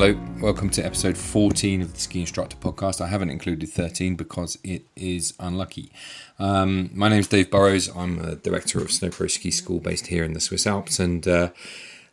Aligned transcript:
Hello, 0.00 0.18
welcome 0.40 0.70
to 0.70 0.82
episode 0.82 1.18
14 1.18 1.82
of 1.82 1.92
the 1.92 2.00
Ski 2.00 2.20
Instructor 2.20 2.56
Podcast. 2.56 3.02
I 3.02 3.08
haven't 3.08 3.28
included 3.28 3.68
13 3.68 4.16
because 4.16 4.56
it 4.64 4.86
is 4.96 5.34
unlucky. 5.38 5.92
Um, 6.38 6.88
my 6.94 7.10
name 7.10 7.20
is 7.20 7.28
Dave 7.28 7.50
Burrows. 7.50 7.94
I'm 7.94 8.18
a 8.18 8.36
director 8.36 8.78
of 8.78 8.86
SnowPros 8.86 9.32
Ski 9.32 9.50
School 9.50 9.78
based 9.78 10.06
here 10.06 10.24
in 10.24 10.32
the 10.32 10.40
Swiss 10.40 10.66
Alps, 10.66 10.98
and 10.98 11.28
uh, 11.28 11.50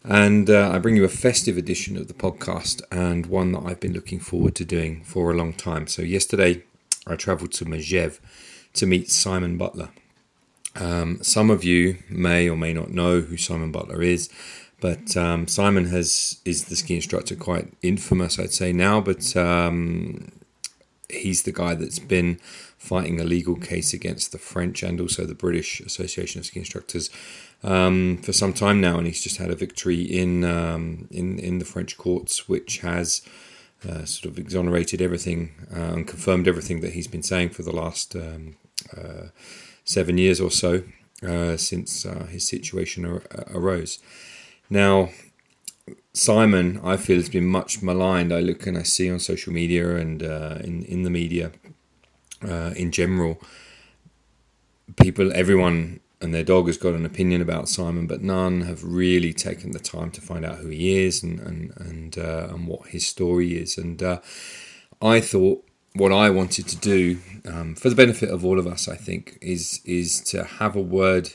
and 0.04 0.50
uh, 0.50 0.70
I 0.74 0.80
bring 0.80 0.98
you 0.98 1.06
a 1.06 1.08
festive 1.08 1.58
edition 1.58 1.96
of 1.96 2.10
the 2.10 2.14
podcast 2.14 2.82
and 2.92 3.28
one 3.28 3.54
that 3.54 3.64
I've 3.66 3.80
been 3.80 3.94
looking 3.94 4.19
forward 4.19 4.56
to 4.56 4.66
doing 4.66 5.06
for 5.06 5.32
a 5.32 5.38
long 5.38 5.54
time. 5.54 5.88
So 5.88 6.02
yesterday, 6.02 6.64
I 7.08 7.16
travelled 7.16 7.54
to 7.54 7.64
Megève 7.64 8.19
to 8.74 8.86
meet 8.86 9.10
Simon 9.10 9.58
Butler. 9.58 9.92
Um, 10.75 11.24
some 11.24 11.50
of 11.50 11.64
you 11.64 12.00
may 12.10 12.50
or 12.50 12.58
may 12.58 12.74
not 12.74 12.92
know 12.92 13.22
who 13.22 13.38
Simon 13.38 13.72
Butler 13.72 14.02
is. 14.02 14.30
But 14.80 15.18
um, 15.18 15.48
Simon 15.48 15.86
has 15.86 16.40
is 16.46 16.66
the 16.66 16.76
ski 16.76 16.96
instructor, 16.96 17.36
quite 17.36 17.74
infamous, 17.82 18.38
I'd 18.38 18.54
say 18.54 18.72
now. 18.72 19.02
But 19.02 19.36
um, 19.36 20.32
he's 21.10 21.44
the 21.44 21.52
guy 21.52 21.74
that's 21.74 22.00
been 22.00 22.40
fighting 22.78 23.20
a 23.20 23.24
legal 23.24 23.56
case 23.56 23.94
against 23.94 24.32
the 24.32 24.38
French 24.38 24.84
and 24.84 25.02
also 25.02 25.26
the 25.26 25.34
British 25.34 25.80
Association 25.80 26.40
of 26.40 26.46
Ski 26.46 26.60
Instructors 26.60 27.10
um, 27.64 28.18
for 28.22 28.34
some 28.34 28.54
time 28.54 28.80
now, 28.80 28.98
and 28.98 29.08
he's 29.08 29.24
just 29.24 29.38
had 29.38 29.50
a 29.50 29.56
victory 29.56 30.02
in 30.02 30.44
um, 30.44 31.08
in 31.10 31.39
in 31.39 31.58
the 31.60 31.66
French 31.66 31.98
courts, 31.98 32.48
which 32.48 32.80
has. 32.80 33.22
Uh, 33.88 34.03
sort 34.06 34.25
of 34.25 34.39
exonerated 34.39 35.03
everything 35.03 35.52
uh, 35.72 35.94
and 35.94 36.08
confirmed 36.08 36.47
everything 36.47 36.80
that 36.80 36.94
he's 36.94 37.08
been 37.08 37.22
saying 37.22 37.47
for 37.47 37.62
the 37.62 37.72
last 37.72 38.16
um, 38.16 38.56
uh, 38.97 39.28
seven 39.86 40.17
years 40.17 40.41
or 40.41 40.50
so 40.50 40.81
uh, 41.22 41.56
since 41.56 42.03
uh, 42.03 42.25
his 42.25 42.47
situation 42.47 43.06
ar- 43.06 43.22
arose. 43.53 44.00
Now, 44.69 45.09
Simon, 46.13 46.81
I 46.83 46.97
feel, 46.97 47.17
has 47.17 47.29
been 47.29 47.45
much 47.45 47.81
maligned. 47.81 48.33
I 48.33 48.39
look 48.39 48.65
and 48.67 48.77
I 48.77 48.83
see 48.83 49.09
on 49.09 49.19
social 49.19 49.53
media 49.53 49.95
and 49.95 50.23
uh, 50.23 50.57
in 50.63 50.83
in 50.83 51.03
the 51.03 51.09
media 51.09 51.51
uh, 52.43 52.73
in 52.75 52.91
general, 52.91 53.41
people, 54.99 55.31
everyone 55.33 55.99
and 56.19 56.33
their 56.33 56.43
dog 56.43 56.67
has 56.67 56.77
got 56.77 56.95
an 56.95 57.05
opinion 57.05 57.41
about 57.41 57.69
Simon, 57.69 58.07
but 58.07 58.21
none 58.21 58.61
have 58.61 58.83
really 58.83 59.33
taken 59.33 59.71
the 59.71 59.79
time 59.79 60.09
to 60.11 60.21
find 60.21 60.43
out 60.43 60.57
who 60.57 60.69
he 60.69 61.05
is 61.05 61.23
and 61.23 61.39
and 61.39 61.73
and 61.77 62.17
uh, 62.17 62.47
and 62.49 62.67
what 62.67 62.88
his 62.88 63.05
story 63.05 63.57
is. 63.57 63.77
And 63.77 64.01
uh, 64.01 64.19
I 65.01 65.19
thought 65.19 65.63
what 65.93 66.11
I 66.11 66.29
wanted 66.29 66.67
to 66.67 66.75
do, 66.75 67.19
um, 67.45 67.75
for 67.75 67.89
the 67.89 67.95
benefit 67.95 68.29
of 68.29 68.45
all 68.45 68.59
of 68.59 68.67
us, 68.67 68.88
I 68.88 68.95
think, 68.95 69.38
is 69.41 69.81
is 69.85 70.21
to 70.21 70.43
have 70.43 70.75
a 70.75 70.81
word 70.81 71.33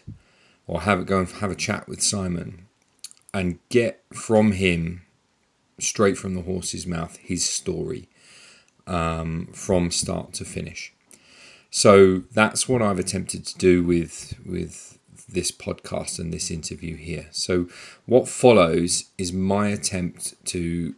or 0.66 0.82
have 0.82 1.00
it 1.00 1.06
go 1.06 1.20
and 1.20 1.28
have 1.28 1.50
a 1.50 1.56
chat 1.56 1.88
with 1.88 2.02
Simon 2.02 2.61
and 3.34 3.58
get 3.68 4.02
from 4.12 4.52
him 4.52 5.02
straight 5.78 6.16
from 6.16 6.34
the 6.34 6.42
horse's 6.42 6.86
mouth 6.86 7.16
his 7.16 7.44
story 7.48 8.08
um, 8.86 9.48
from 9.52 9.90
start 9.90 10.32
to 10.34 10.44
finish. 10.44 10.92
So 11.70 12.18
that's 12.32 12.68
what 12.68 12.82
I've 12.82 12.98
attempted 12.98 13.46
to 13.46 13.58
do 13.58 13.82
with 13.82 14.34
with 14.44 14.98
this 15.28 15.50
podcast 15.50 16.18
and 16.18 16.32
this 16.32 16.50
interview 16.50 16.96
here. 16.96 17.28
So 17.30 17.68
what 18.06 18.28
follows 18.28 19.06
is 19.16 19.32
my 19.32 19.68
attempt 19.68 20.34
to 20.46 20.94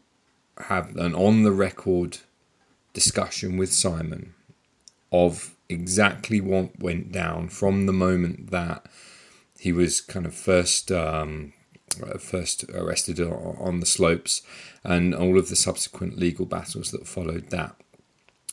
have 0.58 0.96
an 0.96 1.14
on 1.14 1.42
the 1.42 1.52
record 1.52 2.18
discussion 2.92 3.56
with 3.56 3.72
Simon 3.72 4.34
of 5.12 5.54
exactly 5.68 6.40
what 6.40 6.78
went 6.80 7.12
down 7.12 7.48
from 7.48 7.86
the 7.86 7.92
moment 7.92 8.50
that 8.50 8.86
he 9.58 9.72
was 9.72 10.00
kind 10.00 10.26
of 10.26 10.34
first 10.34 10.90
um, 10.90 11.52
Uh, 12.02 12.18
first 12.18 12.64
arrested 12.70 13.20
on 13.20 13.80
the 13.80 13.86
slopes 13.86 14.42
and 14.82 15.14
all 15.14 15.38
of 15.38 15.48
the 15.48 15.56
subsequent 15.56 16.18
legal 16.18 16.46
battles 16.46 16.90
that 16.90 17.06
followed 17.06 17.50
that. 17.50 17.74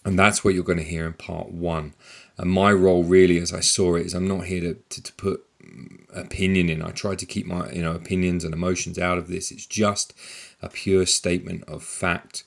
And 0.04 0.18
that's 0.18 0.44
what 0.44 0.54
you're 0.54 0.64
going 0.64 0.80
to 0.80 0.84
hear 0.84 1.06
in 1.06 1.14
part 1.14 1.52
one. 1.52 1.94
And 2.38 2.50
my 2.50 2.72
role, 2.72 3.04
really, 3.04 3.38
as 3.38 3.54
I 3.54 3.60
saw 3.60 3.96
it, 3.96 4.06
is 4.06 4.14
I'm 4.14 4.28
not 4.28 4.46
here 4.46 4.62
to, 4.62 4.74
to, 4.74 5.04
to 5.04 5.14
put 5.14 5.46
mm, 5.64 6.06
opinion 6.16 6.70
in. 6.70 6.82
I 6.82 6.90
try 6.90 7.16
to 7.16 7.26
keep 7.26 7.46
my 7.46 7.72
you 7.72 7.84
know 7.84 7.94
opinions 7.94 8.44
and 8.44 8.54
emotions 8.54 8.98
out 8.98 9.18
of 9.18 9.28
this. 9.28 9.52
It's 9.52 9.66
just 9.66 10.14
a 10.62 10.70
pure 10.70 11.06
statement 11.06 11.64
of 11.66 11.84
fact 11.84 12.44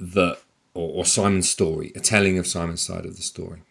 that, 0.00 0.38
or, 0.74 0.90
or 0.90 1.04
Simon's 1.04 1.48
story, 1.48 1.92
a 1.94 2.00
telling 2.00 2.38
of 2.38 2.46
Simon's 2.46 2.80
side 2.82 3.06
of 3.06 3.16
the 3.16 3.22
story. 3.22 3.62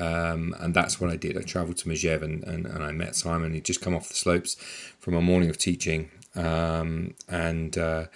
Um, 0.00 0.54
and 0.58 0.72
that's 0.72 1.00
what 1.00 1.10
I 1.10 1.16
did. 1.16 1.36
I 1.36 1.42
travelled 1.42 1.76
to 1.78 1.88
Megève 1.88 2.22
and, 2.22 2.42
and, 2.44 2.66
and, 2.66 2.82
I 2.82 2.90
met 2.90 3.14
Simon. 3.14 3.52
He'd 3.52 3.66
just 3.66 3.82
come 3.82 3.94
off 3.94 4.08
the 4.08 4.14
slopes 4.14 4.54
from 4.98 5.14
a 5.14 5.20
morning 5.20 5.50
of 5.50 5.58
teaching, 5.58 6.10
um, 6.34 7.14
and 7.28 7.76
uh, 7.76 8.06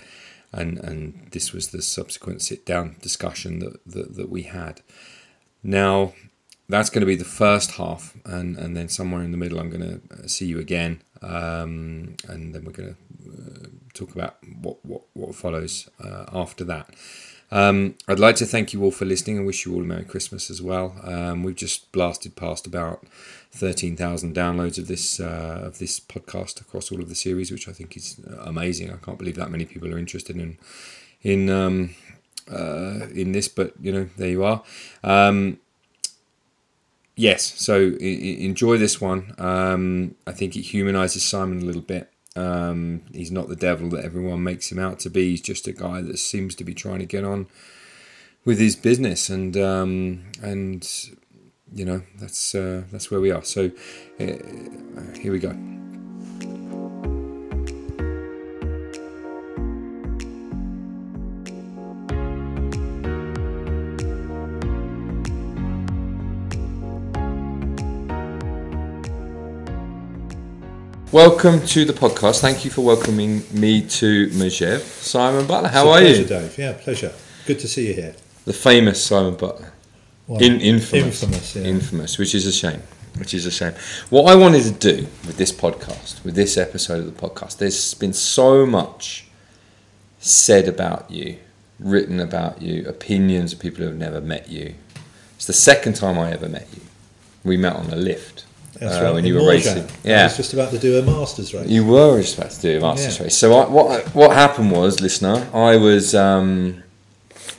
and 0.51 0.79
and 0.79 1.29
this 1.33 1.53
was 1.53 1.69
the 1.69 1.83
subsequent 1.83 2.41
sit 2.41 2.65
down 2.65 2.97
discussion 3.03 3.59
that, 3.59 3.85
that, 3.85 4.17
that 4.17 4.31
we 4.31 4.45
had. 4.45 4.81
Now 5.63 6.15
that's 6.69 6.89
going 6.89 7.01
to 7.01 7.07
be 7.07 7.17
the 7.17 7.25
first 7.25 7.73
half, 7.73 8.17
and 8.25 8.57
and 8.57 8.77
then 8.77 8.89
somewhere 8.89 9.23
in 9.23 9.31
the 9.31 9.37
middle, 9.37 9.61
I'm 9.61 9.71
going 9.71 10.01
to 10.01 10.29
see 10.29 10.47
you 10.47 10.59
again, 10.59 11.03
um, 11.21 12.17
and 12.29 12.55
then 12.55 12.65
we're 12.65 12.73
going 12.73 12.97
to 12.97 13.31
uh, 13.31 13.67
talk 13.93 14.15
about 14.15 14.39
what 14.63 14.85
what 14.85 15.03
what 15.13 15.35
follows 15.35 15.89
uh, 16.03 16.25
after 16.33 16.65
that. 16.65 16.95
Um, 17.51 17.95
I'd 18.09 18.19
like 18.19 18.37
to 18.37 18.47
thank 18.47 18.73
you 18.73 18.83
all 18.83 18.91
for 18.91 19.05
listening 19.05 19.37
and 19.39 19.47
wish 19.47 19.65
you 19.65 19.75
all 19.75 19.83
a 19.83 19.85
Merry 19.85 20.05
Christmas 20.05 20.51
as 20.51 20.61
well. 20.61 20.97
Um, 21.05 21.43
we've 21.45 21.55
just 21.55 21.91
blasted 21.93 22.35
past 22.37 22.67
about 22.67 23.07
thirteen 23.53 23.97
thousand 23.97 24.35
downloads 24.35 24.79
of 24.79 24.89
this 24.89 25.21
uh, 25.21 25.61
of 25.65 25.79
this 25.79 26.01
podcast 26.01 26.61
across 26.61 26.91
all 26.91 27.01
of 27.01 27.09
the 27.09 27.15
series, 27.15 27.53
which 27.53 27.69
I 27.69 27.73
think 27.73 27.97
is 27.97 28.21
amazing. 28.41 28.91
I 28.91 28.97
can't 28.97 29.19
believe 29.19 29.37
that 29.37 29.51
many 29.51 29.65
people 29.65 29.93
are 29.95 29.99
interested 29.99 30.37
in 30.37 30.59
in 31.23 31.49
um, 31.51 31.95
uh, 32.51 33.07
in 33.15 33.33
this, 33.33 33.49
but 33.49 33.73
you 33.81 33.93
know, 33.93 34.09
there 34.17 34.31
you 34.31 34.45
are. 34.45 34.63
Um, 35.05 35.59
yes, 37.15 37.55
so 37.61 37.93
I- 38.01 38.05
enjoy 38.41 38.79
this 38.79 39.01
one. 39.01 39.35
Um, 39.39 40.15
I 40.27 40.33
think 40.33 40.57
it 40.57 40.65
humanises 40.65 41.21
Simon 41.21 41.61
a 41.63 41.65
little 41.65 41.83
bit. 41.83 42.11
Um, 42.37 43.03
he's 43.13 43.31
not 43.31 43.49
the 43.49 43.57
devil 43.57 43.89
that 43.91 44.05
everyone 44.05 44.43
makes 44.43 44.73
him 44.73 44.79
out 44.79 44.99
to 45.01 45.11
be. 45.11 45.31
He's 45.31 45.41
just 45.41 45.69
a 45.69 45.73
guy 45.73 46.03
that 46.03 46.19
seems 46.19 46.55
to 46.57 46.65
be 46.65 46.75
trying 46.75 46.99
to 46.99 47.07
get 47.07 47.25
on 47.25 47.47
with 48.45 48.59
his 48.59 48.77
business, 48.77 49.29
and 49.31 49.57
um, 49.57 50.25
and 50.43 50.87
you 51.73 51.85
know 51.85 52.03
that's 52.19 52.55
uh, 52.55 52.83
that's 52.91 53.11
where 53.11 53.21
we 53.21 53.31
are. 53.31 53.45
So 53.45 53.71
uh, 54.21 55.19
here 55.19 55.33
we 55.33 55.39
go. 55.39 55.84
Welcome 71.15 71.65
to 71.67 71.85
the 71.85 71.93
podcast. 71.93 72.41
Thank 72.41 72.65
you 72.65 72.73
for 72.73 72.81
welcoming 72.81 73.45
me 73.53 73.83
to 73.83 74.27
Megève. 74.31 74.81
Simon 74.81 75.47
Butler, 75.47 75.69
how 75.69 75.89
are 75.89 76.01
pleasure, 76.01 76.23
you? 76.23 76.27
Dave. 76.27 76.59
Yeah, 76.59 76.73
pleasure. 76.73 77.13
Good 77.47 77.61
to 77.61 77.69
see 77.69 77.87
you 77.87 77.95
here. 77.95 78.17
The 78.47 78.53
famous 78.53 79.05
Simon 79.05 79.37
Butler. 79.37 79.73
Well, 80.27 80.43
In, 80.43 80.61
infamous. 80.61 81.23
Infamous, 81.23 81.55
yeah. 81.55 81.63
Infamous, 81.63 82.19
which 82.19 82.35
is 82.35 82.49
a 82.49 82.53
shame. 82.53 82.83
Which 83.17 83.33
is 83.33 83.47
a 83.47 83.53
shame. 83.53 83.75
What 84.11 84.29
I 84.29 84.35
wanted 84.35 84.65
to 84.65 84.73
do 84.73 85.07
with 85.25 85.37
this 85.37 85.53
podcast, 85.53 86.25
with 86.25 86.35
this 86.35 86.59
episode 86.59 87.07
of 87.07 87.15
the 87.15 87.29
podcast, 87.29 87.59
there's 87.59 87.95
been 87.95 88.13
so 88.13 88.67
much 88.67 89.29
said 90.19 90.67
about 90.67 91.13
you, 91.13 91.39
written 91.79 92.19
about 92.19 92.61
you, 92.61 92.89
opinions 92.89 93.53
of 93.53 93.61
people 93.61 93.85
who 93.85 93.87
have 93.87 93.97
never 93.97 94.21
met 94.21 94.49
you. 94.49 94.75
It's 95.37 95.47
the 95.47 95.53
second 95.53 95.95
time 95.95 96.19
I 96.19 96.33
ever 96.33 96.49
met 96.49 96.67
you. 96.75 96.83
We 97.45 97.57
met 97.57 97.77
on 97.77 97.93
a 97.93 97.97
lift 97.97 98.47
That's 98.85 98.97
uh, 99.01 99.05
right. 99.05 99.15
when 99.15 99.25
in 99.25 99.29
you 99.35 99.41
were 99.41 99.49
racing. 99.49 99.85
I 99.85 99.89
Yeah, 100.05 100.25
was 100.25 100.37
just 100.37 100.53
about 100.53 100.71
to 100.73 100.79
do 100.79 100.99
a 100.99 101.03
masters 101.03 101.53
race. 101.55 101.69
you 101.69 101.85
were 101.87 102.21
just 102.21 102.37
about 102.39 102.51
to 102.53 102.61
do 102.61 102.79
a 102.79 102.81
masters 102.81 103.17
Yeah. 103.19 103.25
race. 103.25 103.37
So 103.37 103.53
I, 103.59 103.69
what 103.69 104.15
what 104.15 104.33
happened 104.33 104.71
was, 104.73 105.01
listener, 105.01 105.49
I 105.55 105.77
was 105.77 106.15
um, 106.15 106.83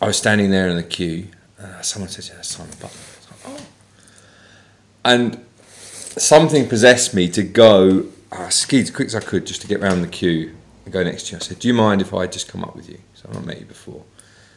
I 0.02 0.08
was 0.08 0.18
standing 0.18 0.52
there 0.52 0.68
in 0.70 0.76
the 0.76 0.84
queue. 0.98 1.28
Uh, 1.62 1.82
someone 1.82 2.10
said, 2.10 2.26
"Yeah, 2.34 2.42
Simon 2.42 2.72
Butler." 2.82 2.90
I 2.90 3.18
was 3.20 3.28
like, 3.32 3.60
"Oh." 3.62 3.66
And 5.04 5.46
something 6.18 6.68
possessed 6.68 7.14
me 7.14 7.28
to 7.30 7.44
go. 7.44 8.06
I 8.32 8.50
skied 8.50 8.84
as 8.84 8.92
quick 8.92 9.08
as 9.08 9.16
I 9.16 9.20
could 9.22 9.46
just 9.48 9.62
to 9.62 9.68
get 9.68 9.80
round 9.82 10.04
the 10.04 10.08
queue 10.08 10.54
and 10.84 10.94
go 10.94 11.04
next 11.04 11.24
to 11.28 11.32
you. 11.34 11.38
I 11.38 11.42
said, 11.42 11.60
"Do 11.60 11.68
you 11.68 11.74
mind 11.74 12.02
if 12.02 12.14
I 12.14 12.28
just 12.28 12.48
come 12.48 12.64
up 12.64 12.76
with 12.76 12.90
you?" 12.90 13.00
So 13.16 13.28
I've 13.30 13.36
not 13.36 13.46
met 13.46 13.60
you 13.60 13.66
before. 13.66 14.04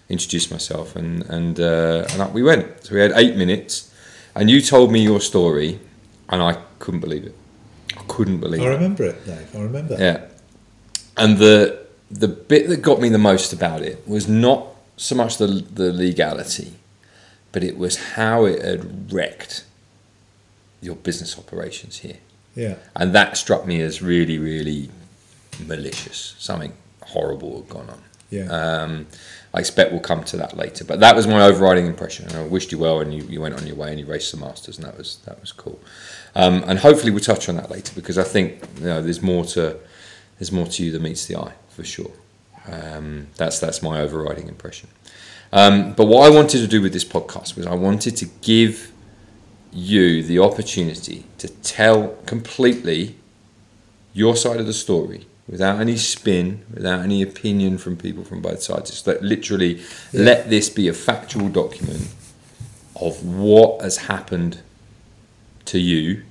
Introduced 0.09 0.51
myself 0.51 0.97
and 0.97 1.23
and 1.37 1.61
uh, 1.61 2.07
and 2.11 2.21
up 2.23 2.33
we 2.33 2.43
went. 2.43 2.85
So 2.85 2.95
we 2.95 3.01
had 3.01 3.13
eight 3.15 3.37
minutes, 3.37 3.91
and 4.35 4.51
you 4.51 4.61
told 4.63 4.91
me 4.91 5.01
your 5.03 5.21
story, 5.21 5.81
and 6.29 6.43
I 6.43 6.59
couldn't 6.79 7.01
believe 7.01 7.25
it. 7.25 7.35
I 7.97 8.03
couldn't 8.09 8.41
believe 8.41 8.61
it. 8.61 8.65
I 8.65 8.69
remember 8.69 9.05
it, 9.05 9.25
Dave. 9.25 9.55
I 9.55 9.61
remember. 9.61 9.97
Yeah. 9.99 10.27
And 11.17 11.39
the 11.39 11.87
the 12.11 12.29
bit 12.29 12.69
that 12.69 12.83
got 12.83 13.01
me 13.01 13.09
the 13.09 13.19
most 13.19 13.53
about 13.53 13.83
it 13.83 14.07
was 14.07 14.29
not 14.29 14.67
so 14.97 15.15
much 15.15 15.39
the 15.39 15.47
the 15.47 15.93
legality, 15.93 16.75
but 17.53 17.63
it 17.65 17.77
was 17.77 17.97
how 18.15 18.45
it 18.45 18.63
had 18.63 19.13
wrecked 19.13 19.65
your 20.81 20.97
business 20.97 21.39
operations 21.39 21.99
here. 21.99 22.19
Yeah. 22.55 22.77
And 22.95 23.15
that 23.15 23.37
struck 23.37 23.67
me 23.67 23.81
as 23.83 24.03
really, 24.03 24.39
really 24.39 24.91
malicious. 25.67 26.35
Something 26.39 26.73
horrible 27.03 27.61
had 27.61 27.69
gone 27.69 27.91
on. 27.91 28.03
Yeah. 28.31 28.45
Um, 28.45 29.07
I 29.55 29.61
expect 29.61 29.93
we'll 29.93 30.01
come 30.01 30.25
to 30.25 30.37
that 30.37 30.57
later. 30.57 30.85
But 30.85 31.01
that 31.01 31.17
was 31.17 31.27
my 31.27 31.43
overriding 31.43 31.87
impression. 31.87 32.27
And 32.27 32.37
I 32.37 32.43
wished 32.43 32.71
you 32.73 32.79
well, 32.79 33.01
and 33.01 33.15
you, 33.15 33.23
you 33.25 33.41
went 33.41 33.55
on 33.55 33.67
your 33.67 33.77
way 33.77 33.91
and 33.91 33.99
you 33.99 34.07
raced 34.07 34.33
the 34.33 34.39
Masters, 34.39 34.77
and 34.77 34.87
that 34.87 34.99
was 34.99 35.19
that 35.25 35.41
was 35.41 35.53
cool. 35.53 35.81
Um, 36.39 36.63
and 36.69 36.79
hopefully 36.79 37.11
we'll 37.11 37.21
touch 37.21 37.49
on 37.49 37.57
that 37.57 37.69
later 37.69 37.93
because 37.97 38.17
I 38.17 38.23
think 38.23 38.63
you 38.79 38.85
know, 38.85 39.03
there's 39.03 39.21
more 39.21 39.45
to 39.47 39.77
there's 40.39 40.53
more 40.53 40.67
to 40.67 40.85
you 40.85 40.93
than 40.93 41.03
meets 41.03 41.27
the 41.27 41.35
eye 41.35 41.53
for 41.69 41.83
sure. 41.83 42.13
Um, 42.71 43.27
that's 43.37 43.59
that's 43.59 43.83
my 43.83 44.01
overriding 44.01 44.47
impression. 44.47 44.89
Um, 45.53 45.95
but 45.95 46.07
what 46.07 46.31
I 46.31 46.35
wanted 46.35 46.59
to 46.59 46.69
do 46.69 46.81
with 46.81 46.93
this 46.93 47.05
podcast 47.05 47.57
was 47.57 47.67
I 47.67 47.75
wanted 47.75 48.17
to 48.19 48.27
give 48.41 48.93
you 49.73 50.23
the 50.23 50.39
opportunity 50.39 51.25
to 51.39 51.49
tell 51.49 52.09
completely 52.25 53.17
your 54.13 54.37
side 54.37 54.61
of 54.61 54.67
the 54.67 54.73
story 54.73 55.27
without 55.49 55.81
any 55.81 55.97
spin, 55.97 56.65
without 56.73 57.01
any 57.01 57.21
opinion 57.21 57.79
from 57.79 57.97
people 57.97 58.23
from 58.23 58.43
both 58.43 58.63
sides. 58.63 58.91
Just 58.91 59.09
like 59.09 59.21
literally 59.23 59.83
let 60.13 60.51
this 60.51 60.69
be 60.69 60.87
a 60.87 60.93
factual 60.93 61.49
document 61.49 62.15
of 62.95 63.25
what 63.25 63.83
has 63.83 63.97
happened 63.97 64.61
to 65.65 65.79
you, 65.79 66.23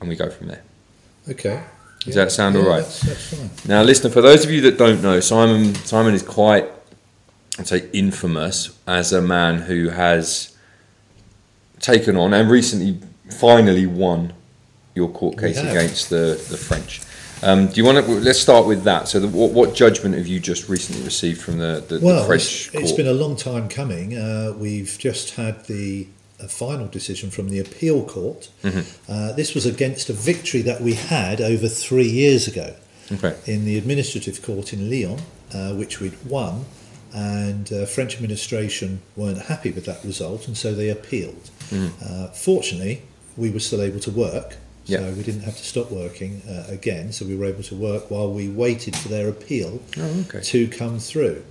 and 0.00 0.08
we 0.08 0.16
go 0.16 0.30
from 0.30 0.48
there. 0.48 0.62
Okay. 1.28 1.62
Does 2.00 2.14
that 2.16 2.32
sound 2.32 2.54
yeah, 2.54 2.62
all 2.62 2.68
right? 2.68 2.82
That's, 2.82 3.00
that's 3.00 3.34
fine. 3.34 3.50
Now, 3.66 3.82
listener, 3.82 4.10
for 4.10 4.20
those 4.20 4.44
of 4.44 4.50
you 4.50 4.60
that 4.62 4.76
don't 4.76 5.02
know, 5.02 5.20
Simon 5.20 5.74
Simon 5.74 6.12
is 6.14 6.22
quite, 6.22 6.68
I'd 7.58 7.66
say, 7.66 7.88
infamous 7.92 8.78
as 8.86 9.12
a 9.12 9.22
man 9.22 9.62
who 9.62 9.88
has 9.88 10.54
taken 11.80 12.16
on 12.16 12.34
and 12.34 12.50
recently 12.50 12.98
finally 13.30 13.86
won 13.86 14.32
your 14.94 15.08
court 15.08 15.38
case 15.38 15.58
against 15.58 16.10
the 16.10 16.42
the 16.50 16.56
French. 16.58 17.00
Um, 17.42 17.66
do 17.66 17.74
you 17.74 17.84
want 17.84 18.04
to? 18.04 18.12
Let's 18.12 18.38
start 18.38 18.66
with 18.66 18.84
that. 18.84 19.08
So, 19.08 19.20
the, 19.20 19.28
what, 19.28 19.50
what 19.52 19.74
judgment 19.74 20.14
have 20.14 20.26
you 20.26 20.40
just 20.40 20.68
recently 20.68 21.02
received 21.04 21.42
from 21.42 21.58
the, 21.58 21.84
the, 21.88 21.98
the 21.98 22.06
Well, 22.06 22.26
French 22.26 22.42
it's, 22.42 22.70
court? 22.70 22.84
it's 22.84 22.92
been 22.92 23.06
a 23.06 23.12
long 23.12 23.36
time 23.36 23.68
coming. 23.68 24.16
Uh, 24.16 24.54
we've 24.56 24.96
just 24.98 25.34
had 25.34 25.64
the 25.66 26.06
a 26.40 26.48
final 26.48 26.86
decision 26.88 27.30
from 27.30 27.48
the 27.48 27.58
appeal 27.60 28.04
court. 28.04 28.48
Mm-hmm. 28.62 29.12
Uh, 29.12 29.32
this 29.32 29.54
was 29.54 29.66
against 29.66 30.08
a 30.10 30.12
victory 30.12 30.62
that 30.62 30.80
we 30.80 30.94
had 30.94 31.40
over 31.40 31.68
three 31.68 32.08
years 32.08 32.48
ago 32.48 32.74
okay. 33.12 33.36
in 33.46 33.64
the 33.64 33.78
administrative 33.78 34.42
court 34.42 34.72
in 34.72 34.90
Lyon, 34.90 35.20
uh, 35.54 35.74
which 35.74 36.00
we'd 36.00 36.16
won, 36.26 36.64
and 37.14 37.72
uh, 37.72 37.86
French 37.86 38.16
administration 38.16 39.00
weren't 39.16 39.42
happy 39.42 39.70
with 39.70 39.84
that 39.86 40.02
result, 40.04 40.48
and 40.48 40.56
so 40.56 40.74
they 40.74 40.88
appealed. 40.90 41.50
Uh, 41.72 42.28
fortunately, 42.28 43.02
we 43.36 43.50
were 43.50 43.60
still 43.60 43.80
able 43.82 44.00
to 44.00 44.10
work, 44.10 44.56
so 44.84 44.92
Yeah. 45.00 45.10
we 45.12 45.22
didn't 45.22 45.42
have 45.42 45.56
to 45.56 45.64
stop 45.64 45.90
working 45.90 46.42
uh, 46.48 46.64
again. 46.68 47.12
So 47.12 47.24
we 47.24 47.34
were 47.36 47.46
able 47.46 47.62
to 47.64 47.74
work 47.74 48.10
while 48.10 48.30
we 48.32 48.48
waited 48.48 48.94
for 48.96 49.08
their 49.08 49.28
appeal 49.28 49.80
Oh, 49.96 50.24
okay. 50.28 50.40
to 50.40 50.68
come 50.68 50.98
through. 50.98 51.42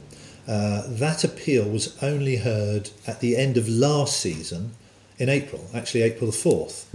Uh, 0.48 0.84
that 0.88 1.24
appeal 1.24 1.68
was 1.70 2.02
only 2.04 2.38
heard 2.38 2.90
at 3.08 3.20
the 3.22 3.38
end 3.38 3.58
of 3.58 3.70
last 3.70 4.20
season 4.20 4.72
in 5.18 5.30
April, 5.30 5.68
actually 5.74 6.02
April 6.02 6.30
the 6.30 6.36
4th. 6.38 6.86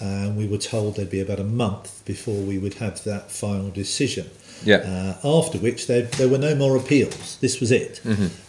And 0.00 0.36
we 0.36 0.46
were 0.48 0.58
told 0.58 0.96
there'd 0.96 1.10
be 1.10 1.20
about 1.20 1.40
a 1.40 1.44
month 1.44 2.02
before 2.06 2.40
we 2.42 2.58
would 2.58 2.74
have 2.74 3.04
that 3.04 3.30
final 3.30 3.70
decision. 3.70 4.30
Yeah. 4.64 4.76
Uh, 5.24 5.38
after 5.38 5.58
which 5.58 5.86
there, 5.86 6.02
there 6.02 6.28
were 6.28 6.38
no 6.38 6.54
more 6.54 6.76
appeals. 6.76 7.36
This 7.40 7.60
was 7.60 7.70
it. 7.70 8.00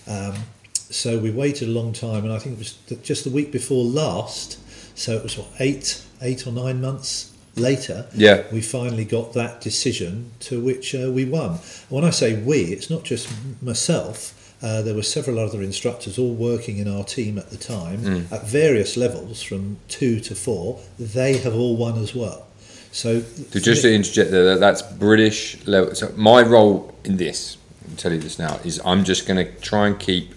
Um, 0.08 0.34
so 0.74 1.20
we 1.20 1.30
waited 1.32 1.68
a 1.70 1.72
long 1.72 1.94
time, 1.94 2.24
and 2.24 2.34
I 2.34 2.40
think 2.40 2.56
it 2.56 2.60
was 2.60 2.74
just 3.02 3.24
the 3.24 3.30
week 3.30 3.52
before 3.52 3.84
last. 3.84 4.60
So 4.98 5.14
it 5.16 5.24
was 5.24 5.38
what 5.38 5.48
eight, 5.60 6.04
eight 6.22 6.46
or 6.48 6.52
nine 6.52 6.82
months 6.82 7.31
later. 7.56 8.08
Yeah. 8.14 8.44
we 8.52 8.62
finally 8.62 9.06
got 9.06 9.34
that 9.34 9.62
decision 9.62 10.32
to 10.42 10.62
which 10.62 10.96
uh, 10.96 11.12
we 11.12 11.26
won. 11.26 11.60
When 11.90 12.04
I 12.04 12.10
say 12.10 12.42
we, 12.42 12.60
it's 12.66 12.90
not 12.90 13.04
just 13.04 13.30
myself. 13.62 14.38
Uh, 14.64 14.82
there 14.84 14.94
were 14.94 15.02
several 15.02 15.40
other 15.40 15.62
instructors 15.64 16.20
all 16.20 16.36
working 16.36 16.78
in 16.78 16.88
our 16.88 17.04
team 17.04 17.40
at 17.40 17.50
the 17.50 17.58
time 17.58 18.28
at 18.32 18.46
various 18.46 18.96
levels, 18.96 19.42
from 19.42 19.78
two 19.88 20.20
to 20.20 20.36
four. 20.36 20.80
They 21.00 21.38
have 21.38 21.56
all 21.56 21.76
won 21.76 21.98
as 21.98 22.14
well. 22.14 22.46
So, 22.92 23.22
So 23.22 23.60
just 23.60 23.82
to 23.82 23.92
interject 23.94 24.30
there, 24.30 24.58
that's 24.58 24.84
British 24.84 25.66
level. 25.66 25.96
So 25.96 26.14
my 26.16 26.44
role 26.44 26.94
in 27.04 27.18
this, 27.18 27.58
I'll 27.90 27.96
tell 27.96 28.14
you 28.14 28.20
this 28.20 28.38
now, 28.38 28.60
is 28.64 28.80
I'm 28.86 29.04
just 29.04 29.28
going 29.28 29.44
to 29.44 29.52
try 29.62 29.88
and 29.88 30.00
keep 30.00 30.36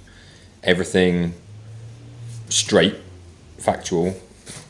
everything 0.62 1.34
straight, 2.48 2.96
factual, 3.58 4.16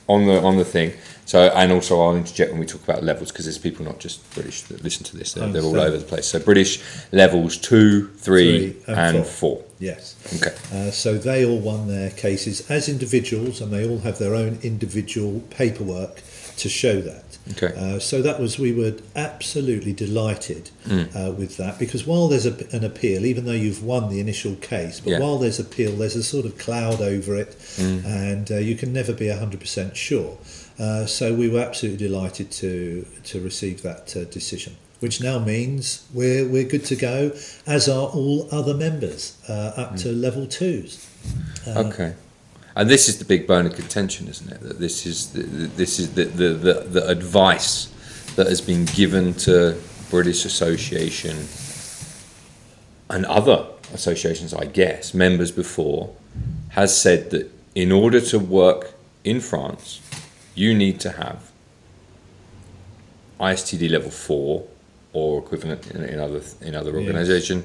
on 0.08 0.26
the 0.26 0.40
on 0.43 0.56
the 0.56 0.64
thing. 0.64 0.93
So 1.26 1.49
and 1.55 1.73
also 1.73 2.00
I'll 2.00 2.17
interject 2.17 2.50
when 2.50 2.61
we 2.61 2.67
talk 2.67 2.82
about 2.85 3.03
levels 3.03 3.32
because 3.32 3.47
there's 3.47 3.59
people 3.59 3.85
not 3.85 3.99
just 3.99 4.29
British 4.35 4.62
that 4.65 4.82
listen 4.85 5.05
to 5.05 5.17
this; 5.17 5.32
they're, 5.32 5.49
they're 5.49 5.62
all 5.62 5.81
over 5.81 5.97
the 5.97 6.05
place. 6.05 6.26
So 6.26 6.38
British 6.38 6.81
levels 7.12 7.56
two, 7.56 8.09
three, 8.19 8.73
Three 8.73 8.82
and 8.88 9.17
and, 9.17 9.26
four. 9.26 9.59
four. 9.59 9.65
yes. 9.79 10.17
Okay. 10.37 10.55
Uh, 10.73 10.91
so 10.91 11.17
they 11.17 11.44
all 11.47 11.59
won 11.61 11.88
their 11.88 12.11
cases 12.11 12.71
as 12.71 12.88
individuals, 12.88 13.61
and 13.61 13.73
they 13.73 13.88
all 13.88 13.99
have 14.00 14.19
their 14.19 14.35
own 14.35 14.59
individual 14.62 15.41
paperwork 15.50 16.23
to 16.59 16.69
show 16.69 17.00
that. 17.00 17.25
Okay. 17.53 17.75
Uh, 17.76 17.99
so 17.99 18.23
that 18.23 18.41
was 18.41 18.59
we 18.59 18.73
were 18.73 18.94
absolutely 19.17 19.93
delighted 19.93 20.71
Mm. 20.87 21.09
uh, 21.17 21.32
with 21.32 21.56
that 21.56 21.79
because 21.79 22.06
while 22.06 22.29
there's 22.29 22.47
a, 22.47 22.55
an 22.76 22.85
appeal, 22.85 23.25
even 23.26 23.44
though 23.47 23.53
you've 23.53 23.82
won 23.82 24.09
the 24.11 24.21
initial 24.21 24.55
case, 24.56 25.00
but 25.00 25.11
Yeah. 25.12 25.21
while 25.21 25.38
there's 25.38 25.59
appeal, 25.59 25.93
there's 25.97 26.17
a 26.17 26.23
sort 26.23 26.44
of 26.47 26.56
cloud 26.59 27.00
over 27.00 27.35
it, 27.37 27.56
Mm. 27.76 28.05
and 28.05 28.50
uh, 28.50 28.56
you 28.59 28.76
can 28.76 28.93
never 28.93 29.12
be 29.12 29.29
hundred 29.29 29.61
percent 29.61 29.97
sure. 29.97 30.38
Uh, 30.79 31.06
so 31.06 31.32
we 31.35 31.49
were 31.49 31.61
absolutely 31.61 32.06
delighted 32.09 32.50
to 32.50 33.06
to 33.25 33.41
receive 33.41 33.82
that 33.82 34.17
uh, 34.17 34.25
decision, 34.25 34.75
which 35.00 35.21
now 35.21 35.38
means 35.38 36.05
we're 36.12 36.47
we're 36.49 36.65
good 36.69 36.85
to 36.85 36.97
go, 36.97 37.31
as 37.67 37.88
are 37.88 38.09
all 38.09 38.49
other 38.50 38.75
members 38.75 39.37
uh, 39.49 39.73
up 39.76 39.97
to 39.97 40.11
level 40.12 40.47
twos. 40.47 41.06
Uh, 41.67 41.85
Okay. 41.87 42.15
And 42.76 42.91
this 42.91 43.09
is 43.09 43.19
the 43.19 43.25
big 43.25 43.47
bone 43.47 43.67
of 43.67 43.76
contention, 43.76 44.26
isn't 44.26 44.50
it? 44.50 44.61
That 44.61 44.81
this 44.81 45.06
is 45.06 45.29
the- 45.29 45.43
this 45.76 46.00
is 46.00 46.09
the, 46.15 46.25
the, 46.25 46.49
the, 46.55 46.75
the 46.91 47.09
advice 47.09 47.87
that 48.35 48.49
has 48.49 48.61
been 48.61 48.85
given 48.87 49.32
to 49.47 49.81
British 50.11 50.44
Association 50.44 51.37
and 53.11 53.25
other 53.26 53.66
associations, 53.93 54.52
I 54.52 54.64
guess, 54.66 55.14
members 55.14 55.52
before, 55.52 56.11
has 56.71 57.00
said 57.00 57.31
that 57.31 57.49
in 57.76 57.93
order 57.93 58.21
to 58.21 58.38
work 58.40 58.93
in 59.23 59.40
France, 59.40 60.00
you 60.54 60.75
need 60.75 61.00
to 61.00 61.11
have 61.12 61.50
ISTD 63.40 63.90
level 63.90 64.11
four 64.11 64.66
or 65.12 65.38
equivalent 65.38 65.90
in, 65.90 66.02
in 66.04 66.18
other 66.20 66.40
in 66.61 66.75
other 66.75 66.90
Yes. 66.90 67.00
organisation 67.00 67.64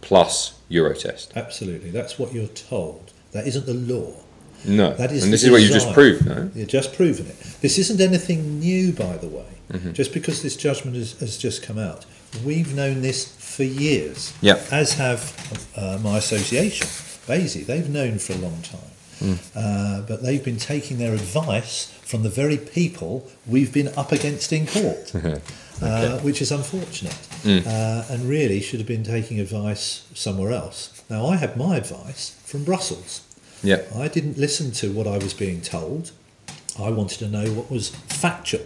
plus 0.00 0.58
Eurotest. 0.70 1.34
Absolutely, 1.34 1.90
that's 1.90 2.18
what 2.18 2.32
you're 2.32 2.46
told. 2.48 3.12
That 3.32 3.46
isn't 3.46 3.66
the 3.66 3.74
law. 3.74 4.14
No, 4.64 4.92
That 4.94 5.12
is 5.12 5.22
and 5.24 5.32
this 5.32 5.44
is 5.44 5.50
what 5.50 5.62
you 5.62 5.68
just 5.68 5.92
proved, 5.92 6.26
no? 6.26 6.50
You're 6.54 6.66
just 6.66 6.92
proven 6.94 7.26
it. 7.26 7.38
This 7.60 7.78
isn't 7.78 8.00
anything 8.00 8.58
new, 8.58 8.92
by 8.92 9.16
the 9.16 9.28
way. 9.28 9.46
Mm-hmm. 9.72 9.92
Just 9.92 10.12
because 10.12 10.42
this 10.42 10.56
judgment 10.56 10.96
has, 10.96 11.12
has 11.20 11.36
just 11.38 11.62
come 11.62 11.78
out, 11.78 12.06
we've 12.44 12.74
known 12.74 13.02
this 13.02 13.36
for 13.36 13.62
years. 13.62 14.32
Yeah. 14.40 14.60
As 14.72 14.94
have 14.94 15.70
uh, 15.76 15.98
my 16.02 16.18
association, 16.18 16.88
BASI. 17.28 17.62
They've 17.64 17.88
known 17.88 18.18
for 18.18 18.32
a 18.32 18.36
long 18.38 18.60
time. 18.62 18.80
Mm. 19.20 19.38
Uh, 19.54 20.02
but 20.06 20.22
they've 20.22 20.42
been 20.44 20.56
taking 20.58 20.98
their 20.98 21.12
advice 21.12 21.92
from 22.08 22.22
the 22.22 22.30
very 22.30 22.56
people 22.56 23.28
we've 23.46 23.70
been 23.70 23.88
up 23.88 24.12
against 24.12 24.50
in 24.50 24.66
court, 24.66 25.14
uh, 25.82 26.18
which 26.20 26.40
is 26.40 26.50
unfortunate. 26.50 27.12
Mm. 27.42 27.66
Uh, 27.66 28.04
and 28.10 28.22
really 28.26 28.60
should 28.62 28.80
have 28.80 28.86
been 28.88 29.04
taking 29.04 29.38
advice 29.38 30.08
somewhere 30.14 30.50
else. 30.50 31.02
Now, 31.10 31.26
I 31.26 31.36
had 31.36 31.58
my 31.58 31.76
advice 31.76 32.34
from 32.46 32.64
Brussels. 32.64 33.20
Yeah. 33.62 33.82
I 33.94 34.08
didn't 34.08 34.38
listen 34.38 34.72
to 34.72 34.90
what 34.90 35.06
I 35.06 35.18
was 35.18 35.34
being 35.34 35.60
told. 35.60 36.12
I 36.78 36.88
wanted 36.88 37.18
to 37.18 37.28
know 37.28 37.52
what 37.52 37.70
was 37.70 37.90
factual. 37.90 38.64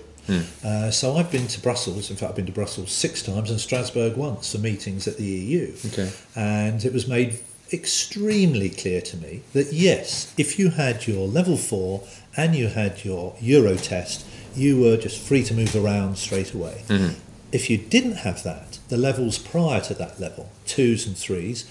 Uh, 0.64 0.90
so 0.92 1.16
I've 1.16 1.32
been 1.32 1.48
to 1.48 1.60
Brussels. 1.60 2.10
In 2.10 2.16
fact, 2.16 2.30
I've 2.30 2.36
been 2.36 2.46
to 2.46 2.52
Brussels 2.52 2.92
six 2.92 3.22
times 3.22 3.50
and 3.50 3.60
Strasbourg 3.60 4.16
once 4.16 4.52
for 4.52 4.58
meetings 4.58 5.08
at 5.08 5.16
the 5.16 5.24
EU. 5.24 5.74
Okay. 5.86 6.12
And 6.36 6.84
it 6.84 6.92
was 6.92 7.08
made 7.08 7.40
extremely 7.72 8.70
clear 8.70 9.00
to 9.00 9.16
me 9.16 9.42
that 9.52 9.72
yes, 9.72 10.32
if 10.36 10.58
you 10.58 10.70
had 10.70 11.06
your 11.06 11.26
level 11.26 11.56
four 11.56 12.04
and 12.36 12.54
you 12.54 12.68
had 12.68 13.04
your 13.04 13.34
Euro 13.40 13.76
test, 13.76 14.26
you 14.54 14.80
were 14.80 14.96
just 14.96 15.20
free 15.20 15.42
to 15.44 15.54
move 15.54 15.74
around 15.74 16.16
straight 16.18 16.52
away. 16.52 16.84
Mm-hmm. 16.88 17.18
If 17.52 17.68
you 17.68 17.78
didn't 17.78 18.16
have 18.16 18.42
that, 18.44 18.78
the 18.88 18.96
levels 18.96 19.38
prior 19.38 19.80
to 19.82 19.94
that 19.94 20.18
level, 20.18 20.50
twos 20.66 21.06
and 21.06 21.16
threes, 21.16 21.70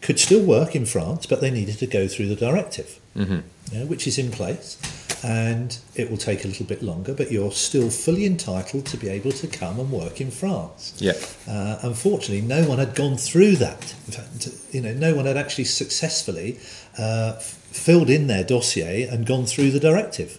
could 0.00 0.20
still 0.20 0.44
work 0.44 0.76
in 0.76 0.86
France, 0.86 1.26
but 1.26 1.40
they 1.40 1.50
needed 1.50 1.78
to 1.78 1.86
go 1.86 2.06
through 2.06 2.28
the 2.28 2.36
directive, 2.36 3.00
mm-hmm. 3.16 3.40
you 3.72 3.78
know, 3.78 3.86
which 3.86 4.06
is 4.06 4.18
in 4.18 4.30
place. 4.30 4.78
And 5.24 5.76
it 5.96 6.10
will 6.10 6.16
take 6.16 6.44
a 6.44 6.48
little 6.48 6.66
bit 6.66 6.82
longer, 6.82 7.12
but 7.12 7.32
you're 7.32 7.50
still 7.52 7.90
fully 7.90 8.24
entitled 8.24 8.86
to 8.86 8.96
be 8.96 9.08
able 9.08 9.32
to 9.32 9.46
come 9.48 9.80
and 9.80 9.90
work 9.90 10.20
in 10.20 10.30
France. 10.30 10.94
Yeah. 10.98 11.14
Uh, 11.48 11.78
unfortunately, 11.82 12.42
no 12.42 12.68
one 12.68 12.78
had 12.78 12.94
gone 12.94 13.16
through 13.16 13.56
that. 13.56 13.94
In 14.06 14.12
fact, 14.12 14.48
you 14.72 14.80
know, 14.80 14.92
no 14.92 15.14
one 15.16 15.26
had 15.26 15.36
actually 15.36 15.64
successfully 15.64 16.58
uh, 16.98 17.32
filled 17.32 18.10
in 18.10 18.26
their 18.28 18.44
dossier 18.44 19.02
and 19.04 19.26
gone 19.26 19.44
through 19.46 19.70
the 19.72 19.80
directive 19.80 20.38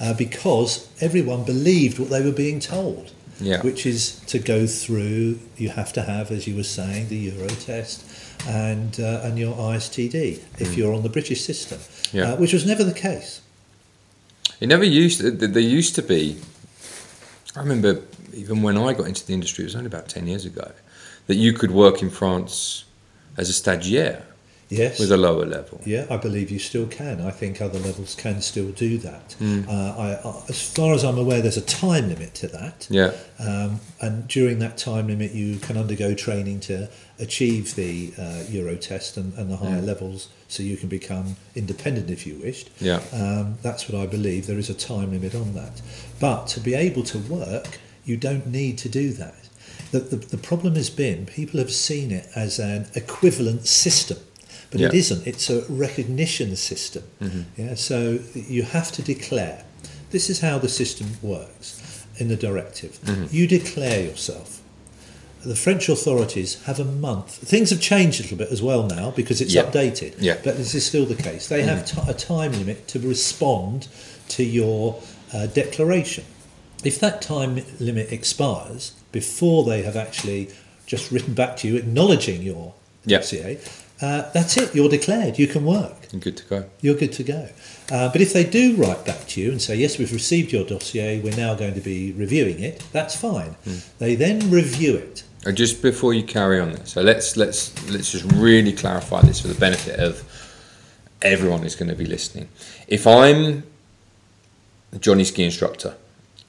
uh, 0.00 0.14
because 0.14 0.88
everyone 1.00 1.44
believed 1.44 1.98
what 1.98 2.08
they 2.10 2.22
were 2.24 2.32
being 2.32 2.60
told. 2.60 3.12
Yeah. 3.40 3.62
which 3.62 3.84
is 3.84 4.20
to 4.26 4.38
go 4.38 4.64
through. 4.68 5.40
You 5.56 5.70
have 5.70 5.92
to 5.94 6.02
have, 6.02 6.30
as 6.30 6.46
you 6.46 6.54
were 6.54 6.62
saying, 6.62 7.08
the 7.08 7.16
Euro 7.16 7.48
test 7.48 8.04
and 8.46 8.98
uh, 9.00 9.22
and 9.24 9.36
your 9.40 9.56
ISTD 9.56 10.38
if 10.60 10.76
you're 10.76 10.94
on 10.94 11.02
the 11.02 11.08
British 11.08 11.42
system, 11.42 11.78
Mm. 11.80 12.14
Yeah. 12.14 12.32
uh, 12.32 12.36
which 12.36 12.52
was 12.52 12.64
never 12.64 12.84
the 12.84 12.92
case. 12.94 13.40
It 14.60 14.68
never 14.68 14.84
used. 14.84 15.20
To, 15.20 15.30
there 15.30 15.62
used 15.62 15.94
to 15.96 16.02
be. 16.02 16.38
I 17.56 17.60
remember 17.60 18.02
even 18.32 18.62
when 18.62 18.76
I 18.76 18.92
got 18.94 19.06
into 19.06 19.24
the 19.26 19.32
industry, 19.34 19.62
it 19.64 19.66
was 19.66 19.76
only 19.76 19.86
about 19.86 20.08
ten 20.08 20.26
years 20.26 20.44
ago, 20.44 20.72
that 21.26 21.36
you 21.36 21.52
could 21.52 21.70
work 21.70 22.02
in 22.02 22.10
France 22.10 22.84
as 23.36 23.48
a 23.50 23.52
stagiaire 23.52 24.22
Yes. 24.70 24.98
with 24.98 25.12
a 25.12 25.16
lower 25.16 25.44
level. 25.44 25.80
Yeah, 25.84 26.06
I 26.10 26.16
believe 26.16 26.50
you 26.50 26.58
still 26.58 26.86
can. 26.86 27.20
I 27.20 27.30
think 27.30 27.60
other 27.60 27.78
levels 27.78 28.14
can 28.14 28.40
still 28.40 28.70
do 28.72 28.96
that. 28.98 29.36
Mm. 29.38 29.68
Uh, 29.68 29.72
I, 29.72 30.28
I, 30.28 30.42
as 30.48 30.60
far 30.74 30.94
as 30.94 31.04
I'm 31.04 31.18
aware, 31.18 31.40
there's 31.42 31.58
a 31.58 31.60
time 31.60 32.08
limit 32.08 32.34
to 32.36 32.48
that. 32.48 32.86
Yeah, 32.90 33.12
Um, 33.38 33.80
and 34.00 34.26
during 34.26 34.58
that 34.60 34.76
time 34.78 35.06
limit, 35.08 35.32
you 35.32 35.58
can 35.58 35.76
undergo 35.76 36.14
training 36.14 36.60
to 36.60 36.88
achieve 37.18 37.74
the 37.76 38.12
uh, 38.18 38.42
Euro 38.50 38.76
test 38.76 39.16
and, 39.16 39.32
and 39.34 39.50
the 39.50 39.56
higher 39.56 39.80
levels 39.82 40.28
so 40.48 40.62
you 40.62 40.76
can 40.76 40.88
become 40.88 41.36
independent 41.54 42.10
if 42.10 42.26
you 42.26 42.36
wished. 42.42 42.70
yeah, 42.80 43.00
Um, 43.12 43.58
that's 43.62 43.88
what 43.88 44.00
I 44.00 44.06
believe. 44.06 44.46
There 44.46 44.58
is 44.58 44.68
a 44.70 44.74
time 44.74 45.12
limit 45.12 45.34
on 45.34 45.54
that. 45.54 45.80
But 46.20 46.46
to 46.48 46.60
be 46.60 46.74
able 46.74 47.02
to 47.04 47.18
work, 47.18 47.78
you 48.04 48.16
don't 48.16 48.46
need 48.46 48.78
to 48.78 48.88
do 48.88 49.12
that. 49.12 49.36
The, 49.92 50.00
the, 50.00 50.16
the 50.16 50.38
problem 50.38 50.74
has 50.74 50.90
been 50.90 51.24
people 51.26 51.60
have 51.60 51.72
seen 51.72 52.10
it 52.10 52.28
as 52.34 52.58
an 52.58 52.86
equivalent 52.94 53.66
system, 53.66 54.18
but 54.70 54.80
it 54.80 54.92
Yeah. 54.92 54.98
isn't. 54.98 55.24
It's 55.26 55.48
a 55.50 55.62
recognition 55.68 56.56
system. 56.56 57.04
Yeah, 57.56 57.74
so 57.76 58.18
you 58.34 58.64
have 58.64 58.90
to 58.92 59.02
declare. 59.02 59.64
This 60.10 60.28
is 60.30 60.40
how 60.40 60.58
the 60.58 60.68
system 60.68 61.06
works 61.22 61.80
in 62.18 62.26
the 62.28 62.36
directive. 62.36 62.98
You 63.32 63.46
declare 63.46 64.00
yourself. 64.04 64.60
The 65.44 65.56
French 65.56 65.88
authorities 65.88 66.62
have 66.64 66.80
a 66.80 66.84
month. 66.84 67.30
Things 67.36 67.70
have 67.70 67.80
changed 67.80 68.20
a 68.20 68.22
little 68.22 68.38
bit 68.38 68.48
as 68.50 68.62
well 68.62 68.84
now 68.84 69.10
because 69.10 69.40
it's 69.40 69.52
Yeah. 69.54 69.64
updated. 69.64 70.14
Yeah. 70.18 70.36
But 70.42 70.56
this 70.56 70.74
is 70.74 70.84
still 70.86 71.04
the 71.06 71.14
case. 71.14 71.48
They 71.48 71.62
have 71.62 71.84
t- 71.86 71.98
a 72.08 72.14
time 72.14 72.52
limit 72.52 72.88
to 72.88 72.98
respond 72.98 73.88
to 74.30 74.42
your 74.42 75.00
uh, 75.32 75.46
declaration. 75.46 76.24
If 76.84 77.00
that 77.00 77.20
time 77.20 77.62
limit 77.80 78.12
expires 78.12 78.92
before 79.12 79.64
they 79.64 79.82
have 79.82 79.96
actually 79.96 80.48
just 80.86 81.10
written 81.10 81.34
back 81.34 81.56
to 81.58 81.68
you 81.68 81.76
acknowledging 81.76 82.42
your 82.42 82.74
Yeah. 83.04 83.18
dossier, 83.18 83.58
uh, 84.00 84.22
that's 84.32 84.56
it. 84.56 84.74
You're 84.74 84.88
declared. 84.88 85.38
You 85.38 85.46
can 85.46 85.64
work. 85.64 85.96
and 86.12 86.22
good 86.22 86.36
to 86.36 86.44
go. 86.44 86.64
You're 86.80 86.94
good 86.94 87.12
to 87.14 87.24
go. 87.24 87.48
Uh, 87.90 88.08
but 88.12 88.20
if 88.20 88.32
they 88.32 88.44
do 88.44 88.76
write 88.76 89.04
back 89.04 89.26
to 89.30 89.40
you 89.40 89.50
and 89.50 89.60
say, 89.60 89.74
yes, 89.74 89.98
we've 89.98 90.12
received 90.12 90.52
your 90.52 90.64
dossier, 90.64 91.18
we're 91.20 91.34
now 91.36 91.54
going 91.54 91.74
to 91.74 91.80
be 91.80 92.12
reviewing 92.12 92.60
it, 92.60 92.82
that's 92.92 93.16
fine. 93.16 93.56
They 93.98 94.14
then 94.14 94.48
review 94.50 94.94
it. 94.94 95.24
Just 95.52 95.82
before 95.82 96.14
you 96.14 96.22
carry 96.22 96.58
on, 96.60 96.72
there, 96.72 96.86
so 96.86 97.02
let's 97.02 97.36
let's 97.36 97.72
let's 97.90 98.10
just 98.10 98.24
really 98.32 98.72
clarify 98.72 99.20
this 99.22 99.40
for 99.40 99.48
the 99.48 99.54
benefit 99.54 99.98
of 100.00 100.22
everyone 101.22 101.60
who's 101.62 101.74
going 101.74 101.88
to 101.90 101.94
be 101.94 102.06
listening. 102.06 102.48
If 102.88 103.06
I'm 103.06 103.62
a 104.92 104.98
Johnny 104.98 105.24
ski 105.24 105.44
instructor 105.44 105.96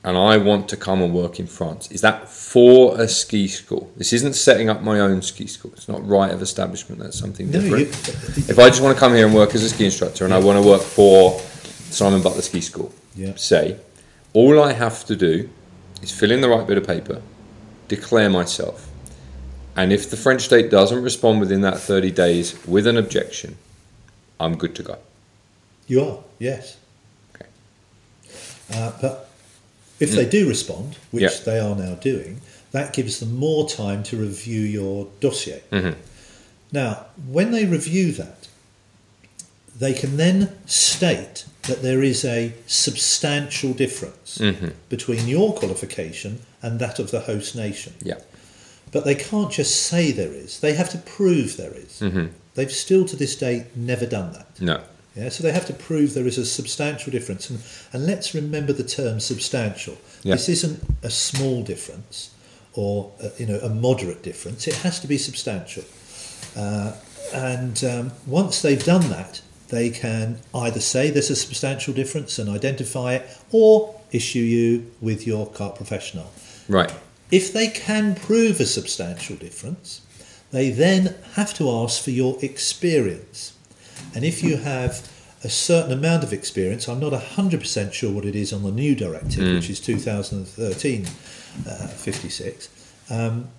and 0.04 0.16
I 0.18 0.38
want 0.38 0.70
to 0.70 0.78
come 0.78 1.02
and 1.02 1.14
work 1.14 1.40
in 1.40 1.48
France, 1.48 1.92
is 1.92 2.02
that 2.02 2.30
for 2.30 3.00
a 3.02 3.08
ski 3.08 3.48
school? 3.48 3.92
This 3.98 4.14
isn't 4.14 4.34
setting 4.34 4.70
up 4.70 4.82
my 4.82 5.00
own 5.00 5.22
ski 5.22 5.48
school. 5.48 5.72
It's 5.74 5.88
not 5.90 6.06
right 6.08 6.32
of 6.32 6.42
establishment. 6.42 7.02
That's 7.02 7.18
something 7.20 7.50
No, 7.52 7.60
different. 7.60 7.88
you- 7.88 8.44
if 8.50 8.60
I 8.60 8.70
just 8.70 8.82
want 8.82 8.96
to 8.96 9.00
come 9.00 9.14
here 9.14 9.26
and 9.26 9.36
work 9.36 9.56
as 9.56 9.64
a 9.64 9.70
ski 9.70 9.86
instructor 9.86 10.24
and 10.26 10.34
I 10.34 10.40
want 10.40 10.62
to 10.62 10.68
work 10.70 10.82
for 10.82 11.40
Simon 11.90 12.22
Butler 12.22 12.42
Ski 12.44 12.62
School, 12.62 12.94
Yeah. 13.16 13.34
say, 13.36 13.78
all 14.34 14.62
I 14.62 14.74
have 14.74 15.06
to 15.06 15.16
do 15.16 15.50
is 16.02 16.12
fill 16.12 16.32
in 16.32 16.42
the 16.42 16.50
right 16.50 16.66
bit 16.68 16.78
of 16.78 16.86
paper, 16.86 17.22
declare 17.88 18.30
myself, 18.30 18.90
and 19.76 19.92
if 19.92 20.10
the 20.10 20.18
French 20.18 20.44
state 20.44 20.70
doesn't 20.72 21.02
respond 21.04 21.40
within 21.40 21.62
that 21.62 21.80
30 21.80 22.12
days 22.12 22.56
with 22.66 22.88
an 22.88 22.98
objection, 22.98 23.58
I'm 24.40 24.56
good 24.58 24.76
to 24.76 24.84
go. 24.84 24.98
You 25.88 26.02
are, 26.04 26.20
yes. 26.40 26.78
Okay. 27.36 27.46
Uh, 28.74 28.92
but 29.02 29.30
if 30.00 30.12
they 30.12 30.26
do 30.28 30.48
respond, 30.48 30.98
which 31.12 31.24
Yeah. 31.24 31.30
they 31.46 31.60
are 31.60 31.76
now 31.76 31.96
doing, 31.96 32.42
that 32.72 32.94
gives 32.94 33.20
them 33.20 33.36
more 33.36 33.70
time 33.70 34.04
to 34.04 34.18
review 34.18 34.60
your 34.62 35.08
dossier. 35.20 35.62
Mhm. 35.72 35.96
Now, 36.72 37.06
when 37.28 37.52
they 37.52 37.66
review 37.66 38.12
that, 38.14 38.48
they 39.78 39.94
can 39.94 40.18
then 40.18 40.56
state 40.66 41.46
that 41.68 41.82
there 41.82 42.04
is 42.04 42.24
a 42.24 42.54
substantial 42.68 43.74
difference 43.74 44.38
Mhm. 44.40 44.74
between 44.90 45.28
your 45.28 45.54
qualification 45.54 46.40
and 46.62 46.80
that 46.80 47.00
of 47.00 47.12
the 47.12 47.22
host 47.22 47.56
nation. 47.56 47.94
Yeah. 48.04 48.20
But 48.92 49.04
they 49.06 49.16
can't 49.16 49.52
just 49.52 49.76
say 49.82 50.12
there 50.12 50.34
is, 50.34 50.60
they 50.60 50.74
have 50.74 50.90
to 50.92 50.98
prove 50.98 51.58
there 51.58 51.74
is. 51.74 52.00
Mhm. 52.00 52.30
They've 52.56 52.72
still 52.72 53.06
to 53.06 53.16
this 53.16 53.36
day 53.36 53.66
never 53.76 54.06
done 54.06 54.34
that. 54.34 54.48
No. 54.62 54.82
Yeah, 55.16 55.30
so 55.30 55.44
they 55.44 55.52
have 55.54 55.66
to 55.68 55.74
prove 55.74 56.14
there 56.14 56.28
is 56.28 56.38
a 56.38 56.46
substantial 56.46 57.12
difference, 57.12 57.50
and, 57.50 57.60
and 57.94 58.06
let's 58.06 58.34
remember 58.34 58.74
the 58.74 58.84
term 58.84 59.20
substantial. 59.22 59.98
Yeah. 60.24 60.36
This 60.36 60.50
isn't 60.50 60.82
a 61.04 61.10
small 61.10 61.64
difference 61.64 62.30
or 62.74 63.12
a, 63.22 63.32
you 63.38 63.46
know 63.46 63.60
a 63.60 63.70
moderate 63.70 64.22
difference. 64.24 64.68
It 64.68 64.76
has 64.76 65.00
to 65.00 65.08
be 65.08 65.18
substantial, 65.18 65.86
uh, 66.56 66.92
and 67.34 67.82
um, 67.86 68.12
once 68.28 68.62
they've 68.62 68.84
done 68.84 69.10
that, 69.10 69.40
they 69.70 69.90
can 69.90 70.40
either 70.54 70.80
say 70.80 71.10
there's 71.10 71.30
a 71.30 71.36
substantial 71.36 71.94
difference 71.94 72.40
and 72.40 72.50
identify 72.50 73.16
it, 73.16 73.28
or 73.52 74.00
issue 74.12 74.40
you 74.40 74.92
with 75.02 75.26
your 75.26 75.48
carte 75.48 75.76
professional. 75.76 76.32
Right. 76.68 76.94
If 77.32 77.52
they 77.54 77.68
can 77.68 78.16
prove 78.16 78.60
a 78.60 78.66
substantial 78.66 79.36
difference, 79.36 80.02
they 80.52 80.70
then 80.70 81.16
have 81.34 81.54
to 81.56 81.70
ask 81.70 82.04
for 82.04 82.12
your 82.12 82.38
experience. 82.42 83.54
And 84.14 84.24
if 84.24 84.44
you 84.44 84.58
have 84.58 85.12
a 85.44 85.50
certain 85.50 85.92
amount 85.92 86.24
of 86.24 86.34
experience, 86.34 86.88
I'm 86.88 87.00
not 87.00 87.14
100% 87.14 87.94
sure 87.94 88.12
what 88.12 88.26
it 88.26 88.36
is 88.36 88.54
on 88.54 88.64
the 88.64 88.72
new 88.72 88.96
directive, 88.96 89.54
which 89.54 89.70
is 89.70 89.80
2013 89.80 91.06
uh, 91.68 91.88
56. 91.88 92.70
Um, 93.10 93.50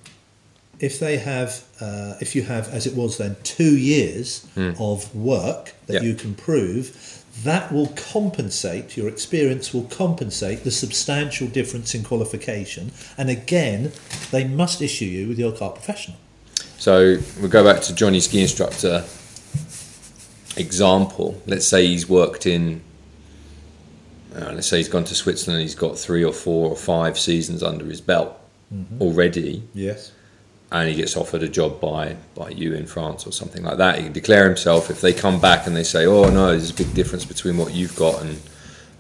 if 0.81 0.99
they 1.01 1.17
have, 1.19 1.65
uh, 1.81 2.15
if 2.21 2.35
you 2.37 2.43
have, 2.43 2.69
as 2.69 2.87
it 2.87 2.95
was 2.95 3.17
then, 3.19 3.37
two 3.43 3.77
years 3.77 4.47
of 4.79 5.15
work 5.15 5.75
that 5.87 5.95
Yeah. 5.95 6.03
you 6.03 6.15
can 6.15 6.35
prove, 6.35 7.23
that 7.45 7.73
will 7.73 7.89
compensate, 7.89 8.97
your 8.97 9.09
experience 9.09 9.73
will 9.75 9.85
compensate 9.85 10.65
the 10.65 10.71
substantial 10.71 11.47
difference 11.49 11.95
in 11.95 12.03
qualification. 12.03 12.93
And 13.19 13.29
again, 13.31 13.93
they 14.31 14.45
must 14.45 14.81
issue 14.81 15.05
you 15.05 15.29
with 15.29 15.39
your 15.39 15.53
carte 15.53 15.75
professional. 15.75 16.17
So 16.79 17.19
we'll 17.41 17.49
go 17.51 17.65
back 17.65 17.83
to 17.83 17.95
Johnny 17.95 18.21
ski 18.21 18.41
instructor 18.43 19.05
example. 20.57 21.41
Let's 21.47 21.67
say 21.67 21.87
he's 21.87 22.09
worked 22.09 22.47
in, 22.47 22.81
uh, 24.35 24.53
let's 24.55 24.67
say 24.67 24.79
he's 24.79 24.89
gone 24.89 25.05
to 25.05 25.15
Switzerland, 25.15 25.63
he's 25.63 25.75
got 25.75 25.99
three 25.99 26.25
or 26.25 26.33
four 26.33 26.69
or 26.71 26.77
five 26.77 27.19
seasons 27.19 27.63
under 27.63 27.85
his 27.87 28.01
belt 28.01 28.39
already, 29.01 29.63
Yes. 29.75 30.11
And 30.73 30.89
he 30.89 30.95
gets 30.97 31.17
offered 31.17 31.43
a 31.43 31.49
job 31.49 31.81
by, 31.81 32.17
by 32.35 32.49
you 32.51 32.75
in 32.75 32.87
France 32.87 33.27
or 33.27 33.33
something 33.33 33.63
like 33.63 33.79
that. 33.79 33.99
He 33.99 34.05
can 34.05 34.13
declare 34.13 34.47
himself. 34.47 34.91
If 34.91 35.01
they 35.01 35.13
come 35.13 35.41
back 35.41 35.67
and 35.67 35.77
they 35.77 35.85
say, 35.85 36.07
oh 36.07 36.29
no, 36.31 36.49
there's 36.49 36.71
a 36.71 36.75
big 36.75 36.93
difference 36.95 37.25
between 37.25 37.57
what 37.57 37.73
you've 37.73 37.95
got 37.97 38.21
and, 38.23 38.41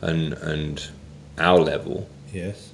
and, 0.00 0.32
and 0.34 0.88
our 1.38 1.58
level, 1.58 2.08
Yes. 2.32 2.70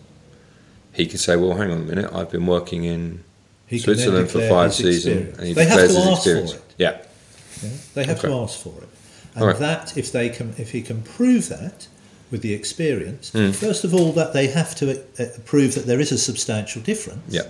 he 0.92 1.06
can 1.06 1.18
say, 1.18 1.36
well, 1.36 1.54
hang 1.56 1.70
on 1.70 1.78
a 1.78 1.84
minute, 1.84 2.12
I've 2.12 2.30
been 2.30 2.46
working 2.46 2.84
in 2.84 3.24
He 3.66 3.78
Switzerland 3.78 4.30
for 4.30 4.46
five 4.48 4.74
seasons, 4.74 5.38
and 5.38 5.46
he 5.46 5.52
They 5.54 5.64
have 5.64 5.78
declares 5.78 5.94
to 5.94 6.00
his 6.00 6.06
ask 6.08 6.22
for 6.24 6.30
experience. 6.30 6.52
it. 6.54 6.62
Yeah, 6.78 7.02
Yeah, 7.62 7.70
they 7.94 8.04
have 8.04 8.20
to 8.20 8.32
ask 8.32 8.58
for 8.58 8.74
it, 8.82 8.88
and 9.34 9.44
right. 9.46 9.58
that 9.58 9.96
if 9.96 10.12
they 10.12 10.28
can, 10.28 10.54
if 10.58 10.72
he 10.72 10.82
can 10.82 11.02
prove 11.02 11.48
that 11.48 11.86
with 12.30 12.42
the 12.42 12.52
experience, 12.54 13.30
Hmm. 13.30 13.52
first 13.52 13.84
of 13.84 13.94
all, 13.94 14.12
that 14.12 14.32
they 14.32 14.48
have 14.48 14.74
to 14.76 15.00
uh, 15.18 15.24
prove 15.44 15.74
that 15.76 15.86
there 15.86 16.00
is 16.00 16.12
a 16.12 16.18
substantial 16.18 16.82
difference. 16.82 17.22
yeah, 17.28 17.42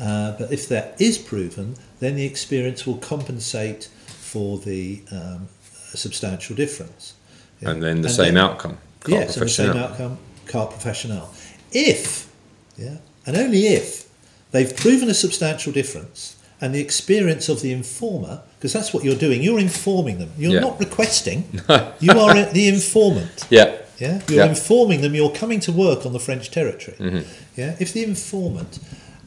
Uh, 0.00 0.32
but 0.38 0.52
if 0.52 0.68
that 0.68 1.00
is 1.00 1.18
proven, 1.18 1.76
then 2.00 2.16
the 2.16 2.24
experience 2.24 2.86
will 2.86 2.96
compensate 2.98 3.84
for 4.06 4.58
the 4.58 5.02
um, 5.12 5.48
substantial 5.94 6.56
difference. 6.56 7.14
Yeah. 7.60 7.70
and 7.70 7.82
then 7.82 8.02
the 8.02 8.08
same 8.08 8.36
outcome. 8.36 8.78
Carte 9.00 9.12
Yes, 9.20 9.36
and 9.36 9.44
the 9.46 9.48
same 9.50 9.76
outcome, 9.76 10.18
carte 10.46 10.70
professional. 10.70 11.30
If, 11.72 12.30
yeah, 12.76 12.96
and 13.26 13.36
only 13.36 13.66
if 13.66 14.08
they've 14.50 14.74
proven 14.76 15.08
a 15.08 15.14
substantial 15.14 15.72
difference 15.72 16.36
and 16.60 16.74
the 16.74 16.80
experience 16.80 17.48
of 17.48 17.60
the 17.62 17.72
informer, 17.72 18.42
because 18.58 18.72
that's 18.72 18.92
what 18.92 19.04
you're 19.04 19.14
doing, 19.16 19.42
you're 19.42 19.58
informing 19.60 20.18
them. 20.18 20.30
You're 20.38 20.54
Yeah. 20.54 20.60
not 20.60 20.80
requesting, 20.80 21.44
you 22.00 22.10
are 22.12 22.44
the 22.52 22.68
informant. 22.68 23.46
Yeah, 23.50 23.76
Yeah, 23.98 24.20
you're 24.28 24.38
Yeah. 24.44 24.48
informing 24.48 25.02
them 25.02 25.14
you're 25.14 25.30
coming 25.30 25.60
to 25.60 25.72
work 25.72 26.04
on 26.04 26.12
the 26.12 26.18
French 26.20 26.50
territory. 26.50 26.96
Mm-hmm. 26.98 27.28
Yeah, 27.56 27.76
if 27.78 27.92
the 27.92 28.02
informant 28.02 28.80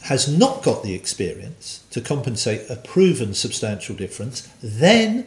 has 0.04 0.28
not 0.28 0.64
got 0.64 0.84
the 0.84 0.94
experience 0.94 1.84
to 1.92 2.02
compensate 2.02 2.70
a 2.70 2.76
proven 2.76 3.34
substantial 3.34 3.96
difference, 3.96 4.48
then 4.62 5.26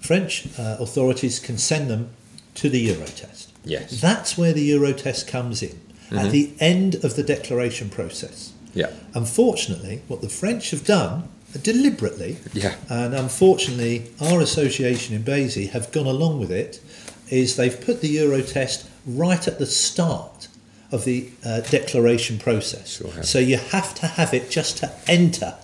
French 0.00 0.46
uh, 0.58 0.76
authorities 0.78 1.38
can 1.38 1.58
send 1.58 1.88
them 1.90 2.10
to 2.54 2.68
the 2.68 2.88
Eurotest. 2.88 3.48
Yes. 3.64 4.00
That's 4.00 4.36
where 4.38 4.52
the 4.52 4.70
Eurotest 4.70 5.26
comes 5.28 5.62
in. 5.62 5.80
at 6.10 6.30
the 6.30 6.52
end 6.58 6.94
of 7.04 7.16
the 7.16 7.22
declaration 7.22 7.90
process. 7.90 8.52
Yeah. 8.72 8.90
Unfortunately, 9.14 10.00
what 10.08 10.22
the 10.22 10.28
French 10.30 10.70
have 10.70 10.84
done 10.84 11.28
deliberately, 11.62 12.38
Yeah. 12.54 12.76
and 12.88 13.14
unfortunately, 13.14 14.06
our 14.20 14.40
association 14.40 15.14
in 15.14 15.22
BASI 15.22 15.66
have 15.68 15.92
gone 15.92 16.06
along 16.06 16.40
with 16.40 16.50
it, 16.50 16.80
is 17.28 17.56
they've 17.56 17.78
put 17.78 18.00
the 18.00 18.16
Eurotest 18.16 18.84
right 19.06 19.46
at 19.46 19.58
the 19.58 19.66
start 19.66 20.47
of 20.90 21.04
the 21.04 21.28
uh, 21.44 21.60
declaration 21.60 22.38
process. 22.38 22.96
Sure 22.96 23.22
so 23.22 23.38
you 23.38 23.56
have 23.58 23.94
to 23.96 24.06
have 24.06 24.32
it 24.34 24.50
just 24.50 24.78
to 24.78 24.90
enter, 25.06 25.54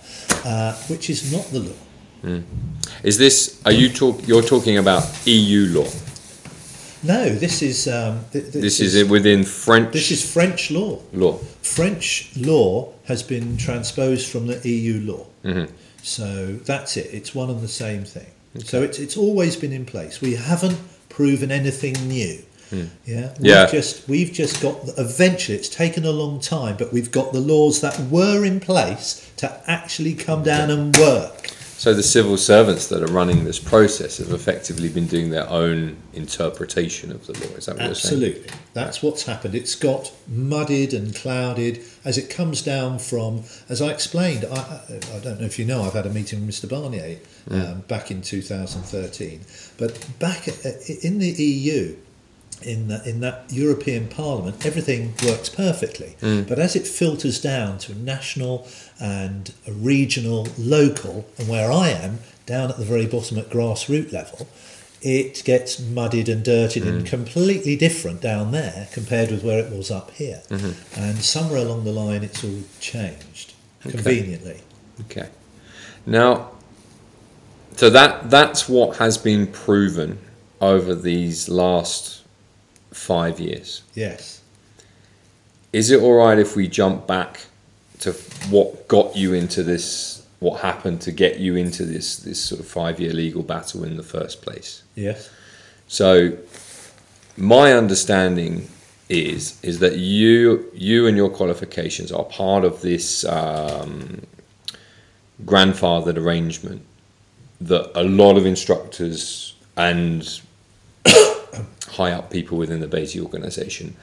uh, 0.45 0.75
which 0.89 1.09
is 1.11 1.33
not 1.33 1.45
the 1.51 1.61
law. 1.61 2.43
Is 3.03 3.19
this? 3.19 3.61
Are 3.67 3.73
you 3.73 3.89
talk? 3.91 4.27
You're 4.27 4.43
talking 4.43 4.79
about 4.79 5.05
EU 5.27 5.67
law. 5.79 5.89
No, 7.03 7.29
this 7.29 7.61
is 7.61 7.87
um, 7.87 8.25
th- 8.33 8.51
th- 8.51 8.63
This 8.63 8.81
is 8.81 9.05
within 9.11 9.45
French 9.45 9.93
this 9.93 10.11
is 10.11 10.23
French 10.33 10.71
law. 10.71 11.01
law. 11.13 11.35
French 11.63 12.31
law 12.37 12.89
has 13.05 13.23
been 13.23 13.59
transposed 13.59 14.27
from 14.31 14.47
the 14.47 14.57
EU 14.67 15.01
law. 15.13 15.27
Mhm. 15.45 15.69
So 16.03 16.57
that's 16.65 16.97
it. 16.97 17.11
It's 17.13 17.35
one 17.35 17.51
and 17.51 17.61
the 17.61 17.69
same 17.69 18.05
thing. 18.05 18.27
So 18.65 18.83
it's, 18.83 18.99
it's 18.99 19.17
always 19.19 19.57
been 19.57 19.73
in 19.73 19.85
place. 19.85 20.21
We 20.23 20.35
haven't 20.37 20.79
proven 21.11 21.51
anything 21.51 21.95
new. 22.09 22.39
Hmm. 22.71 22.85
Yeah. 23.05 23.33
We've 23.39 23.47
Yeah. 23.47 23.67
Just 23.67 24.09
we've 24.09 24.33
just 24.33 24.63
got. 24.63 24.87
The, 24.87 24.95
eventually, 25.03 25.57
it's 25.59 25.69
taken 25.69 26.05
a 26.05 26.11
long 26.11 26.41
time, 26.41 26.77
but 26.77 26.93
we've 26.93 27.11
got 27.11 27.33
the 27.33 27.41
laws 27.41 27.81
that 27.81 27.99
were 28.11 28.45
in 28.45 28.61
place 28.61 29.31
to 29.37 29.63
actually 29.71 30.15
come 30.15 30.43
down 30.43 30.71
and 30.71 30.97
work. 30.97 31.51
So 31.77 31.93
the 31.93 32.03
civil 32.03 32.37
servants 32.37 32.87
that 32.87 33.03
are 33.03 33.13
running 33.13 33.45
this 33.45 33.59
process 33.59 34.19
have 34.19 34.31
effectively 34.31 34.89
been 34.89 35.07
doing 35.07 35.31
their 35.31 35.49
own 35.51 35.97
interpretation 36.13 37.11
of 37.11 37.27
the 37.27 37.33
law. 37.35 37.57
Is 37.57 37.67
that 37.67 37.77
what 37.77 37.85
you're 37.87 37.95
saying? 37.95 38.23
Absolutely. 38.23 38.51
That's 38.73 39.03
what's 39.03 39.25
happened. 39.25 39.55
It's 39.55 39.75
got 39.75 40.13
muddied 40.29 40.95
and 40.95 41.15
clouded 41.15 41.85
as 42.05 42.17
it 42.17 42.31
comes 42.31 42.63
down 42.63 43.01
from, 43.01 43.43
as 43.69 43.83
I 43.83 43.89
explained, 43.89 44.47
I, 44.51 44.55
I 44.55 45.17
I 45.17 45.19
don't 45.19 45.41
know 45.41 45.47
if 45.47 45.59
you 45.59 45.65
know, 45.65 45.83
I've 45.83 45.95
had 45.95 46.07
a 46.07 46.11
meeting 46.11 46.47
with 46.47 46.55
Mr. 46.55 46.69
Barnier 46.69 47.19
hmm. 47.49 47.61
um, 47.61 47.81
back 47.83 48.11
in 48.11 48.23
2013. 48.23 49.41
But 49.77 50.09
back 50.19 50.47
at, 50.47 50.65
in 51.03 51.19
the 51.19 51.31
EU, 51.31 51.97
in, 52.63 52.89
the, 52.89 53.07
in 53.09 53.21
that 53.21 53.45
European 53.51 54.09
Parliament, 54.09 54.65
everything 54.65 55.15
works 55.25 55.49
perfectly. 55.49 56.17
Mm. 56.21 56.49
But 56.49 56.59
as 56.59 56.77
it 56.77 56.87
filters 56.87 57.41
down 57.41 57.79
to 57.79 57.95
national 57.95 58.67
and 59.01 59.53
a 59.67 59.73
regional, 59.73 60.49
local, 60.59 61.27
and 61.39 61.49
where 61.49 61.71
I 61.71 61.91
am, 61.91 62.21
down 62.47 62.71
at 62.71 62.77
the 62.77 62.85
very 62.85 63.07
bottom 63.07 63.39
at 63.39 63.51
grassroots 63.51 64.13
level, 64.13 64.49
it 65.03 65.45
gets 65.45 65.79
muddied 65.79 66.29
and 66.29 66.43
dirtied 66.43 66.85
and 66.85 67.05
mm. 67.05 67.07
completely 67.07 67.77
different 67.77 68.23
down 68.23 68.53
there 68.53 68.89
compared 68.93 69.31
with 69.31 69.45
where 69.45 69.59
it 69.59 69.71
was 69.71 69.91
up 69.91 70.11
here. 70.13 70.43
Mm-hmm. 70.49 71.01
And 71.01 71.19
somewhere 71.19 71.61
along 71.61 71.85
the 71.85 71.93
line, 71.93 72.23
it's 72.23 72.43
all 72.43 72.63
changed 72.81 73.53
conveniently. 73.83 74.63
Okay. 75.03 75.29
Now, 76.07 76.53
so 77.77 77.91
that 77.91 78.31
that's 78.31 78.69
what 78.69 78.97
has 78.99 79.19
been 79.19 79.47
proven 79.49 80.19
over 80.61 80.95
these 80.95 81.49
last 81.49 82.24
five 82.95 83.41
years. 83.41 83.83
Yes. 83.95 84.41
Is 85.73 85.91
it 85.91 86.01
all 86.01 86.15
right 86.15 86.39
if 86.39 86.55
we 86.57 86.69
jump 86.69 87.07
back 87.07 87.41
to 88.01 88.13
what 88.51 88.89
got 88.89 89.17
you 89.17 89.35
into 89.35 89.63
this? 89.63 90.25
What 90.39 90.61
happened 90.61 91.01
to 91.03 91.13
get 91.13 91.41
you 91.41 91.57
into 91.57 91.85
this 91.85 92.17
this 92.17 92.43
sort 92.43 92.61
of 92.61 92.67
five 92.67 93.01
year 93.01 93.13
legal 93.13 93.43
battle 93.43 93.85
in 93.85 93.97
the 93.97 94.03
first 94.03 94.43
place? 94.43 94.83
Yes. 94.95 95.31
So, 95.89 96.37
my 97.37 97.73
understanding 97.73 98.69
is 99.09 99.59
is 99.63 99.81
that 99.81 99.97
you 99.97 100.71
you 100.73 101.07
and 101.07 101.17
your 101.17 101.29
qualifications 101.29 102.13
are 102.13 102.25
part 102.25 102.65
of 102.65 102.81
this 102.81 103.25
um, 103.25 104.23
grandfathered 105.45 106.17
arrangement 106.17 106.83
that 107.61 107.91
a 107.99 108.05
lot 108.05 108.37
of 108.37 108.47
instructors 108.47 109.55
and 109.77 110.41
high 111.93 112.13
up 112.13 112.31
people 112.31 112.59
within 112.59 112.81
the 112.81 112.89
BASI 112.89 113.21
organisation 113.21 113.97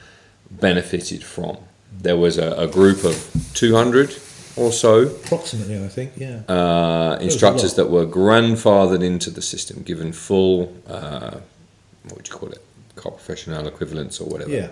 benefited 0.50 1.22
from. 1.24 1.56
There 2.00 2.16
was 2.16 2.38
a, 2.38 2.52
a 2.52 2.66
group 2.66 3.04
of 3.04 3.32
200 3.54 4.16
or 4.56 4.70
so 4.72 5.02
Approximately, 5.06 5.82
I 5.82 5.88
think. 5.88 6.12
Yeah. 6.16 6.42
uh, 6.48 7.18
instructors 7.20 7.74
that 7.74 7.86
were 7.90 8.06
grandfathered 8.06 9.02
into 9.02 9.30
the 9.30 9.42
system, 9.42 9.82
given 9.82 10.12
full, 10.12 10.74
uh, 10.86 11.38
what 12.04 12.16
would 12.16 12.28
you 12.28 12.34
call 12.34 12.50
it, 12.50 12.62
carte 12.96 13.16
professional 13.16 13.66
equivalence 13.66 14.20
or 14.20 14.28
whatever. 14.28 14.50
yeah. 14.50 14.68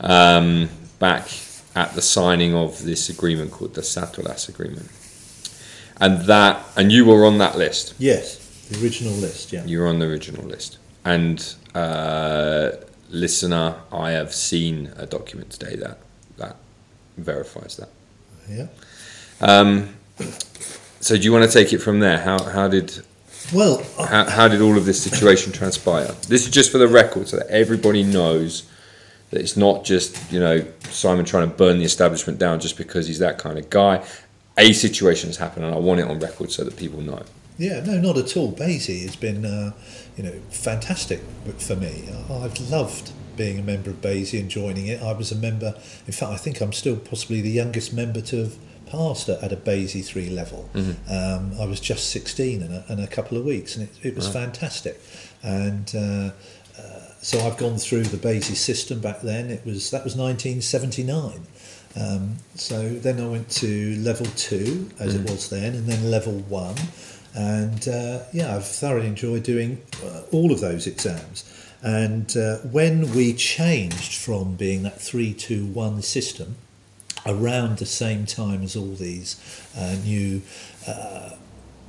Um, 0.00 0.68
back 0.98 1.28
at 1.74 1.94
the 1.94 2.02
signing 2.02 2.54
of 2.54 2.84
this 2.84 3.08
agreement 3.08 3.50
called 3.50 3.74
the 3.74 3.80
Satolas 3.82 4.48
Agreement, 4.48 4.90
and 6.00 6.26
that, 6.26 6.64
and 6.76 6.92
you 6.92 7.04
were 7.04 7.24
on 7.24 7.38
that 7.38 7.56
list. 7.56 7.94
Yes. 7.98 8.38
The 8.68 8.82
original 8.82 9.12
list. 9.14 9.52
Yeah. 9.52 9.64
You 9.64 9.80
were 9.80 9.86
on 9.86 9.98
the 9.98 10.06
original 10.06 10.44
list, 10.44 10.78
and 11.04 11.54
uh, 11.74 12.70
listener, 13.10 13.76
I 13.92 14.12
have 14.12 14.32
seen 14.34 14.92
a 14.96 15.06
document 15.06 15.50
today 15.50 15.76
that 15.76 15.98
that 16.38 16.56
verifies 17.18 17.76
that. 17.76 17.88
Yeah. 18.48 18.66
Um, 19.40 19.94
so, 21.00 21.16
do 21.16 21.22
you 21.22 21.32
want 21.32 21.50
to 21.50 21.58
take 21.58 21.72
it 21.72 21.78
from 21.78 22.00
there? 22.00 22.18
How 22.18 22.42
how 22.44 22.68
did 22.68 23.02
Well, 23.52 23.82
I- 23.98 24.06
how, 24.06 24.24
how 24.30 24.48
did 24.48 24.60
all 24.60 24.76
of 24.76 24.84
this 24.86 25.02
situation 25.02 25.52
transpire? 25.52 26.06
This 26.28 26.44
is 26.46 26.50
just 26.50 26.70
for 26.72 26.78
the 26.78 26.88
record, 26.88 27.28
so 27.28 27.36
that 27.38 27.48
everybody 27.48 28.02
knows 28.02 28.64
that 29.30 29.40
it's 29.40 29.56
not 29.56 29.84
just 29.84 30.32
you 30.32 30.40
know 30.40 30.64
Simon 30.90 31.24
trying 31.24 31.50
to 31.50 31.56
burn 31.56 31.78
the 31.78 31.84
establishment 31.84 32.38
down 32.38 32.60
just 32.60 32.76
because 32.78 33.06
he's 33.06 33.18
that 33.18 33.38
kind 33.38 33.58
of 33.58 33.68
guy. 33.70 34.04
A 34.56 34.72
situation 34.72 35.28
has 35.28 35.36
happened, 35.38 35.66
and 35.66 35.74
I 35.74 35.78
want 35.78 35.98
it 36.00 36.06
on 36.08 36.20
record 36.20 36.52
so 36.52 36.62
that 36.64 36.76
people 36.76 37.00
know. 37.00 37.22
Yeah, 37.58 37.80
no, 37.84 37.98
not 38.00 38.16
at 38.16 38.36
all. 38.36 38.50
BASI 38.52 39.00
has 39.02 39.14
been, 39.16 39.44
uh, 39.44 39.72
you 40.16 40.22
know, 40.22 40.34
fantastic 40.50 41.20
for 41.58 41.76
me. 41.76 42.08
I've 42.30 42.58
loved 42.70 43.12
being 43.36 43.58
a 43.58 43.62
member 43.62 43.90
of 43.90 44.00
BASI 44.00 44.38
and 44.38 44.48
joining 44.48 44.86
it. 44.86 45.02
I 45.02 45.12
was 45.12 45.32
a 45.32 45.36
member. 45.36 45.74
In 46.06 46.12
fact, 46.12 46.32
I 46.32 46.36
think 46.36 46.60
I'm 46.60 46.72
still 46.72 46.96
possibly 46.96 47.40
the 47.40 47.50
youngest 47.50 47.92
member 47.92 48.20
to 48.22 48.36
have 48.44 48.56
passed 48.86 49.28
at, 49.28 49.52
a 49.52 49.56
BASI 49.56 50.02
three 50.02 50.30
level. 50.30 50.68
Um, 51.10 51.52
I 51.60 51.66
was 51.66 51.80
just 51.80 52.10
16 52.10 52.62
in 52.62 52.72
a, 52.72 52.84
in 52.88 53.00
a 53.00 53.06
couple 53.06 53.36
of 53.38 53.44
weeks, 53.44 53.76
and 53.76 53.88
it, 53.88 54.08
it 54.08 54.14
was 54.14 54.28
fantastic. 54.28 55.00
And 55.42 55.92
uh, 55.96 56.30
uh, 56.78 57.00
so 57.20 57.40
I've 57.40 57.56
gone 57.56 57.76
through 57.78 58.04
the 58.04 58.16
BASI 58.16 58.54
system 58.54 59.00
back 59.00 59.20
then. 59.20 59.50
It 59.50 59.64
was 59.64 59.90
that 59.90 60.04
was 60.04 60.16
1979. 60.16 61.46
Um, 61.96 62.36
so 62.56 62.88
then 62.88 63.20
I 63.20 63.26
went 63.28 63.48
to 63.50 63.96
level 64.00 64.26
two, 64.36 64.90
as 64.98 65.14
it 65.14 65.30
was 65.30 65.48
then, 65.48 65.74
and 65.74 65.86
then 65.86 66.10
level 66.10 66.32
one. 66.32 66.74
And 67.34 67.86
uh, 67.88 68.20
yeah, 68.32 68.54
I've 68.56 68.66
thoroughly 68.66 69.08
enjoyed 69.08 69.42
doing 69.42 69.82
uh, 70.04 70.22
all 70.30 70.52
of 70.52 70.60
those 70.60 70.86
exams. 70.86 71.44
And 71.82 72.34
uh, 72.36 72.58
when 72.58 73.12
we 73.14 73.34
changed 73.34 74.14
from 74.14 74.54
being 74.54 74.84
that 74.84 75.00
321 75.00 76.02
system 76.02 76.56
around 77.26 77.78
the 77.78 77.86
same 77.86 78.26
time 78.26 78.62
as 78.62 78.76
all 78.76 78.94
these 78.94 79.36
uh, 79.76 79.96
new 80.04 80.42
uh, 80.86 81.30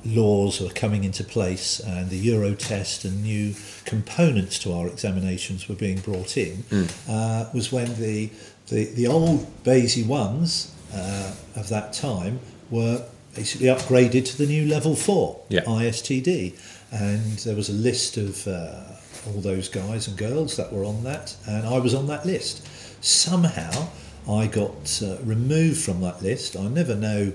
laws 0.04 0.60
were 0.60 0.70
coming 0.70 1.04
into 1.04 1.24
place 1.24 1.80
and 1.80 2.10
the 2.10 2.16
Euro 2.16 2.54
test 2.54 3.04
and 3.04 3.22
new 3.22 3.54
components 3.84 4.58
to 4.60 4.72
our 4.72 4.86
examinations 4.86 5.68
were 5.68 5.74
being 5.74 5.98
brought 5.98 6.36
in, 6.36 6.64
uh, 7.08 7.48
was 7.52 7.72
when 7.72 7.94
the, 8.00 8.30
the, 8.68 8.84
the 8.94 9.06
old 9.06 9.46
BASI 9.64 10.04
ones 10.04 10.74
uh, 10.94 11.34
of 11.56 11.68
that 11.68 11.92
time 11.92 12.40
were 12.70 13.04
basically 13.36 13.66
upgraded 13.68 14.24
to 14.26 14.38
the 14.38 14.46
new 14.46 14.66
level 14.66 14.96
4 14.96 15.40
Yeah. 15.48 15.60
ISTD. 15.62 16.54
And 16.90 17.38
there 17.40 17.54
was 17.56 17.68
a 17.68 17.72
list 17.72 18.16
of 18.16 18.46
uh, 18.48 18.80
all 19.26 19.40
those 19.40 19.68
guys 19.68 20.08
and 20.08 20.16
girls 20.16 20.56
that 20.56 20.72
were 20.72 20.84
on 20.84 21.02
that, 21.04 21.36
and 21.46 21.66
I 21.66 21.78
was 21.78 21.94
on 21.94 22.06
that 22.06 22.24
list. 22.24 22.66
Somehow 23.04 23.88
I 24.28 24.46
got 24.46 25.02
uh, 25.04 25.16
removed 25.22 25.80
from 25.80 26.00
that 26.00 26.22
list. 26.22 26.56
I 26.56 26.68
never 26.68 26.94
know 26.94 27.32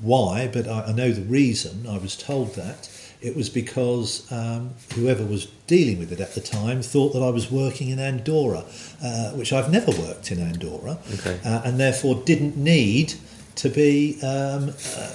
why, 0.00 0.48
but 0.52 0.66
I, 0.66 0.86
I 0.86 0.92
know 0.92 1.12
the 1.12 1.22
reason. 1.22 1.86
I 1.88 1.98
was 1.98 2.16
told 2.16 2.54
that 2.56 2.90
it 3.20 3.34
was 3.36 3.48
because 3.48 4.30
um, 4.32 4.70
whoever 4.94 5.24
was 5.24 5.46
dealing 5.66 5.98
with 5.98 6.12
it 6.12 6.20
at 6.20 6.34
the 6.34 6.40
time 6.40 6.82
thought 6.82 7.12
that 7.14 7.22
I 7.22 7.30
was 7.30 7.50
working 7.50 7.88
in 7.90 7.98
Andorra, 7.98 8.64
uh, 9.02 9.30
which 9.32 9.52
I've 9.52 9.70
never 9.70 9.92
worked 9.92 10.30
in 10.32 10.40
Andorra, 10.40 10.98
Okay. 11.14 11.38
uh, 11.44 11.62
and 11.64 11.78
therefore 11.80 12.16
didn't 12.24 12.56
need 12.56 13.14
to 13.56 13.68
be 13.70 14.18
um, 14.22 14.70
uh, 14.96 15.10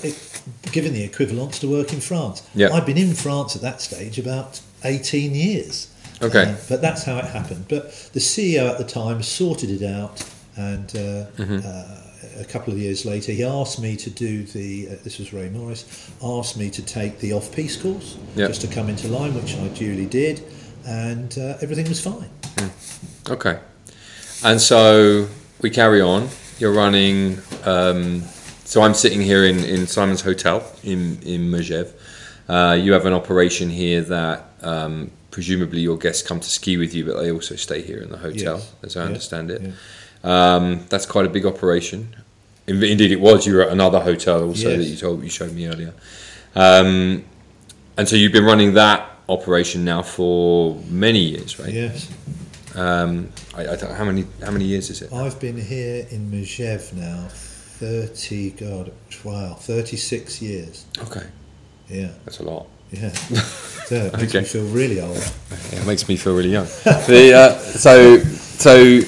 given 0.72 0.94
the 0.94 1.04
equivalence 1.04 1.60
to 1.60 1.68
work 1.70 1.94
in 1.94 2.00
France. 2.00 2.48
Yeah. 2.56 2.70
I'd 2.74 2.86
been 2.86 2.98
in 2.98 3.14
France 3.14 3.56
at 3.56 3.62
that 3.62 3.82
stage 3.82 4.18
about 4.20 4.62
18 4.84 5.34
years. 5.36 5.88
Okay. 6.22 6.44
Uh, 6.44 6.56
but 6.68 6.82
that's 6.82 7.04
how 7.04 7.18
it 7.18 7.26
happened. 7.26 7.66
But 7.70 7.92
the 8.14 8.20
CEO 8.20 8.70
at 8.70 8.78
the 8.78 8.84
time 8.84 9.22
sorted 9.24 9.70
it 9.70 9.84
out, 9.84 10.24
and 10.56 10.90
uh, 10.96 11.26
Mm-hmm. 11.38 11.60
uh, 11.66 12.42
a 12.42 12.46
couple 12.46 12.72
of 12.74 12.80
years 12.80 13.06
later, 13.06 13.32
he 13.34 13.44
asked 13.44 13.82
me 13.82 13.96
to 13.98 14.10
do 14.10 14.44
the. 14.44 14.90
Uh, 14.92 14.96
this 15.04 15.18
was 15.20 15.32
Ray 15.34 15.50
Morris. 15.50 16.10
Asked 16.24 16.58
me 16.58 16.70
to 16.70 16.82
take 16.82 17.20
the 17.20 17.34
off-piste 17.34 17.82
course 17.82 18.18
Yep. 18.36 18.48
just 18.50 18.62
to 18.62 18.68
come 18.68 18.90
into 18.90 19.08
line, 19.08 19.34
which 19.34 19.56
I 19.56 19.68
duly 19.70 20.06
did, 20.06 20.42
and 20.86 21.38
uh, 21.38 21.58
everything 21.62 21.88
was 21.90 22.02
fine. 22.02 22.30
Okay. 23.30 23.60
And 24.44 24.60
so 24.62 25.28
we 25.62 25.70
carry 25.70 26.02
on. 26.02 26.30
You're 26.60 26.74
running. 26.74 27.40
Um, 27.66 28.24
so 28.70 28.84
I'm 28.84 28.94
sitting 28.94 29.20
here 29.22 29.44
in, 29.46 29.58
in 29.64 29.88
Simon's 29.88 30.22
Hotel 30.22 30.58
in 30.84 31.20
in 31.24 31.50
Megève. 31.50 31.92
Uh, 32.48 32.74
you 32.84 32.94
have 32.94 33.06
an 33.08 33.14
operation 33.14 33.70
here 33.70 34.02
that 34.02 34.38
um, 34.62 35.10
presumably 35.32 35.82
your 35.82 35.98
guests 35.98 36.22
come 36.28 36.40
to 36.40 36.50
ski 36.50 36.78
with 36.78 36.94
you, 36.96 37.04
but 37.06 37.16
they 37.20 37.32
also 37.32 37.56
stay 37.56 37.82
here 37.82 38.02
in 38.06 38.10
the 38.10 38.18
hotel, 38.18 38.58
Yes. 38.58 38.74
as 38.84 38.96
I 38.98 39.00
Yeah, 39.02 39.06
understand 39.08 39.52
it. 39.52 39.62
yeah. 39.62 40.56
Um, 40.56 40.86
that's 40.90 41.06
quite 41.06 41.26
a 41.26 41.30
big 41.30 41.46
operation. 41.46 42.16
In- 42.68 42.84
Indeed, 42.84 43.12
it 43.12 43.22
was. 43.22 43.46
You 43.48 43.56
were 43.56 43.64
at 43.68 43.72
another 43.72 44.00
hotel 44.00 44.44
also 44.44 44.70
that 44.78 44.84
you 44.84 44.96
told 44.98 45.24
you 45.24 45.30
showed 45.30 45.54
me 45.54 45.68
earlier. 45.68 45.94
Um, 46.56 47.24
and 47.98 48.08
so 48.10 48.16
you've 48.16 48.32
been 48.40 48.46
running 48.46 48.74
that 48.76 49.00
operation 49.28 49.84
now 49.86 50.02
for 50.04 50.76
many 50.90 51.20
years, 51.34 51.60
right? 51.60 51.74
Yes. 51.74 52.08
Um, 52.76 53.30
I, 53.56 53.62
I 53.74 53.76
don't, 53.80 53.94
how 54.00 54.06
many 54.06 54.26
how 54.46 54.52
many 54.52 54.66
years 54.66 54.90
is 54.90 55.02
it? 55.02 55.12
I've 55.12 55.40
been 55.40 55.58
here 55.58 56.06
in 56.12 56.22
Megève 56.32 56.94
now 56.94 57.28
30, 57.80 58.52
God, 58.52 58.92
wow, 59.24 59.54
36 59.54 60.42
years. 60.42 60.86
Okay, 61.04 61.26
Yeah, 61.90 62.10
that's 62.26 62.40
a 62.40 62.44
lot. 62.44 62.68
yeah. 62.92 63.10
so 63.90 63.96
it 63.96 64.14
makes 64.18 64.36
Okay. 64.36 64.40
me 64.42 64.46
feel 64.46 64.66
really 64.66 65.00
old. 65.02 65.18
It 65.72 65.86
makes 65.88 66.08
me 66.10 66.18
feel 66.18 66.36
really 66.36 66.52
young. 66.52 66.66
the, 67.08 67.34
uh, 67.34 67.58
so, 67.58 68.20
so 68.20 69.00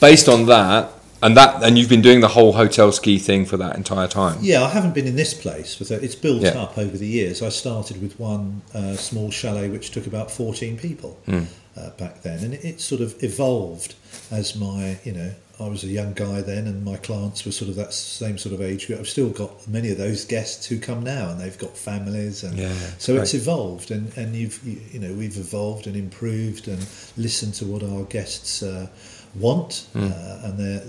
based 0.00 0.28
on 0.28 0.46
that, 0.46 0.90
and 1.22 1.36
that, 1.36 1.62
and 1.62 1.76
you've 1.78 1.88
been 1.90 2.00
doing 2.00 2.20
the 2.20 2.28
whole 2.28 2.52
hotel 2.52 2.92
ski 2.92 3.18
thing 3.18 3.44
for 3.44 3.56
that 3.58 3.76
entire 3.76 4.08
time. 4.08 4.38
Yeah, 4.40 4.62
I 4.62 4.68
haven't 4.70 4.94
been 4.94 5.06
in 5.06 5.16
this 5.16 5.34
place. 5.34 5.78
With 5.78 5.90
It's 5.90 6.14
built 6.14 6.42
Yeah. 6.42 6.50
up 6.62 6.78
over 6.78 6.96
the 6.96 7.06
years. 7.06 7.42
I 7.42 7.50
started 7.50 8.00
with 8.00 8.18
one 8.18 8.62
uh, 8.72 8.94
small 8.96 9.30
chalet 9.30 9.68
which 9.68 9.90
took 9.90 10.06
about 10.06 10.30
14 10.30 10.78
people 10.78 11.18
Hmm. 11.26 11.42
uh, 11.76 11.90
back 11.98 12.22
then. 12.22 12.38
And 12.44 12.54
it, 12.54 12.64
it 12.64 12.80
sort 12.80 13.02
of 13.02 13.22
evolved 13.22 13.96
as 14.30 14.56
my, 14.56 14.96
you 15.04 15.12
know, 15.12 15.32
I 15.60 15.68
was 15.68 15.84
a 15.84 15.88
young 15.88 16.14
guy 16.14 16.40
then 16.40 16.66
and 16.66 16.84
my 16.84 16.96
clients 16.96 17.44
were 17.44 17.52
sort 17.52 17.68
of 17.68 17.76
that 17.76 17.92
same 17.92 18.38
sort 18.38 18.54
of 18.54 18.62
age 18.62 18.86
group. 18.86 18.98
I've 19.00 19.08
still 19.08 19.28
got 19.30 19.66
many 19.68 19.90
of 19.90 19.98
those 19.98 20.24
guests 20.24 20.66
who 20.66 20.78
come 20.78 21.02
now 21.02 21.30
and 21.30 21.40
they've 21.40 21.58
got 21.58 21.76
families. 21.76 22.42
And 22.44 22.56
Yeah, 22.56 22.74
so 22.98 23.16
it's 23.16 23.34
evolved 23.34 23.90
and, 23.90 24.16
and 24.16 24.34
you've, 24.34 24.58
you, 24.66 24.80
you 24.92 24.98
know, 25.00 25.12
we've 25.12 25.36
evolved 25.36 25.86
and 25.86 25.96
improved 25.96 26.66
and 26.68 26.80
listened 27.16 27.54
to 27.54 27.66
what 27.66 27.82
our 27.82 28.04
guests 28.04 28.62
uh, 28.62 28.86
want. 29.34 29.86
Hmm. 29.92 30.04
Uh, 30.12 30.40
and 30.44 30.58
they're, 30.58 30.82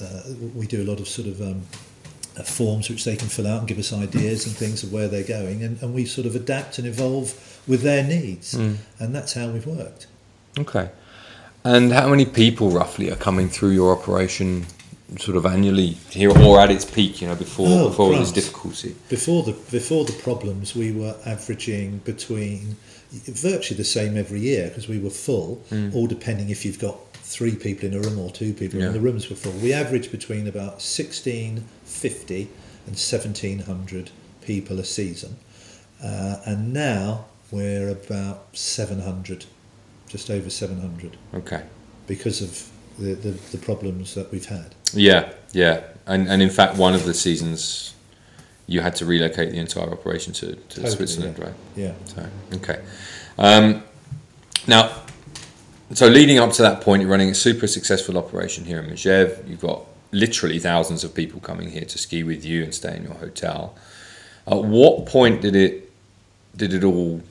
uh, 0.00 0.22
we 0.54 0.66
do 0.66 0.82
a 0.82 0.86
lot 0.88 1.00
of 1.00 1.08
sort 1.08 1.28
of 1.28 1.40
um, 1.40 1.62
uh, 2.38 2.42
forms 2.42 2.88
which 2.88 3.04
they 3.04 3.16
can 3.16 3.28
fill 3.28 3.46
out 3.46 3.58
and 3.60 3.68
give 3.68 3.78
us 3.78 3.92
ideas 3.92 4.46
and 4.46 4.56
things 4.56 4.82
of 4.82 4.92
where 4.92 5.06
they're 5.06 5.22
going, 5.22 5.62
and, 5.62 5.80
and 5.82 5.92
we 5.94 6.04
sort 6.06 6.26
of 6.26 6.34
adapt 6.34 6.78
and 6.78 6.86
evolve 6.88 7.34
with 7.68 7.82
their 7.82 8.02
needs, 8.02 8.52
Hmm. 8.54 8.74
and 8.98 9.14
that's 9.14 9.34
how 9.34 9.48
we've 9.50 9.66
worked. 9.66 10.06
Okay. 10.58 10.90
And 11.64 11.92
how 11.92 12.08
many 12.08 12.24
people 12.24 12.70
roughly 12.70 13.10
are 13.10 13.16
coming 13.16 13.48
through 13.48 13.70
your 13.70 13.92
operation, 13.96 14.66
sort 15.18 15.36
of 15.36 15.46
annually 15.46 15.90
here, 16.10 16.30
or 16.36 16.58
at 16.60 16.70
its 16.70 16.84
peak? 16.84 17.20
You 17.22 17.28
know, 17.28 17.36
before 17.36 17.66
Oh, 17.68 17.88
before 17.88 18.12
all 18.12 18.18
this 18.18 18.32
difficulty. 18.32 18.96
Before 19.08 19.42
the 19.44 19.52
before 19.70 20.04
the 20.04 20.12
problems, 20.12 20.74
we 20.74 20.90
were 20.92 21.14
averaging 21.24 21.98
between 21.98 22.76
virtually 23.12 23.76
the 23.76 23.84
same 23.84 24.16
every 24.16 24.40
year 24.40 24.68
because 24.68 24.88
we 24.88 24.98
were 24.98 25.10
full, 25.10 25.62
all 25.94 26.06
depending 26.06 26.50
if 26.50 26.64
you've 26.64 26.78
got 26.80 26.96
three 27.14 27.54
people 27.54 27.86
in 27.88 27.94
a 27.94 28.00
room 28.00 28.18
or 28.18 28.30
two 28.30 28.52
people, 28.52 28.80
Yeah. 28.80 28.86
and 28.86 28.94
the 28.94 29.00
rooms 29.00 29.30
were 29.30 29.36
full. 29.36 29.52
We 29.52 29.72
averaged 29.72 30.10
between 30.10 30.48
about 30.48 30.82
sixteen 30.82 31.64
fifty 31.84 32.48
and 32.86 32.98
seventeen 32.98 33.60
hundred 33.60 34.10
people 34.44 34.80
a 34.80 34.84
season, 34.84 35.36
uh, 36.02 36.38
and 36.44 36.72
now 36.72 37.26
we're 37.52 37.88
about 37.90 38.48
seven 38.56 39.02
hundred, 39.02 39.44
just 40.12 40.30
over 40.30 40.50
seven 40.50 40.78
hundred. 40.80 41.16
Okay. 41.34 41.62
because 42.06 42.42
of 42.42 42.68
the, 42.98 43.14
the, 43.14 43.30
the 43.52 43.58
problems 43.58 44.14
that 44.14 44.30
we've 44.32 44.44
had. 44.58 44.74
Yeah, 44.92 45.32
yeah, 45.52 45.82
and 46.06 46.28
and 46.28 46.42
in 46.42 46.50
fact, 46.50 46.76
one 46.76 46.94
of 46.94 47.04
the 47.04 47.14
seasons, 47.14 47.94
you 48.66 48.82
had 48.82 48.94
to 48.96 49.06
relocate 49.06 49.50
the 49.50 49.58
entire 49.58 49.90
operation 49.90 50.32
to, 50.34 50.46
to 50.54 50.56
Totally, 50.68 50.90
Switzerland, 50.96 51.36
yeah. 51.38 51.44
right? 51.44 51.54
Yeah. 51.76 51.94
So 52.04 52.26
okay. 52.58 52.78
Um, 53.38 53.82
now, 54.66 54.82
so 55.94 56.06
leading 56.06 56.38
up 56.38 56.52
to 56.52 56.62
that 56.62 56.82
point, 56.82 57.02
you're 57.02 57.10
running 57.10 57.30
a 57.30 57.34
super 57.34 57.66
successful 57.66 58.18
operation 58.18 58.64
here 58.64 58.80
in 58.82 58.90
Megève. 58.90 59.48
You've 59.48 59.60
got 59.60 59.80
literally 60.12 60.58
thousands 60.58 61.04
of 61.04 61.14
people 61.14 61.40
coming 61.40 61.70
here 61.70 61.86
to 61.86 61.98
ski 61.98 62.22
with 62.22 62.44
you 62.44 62.62
and 62.62 62.74
stay 62.74 62.94
in 62.96 63.04
your 63.04 63.14
hotel. 63.14 63.74
At 64.46 64.62
what 64.64 65.06
point 65.06 65.40
did 65.40 65.56
it 65.56 65.90
did 66.54 66.74
it 66.74 66.84
all 66.84 67.22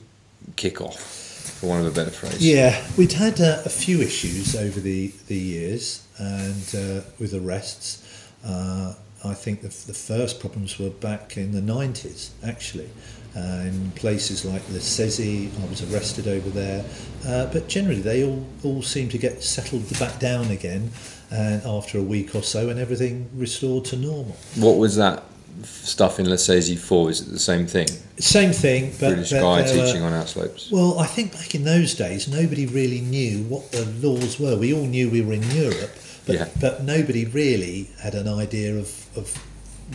kick 0.56 0.80
off, 0.80 1.00
for 1.50 1.66
one 1.66 1.80
of 1.80 1.86
a 1.86 1.90
better 1.90 2.10
phrase? 2.10 2.44
Yeah, 2.44 2.84
we'd 2.96 3.12
had 3.12 3.40
uh, 3.40 3.62
a 3.64 3.68
few 3.68 4.00
issues 4.00 4.56
over 4.56 4.80
the, 4.80 5.12
the 5.28 5.36
years 5.36 6.06
and 6.18 6.74
uh, 6.74 7.04
with 7.18 7.34
arrests. 7.34 8.02
Uh, 8.44 8.94
I 9.24 9.34
think 9.34 9.60
the, 9.60 9.68
the 9.68 9.94
first 9.94 10.40
problems 10.40 10.78
were 10.78 10.90
back 10.90 11.36
in 11.36 11.52
the 11.52 11.60
90s, 11.60 12.30
actually. 12.44 12.90
Uh, 13.34 13.64
in 13.64 13.90
places 13.92 14.44
like 14.44 14.62
the 14.66 14.78
Saisies, 14.78 15.50
I 15.62 15.66
was 15.66 15.82
arrested 15.90 16.28
over 16.28 16.50
there. 16.50 16.84
Uh, 17.26 17.46
but 17.46 17.66
generally, 17.66 18.02
they 18.02 18.24
all, 18.24 18.44
all 18.62 18.82
seem 18.82 19.08
to 19.08 19.18
get 19.18 19.42
settled 19.42 19.88
back 19.98 20.18
down 20.18 20.50
again 20.50 20.90
and 21.30 21.62
after 21.64 21.98
a 21.98 22.02
week 22.02 22.34
or 22.34 22.42
so, 22.42 22.68
and 22.68 22.78
everything 22.78 23.30
restored 23.34 23.86
to 23.86 23.96
normal. 23.96 24.36
What 24.56 24.76
was 24.76 24.96
that 24.96 25.22
stuff 25.64 26.18
in 26.18 26.28
Les 26.28 26.46
Saisies 26.46 26.78
for? 26.78 27.10
Is 27.10 27.20
it 27.20 27.30
the 27.30 27.38
same 27.38 27.66
thing? 27.66 27.88
Same 28.18 28.52
thing, 28.52 28.90
but, 29.00 29.14
British 29.14 29.30
but 29.30 29.40
guy 29.40 29.62
were- 29.62 29.68
teaching 29.86 30.02
on 30.02 30.12
our 30.12 30.26
slopes. 30.26 30.70
Well, 30.70 30.98
I 30.98 31.06
think 31.06 31.32
back 31.32 31.54
in 31.54 31.64
those 31.64 31.94
days, 31.94 32.28
nobody 32.28 32.66
really 32.66 33.00
knew 33.00 33.44
what 33.44 33.70
the 33.72 33.84
laws 34.06 34.38
were. 34.38 34.56
We 34.56 34.72
all 34.74 34.86
knew 34.86 35.10
we 35.10 35.22
were 35.22 35.34
in 35.34 35.48
Europe, 35.50 35.90
but, 36.26 36.34
Yeah. 36.34 36.48
but 36.60 36.84
nobody 36.84 37.24
really 37.24 37.88
had 38.00 38.14
an 38.14 38.28
idea 38.28 38.76
of, 38.76 38.88
of 39.16 39.36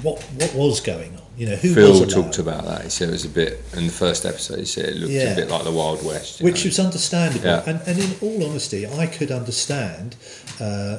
what 0.03 0.21
what 0.39 0.53
was 0.53 0.79
going 0.79 1.15
on. 1.15 1.23
You 1.37 1.49
know, 1.49 1.55
who 1.55 1.73
Phil 1.73 2.05
talked 2.07 2.39
about 2.39 2.65
that. 2.65 2.83
He 2.83 2.89
said 2.89 3.09
it 3.09 3.11
was 3.11 3.25
a 3.25 3.29
bit 3.29 3.63
in 3.73 3.85
the 3.85 3.93
first 3.93 4.25
episode. 4.25 4.59
He 4.59 4.65
said 4.65 4.85
it 4.85 4.95
looked 4.97 5.13
a 5.13 5.35
bit 5.35 5.49
like 5.49 5.63
the 5.63 5.71
Wild 5.71 6.03
West. 6.03 6.41
which 6.41 6.63
know. 6.65 6.69
was 6.69 6.79
understandable. 6.79 7.45
Yeah. 7.45 7.63
And, 7.67 7.81
and 7.85 7.99
in 7.99 8.15
all 8.21 8.49
honesty, 8.49 8.87
I 8.87 9.05
could 9.05 9.31
understand 9.31 10.15
uh, 10.59 10.97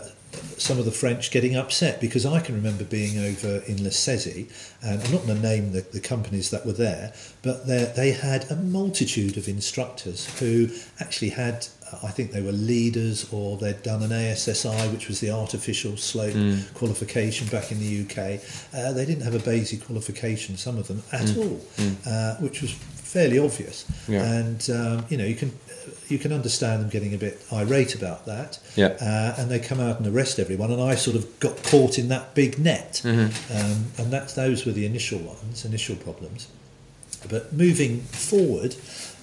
some 0.58 0.78
of 0.78 0.84
the 0.84 0.90
French 0.90 1.30
getting 1.30 1.56
upset 1.56 2.00
because 2.00 2.26
I 2.26 2.40
can 2.40 2.54
remember 2.54 2.84
being 2.84 3.18
over 3.18 3.62
in 3.66 3.82
Les 3.82 3.96
Saisies, 3.96 4.50
and 4.82 5.02
I'm 5.02 5.12
not 5.12 5.26
going 5.26 5.40
to 5.40 5.42
name 5.42 5.72
the, 5.72 5.80
the 5.80 6.00
companies 6.00 6.50
that 6.50 6.66
were 6.66 6.72
there, 6.72 7.12
but 7.42 7.66
they 7.66 7.90
they 7.96 8.12
had 8.12 8.50
a 8.50 8.56
multitude 8.56 9.36
of 9.36 9.48
instructors 9.48 10.26
who 10.38 10.68
actually 11.00 11.30
had. 11.30 11.66
uh, 11.90 11.98
I 12.02 12.10
think 12.10 12.32
they 12.32 12.42
were 12.42 12.52
leaders, 12.52 13.32
or 13.32 13.56
they'd 13.56 13.82
done 13.82 14.02
an 14.02 14.10
ASSI, 14.10 14.92
which 14.92 15.08
was 15.08 15.20
the 15.20 15.30
artificial 15.30 15.96
slope 15.96 16.34
qualification 16.74 17.46
back 17.48 17.72
in 17.72 17.78
the 17.80 18.02
UK. 18.02 18.40
Uh, 18.74 18.92
they 18.92 19.06
didn't 19.06 19.22
have 19.24 19.34
a 19.34 19.38
basic 19.40 19.84
qualification, 19.84 20.56
some 20.56 20.76
of 20.76 20.86
them 20.88 21.02
at 21.12 21.36
all, 21.36 21.60
uh, 22.06 22.34
which 22.36 22.60
was 22.62 22.72
fairly 22.72 23.38
obvious. 23.38 23.86
Yeah. 24.06 24.22
And 24.22 24.68
um, 24.70 25.06
you 25.08 25.16
know, 25.16 25.24
you 25.24 25.34
can 25.34 25.50
you 26.08 26.18
can 26.18 26.32
understand 26.32 26.82
them 26.82 26.88
getting 26.88 27.14
a 27.14 27.18
bit 27.18 27.44
irate 27.52 27.94
about 27.94 28.26
that. 28.26 28.58
Yeah. 28.76 28.96
Uh, 29.00 29.34
and 29.38 29.50
they 29.50 29.58
come 29.58 29.80
out 29.80 29.98
and 29.98 30.06
arrest 30.06 30.38
everyone, 30.38 30.70
and 30.70 30.80
I 30.80 30.94
sort 30.94 31.16
of 31.16 31.40
got 31.40 31.62
caught 31.64 31.98
in 31.98 32.08
that 32.08 32.34
big 32.34 32.58
net. 32.58 33.00
Um, 33.04 33.84
and 33.98 34.12
that's 34.12 34.34
those 34.34 34.64
were 34.64 34.72
the 34.72 34.86
initial 34.86 35.18
ones, 35.18 35.64
initial 35.64 35.96
problems. 35.96 36.48
But 37.28 37.52
moving 37.52 38.00
forward, 38.00 38.76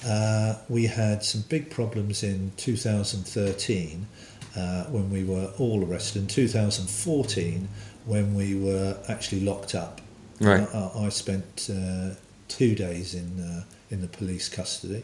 uh, 0.05 0.55
we 0.67 0.87
had 0.87 1.23
some 1.23 1.43
big 1.49 1.69
problems 1.69 2.23
in 2.23 2.51
2013 2.57 4.07
uh, 4.55 4.83
when 4.85 5.09
we 5.09 5.23
were 5.23 5.51
all 5.57 5.83
arrested. 5.83 6.23
In 6.23 6.27
2014, 6.27 7.67
when 8.05 8.35
we 8.35 8.55
were 8.55 8.97
actually 9.07 9.41
locked 9.41 9.75
up. 9.75 10.01
Right. 10.39 10.67
I, 10.73 11.05
I 11.05 11.09
spent 11.09 11.69
uh, 11.71 12.11
two 12.47 12.75
days 12.75 13.15
in 13.15 13.39
uh, 13.39 13.63
in 13.89 14.01
the 14.01 14.07
police 14.07 14.49
custody, 14.49 15.03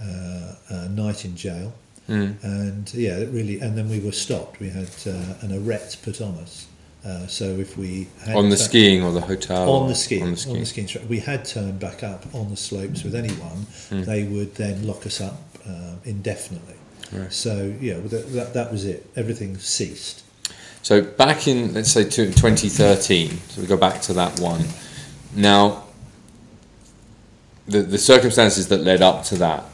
a 0.00 0.88
night 0.88 1.24
in 1.24 1.36
jail, 1.36 1.72
Mm. 2.08 2.34
and 2.42 2.92
yeah, 2.94 3.16
it 3.18 3.28
really. 3.30 3.60
And 3.60 3.78
then 3.78 3.88
we 3.88 4.00
were 4.00 4.12
stopped. 4.12 4.58
We 4.60 4.70
had 4.70 4.88
uh, 5.06 5.12
an 5.40 5.52
arrest 5.52 6.02
put 6.02 6.20
on 6.20 6.34
us. 6.38 6.66
Uh, 7.04 7.26
so 7.28 7.44
if 7.44 7.76
we 7.78 8.08
had 8.24 8.34
on 8.36 8.48
the 8.50 8.56
to- 8.56 8.62
skiing 8.62 9.02
or 9.04 9.12
the 9.12 9.20
hotel? 9.20 9.70
on 9.70 9.88
the 9.88 9.94
skiing, 9.94 10.22
On 10.22 10.28
on 10.28 10.34
the 10.34 10.40
skiing. 10.40 10.60
the 10.60 10.66
skiing 10.66 10.86
track, 10.88 11.04
we 11.08 11.20
had 11.20 11.44
turned 11.44 11.78
back 11.80 12.02
up 12.02 12.26
on 12.34 12.50
the 12.50 12.56
slopes 12.56 13.02
with 13.04 13.14
anyone, 13.14 13.66
Hmm. 13.88 14.02
they 14.02 14.24
would 14.24 14.54
then 14.56 14.86
lock 14.86 15.06
us 15.06 15.20
up 15.20 15.40
uh, 15.68 15.94
indefinitely. 16.04 16.74
Right. 17.12 17.32
So 17.32 17.72
yeah, 17.80 17.98
that, 17.98 18.32
that, 18.32 18.54
that 18.54 18.72
was 18.72 18.84
it. 18.84 19.06
Everything 19.16 19.58
ceased. 19.58 20.22
So 20.82 21.02
back 21.02 21.46
in 21.46 21.72
let's 21.74 21.90
say 21.92 22.02
to 22.04 22.26
2013, 22.32 23.38
so 23.48 23.60
we 23.60 23.66
go 23.68 23.76
back 23.76 24.00
to 24.02 24.12
that 24.14 24.40
one. 24.40 24.64
Now, 25.36 25.84
the 27.68 27.82
the 27.82 27.98
circumstances 27.98 28.68
that 28.68 28.80
led 28.82 29.02
up 29.02 29.24
to 29.24 29.36
that 29.36 29.64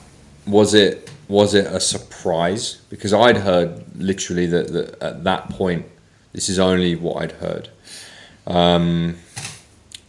was 0.48 0.74
it 0.74 1.10
was 1.28 1.54
it 1.54 1.66
a 1.66 1.80
surprise? 1.80 2.80
Because 2.88 3.12
I'd 3.12 3.36
heard 3.38 3.84
literally 3.96 4.46
that, 4.46 4.72
that 4.72 5.02
at 5.02 5.24
that 5.24 5.50
point, 5.50 5.84
this 6.32 6.48
is 6.48 6.58
only 6.58 6.94
what 6.96 7.22
I'd 7.22 7.32
heard. 7.32 7.68
Um, 8.46 9.16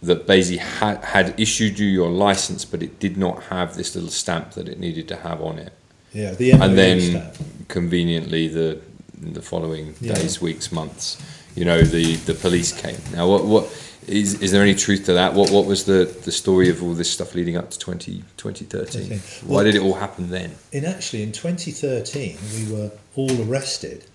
that 0.01 0.25
BASI 0.25 0.57
had 0.57 1.03
had 1.03 1.37
issued 1.37 1.77
you 1.77 1.85
your 1.85 2.09
license, 2.09 2.63
but 2.63 2.81
it 2.81 2.99
did 2.99 3.17
not 3.17 3.43
have 3.43 3.75
this 3.75 3.95
little 3.95 4.09
stamp 4.09 4.51
that 4.51 4.69
it 4.69 4.79
needed 4.79 5.09
to 5.09 5.17
have 5.17 5.41
on 5.41 5.59
it 5.59 5.73
Yeah, 6.13 6.31
the 6.35 6.53
MOU 6.53 6.63
and 6.63 6.77
then 6.77 7.01
stamp. 7.01 7.35
conveniently 7.67 8.47
the 8.47 8.79
the 9.21 9.41
following 9.41 9.95
Yeah. 9.99 10.13
days, 10.13 10.41
weeks, 10.41 10.71
months, 10.71 11.17
you 11.53 11.65
know, 11.65 11.81
the, 11.81 12.15
the 12.15 12.33
police 12.33 12.71
came. 12.71 12.95
Now, 13.13 13.27
what 13.27 13.43
what 13.43 13.65
is 14.09 14.41
is 14.41 14.51
there 14.51 14.61
any 14.61 14.75
truth 14.75 15.05
to 15.05 15.13
that? 15.13 15.33
What 15.33 15.51
what 15.51 15.65
was 15.65 15.85
the, 15.85 16.05
the 16.25 16.31
story 16.31 16.69
of 16.69 16.83
all 16.83 16.93
this 16.93 17.09
stuff 17.11 17.35
leading 17.35 17.55
up 17.57 17.69
to 17.71 17.79
20, 17.79 18.23
2013? 18.37 19.01
Okay. 19.05 19.15
Why 19.45 19.55
Well- 19.55 19.63
did 19.65 19.75
it 19.75 19.81
all 19.81 19.93
happen 19.95 20.29
then? 20.29 20.55
In 20.71 20.85
actually, 20.85 21.23
in 21.23 21.31
2013, 21.31 22.37
we 22.55 22.73
were 22.73 22.91
all 23.15 23.41
arrested, 23.49 24.05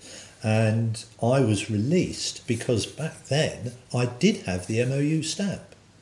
and 0.43 1.03
I 1.21 1.39
was 1.41 1.69
released 1.71 2.45
because 2.47 2.85
back 2.85 3.25
then 3.25 3.73
I 3.93 4.05
did 4.05 4.37
have 4.45 4.67
the 4.67 4.83
MOU 4.85 5.23
stamp 5.23 5.61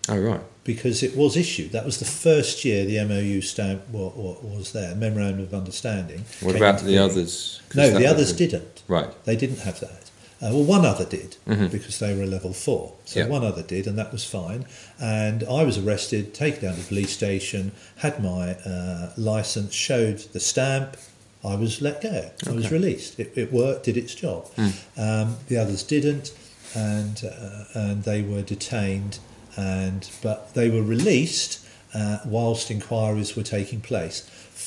Oh 0.10 0.17
right, 0.19 0.41
because 0.65 1.01
it 1.01 1.15
was 1.15 1.38
issued. 1.38 1.71
That 1.71 1.86
was 1.86 1.99
the 1.99 2.06
first 2.06 2.65
year 2.65 2.84
the 2.86 3.03
MOU 3.06 3.39
stamp 3.41 3.88
wa- 3.89 4.12
wa- 4.15 4.36
was 4.41 4.73
there, 4.73 4.93
Memorandum 4.95 5.41
of 5.43 5.53
Understanding. 5.53 6.25
what 6.41 6.56
about 6.58 6.82
the 6.82 6.97
others? 6.97 7.62
No, 7.73 7.89
the 7.89 8.06
others 8.06 8.34
didn't. 8.34 8.84
Right. 8.89 9.10
They 9.23 9.38
didn't 9.38 9.60
have 9.60 9.79
that. 9.79 10.02
Uh, 10.43 10.49
well, 10.51 10.63
one 10.63 10.86
other 10.86 11.06
did 11.06 11.38
Mhm. 11.47 11.71
because 11.71 11.99
they 11.99 12.13
were 12.13 12.23
a 12.23 12.27
level 12.27 12.51
four. 12.51 12.93
So 13.06 13.21
Yeah. 13.21 13.27
one 13.27 13.45
other 13.45 13.62
did, 13.63 13.88
and 13.88 13.97
that 13.97 14.12
was 14.12 14.25
fine. 14.25 14.65
And 14.99 15.43
I 15.43 15.63
was 15.63 15.77
arrested, 15.77 16.34
taken 16.34 16.62
down 16.63 16.75
to 16.75 16.82
the 16.82 16.88
police 16.88 17.12
station, 17.13 17.71
had 17.97 18.21
my 18.21 18.56
uh, 18.56 19.12
license, 19.15 19.73
showed 19.73 20.19
the 20.34 20.41
stamp. 20.41 20.97
I 21.45 21.56
was 21.56 21.82
let 21.82 22.01
go. 22.01 22.32
I 22.47 22.51
was 22.51 22.71
released. 22.71 23.19
It, 23.19 23.32
it 23.36 23.53
worked, 23.53 23.86
did 23.86 23.95
its 23.97 24.13
job. 24.15 24.49
Um, 24.97 25.38
the 25.47 25.58
others 25.58 25.84
didn't, 25.84 26.32
and 26.75 27.21
uh, 27.23 27.79
and 27.79 28.03
they 28.03 28.21
were 28.21 28.41
detained. 28.41 29.19
And 29.56 30.08
but 30.21 30.53
they 30.56 30.69
were 30.69 30.82
released 30.82 31.60
uh, 31.93 32.17
whilst 32.25 32.71
inquiries 32.71 33.36
were 33.36 33.43
taking 33.43 33.79
place. 33.82 34.23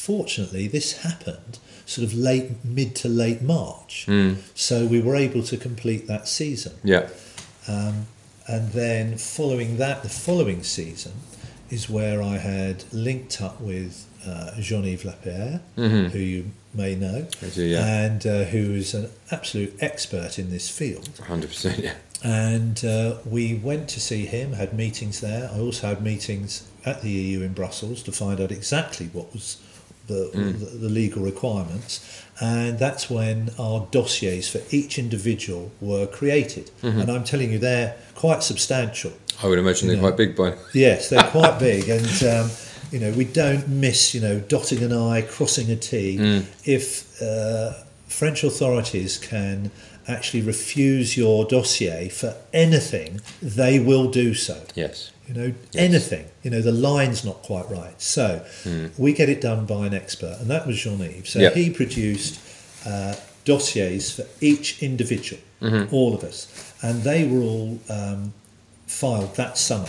Fortunately, 0.06 0.68
this 0.68 0.98
happened 0.98 1.58
sort 1.84 2.06
of 2.06 2.14
late, 2.14 2.64
mid 2.64 2.94
to 2.96 3.08
late 3.08 3.42
March. 3.42 4.04
Mm. 4.08 4.36
So 4.54 4.86
we 4.86 5.00
were 5.00 5.16
able 5.16 5.42
to 5.44 5.56
complete 5.56 6.06
that 6.06 6.28
season. 6.28 6.74
Yeah. 6.84 7.08
Um, 7.66 8.06
and 8.46 8.70
then 8.72 9.18
following 9.18 9.78
that, 9.78 10.02
the 10.04 10.08
following 10.08 10.62
season 10.62 11.12
is 11.70 11.90
where 11.90 12.22
I 12.22 12.36
had 12.38 12.84
linked 12.92 13.42
up 13.42 13.60
with 13.60 14.06
uh, 14.24 14.52
Jean-Yves 14.60 15.02
Lapeyrere, 15.04 15.60
Mhm. 15.76 16.10
who 16.10 16.18
you 16.18 16.50
may 16.72 16.94
know, 16.94 17.26
I 17.42 17.48
do, 17.48 17.64
yeah. 17.64 17.84
and 18.04 18.24
uh, 18.26 18.44
who 18.44 18.72
is 18.82 18.94
an 18.94 19.08
absolute 19.32 19.74
expert 19.80 20.38
in 20.38 20.50
this 20.50 20.68
field. 20.68 21.08
Hundred 21.26 21.48
percent. 21.48 21.78
Yeah. 21.82 21.94
And 22.22 22.84
uh, 22.84 23.16
we 23.24 23.54
went 23.54 23.88
to 23.90 24.00
see 24.00 24.26
him, 24.26 24.52
had 24.52 24.72
meetings 24.72 25.20
there. 25.20 25.50
I 25.52 25.58
also 25.58 25.88
had 25.88 26.02
meetings 26.02 26.64
at 26.84 27.02
the 27.02 27.10
EU 27.10 27.40
in 27.42 27.52
Brussels 27.52 28.02
to 28.04 28.12
find 28.12 28.40
out 28.40 28.50
exactly 28.52 29.06
what 29.12 29.32
was 29.32 29.56
the, 30.06 30.30
Mm. 30.34 30.58
the, 30.60 30.66
the 30.78 30.88
legal 30.88 31.22
requirements. 31.22 32.00
And 32.40 32.78
that's 32.78 33.08
when 33.08 33.50
our 33.58 33.86
dossiers 33.90 34.48
for 34.48 34.60
each 34.70 34.98
individual 34.98 35.70
were 35.80 36.06
created. 36.06 36.70
Mm-hmm. 36.82 37.00
And 37.00 37.10
I'm 37.10 37.24
telling 37.24 37.50
you, 37.52 37.58
they're 37.58 37.96
quite 38.14 38.42
substantial. 38.42 39.12
I 39.42 39.46
would 39.48 39.58
imagine 39.58 39.88
they're 39.88 39.96
Yeah. 39.96 40.02
quite 40.02 40.16
big 40.16 40.36
by. 40.36 40.54
Yes, 40.74 41.08
they're 41.08 41.22
quite 41.38 41.58
big, 41.58 41.88
and 41.88 42.22
um, 42.24 42.50
you 42.92 42.98
know 43.00 43.10
we 43.12 43.24
don't 43.24 43.66
miss 43.68 44.14
you 44.14 44.20
know 44.20 44.38
dotting 44.40 44.82
an 44.82 44.92
I, 44.92 45.22
crossing 45.22 45.70
a 45.70 45.76
T. 45.76 46.16
Mm. 46.18 46.44
If 46.64 47.20
uh, 47.22 47.72
French 48.08 48.44
authorities 48.44 49.18
can 49.18 49.70
actually 50.08 50.42
refuse 50.42 51.16
your 51.16 51.44
dossier 51.44 52.08
for 52.08 52.34
anything, 52.52 53.20
they 53.42 53.78
will 53.80 54.08
do 54.10 54.34
so. 54.34 54.62
Yes. 54.74 55.10
You 55.28 55.34
know 55.34 55.52
anything. 55.74 56.26
You 56.42 56.50
know 56.52 56.62
the 56.62 56.72
line's 56.72 57.24
not 57.24 57.42
quite 57.42 57.68
right, 57.70 58.00
so 58.00 58.44
we 58.96 59.12
get 59.12 59.28
it 59.28 59.40
done 59.40 59.66
by 59.66 59.86
an 59.86 59.94
expert, 59.94 60.36
and 60.40 60.48
that 60.50 60.66
was 60.66 60.76
Jean 60.78 61.00
Yves. 61.00 61.30
So 61.30 61.40
Yeah. 61.40 61.50
he 61.50 61.70
produced 61.70 62.38
uh, 62.86 63.14
dossiers 63.44 64.10
for 64.12 64.24
each 64.40 64.82
individual, 64.82 65.42
all 65.90 66.14
of 66.14 66.22
us, 66.22 66.46
and 66.82 67.02
they 67.02 67.26
were 67.26 67.40
all 67.42 67.78
um, 67.88 68.32
filed 68.86 69.34
that 69.36 69.58
summer 69.58 69.88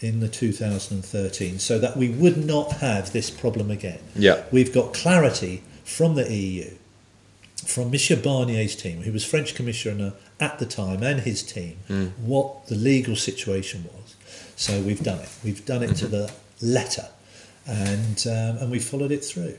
in 0.00 0.20
the 0.20 0.28
2013 0.28 1.58
so 1.60 1.78
that 1.78 1.96
we 1.96 2.08
would 2.08 2.36
not 2.54 2.72
have 2.78 3.12
this 3.12 3.30
problem 3.30 3.70
again. 3.70 4.00
Yeah. 4.16 4.42
We've 4.50 4.72
got 4.72 4.92
clarity 4.94 5.62
from 5.84 6.14
the 6.16 6.26
EU, 6.32 6.70
from 7.64 7.90
Monsieur 7.92 8.16
Barnier's 8.16 8.74
team, 8.74 9.02
who 9.02 9.12
was 9.12 9.24
French 9.24 9.54
commissioner 9.54 10.14
at 10.40 10.58
the 10.58 10.66
time, 10.66 11.02
and 11.04 11.20
his 11.20 11.42
team, 11.42 11.76
what 12.32 12.66
the 12.66 12.74
legal 12.74 13.14
situation 13.16 13.84
was. 13.84 14.01
So 14.56 14.80
we've 14.80 15.02
done 15.02 15.18
it. 15.20 15.28
We've 15.44 15.64
done 15.64 15.82
it 15.82 15.96
to 15.96 16.06
the 16.08 16.32
letter, 16.60 17.08
and 17.66 18.24
um, 18.26 18.58
and 18.58 18.70
we 18.70 18.78
followed 18.78 19.10
it 19.12 19.24
through. 19.24 19.56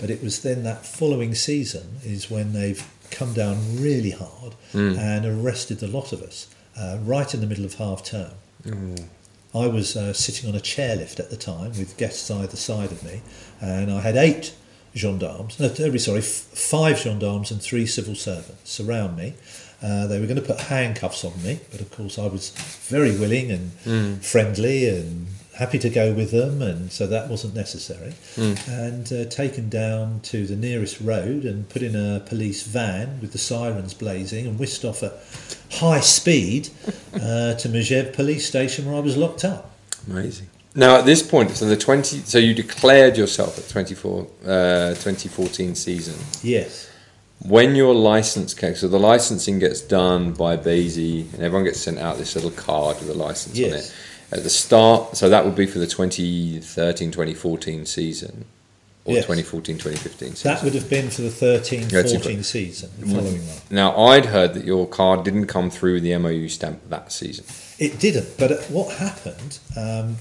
But 0.00 0.10
it 0.10 0.22
was 0.22 0.42
then 0.42 0.62
that 0.64 0.84
following 0.86 1.34
season 1.34 1.96
is 2.04 2.30
when 2.30 2.52
they've 2.52 2.82
come 3.10 3.32
down 3.34 3.58
really 3.80 4.10
hard 4.10 4.54
and 4.98 5.26
arrested 5.26 5.80
the 5.80 5.86
lot 5.86 6.12
of 6.12 6.22
us 6.22 6.48
uh, 6.78 6.98
right 7.02 7.32
in 7.34 7.40
the 7.40 7.46
middle 7.46 7.64
of 7.66 7.74
half 7.74 8.02
term. 8.04 8.32
I 9.54 9.66
was 9.66 9.96
uh, 9.96 10.14
sitting 10.14 10.48
on 10.48 10.56
a 10.56 10.60
chairlift 10.60 11.20
at 11.20 11.28
the 11.28 11.36
time 11.36 11.72
with 11.78 11.96
guests 11.98 12.30
either 12.30 12.56
side 12.56 12.90
of 12.90 13.02
me, 13.04 13.20
and 13.60 13.92
I 13.92 14.00
had 14.00 14.16
eight 14.16 14.54
gendarmes, 14.96 15.60
no, 15.60 15.68
sorry, 15.98 16.18
f- 16.20 16.24
five 16.24 16.98
gendarmes 16.98 17.50
and 17.50 17.60
three 17.60 17.86
civil 17.86 18.14
servants 18.14 18.70
surround 18.70 19.16
me. 19.16 19.34
Uh, 19.82 20.06
they 20.06 20.20
were 20.20 20.26
going 20.26 20.40
to 20.40 20.46
put 20.46 20.60
handcuffs 20.60 21.24
on 21.24 21.42
me, 21.42 21.60
but 21.70 21.80
of 21.80 21.90
course 21.90 22.18
I 22.18 22.26
was 22.26 22.50
very 22.88 23.16
willing 23.16 23.50
and 23.50 24.22
friendly 24.24 24.88
and 24.88 25.26
happy 25.56 25.78
to 25.78 25.90
go 25.90 26.12
with 26.12 26.30
them, 26.30 26.62
and 26.62 26.90
so 26.90 27.06
that 27.06 27.28
wasn't 27.28 27.54
necessary. 27.54 28.14
And 28.36 29.12
uh, 29.12 29.24
taken 29.26 29.68
down 29.68 30.20
to 30.24 30.46
the 30.46 30.56
nearest 30.56 31.00
road 31.00 31.44
and 31.44 31.68
put 31.68 31.82
in 31.82 31.94
a 31.94 32.20
police 32.20 32.62
van 32.62 33.20
with 33.20 33.32
the 33.32 33.38
sirens 33.38 33.94
blazing 33.94 34.46
and 34.46 34.58
whisked 34.58 34.84
off 34.84 35.02
at 35.02 35.12
high 35.72 36.00
speed 36.00 36.68
uh, 37.14 37.54
to 37.54 37.68
Megève 37.68 38.12
police 38.12 38.46
station 38.46 38.86
where 38.86 38.94
I 38.94 39.00
was 39.00 39.16
locked 39.16 39.44
up. 39.44 39.70
Amazing. 40.08 40.48
Now 40.74 40.96
at 40.96 41.04
this 41.04 41.22
point, 41.22 41.50
so 41.50 41.66
the 41.66 41.76
twenty, 41.76 42.18
so 42.20 42.38
you 42.38 42.54
declared 42.54 43.16
yourself 43.18 43.58
at 43.58 43.68
24, 43.68 44.26
uh, 44.44 44.88
2014 44.94 45.74
season. 45.74 46.14
Yes. 46.42 46.88
When 47.44 47.74
your 47.74 47.92
license 47.94 48.54
came, 48.54 48.76
so 48.76 48.86
the 48.86 49.00
licensing 49.00 49.58
gets 49.58 49.80
done 49.80 50.32
by 50.32 50.56
BASI, 50.56 51.22
and 51.32 51.42
everyone 51.42 51.64
gets 51.64 51.80
sent 51.80 51.98
out 51.98 52.16
this 52.16 52.36
little 52.36 52.52
card 52.52 52.98
with 53.00 53.10
a 53.10 53.14
license 53.14 53.58
on 53.58 53.64
it. 53.72 53.94
At 54.30 54.44
the 54.44 54.50
start, 54.50 55.16
so 55.16 55.28
that 55.28 55.44
would 55.44 55.56
be 55.56 55.66
for 55.66 55.78
the 55.78 55.86
2013 55.86 57.10
2014 57.10 57.84
season, 57.84 58.44
or 59.04 59.14
Yes. 59.14 59.24
2014 59.24 59.76
2015 59.76 60.28
season. 60.36 60.54
That 60.54 60.62
would 60.62 60.74
have 60.74 60.88
been 60.88 61.10
for 61.10 61.22
the 61.22 61.30
13 61.30 61.88
14 61.90 62.42
season, 62.44 62.90
the 62.98 63.06
following 63.06 63.46
one. 63.46 63.56
Now, 63.70 63.96
I'd 63.96 64.26
heard 64.26 64.54
that 64.54 64.64
your 64.64 64.86
card 64.86 65.24
didn't 65.24 65.48
come 65.48 65.68
through 65.68 65.94
with 65.94 66.04
the 66.04 66.16
MOU 66.16 66.48
stamp 66.48 66.80
that 66.88 67.12
season. 67.12 67.44
It 67.78 67.98
didn't, 67.98 68.38
but 68.38 68.52
what 68.70 68.96
happened, 68.98 69.58
um, 69.76 70.16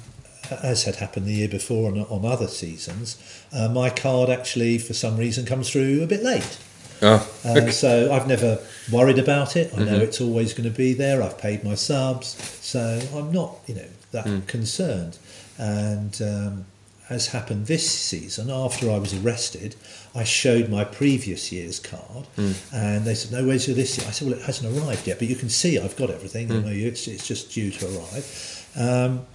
as 0.49 0.83
had 0.83 0.95
happened 0.95 1.27
the 1.27 1.33
year 1.33 1.47
before 1.47 1.89
on, 1.91 1.99
on 1.99 2.25
other 2.25 2.47
seasons, 2.47 3.15
uh, 3.53 3.69
my 3.69 3.89
card 3.91 4.29
actually, 4.29 4.79
for 4.79 4.93
some 4.93 5.15
reason, 5.17 5.45
comes 5.45 5.69
through 5.69 6.01
a 6.03 6.07
bit 6.07 6.23
late. 6.23 6.57
Oh, 7.01 7.27
Uh, 7.43 7.71
so 7.71 8.11
I've 8.13 8.27
never 8.27 8.59
worried 8.91 9.17
about 9.19 9.55
it. 9.55 9.71
I 9.73 9.79
know 9.79 9.85
Mm-hmm. 9.93 10.01
it's 10.01 10.21
always 10.21 10.53
going 10.53 10.69
to 10.71 10.75
be 10.77 10.93
there. 10.93 11.23
I've 11.23 11.37
paid 11.37 11.63
my 11.63 11.75
subs, 11.75 12.35
so 12.61 13.01
I'm 13.15 13.31
not, 13.31 13.57
you 13.67 13.75
know, 13.75 13.87
that 14.11 14.25
Mm. 14.25 14.45
concerned. 14.47 15.17
And 15.57 16.21
um, 16.21 16.65
as 17.09 17.27
happened 17.27 17.65
this 17.67 17.89
season, 17.89 18.49
after 18.49 18.89
I 18.91 18.97
was 18.97 19.13
arrested, 19.13 19.75
I 20.15 20.23
showed 20.23 20.69
my 20.69 20.83
previous 20.83 21.51
year's 21.51 21.79
card, 21.79 22.27
Mm. 22.37 22.55
and 22.73 23.05
they 23.05 23.15
said, 23.15 23.31
"No, 23.31 23.45
where's 23.45 23.67
your 23.67 23.75
this 23.75 23.97
year?" 23.97 24.07
I 24.07 24.11
said, 24.11 24.27
"Well, 24.27 24.37
it 24.37 24.43
hasn't 24.45 24.77
arrived 24.77 25.07
yet, 25.07 25.19
but 25.19 25.27
you 25.27 25.35
can 25.35 25.49
see 25.49 25.77
I've 25.79 25.95
got 25.95 26.09
everything. 26.09 26.47
Mm. 26.49 26.55
You 26.55 26.61
know, 26.61 26.87
it's 26.89 27.07
it's 27.07 27.27
just 27.27 27.51
due 27.51 27.71
to 27.71 27.85
arrive." 27.87 28.65
Um, 28.75 29.25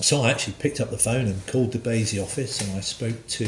so 0.00 0.22
I 0.22 0.30
actually 0.30 0.54
picked 0.58 0.80
up 0.80 0.90
the 0.90 0.98
phone 0.98 1.26
and 1.26 1.46
called 1.46 1.72
the 1.72 1.78
BASI 1.78 2.18
office, 2.18 2.60
and 2.60 2.72
I 2.76 2.80
spoke 2.80 3.26
to. 3.28 3.46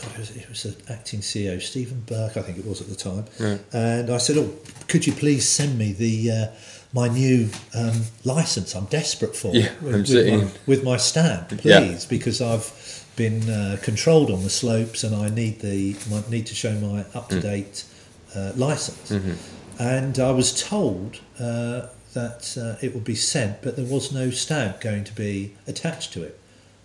God, 0.00 0.12
it 0.14 0.18
was, 0.18 0.30
it 0.36 0.48
was 0.48 0.62
the 0.62 0.92
acting 0.92 1.20
CEO, 1.20 1.60
Stephen 1.60 2.00
Burke, 2.06 2.36
I 2.36 2.42
think 2.42 2.58
it 2.58 2.66
was 2.66 2.80
at 2.80 2.88
the 2.88 2.96
time. 2.96 3.24
And 3.72 4.10
I 4.10 4.18
said, 4.18 4.36
"Oh, 4.38 4.50
could 4.88 5.06
you 5.06 5.12
please 5.12 5.48
send 5.48 5.78
me 5.78 5.92
the 5.92 6.30
uh, 6.30 6.46
my 6.92 7.08
new 7.08 7.48
um, 7.74 8.02
license? 8.24 8.74
I'm 8.74 8.86
desperate 8.86 9.36
for 9.36 9.54
Yeah, 9.54 9.70
with, 9.82 10.08
with, 10.08 10.28
my, 10.28 10.48
with 10.66 10.84
my 10.84 10.96
stamp, 10.96 11.48
please, 11.50 11.64
Yeah. 11.64 11.98
because 12.08 12.40
I've 12.40 13.06
been 13.16 13.48
uh, 13.50 13.76
controlled 13.82 14.30
on 14.30 14.42
the 14.42 14.50
slopes 14.50 15.04
and 15.04 15.14
I 15.14 15.28
need 15.28 15.60
the 15.60 15.96
I 16.12 16.30
need 16.30 16.46
to 16.46 16.54
show 16.54 16.72
my 16.80 17.04
up 17.14 17.28
to 17.28 17.40
date 17.40 17.84
uh, 18.34 18.52
license." 18.56 19.10
And 19.78 20.18
I 20.18 20.30
was 20.30 20.62
told. 20.62 21.20
Uh, 21.38 21.88
that 22.12 22.58
uh, 22.58 22.84
it 22.84 22.92
would 22.92 23.04
be 23.04 23.14
sent, 23.14 23.62
but 23.62 23.76
there 23.76 23.84
was 23.84 24.10
no 24.10 24.30
stamp 24.30 24.80
going 24.80 25.04
to 25.04 25.14
be 25.14 25.54
attached 25.68 26.12
to 26.12 26.24
it. 26.24 26.40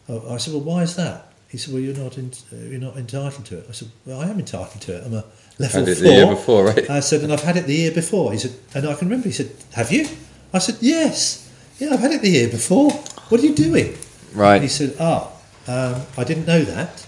I 0.07 0.37
said, 0.37 0.53
"Well, 0.53 0.61
why 0.61 0.83
is 0.83 0.95
that?" 0.97 1.33
He 1.55 1.59
said, 1.59 1.73
"Well, 1.73 1.81
you're 1.81 1.95
not 1.95 2.17
in, 2.17 2.33
you're 2.51 2.81
not 2.81 2.97
entitled 2.97 3.45
to 3.45 3.59
it." 3.59 3.65
I 3.69 3.71
said, 3.71 3.87
"Well, 4.05 4.19
I 4.19 4.27
am 4.27 4.39
entitled 4.39 4.81
to 4.81 4.97
it. 4.97 5.03
I'm 5.05 5.13
a 5.13 5.23
level 5.57 5.85
Had 5.85 5.97
four." 5.97 6.03
the 6.03 6.11
year 6.11 6.27
before, 6.27 6.65
right? 6.65 6.89
I 6.89 6.99
said, 6.99 7.21
"And 7.21 7.31
I've 7.31 7.43
had 7.43 7.55
it 7.55 7.65
the 7.65 7.73
year 7.73 7.91
before." 7.91 8.33
He 8.33 8.37
said, 8.37 8.55
and 8.73 8.85
I 8.85 8.93
can 8.93 9.07
remember. 9.07 9.29
He 9.29 9.33
said, 9.33 9.51
"Have 9.71 9.89
you?" 9.89 10.05
I 10.51 10.59
said, 10.59 10.75
"Yes, 10.81 11.49
yeah, 11.79 11.93
I've 11.93 12.01
had 12.01 12.11
it 12.11 12.21
the 12.21 12.29
year 12.29 12.49
before. 12.49 12.91
What 13.29 13.39
are 13.39 13.45
you 13.45 13.55
doing?" 13.55 13.97
Right. 14.33 14.61
He 14.61 14.67
said, 14.67 14.97
"Ah, 14.99 15.31
um, 15.65 16.01
I 16.17 16.25
didn't 16.25 16.45
know 16.45 16.61
that." 16.65 17.07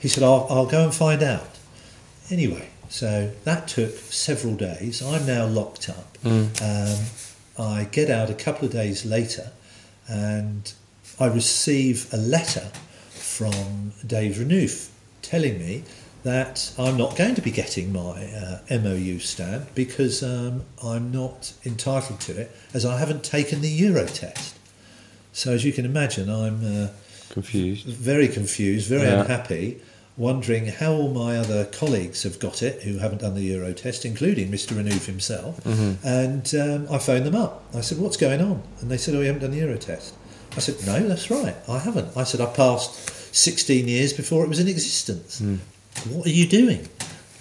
He 0.00 0.08
said, 0.08 0.24
"I'll, 0.24 0.48
I'll 0.50 0.66
go 0.66 0.82
and 0.82 0.92
find 0.92 1.22
out." 1.22 1.56
Anyway, 2.32 2.70
So 2.88 3.30
that 3.44 3.68
took 3.68 3.94
several 4.10 4.56
days. 4.56 5.02
I'm 5.02 5.24
now 5.24 5.46
locked 5.46 5.88
up. 5.88 6.18
Mm. 6.24 6.46
Um, 6.70 7.04
I 7.56 7.84
get 7.84 8.10
out 8.10 8.28
a 8.28 8.34
couple 8.34 8.66
of 8.66 8.72
days 8.72 9.04
later 9.04 9.52
and 10.08 10.72
I 11.20 11.26
receive 11.26 12.12
a 12.12 12.16
letter 12.16 12.72
from 13.34 13.92
Dave 14.06 14.36
Renouf 14.36 14.88
telling 15.22 15.58
me 15.58 15.82
that 16.22 16.72
I'm 16.78 16.96
not 16.96 17.16
going 17.16 17.34
to 17.34 17.42
be 17.42 17.50
getting 17.50 17.92
my 17.92 18.24
uh, 18.26 18.60
MOU 18.70 19.18
stamp 19.18 19.74
because 19.74 20.22
um, 20.22 20.62
I'm 20.82 21.10
not 21.10 21.52
entitled 21.66 22.20
to 22.20 22.40
it 22.40 22.50
as 22.72 22.84
I 22.86 22.98
haven't 22.98 23.24
taken 23.24 23.60
the 23.60 23.68
Euro 23.68 24.06
test. 24.06 24.54
So, 25.32 25.52
as 25.52 25.64
you 25.64 25.72
can 25.72 25.84
imagine, 25.84 26.30
I'm 26.30 26.64
uh, 26.84 26.88
Confused. 27.30 27.86
very 27.86 28.28
confused, 28.28 28.88
very 28.88 29.02
Yeah. 29.08 29.22
unhappy, 29.22 29.80
wondering 30.16 30.66
how 30.66 30.92
all 30.92 31.10
my 31.10 31.36
other 31.36 31.64
colleagues 31.64 32.22
have 32.22 32.38
got 32.38 32.62
it 32.62 32.82
who 32.84 32.98
haven't 32.98 33.20
done 33.22 33.34
the 33.34 33.42
Euro 33.42 33.72
test, 33.72 34.04
including 34.04 34.50
Mr. 34.52 34.74
Renouf 34.80 35.06
himself. 35.06 35.60
And 36.04 36.54
um, 36.54 36.86
I 36.88 36.98
phoned 36.98 37.26
them 37.26 37.34
up. 37.34 37.64
I 37.74 37.80
said, 37.80 37.98
What's 37.98 38.16
going 38.16 38.40
on? 38.40 38.62
And 38.80 38.90
they 38.90 38.96
said, 38.96 39.14
Oh, 39.16 39.20
you 39.20 39.26
haven't 39.26 39.42
done 39.42 39.50
the 39.50 39.58
Euro 39.58 39.76
test. 39.76 40.14
I 40.56 40.60
said, 40.60 40.76
No, 40.86 41.06
that's 41.08 41.30
right, 41.32 41.56
I 41.68 41.80
haven't. 41.80 42.16
I 42.16 42.22
said, 42.22 42.40
I 42.40 42.46
passed 42.46 42.92
16 43.34 43.88
years 43.88 44.12
before 44.12 44.44
it 44.44 44.48
was 44.48 44.60
in 44.60 44.68
existence. 44.68 45.40
What 46.08 46.26
are 46.26 46.30
you 46.30 46.46
doing? 46.46 46.88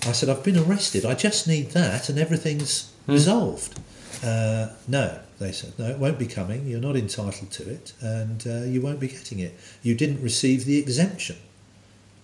I 0.05 0.11
said, 0.11 0.27
I've 0.27 0.43
been 0.43 0.57
arrested. 0.57 1.05
I 1.05 1.13
just 1.13 1.47
need 1.47 1.71
that 1.71 2.09
and 2.09 2.17
everything's 2.19 2.91
resolved. 3.07 3.79
Uh, 4.23 4.69
no, 4.87 5.19
they 5.39 5.51
said, 5.51 5.73
no, 5.77 5.89
it 5.89 5.99
won't 5.99 6.17
be 6.17 6.25
coming. 6.25 6.65
You're 6.67 6.81
not 6.81 6.95
entitled 6.95 7.51
to 7.51 7.69
it 7.69 7.93
and 8.01 8.45
uh, 8.47 8.63
you 8.63 8.81
won't 8.81 8.99
be 8.99 9.07
getting 9.07 9.39
it. 9.39 9.53
You 9.81 9.95
didn't 9.95 10.21
receive 10.21 10.65
the 10.65 10.77
exemption. 10.79 11.35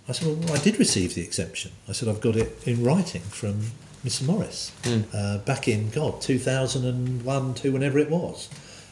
I 0.07 0.13
said, 0.13 0.27
well, 0.27 0.53
I 0.53 0.57
did 0.59 0.79
receive 0.79 1.13
the 1.13 1.21
exemption. 1.21 1.71
I 1.87 1.91
said, 1.91 2.09
I've 2.09 2.21
got 2.21 2.35
it 2.35 2.67
in 2.67 2.83
writing 2.83 3.21
from 3.21 3.61
Mr. 4.03 4.25
Morris 4.25 4.71
uh, 5.13 5.37
back 5.39 5.67
in, 5.67 5.89
God, 5.91 6.21
2001, 6.21 7.53
2, 7.53 7.71
whenever 7.71 7.99
it 7.99 8.09
was. 8.09 8.49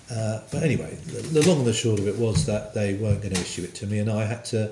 Uh, 0.09 0.39
but 0.51 0.63
anyway, 0.63 0.95
the, 1.05 1.21
the 1.39 1.47
long 1.47 1.59
and 1.59 1.67
the 1.67 1.73
short 1.73 1.99
of 1.99 2.07
it 2.07 2.17
was 2.17 2.45
that 2.45 2.73
they 2.73 2.93
weren't 2.93 3.21
going 3.21 3.33
to 3.33 3.41
issue 3.41 3.63
it 3.63 3.75
to 3.75 3.85
me, 3.87 3.99
and 3.99 4.09
I 4.09 4.25
had 4.25 4.45
to 4.45 4.71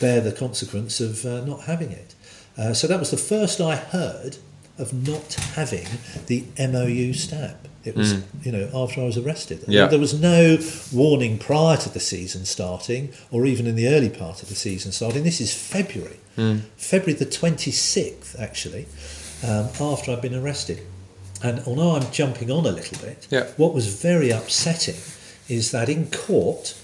bear 0.00 0.20
the 0.20 0.32
consequence 0.32 1.00
of 1.00 1.24
uh, 1.26 1.44
not 1.44 1.62
having 1.62 1.92
it. 1.92 2.14
Uh, 2.56 2.72
so 2.72 2.86
that 2.86 2.98
was 2.98 3.10
the 3.10 3.16
first 3.16 3.60
I 3.60 3.76
heard 3.76 4.36
of 4.78 5.06
not 5.06 5.34
having 5.54 5.86
the 6.26 6.44
MOU 6.58 7.12
stamp. 7.12 7.68
It 7.84 7.96
was, 7.96 8.14
you 8.44 8.52
know, 8.52 8.70
after 8.72 9.00
I 9.00 9.04
was 9.04 9.18
arrested. 9.18 9.64
Yeah. 9.66 9.86
There 9.86 9.98
was 9.98 10.18
no 10.18 10.56
warning 10.92 11.36
prior 11.38 11.76
to 11.78 11.88
the 11.88 11.98
season 12.00 12.44
starting, 12.44 13.12
or 13.32 13.44
even 13.44 13.66
in 13.66 13.74
the 13.74 13.88
early 13.88 14.08
part 14.08 14.42
of 14.42 14.48
the 14.48 14.54
season 14.54 14.92
starting. 14.92 15.24
This 15.24 15.40
is 15.40 15.52
February, 15.52 16.20
February 16.76 17.14
the 17.18 17.26
twenty 17.26 17.72
sixth, 17.72 18.38
actually, 18.38 18.86
um, 19.44 19.68
after 19.80 20.12
I'd 20.12 20.22
been 20.22 20.34
arrested. 20.34 20.80
And 21.42 21.62
although 21.66 21.96
I'm 21.96 22.10
jumping 22.12 22.50
on 22.50 22.66
a 22.66 22.70
little 22.70 22.98
bit, 22.98 23.26
Yeah. 23.30 23.46
what 23.56 23.74
was 23.74 23.86
very 23.88 24.30
upsetting 24.30 24.96
is 25.48 25.70
that 25.72 25.88
in 25.88 26.06
court, 26.10 26.74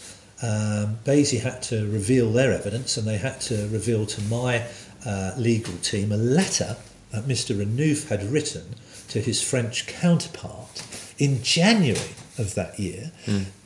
um, 0.43 0.99
BASI 1.05 1.39
had 1.39 1.63
to 1.65 1.89
reveal 1.91 2.33
their 2.33 2.53
evidence 2.53 2.97
and 2.97 3.07
they 3.07 3.19
had 3.19 3.41
to 3.43 3.69
reveal 3.69 4.07
to 4.07 4.21
my 4.23 4.65
uh, 5.07 5.33
legal 5.37 5.75
team 5.83 6.11
a 6.13 6.17
letter 6.17 6.77
that 7.13 7.27
Mr. 7.27 7.57
Renouf 7.57 8.09
had 8.09 8.23
written 8.33 8.75
to 9.09 9.21
his 9.21 9.41
French 9.41 9.87
counterpart 9.87 10.83
in 11.19 11.43
January 11.43 12.11
of 12.37 12.55
that 12.55 12.79
year, 12.79 13.11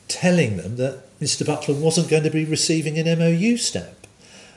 telling 0.07 0.57
them 0.57 0.77
that 0.77 1.03
Mr. 1.19 1.45
Butler 1.45 1.75
wasn't 1.75 2.07
going 2.09 2.23
to 2.23 2.29
be 2.31 2.45
receiving 2.45 2.97
an 2.97 3.19
MOU 3.19 3.57
stamp 3.57 4.07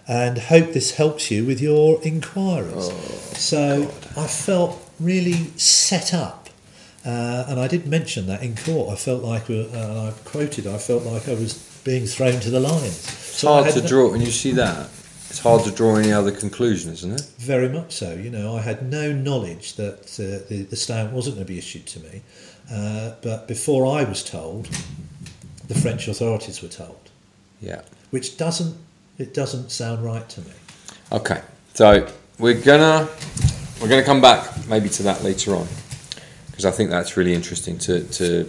and 0.09 0.39
hope 0.39 0.73
this 0.73 0.93
helps 0.93 1.31
you 1.31 1.45
with 1.45 1.61
your 1.61 2.01
inquiries. 2.03 2.91
so 3.37 3.91
I 4.17 4.27
felt 4.29 4.86
really 5.01 5.51
set 5.57 6.13
up. 6.15 6.49
Uh, 7.05 7.45
and 7.49 7.61
I 7.61 7.69
did 7.69 7.87
mention 7.87 8.27
that 8.27 8.43
in 8.43 8.57
court. 8.57 8.93
I 8.93 8.97
felt 8.97 9.23
like, 9.23 9.49
uh, 9.49 9.55
and 9.73 9.99
I 9.99 10.13
quoted, 10.25 10.67
I 10.67 10.79
felt 10.79 11.05
like 11.05 11.29
I 11.29 11.35
was 11.35 11.55
being 11.85 12.07
thrown 12.07 12.41
to 12.41 12.51
the 12.51 12.59
lions. 12.61 12.87
It's 13.05 13.39
So 13.39 13.53
I 13.53 13.63
hard 13.63 13.75
to 13.75 13.83
no- 13.83 13.89
draw 13.89 14.11
when 14.11 14.21
you 14.21 14.31
see 14.33 14.53
that. 14.53 14.89
It's 15.31 15.41
hard 15.41 15.65
to 15.65 15.71
draw 15.71 15.97
any 15.97 16.13
other 16.13 16.31
conclusion, 16.33 16.93
isn't 16.93 17.13
it? 17.13 17.21
Very 17.39 17.69
much 17.69 17.93
so. 17.95 18.15
You 18.15 18.31
know, 18.31 18.57
I 18.57 18.61
had 18.61 18.91
no 18.91 19.13
knowledge 19.13 19.75
that 19.75 20.01
uh, 20.19 20.49
the, 20.49 20.63
the 20.71 20.77
stamp 20.77 21.13
wasn't 21.13 21.37
going 21.37 21.47
to 21.47 21.53
be 21.53 21.59
issued 21.59 21.87
to 21.89 22.01
me. 22.01 22.23
Uh, 22.73 23.13
but 23.23 23.47
before 23.47 23.87
I 23.87 24.05
was 24.05 24.25
told, 24.25 24.67
the 25.69 25.75
French 25.75 26.09
authorities 26.09 26.63
were 26.63 26.69
told, 26.69 27.11
Yeah. 27.61 27.83
which 28.11 28.37
doesn't 28.37 28.77
it 29.19 29.33
doesn't 29.35 29.71
sound 29.71 30.05
right 30.05 30.29
to 30.29 30.41
me. 30.43 30.53
Okay, 31.13 31.41
so 31.75 32.07
we're 32.39 32.61
gonna 32.61 33.09
we're 33.81 33.89
gonna 33.89 34.03
come 34.05 34.21
back 34.21 34.67
maybe 34.69 34.89
to 34.89 35.03
that 35.05 35.23
later 35.23 35.55
on 35.55 35.67
because 36.47 36.65
I 36.65 36.71
think 36.71 36.91
that's 36.91 37.17
really 37.17 37.35
interesting 37.35 37.77
to, 37.81 38.03
to 38.05 38.49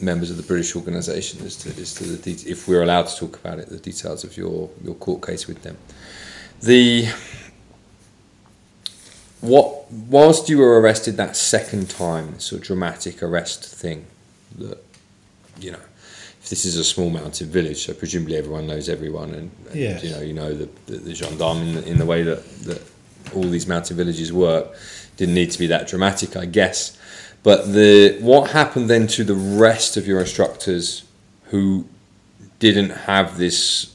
members 0.00 0.30
of 0.30 0.36
the 0.36 0.42
British 0.44 0.76
organisation 0.76 1.44
as 1.44 1.56
to, 1.56 1.68
as 1.80 1.94
to 1.94 2.04
the 2.04 2.16
det- 2.16 2.46
if 2.46 2.68
we're 2.68 2.82
allowed 2.82 3.08
to 3.08 3.16
talk 3.16 3.36
about 3.36 3.58
it, 3.58 3.68
the 3.68 3.78
details 3.78 4.22
of 4.24 4.36
your 4.36 4.70
your 4.84 4.94
court 4.94 5.26
case 5.26 5.46
with 5.48 5.62
them. 5.62 5.76
The 6.60 7.08
what 9.40 9.90
whilst 9.92 10.48
you 10.48 10.58
were 10.58 10.80
arrested 10.80 11.16
that 11.16 11.36
second 11.36 11.90
time, 11.90 12.32
this 12.34 12.44
sort 12.44 12.60
of 12.62 12.66
dramatic 12.66 13.22
arrest 13.22 13.64
thing 13.64 14.06
that 14.58 14.78
you 15.60 15.72
know. 15.72 15.80
If 16.42 16.48
this 16.48 16.64
is 16.64 16.76
a 16.76 16.82
small 16.82 17.08
mountain 17.08 17.48
village, 17.50 17.86
so 17.86 17.94
presumably 17.94 18.36
everyone 18.36 18.66
knows 18.66 18.88
everyone, 18.88 19.30
and, 19.32 19.50
and 19.70 19.74
Yes. 19.76 20.02
you 20.02 20.10
know 20.10 20.20
you 20.20 20.32
know 20.32 20.52
the, 20.52 20.68
the, 20.86 20.96
the 20.98 21.14
gendarme 21.14 21.62
in 21.62 21.74
the, 21.74 21.88
in 21.88 21.98
the 21.98 22.04
way 22.04 22.24
that, 22.24 22.44
that 22.64 22.82
all 23.34 23.44
these 23.44 23.66
mountain 23.66 23.96
villages 23.96 24.32
work. 24.32 24.74
Didn't 25.16 25.34
need 25.34 25.50
to 25.50 25.58
be 25.58 25.66
that 25.68 25.88
dramatic, 25.88 26.36
I 26.36 26.46
guess. 26.46 26.96
But 27.42 27.72
the 27.72 28.18
what 28.20 28.50
happened 28.50 28.88
then 28.88 29.06
to 29.08 29.24
the 29.24 29.34
rest 29.34 29.96
of 29.96 30.06
your 30.06 30.20
instructors 30.20 31.04
who 31.46 31.86
didn't 32.58 32.90
have 32.90 33.36
this, 33.36 33.94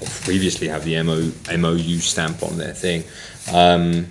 or 0.00 0.06
previously 0.24 0.68
have 0.68 0.84
the 0.84 1.02
MO, 1.02 1.32
MOU 1.56 1.98
stamp 1.98 2.42
on 2.42 2.56
their 2.56 2.72
thing? 2.72 3.04
Um, 3.52 4.08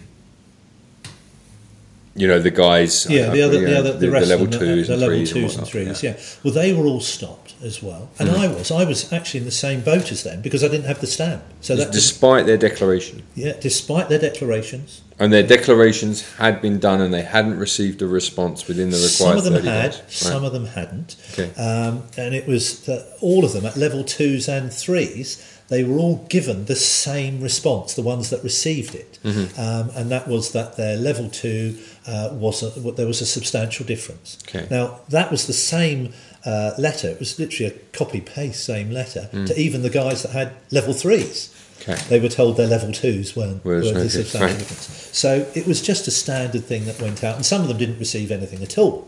you 2.15 2.28
know 2.28 2.39
the 2.39 2.51
guys. 2.51 3.06
Yeah, 3.10 3.23
uh, 3.28 3.32
the 3.34 3.41
other, 3.41 3.60
the 3.60 3.78
other, 3.80 3.93
the, 3.93 4.10
rest 4.10 4.30
level 4.30 4.45
them, 4.47 4.60
twos 4.60 4.88
the 4.88 4.93
and 4.93 5.01
level 5.01 5.17
threes 5.17 5.32
twos 5.32 5.56
and 5.58 5.67
threes. 5.67 6.01
Yeah. 6.04 6.17
Well, 6.43 6.54
they 6.54 6.73
were 6.73 6.86
all 6.86 7.01
stopped 7.01 7.54
as 7.62 7.84
well, 7.84 8.10
and 8.19 8.30
I 8.30 8.47
was. 8.47 8.71
I 8.71 8.86
was 8.86 9.12
actually 9.12 9.39
in 9.41 9.45
the 9.45 9.51
same 9.51 9.82
boat 9.82 10.12
as 10.12 10.23
them 10.23 10.41
because 10.41 10.63
I 10.63 10.67
didn't 10.69 10.86
have 10.86 11.01
the 11.01 11.08
stamp. 11.08 11.43
So 11.62 11.75
that, 11.75 11.91
despite 11.91 12.45
their 12.45 12.58
declaration. 12.58 13.23
yeah, 13.36 13.54
despite 13.60 14.08
their 14.10 14.19
declarations, 14.19 15.01
And 15.19 15.32
their 15.34 15.43
declarations 15.43 16.21
had 16.36 16.62
been 16.62 16.80
done 16.80 17.01
and 17.01 17.13
they 17.13 17.21
hadn't 17.23 17.58
received 17.58 18.01
a 18.01 18.08
response 18.08 18.67
within 18.67 18.89
the 18.91 18.97
required. 18.97 19.12
some 19.12 19.38
of 19.38 19.43
them 19.43 19.63
had, 19.63 19.91
days. 19.91 20.01
some 20.08 20.41
Right. 20.41 20.47
of 20.47 20.54
them 20.54 20.65
hadn't, 20.67 21.15
Okay. 21.34 21.49
um, 21.62 22.04
and 22.17 22.36
it 22.36 22.47
was 22.47 22.82
that 22.82 23.06
all 23.21 23.43
of 23.45 23.54
them 23.54 23.65
at 23.65 23.75
level 23.78 24.04
twos 24.04 24.47
and 24.47 24.71
threes. 24.71 25.41
They 25.67 25.84
were 25.84 25.97
all 25.97 26.17
given 26.30 26.65
the 26.65 26.75
same 26.75 27.41
response, 27.41 27.95
the 27.95 28.04
ones 28.04 28.30
that 28.30 28.43
received 28.43 28.93
it, 28.95 29.17
Mm-hmm. 29.23 29.60
um, 29.60 29.89
and 29.95 30.12
that 30.12 30.28
was 30.28 30.51
that 30.51 30.78
their 30.78 30.95
level 30.95 31.28
two 31.30 31.78
uh, 32.08 32.30
was 32.34 32.62
a, 32.62 32.69
there 32.91 33.08
was 33.08 33.21
a 33.21 33.25
substantial 33.25 33.84
difference. 33.86 34.38
Okay. 34.47 34.67
Now 34.69 34.99
that 35.10 35.32
was 35.32 35.47
the 35.47 35.54
same 35.54 36.13
uh, 36.45 36.71
letter; 36.78 37.10
it 37.10 37.19
was 37.19 37.39
literally 37.39 37.71
a 37.73 37.97
copy 37.97 38.21
paste 38.21 38.63
same 38.63 38.91
letter 38.91 39.28
Mm. 39.34 39.47
to 39.47 39.60
even 39.60 39.82
the 39.82 39.89
guys 39.89 40.21
that 40.23 40.32
had 40.34 40.51
level 40.71 40.93
threes. 40.93 41.49
Okay. 41.82 41.95
They 42.10 42.19
were 42.19 42.30
told 42.30 42.56
their 42.58 42.67
level 42.67 42.91
twos 42.93 43.36
weren't, 43.36 43.65
Whereas 43.65 43.86
weren't 43.86 43.97
a 43.97 43.99
okay, 44.01 44.10
substantial 44.10 44.47
right. 44.47 44.58
difference. 44.60 45.10
So 45.12 45.45
it 45.56 45.65
was 45.67 45.82
just 45.82 46.08
a 46.08 46.12
standard 46.12 46.63
thing 46.63 46.86
that 46.86 47.01
went 47.01 47.24
out, 47.24 47.36
and 47.36 47.45
some 47.45 47.61
of 47.63 47.68
them 47.68 47.78
didn't 47.78 47.99
receive 47.99 48.32
anything 48.32 48.61
at 48.63 48.78
all. 48.78 49.07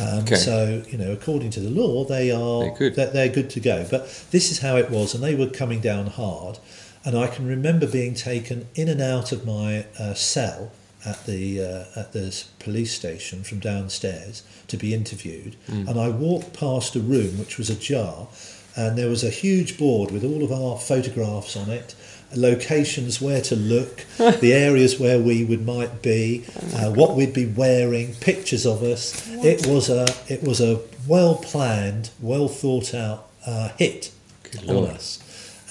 Um, 0.00 0.20
Okay. 0.20 0.36
So 0.36 0.82
you 0.88 0.98
know, 0.98 1.12
according 1.12 1.50
to 1.50 1.60
the 1.60 1.70
law, 1.70 2.04
they 2.04 2.30
are 2.30 2.60
They're 2.64 2.76
good. 2.76 2.94
They're, 2.94 3.10
they're 3.10 3.28
good 3.28 3.50
to 3.50 3.60
go. 3.60 3.86
But 3.90 4.06
this 4.30 4.50
is 4.50 4.60
how 4.60 4.76
it 4.76 4.90
was, 4.90 5.14
and 5.14 5.22
they 5.22 5.34
were 5.34 5.48
coming 5.48 5.80
down 5.80 6.06
hard. 6.06 6.58
And 7.04 7.16
I 7.18 7.26
can 7.26 7.46
remember 7.48 7.86
being 7.86 8.14
taken 8.14 8.68
in 8.76 8.88
and 8.88 9.00
out 9.00 9.32
of 9.32 9.44
my 9.44 9.86
uh, 9.98 10.14
cell 10.14 10.70
at 11.04 11.26
the 11.26 11.60
uh, 11.60 12.00
at 12.00 12.12
the 12.12 12.44
police 12.60 12.92
station 12.94 13.42
from 13.42 13.58
downstairs 13.58 14.44
to 14.68 14.76
be 14.76 14.94
interviewed. 14.94 15.56
And 15.68 15.98
I 15.98 16.08
walked 16.08 16.52
past 16.52 16.94
a 16.96 17.00
room 17.00 17.38
which 17.38 17.58
was 17.58 17.68
ajar, 17.68 18.28
and 18.76 18.96
there 18.96 19.08
was 19.08 19.24
a 19.24 19.30
huge 19.30 19.76
board 19.78 20.10
with 20.12 20.24
all 20.24 20.44
of 20.44 20.52
our 20.52 20.78
photographs 20.78 21.56
on 21.56 21.70
it, 21.70 21.94
locations 22.36 23.20
where 23.20 23.40
to 23.42 23.56
look, 23.56 24.04
the 24.18 24.52
areas 24.52 24.98
where 24.98 25.18
we 25.20 25.44
would 25.44 25.64
might 25.66 26.02
be, 26.02 26.44
uh, 26.76 26.90
what 26.92 27.16
we'd 27.16 27.32
be 27.34 27.46
wearing, 27.46 28.14
pictures 28.14 28.66
of 28.66 28.82
us. 28.82 29.28
It 29.44 29.66
was 29.66 29.88
a 29.90 30.06
it 30.28 30.42
was 30.42 30.60
a 30.60 30.80
well 31.06 31.36
planned, 31.36 32.10
well 32.20 32.48
thought 32.48 32.94
out 32.94 33.28
uh, 33.46 33.70
hit 33.78 34.12
Good 34.50 34.68
on 34.68 34.76
Lord. 34.76 34.90
us. 34.90 35.18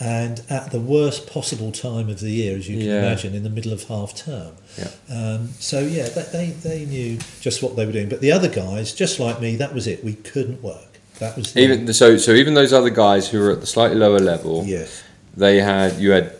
And 0.03 0.41
at 0.49 0.71
the 0.71 0.79
worst 0.79 1.27
possible 1.27 1.71
time 1.71 2.09
of 2.09 2.21
the 2.21 2.31
year, 2.31 2.57
as 2.57 2.67
you 2.67 2.77
can 2.77 2.87
Yeah. 2.87 2.99
imagine, 3.05 3.35
in 3.35 3.43
the 3.43 3.51
middle 3.51 3.71
of 3.71 3.83
half 3.83 4.15
term. 4.15 4.53
Yeah. 4.75 4.87
Um, 5.15 5.49
so 5.59 5.79
yeah, 5.81 6.09
that, 6.09 6.31
they 6.31 6.47
they 6.47 6.85
knew 6.85 7.19
just 7.39 7.61
what 7.61 7.75
they 7.75 7.85
were 7.85 7.91
doing. 7.91 8.09
But 8.09 8.19
the 8.21 8.31
other 8.31 8.49
guys, 8.49 8.93
just 8.93 9.19
like 9.19 9.39
me, 9.39 9.55
that 9.57 9.73
was 9.75 9.85
it. 9.85 10.03
We 10.03 10.13
couldn't 10.13 10.63
work. 10.63 10.87
That 11.19 11.37
was 11.37 11.53
the, 11.53 11.61
Even 11.61 11.93
so, 11.93 12.17
so 12.17 12.31
even 12.31 12.55
those 12.55 12.73
other 12.73 12.89
guys 12.89 13.29
who 13.29 13.39
were 13.39 13.51
at 13.51 13.59
the 13.61 13.67
slightly 13.67 13.95
lower 13.95 14.17
level, 14.17 14.63
yes, 14.65 15.03
they 15.37 15.57
had 15.61 15.99
you 15.99 16.09
had 16.11 16.33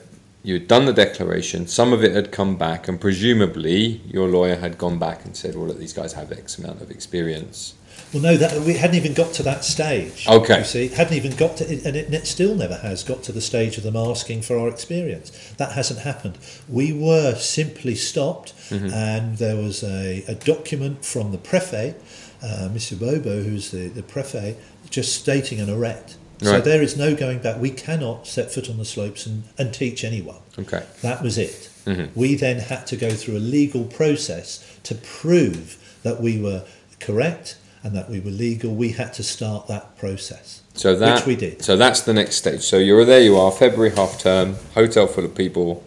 you 0.44 0.54
had 0.56 0.68
done 0.68 0.86
the 0.86 0.94
declaration. 0.94 1.68
Some 1.68 1.94
of 1.94 2.04
it 2.04 2.14
had 2.14 2.32
come 2.32 2.58
back, 2.58 2.88
and 2.88 3.00
presumably 3.00 4.02
your 4.08 4.28
lawyer 4.28 4.56
had 4.56 4.78
gone 4.78 4.98
back 5.00 5.26
and 5.26 5.36
said, 5.36 5.56
"Well, 5.56 5.68
look, 5.68 5.80
these 5.80 5.94
guys 5.94 6.14
have 6.14 6.32
X 6.32 6.58
amount 6.58 6.82
of 6.82 6.92
experience." 6.92 7.76
Well, 8.14 8.24
no, 8.24 8.36
that 8.36 8.62
we 8.62 8.74
hadn't 8.74 8.98
even 8.98 9.14
got 9.14 9.34
to 9.36 9.44
that 9.44 9.64
stage. 9.64 10.28
Okay. 10.28 10.60
You 10.60 10.64
see, 10.66 10.88
hadn't 10.89 11.14
even 11.16 11.34
got 11.38 11.58
to, 11.58 11.66
and 11.66 11.96
it, 11.96 12.14
it 12.14 12.28
still 12.28 12.56
never 12.56 12.76
has 12.78 13.04
got 13.04 13.24
to 13.24 13.32
the 13.32 13.39
stage 13.39 13.78
of 13.78 13.84
them 13.84 13.96
asking 13.96 14.42
for 14.42 14.58
our 14.58 14.68
experience. 14.68 15.32
That 15.58 15.74
hasn't 15.74 16.02
happened. 16.02 16.38
We 16.68 16.92
were 16.94 17.36
simply 17.36 17.96
stopped, 17.96 18.54
Mm-hmm. 18.72 18.94
and 18.94 19.38
there 19.38 19.58
was 19.58 19.84
a, 19.84 20.24
a 20.30 20.36
document 20.36 21.04
from 21.04 21.32
the 21.34 21.38
prefet, 21.38 21.96
uh, 22.42 22.70
Monsieur 22.72 22.98
Bobo, 22.98 23.44
who's 23.44 23.72
the, 23.72 23.89
the 23.89 24.02
prefet, 24.02 24.56
just 24.89 25.14
stating 25.14 25.60
an 25.60 25.70
arrest. 25.70 26.18
So 26.42 26.54
Right. 26.54 26.64
there 26.64 26.82
is 26.82 26.98
no 26.98 27.16
going 27.16 27.39
back. 27.39 27.60
We 27.60 27.70
cannot 27.70 28.26
set 28.26 28.52
foot 28.52 28.70
on 28.70 28.78
the 28.78 28.86
slopes 28.86 29.26
and, 29.28 29.44
and 29.58 29.74
teach 29.74 30.04
anyone. 30.04 30.38
Okay. 30.58 30.84
That 31.02 31.22
was 31.22 31.38
it. 31.38 31.70
Mm-hmm. 31.86 32.20
We 32.20 32.36
then 32.36 32.60
had 32.60 32.88
to 32.88 32.98
go 32.98 33.12
through 33.12 33.38
a 33.38 33.39
legal 33.39 33.84
process 33.84 34.66
to 34.84 34.96
prove 34.96 35.78
that 36.04 36.20
we 36.20 36.39
were 36.42 36.64
correct 37.00 37.58
and 37.84 37.96
that 37.96 38.10
we 38.10 38.20
were 38.20 38.32
legal. 38.32 38.74
We 38.74 38.89
had 38.89 39.14
to 39.14 39.24
start 39.24 39.68
that 39.68 39.98
process. 39.98 40.62
So 40.74 40.96
that 40.96 41.16
Which 41.18 41.26
we 41.26 41.36
did. 41.36 41.64
So 41.64 41.78
that's 41.78 42.02
the 42.02 42.14
next 42.14 42.38
stage. 42.38 42.62
So 42.62 42.78
you're 42.78 43.06
there. 43.06 43.22
You 43.22 43.38
are 43.38 43.52
February 43.52 43.96
half 43.96 44.20
term, 44.20 44.56
hotel 44.74 45.06
full 45.08 45.26
of 45.26 45.36
people, 45.36 45.84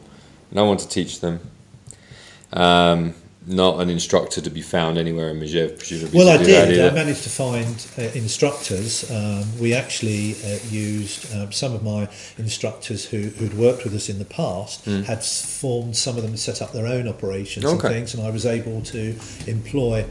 no 0.53 0.67
one 0.67 0.77
to 0.77 0.89
teach 0.89 1.21
them. 1.21 1.41
Um, 2.53 3.15
not 3.47 3.81
an 3.81 3.91
instructor 3.91 4.41
to 4.41 4.51
be 4.51 4.63
found 4.63 4.97
anywhere 4.99 5.31
in 5.31 5.39
Megeve, 5.39 5.79
presumably. 5.79 6.19
Well, 6.19 6.29
I 6.29 6.43
did. 6.43 6.81
I 6.81 6.95
managed 6.95 7.25
to 7.25 7.31
find 7.31 7.87
uh, 7.99 8.03
instructors. 8.15 9.11
Um, 9.11 9.45
we 9.61 9.75
actually 9.75 10.35
uh, 10.45 10.59
used 10.71 11.35
um, 11.35 11.53
some 11.53 11.75
of 11.75 11.83
my 11.83 12.09
instructors 12.39 13.05
who, 13.05 13.29
who'd 13.29 13.55
worked 13.55 13.85
with 13.85 13.95
us 13.95 14.09
in 14.09 14.19
the 14.19 14.25
past, 14.25 14.85
had 14.87 15.23
formed, 15.23 15.97
some 15.97 16.17
of 16.17 16.23
them 16.23 16.37
set 16.37 16.63
up 16.63 16.73
their 16.73 16.87
own 16.87 17.07
operations 17.09 17.65
and 17.65 17.81
things, 17.81 18.15
and 18.15 18.23
I 18.27 18.31
was 18.31 18.47
able 18.47 18.81
to 18.83 19.19
employ 19.47 20.07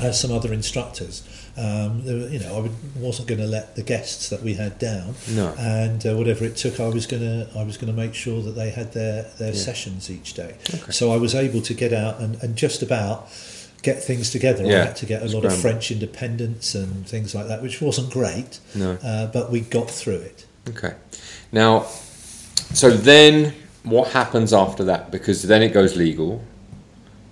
uh, 0.00 0.12
some 0.12 0.32
other 0.32 0.52
instructors. 0.52 1.22
Um, 1.54 2.02
there 2.04 2.16
you 2.30 2.38
know, 2.38 2.56
I 2.56 2.60
would, 2.60 2.72
wasn't 2.96 3.28
going 3.28 3.40
to 3.40 3.46
let 3.46 3.76
the 3.76 3.82
guests 3.82 4.30
that 4.30 4.42
we 4.42 4.54
had 4.54 4.78
down, 4.78 5.14
No. 5.30 5.54
and 5.58 6.04
uh, 6.06 6.16
whatever 6.16 6.44
it 6.46 6.56
took, 6.56 6.80
I 6.80 6.88
was 6.88 7.06
going 7.06 7.22
to 7.22 7.46
I 7.58 7.62
was 7.62 7.76
going 7.76 7.94
to 7.94 8.00
make 8.00 8.14
sure 8.14 8.40
that 8.42 8.52
they 8.52 8.70
had 8.70 8.92
their 8.94 9.24
their 9.38 9.52
sessions 9.52 10.10
each 10.10 10.32
day. 10.32 10.56
So 10.90 11.12
I 11.12 11.18
was 11.18 11.34
able 11.34 11.60
to 11.62 11.74
get 11.74 11.92
out 11.92 12.20
and, 12.20 12.42
and 12.42 12.56
just 12.56 12.80
about 12.82 13.28
get 13.82 14.02
things 14.02 14.30
together. 14.30 14.64
Yeah, 14.64 14.82
I 14.82 14.84
had 14.86 14.96
to 14.96 15.06
get 15.06 15.22
a 15.22 15.26
lot 15.26 15.44
of. 15.44 15.54
French 15.60 15.90
independents 15.90 16.74
and 16.74 17.06
things 17.06 17.34
like 17.34 17.48
that, 17.48 17.62
which 17.62 17.82
wasn't 17.82 18.10
great, 18.10 18.58
No. 18.74 18.92
uh, 19.02 19.26
but 19.26 19.50
we 19.50 19.60
got 19.60 19.90
through 19.90 20.20
it. 20.30 20.46
Okay. 20.70 20.94
Now, 21.52 21.82
so 22.72 22.88
then 22.90 23.52
what 23.82 24.08
happens 24.12 24.52
after 24.54 24.84
that? 24.84 25.10
Because 25.10 25.42
then 25.42 25.62
it 25.62 25.74
goes 25.74 25.96
legal. 25.96 26.42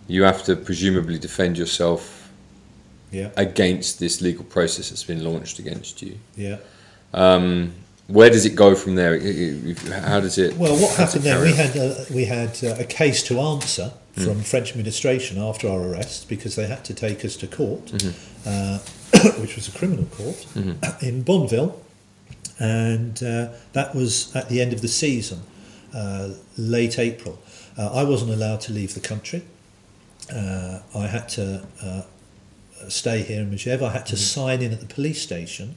You 0.09 0.25
have 0.25 0.43
to 0.45 0.57
presumably 0.57 1.19
defend 1.19 1.57
yourself 1.57 2.20
Yeah, 3.11 3.31
against 3.37 3.99
this 3.99 4.21
legal 4.21 4.45
process 4.45 4.91
that's 4.91 5.05
been 5.05 5.25
launched 5.25 5.59
against 5.59 6.01
you. 6.03 6.19
yeah. 6.37 6.59
Um, 7.13 7.73
where 8.07 8.31
does 8.31 8.45
it 8.45 8.57
go 8.57 8.75
from 8.75 8.95
there? 8.97 9.19
How 10.03 10.21
does 10.21 10.37
it? 10.39 10.57
Well, 10.57 10.77
what 10.77 10.97
happened 10.97 11.23
then? 11.25 11.43
We 11.43 11.53
had 11.53 11.77
uh, 11.77 11.95
we 12.15 12.25
had 12.25 12.59
uh, 12.65 12.77
a 12.79 12.85
case 12.85 13.23
to 13.25 13.41
answer 13.41 13.93
Hmm. 14.17 14.25
from 14.25 14.43
French 14.43 14.71
administration 14.73 15.39
after 15.39 15.69
our 15.69 15.81
arrest 15.83 16.29
because 16.29 16.57
they 16.57 16.67
had 16.67 16.85
to 16.87 16.95
take 16.95 17.25
us 17.25 17.37
to 17.37 17.47
court, 17.47 17.87
Mm-hmm. 17.87 18.49
uh, 18.49 18.79
which 19.41 19.55
was 19.55 19.69
a 19.69 19.73
criminal 19.79 20.05
court 20.07 20.47
in 21.01 21.23
Bonneville, 21.23 21.81
and 22.59 23.23
uh, 23.23 23.49
that 23.73 23.95
was 23.95 24.35
at 24.35 24.49
the 24.49 24.61
end 24.61 24.73
of 24.73 24.81
the 24.81 24.89
season, 24.89 25.43
uh, 25.95 26.31
late 26.59 26.99
April. 26.99 27.39
Uh, 27.79 27.91
I 27.95 28.03
wasn't 28.03 28.33
allowed 28.33 28.61
to 28.63 28.73
leave 28.73 28.95
the 28.95 29.01
country. 29.01 29.43
Uh, 30.35 30.81
I 30.95 31.07
had 31.07 31.29
to 31.31 31.63
uh, 31.83 32.03
stay 32.89 33.23
here 33.23 33.41
in 33.43 33.51
Megeve. 33.51 33.83
I 33.83 33.91
had 33.91 34.03
Mm-hmm. 34.03 34.11
to 34.11 34.17
sign 34.17 34.63
in 34.63 34.73
at 34.73 34.81
the 34.81 34.87
police 34.95 35.21
station 35.23 35.77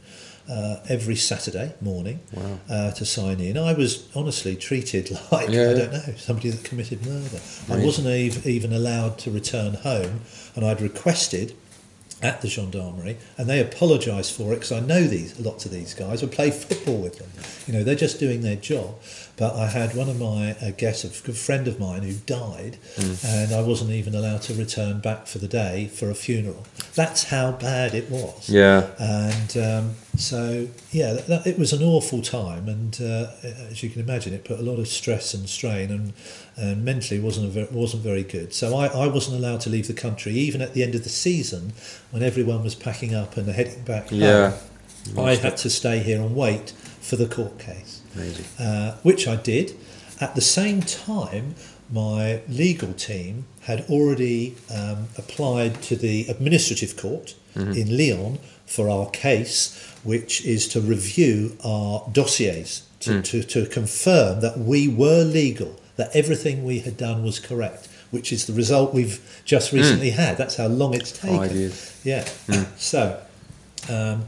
uh, 0.49 0.78
every 0.89 1.16
Saturday 1.16 1.74
morning 1.82 2.20
Wow. 2.34 2.60
uh, 2.70 2.91
to 2.91 3.06
sign 3.06 3.39
in. 3.39 3.58
I 3.58 3.74
was 3.74 4.10
honestly 4.16 4.56
treated 4.56 5.10
like 5.32 5.49
Yeah, 5.49 5.70
I 5.70 5.74
don't 5.74 5.93
know 5.93 6.14
somebody 6.18 6.49
that 6.49 6.64
committed 6.64 7.06
murder. 7.06 7.39
I 7.70 7.78
wasn't 7.84 8.08
ev- 8.08 8.45
even 8.47 8.74
allowed 8.74 9.18
to 9.20 9.32
return 9.32 9.76
home, 9.76 10.22
and 10.56 10.66
I'd 10.66 10.82
requested 10.82 11.56
at 12.22 12.41
the 12.41 12.47
gendarmerie, 12.47 13.18
and 13.38 13.49
they 13.49 13.60
apologised 13.60 14.32
for 14.34 14.54
it 14.54 14.56
because 14.56 14.72
I 14.72 14.80
know 14.80 15.04
these 15.04 15.38
lots 15.41 15.66
of 15.66 15.72
these 15.72 15.93
guys. 15.93 16.24
I 16.24 16.28
play 16.28 16.51
football 16.51 16.97
with 17.01 17.20
them. 17.20 17.30
You 17.68 17.74
know, 17.78 17.84
they're 17.84 17.95
just 17.95 18.18
doing 18.20 18.41
their 18.41 18.56
job. 18.56 18.95
But 19.36 19.55
I 19.55 19.65
had 19.65 19.95
one 19.95 20.09
of 20.09 20.19
my 20.19 20.51
uh, 20.61 20.71
guests, 20.77 21.03
a 21.03 21.23
good 21.25 21.36
friend 21.38 21.67
of 21.67 21.79
mine, 21.79 22.03
who 22.03 22.13
died, 22.13 22.77
Mm. 22.97 23.25
and 23.25 23.53
I 23.53 23.61
wasn't 23.63 23.89
even 23.89 24.13
allowed 24.13 24.43
to 24.43 24.53
return 24.53 24.99
back 24.99 25.25
for 25.25 25.39
the 25.39 25.47
day 25.47 25.88
for 25.88 26.11
a 26.11 26.13
funeral. 26.13 26.65
That's 26.93 27.23
how 27.25 27.53
bad 27.53 27.95
it 27.95 28.11
was. 28.11 28.47
Yeah. 28.47 28.86
And 28.99 29.57
um, 29.57 29.95
so, 30.17 30.67
yeah, 30.91 31.13
that, 31.13 31.27
that, 31.27 31.47
it 31.47 31.57
was 31.57 31.73
an 31.73 31.81
awful 31.81 32.21
time, 32.21 32.69
and 32.69 32.95
uh, 33.01 33.31
as 33.71 33.81
you 33.81 33.89
can 33.89 34.01
imagine, 34.01 34.34
it 34.34 34.45
put 34.45 34.59
a 34.59 34.63
lot 34.63 34.77
of 34.77 34.88
stress 34.88 35.34
and 35.34 35.49
strain, 35.49 35.89
and, 35.89 36.13
and 36.55 36.86
mentally 36.86 37.19
wasn't 37.19 37.47
a 37.47 37.49
ver- 37.49 37.67
wasn't 37.71 38.03
very 38.03 38.23
good. 38.23 38.53
So 38.53 38.77
I, 38.77 38.86
I 38.86 39.07
wasn't 39.07 39.38
allowed 39.38 39.61
to 39.61 39.69
leave 39.71 39.88
the 39.88 39.93
country, 39.95 40.34
even 40.34 40.61
at 40.61 40.75
the 40.75 40.84
end 40.84 40.93
of 40.93 41.01
the 41.03 41.09
season, 41.09 41.73
when 42.11 42.21
everyone 42.21 42.63
was 42.63 42.75
packing 42.75 43.15
up 43.15 43.36
and 43.36 43.47
heading 43.49 43.81
back 43.84 44.11
Yeah. 44.11 44.51
home. 45.15 45.19
I 45.25 45.36
had 45.36 45.57
to 45.57 45.69
stay 45.71 45.99
here 45.99 46.21
and 46.21 46.36
wait 46.36 46.69
for 47.01 47.15
the 47.17 47.25
court 47.25 47.57
case, 47.59 47.92
Amazing. 48.16 48.45
uh, 48.59 48.95
which 49.03 49.28
I 49.28 49.36
did. 49.36 49.76
At 50.22 50.36
the 50.36 50.41
same 50.41 50.82
time, 50.82 51.55
my 51.91 52.41
legal 52.47 52.93
team 52.93 53.45
had 53.61 53.82
already 53.89 54.55
um, 54.74 55.07
applied 55.18 55.82
to 55.84 55.95
the 55.95 56.26
administrative 56.30 56.95
court 56.97 57.36
in 57.55 57.95
Lyon 57.97 58.39
for 58.66 58.89
our 58.89 59.07
case, 59.11 59.78
which 60.03 60.43
is 60.43 60.68
to 60.70 60.82
review 60.82 61.55
our 61.64 62.03
dossiers 62.11 62.84
to, 63.01 63.22
to, 63.22 63.43
to 63.43 63.66
confirm 63.68 64.39
that 64.41 64.57
we 64.57 64.88
were 64.88 65.24
legal, 65.24 65.80
that 65.97 66.16
everything 66.16 66.64
we 66.64 66.80
had 66.80 66.97
done 66.97 67.24
was 67.24 67.39
correct, 67.39 67.88
which 68.09 68.32
is 68.34 68.47
the 68.47 68.53
result 68.53 68.91
we've 68.93 69.20
just 69.45 69.72
recently 69.72 70.09
had. 70.11 70.36
That's 70.38 70.55
how 70.55 70.68
long 70.68 70.93
it's 70.95 71.11
taken. 71.11 71.38
Five 71.38 71.51
years. 71.55 72.01
Yeah. 72.03 72.24
So 72.78 73.22
um, 73.89 74.26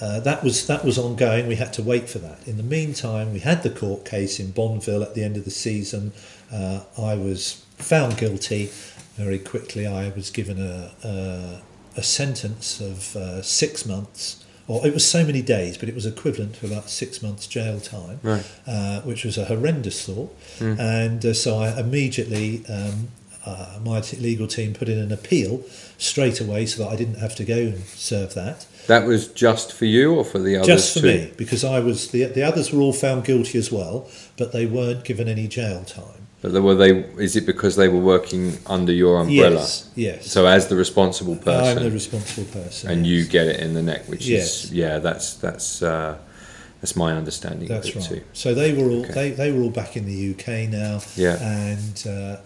uh, 0.00 0.20
that 0.20 0.42
was 0.44 0.66
that 0.66 0.84
was 0.84 0.98
ongoing. 0.98 1.46
We 1.46 1.56
had 1.56 1.72
to 1.74 1.82
wait 1.82 2.08
for 2.08 2.18
that. 2.20 2.46
In 2.46 2.56
the 2.56 2.62
meantime, 2.62 3.32
we 3.32 3.40
had 3.40 3.62
the 3.62 3.70
court 3.70 4.04
case 4.04 4.38
in 4.40 4.50
Bonneville 4.52 5.02
at 5.02 5.14
the 5.14 5.24
end 5.24 5.36
of 5.36 5.44
the 5.44 5.50
season. 5.50 6.12
Uh, 6.52 6.80
I 6.96 7.14
was 7.14 7.64
found 7.76 8.16
guilty 8.16 8.70
very 9.16 9.38
quickly. 9.38 9.86
I 9.86 10.10
was 10.10 10.30
given 10.30 10.60
a 10.60 10.92
a, 11.04 11.62
a 11.96 12.02
sentence 12.02 12.80
of 12.80 13.16
uh, 13.16 13.42
six 13.42 13.84
months. 13.86 14.44
Or 14.70 14.86
it 14.86 14.92
was 14.92 15.06
so 15.08 15.24
many 15.24 15.40
days, 15.40 15.78
but 15.78 15.88
it 15.88 15.94
was 15.94 16.04
equivalent 16.04 16.56
to 16.56 16.66
about 16.66 16.90
six 16.90 17.22
months 17.22 17.46
jail 17.46 17.80
time, 17.80 18.20
Right. 18.22 18.44
uh, 18.66 19.00
which 19.00 19.24
was 19.24 19.38
a 19.38 19.46
horrendous 19.46 20.04
thought. 20.04 20.30
And 20.60 21.24
uh, 21.24 21.32
so 21.32 21.56
I 21.58 21.80
immediately, 21.80 22.66
um, 22.68 23.08
uh, 23.46 23.78
my 23.82 24.02
t- 24.02 24.18
legal 24.18 24.46
team 24.46 24.74
put 24.74 24.90
in 24.90 24.98
an 24.98 25.10
appeal 25.10 25.62
straight 25.96 26.38
away 26.38 26.66
so 26.66 26.82
that 26.84 26.90
I 26.92 26.96
didn't 26.96 27.14
have 27.18 27.34
to 27.36 27.44
go 27.44 27.56
and 27.56 27.80
serve 27.84 28.34
that. 28.34 28.66
That 28.88 29.06
was 29.06 29.28
just 29.28 29.72
for 29.72 29.84
you 29.84 30.14
or 30.14 30.24
for 30.24 30.38
the 30.38 30.56
others 30.56 30.66
Just 30.66 30.94
for 30.94 31.00
too? 31.02 31.06
me, 31.06 31.32
because 31.36 31.62
I 31.62 31.78
was 31.80 32.08
the 32.10 32.24
the 32.24 32.42
others 32.42 32.72
were 32.72 32.80
all 32.80 32.92
found 32.94 33.24
guilty 33.24 33.58
as 33.58 33.70
well, 33.70 34.08
but 34.36 34.52
they 34.52 34.66
weren't 34.66 35.04
given 35.04 35.28
any 35.28 35.46
jail 35.46 35.84
time. 35.84 36.22
But 36.40 36.52
they- 36.52 36.60
were 36.60 36.74
they? 36.74 36.92
Is 37.22 37.36
it 37.36 37.44
because 37.46 37.76
they 37.76 37.88
were 37.88 38.00
working 38.00 38.58
under 38.66 38.92
your 38.92 39.20
umbrella? 39.20 39.56
Yes, 39.60 39.90
yes. 39.94 40.30
So 40.32 40.46
as 40.46 40.68
the 40.68 40.76
responsible 40.76 41.36
person, 41.36 41.78
I'm 41.78 41.84
the 41.84 41.90
responsible 41.90 42.46
person, 42.60 42.90
and 42.90 43.06
you 43.06 43.24
get 43.26 43.46
it 43.46 43.60
in 43.60 43.74
the 43.74 43.82
neck, 43.82 44.08
which 44.08 44.26
Yes. 44.26 44.64
is 44.64 44.72
yeah, 44.72 44.98
that's 45.00 45.34
that's 45.34 45.82
uh, 45.82 46.16
that's 46.80 46.96
my 46.96 47.12
understanding 47.12 47.68
That's 47.68 47.88
of 47.90 47.96
it 47.96 47.98
right. 48.00 48.08
too. 48.08 48.22
So 48.32 48.54
they 48.54 48.72
were 48.72 48.88
all 48.90 49.02
Okay. 49.04 49.12
they, 49.12 49.30
they 49.32 49.50
were 49.52 49.62
all 49.64 49.70
back 49.82 49.96
in 49.98 50.06
the 50.06 50.18
UK 50.32 50.66
now, 50.70 51.02
Yeah. 51.16 51.36
and 51.42 51.94
uh, 52.06 52.36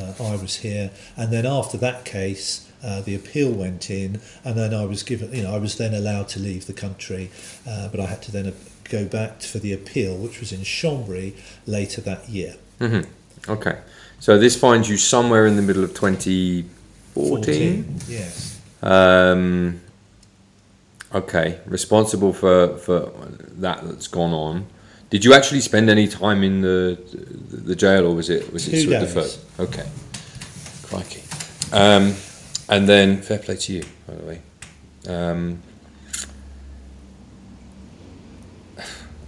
uh, 0.00 0.12
I 0.32 0.36
was 0.36 0.56
here. 0.56 0.90
And 1.18 1.30
then 1.32 1.44
after 1.44 1.76
that 1.78 2.04
case, 2.06 2.62
uh, 2.82 3.00
the 3.00 3.14
appeal 3.14 3.50
went 3.50 3.90
in, 3.90 4.20
and 4.44 4.56
then 4.56 4.74
I 4.74 4.84
was 4.84 5.02
given, 5.02 5.32
you 5.32 5.42
know, 5.42 5.54
I 5.54 5.58
was 5.58 5.76
then 5.76 5.94
allowed 5.94 6.28
to 6.30 6.40
leave 6.40 6.66
the 6.66 6.72
country, 6.72 7.30
uh, 7.68 7.88
but 7.88 8.00
I 8.00 8.06
had 8.06 8.22
to 8.22 8.32
then 8.32 8.46
uh, 8.48 8.52
go 8.84 9.04
back 9.06 9.42
for 9.42 9.58
the 9.58 9.72
appeal, 9.72 10.16
which 10.16 10.40
was 10.40 10.52
in 10.52 10.60
Chambéry 10.60 11.34
later 11.66 12.00
that 12.02 12.28
year. 12.28 12.56
hmm 12.78 13.00
Okay, 13.48 13.78
so 14.20 14.38
this 14.38 14.56
finds 14.56 14.88
you 14.88 14.96
somewhere 14.96 15.46
in 15.46 15.56
the 15.56 15.62
middle 15.62 15.82
of 15.84 15.94
2014. 15.94 17.96
yes. 18.08 18.60
Um, 18.82 19.80
okay, 21.14 21.58
responsible 21.66 22.32
for 22.32 22.76
for 22.78 23.12
that 23.58 23.86
that's 23.86 24.08
gone 24.08 24.32
on. 24.32 24.66
Did 25.10 25.24
you 25.24 25.34
actually 25.34 25.60
spend 25.60 25.90
any 25.90 26.08
time 26.08 26.42
in 26.42 26.62
the 26.62 26.98
the, 27.50 27.56
the 27.58 27.76
jail, 27.76 28.06
or 28.06 28.14
was 28.14 28.30
it 28.30 28.52
was 28.52 28.66
it 28.68 28.72
Two 28.72 28.80
sort 28.82 29.02
of 29.02 29.14
days. 29.14 29.14
deferred? 29.14 29.68
Okay, 29.68 29.86
crikey. 30.84 31.22
Um, 31.72 32.14
and 32.68 32.88
then 32.88 33.20
fair 33.22 33.38
play 33.38 33.56
to 33.56 33.72
you, 33.72 33.82
by 34.06 34.14
the 34.14 34.24
way. 34.24 34.40
Um, 35.08 35.62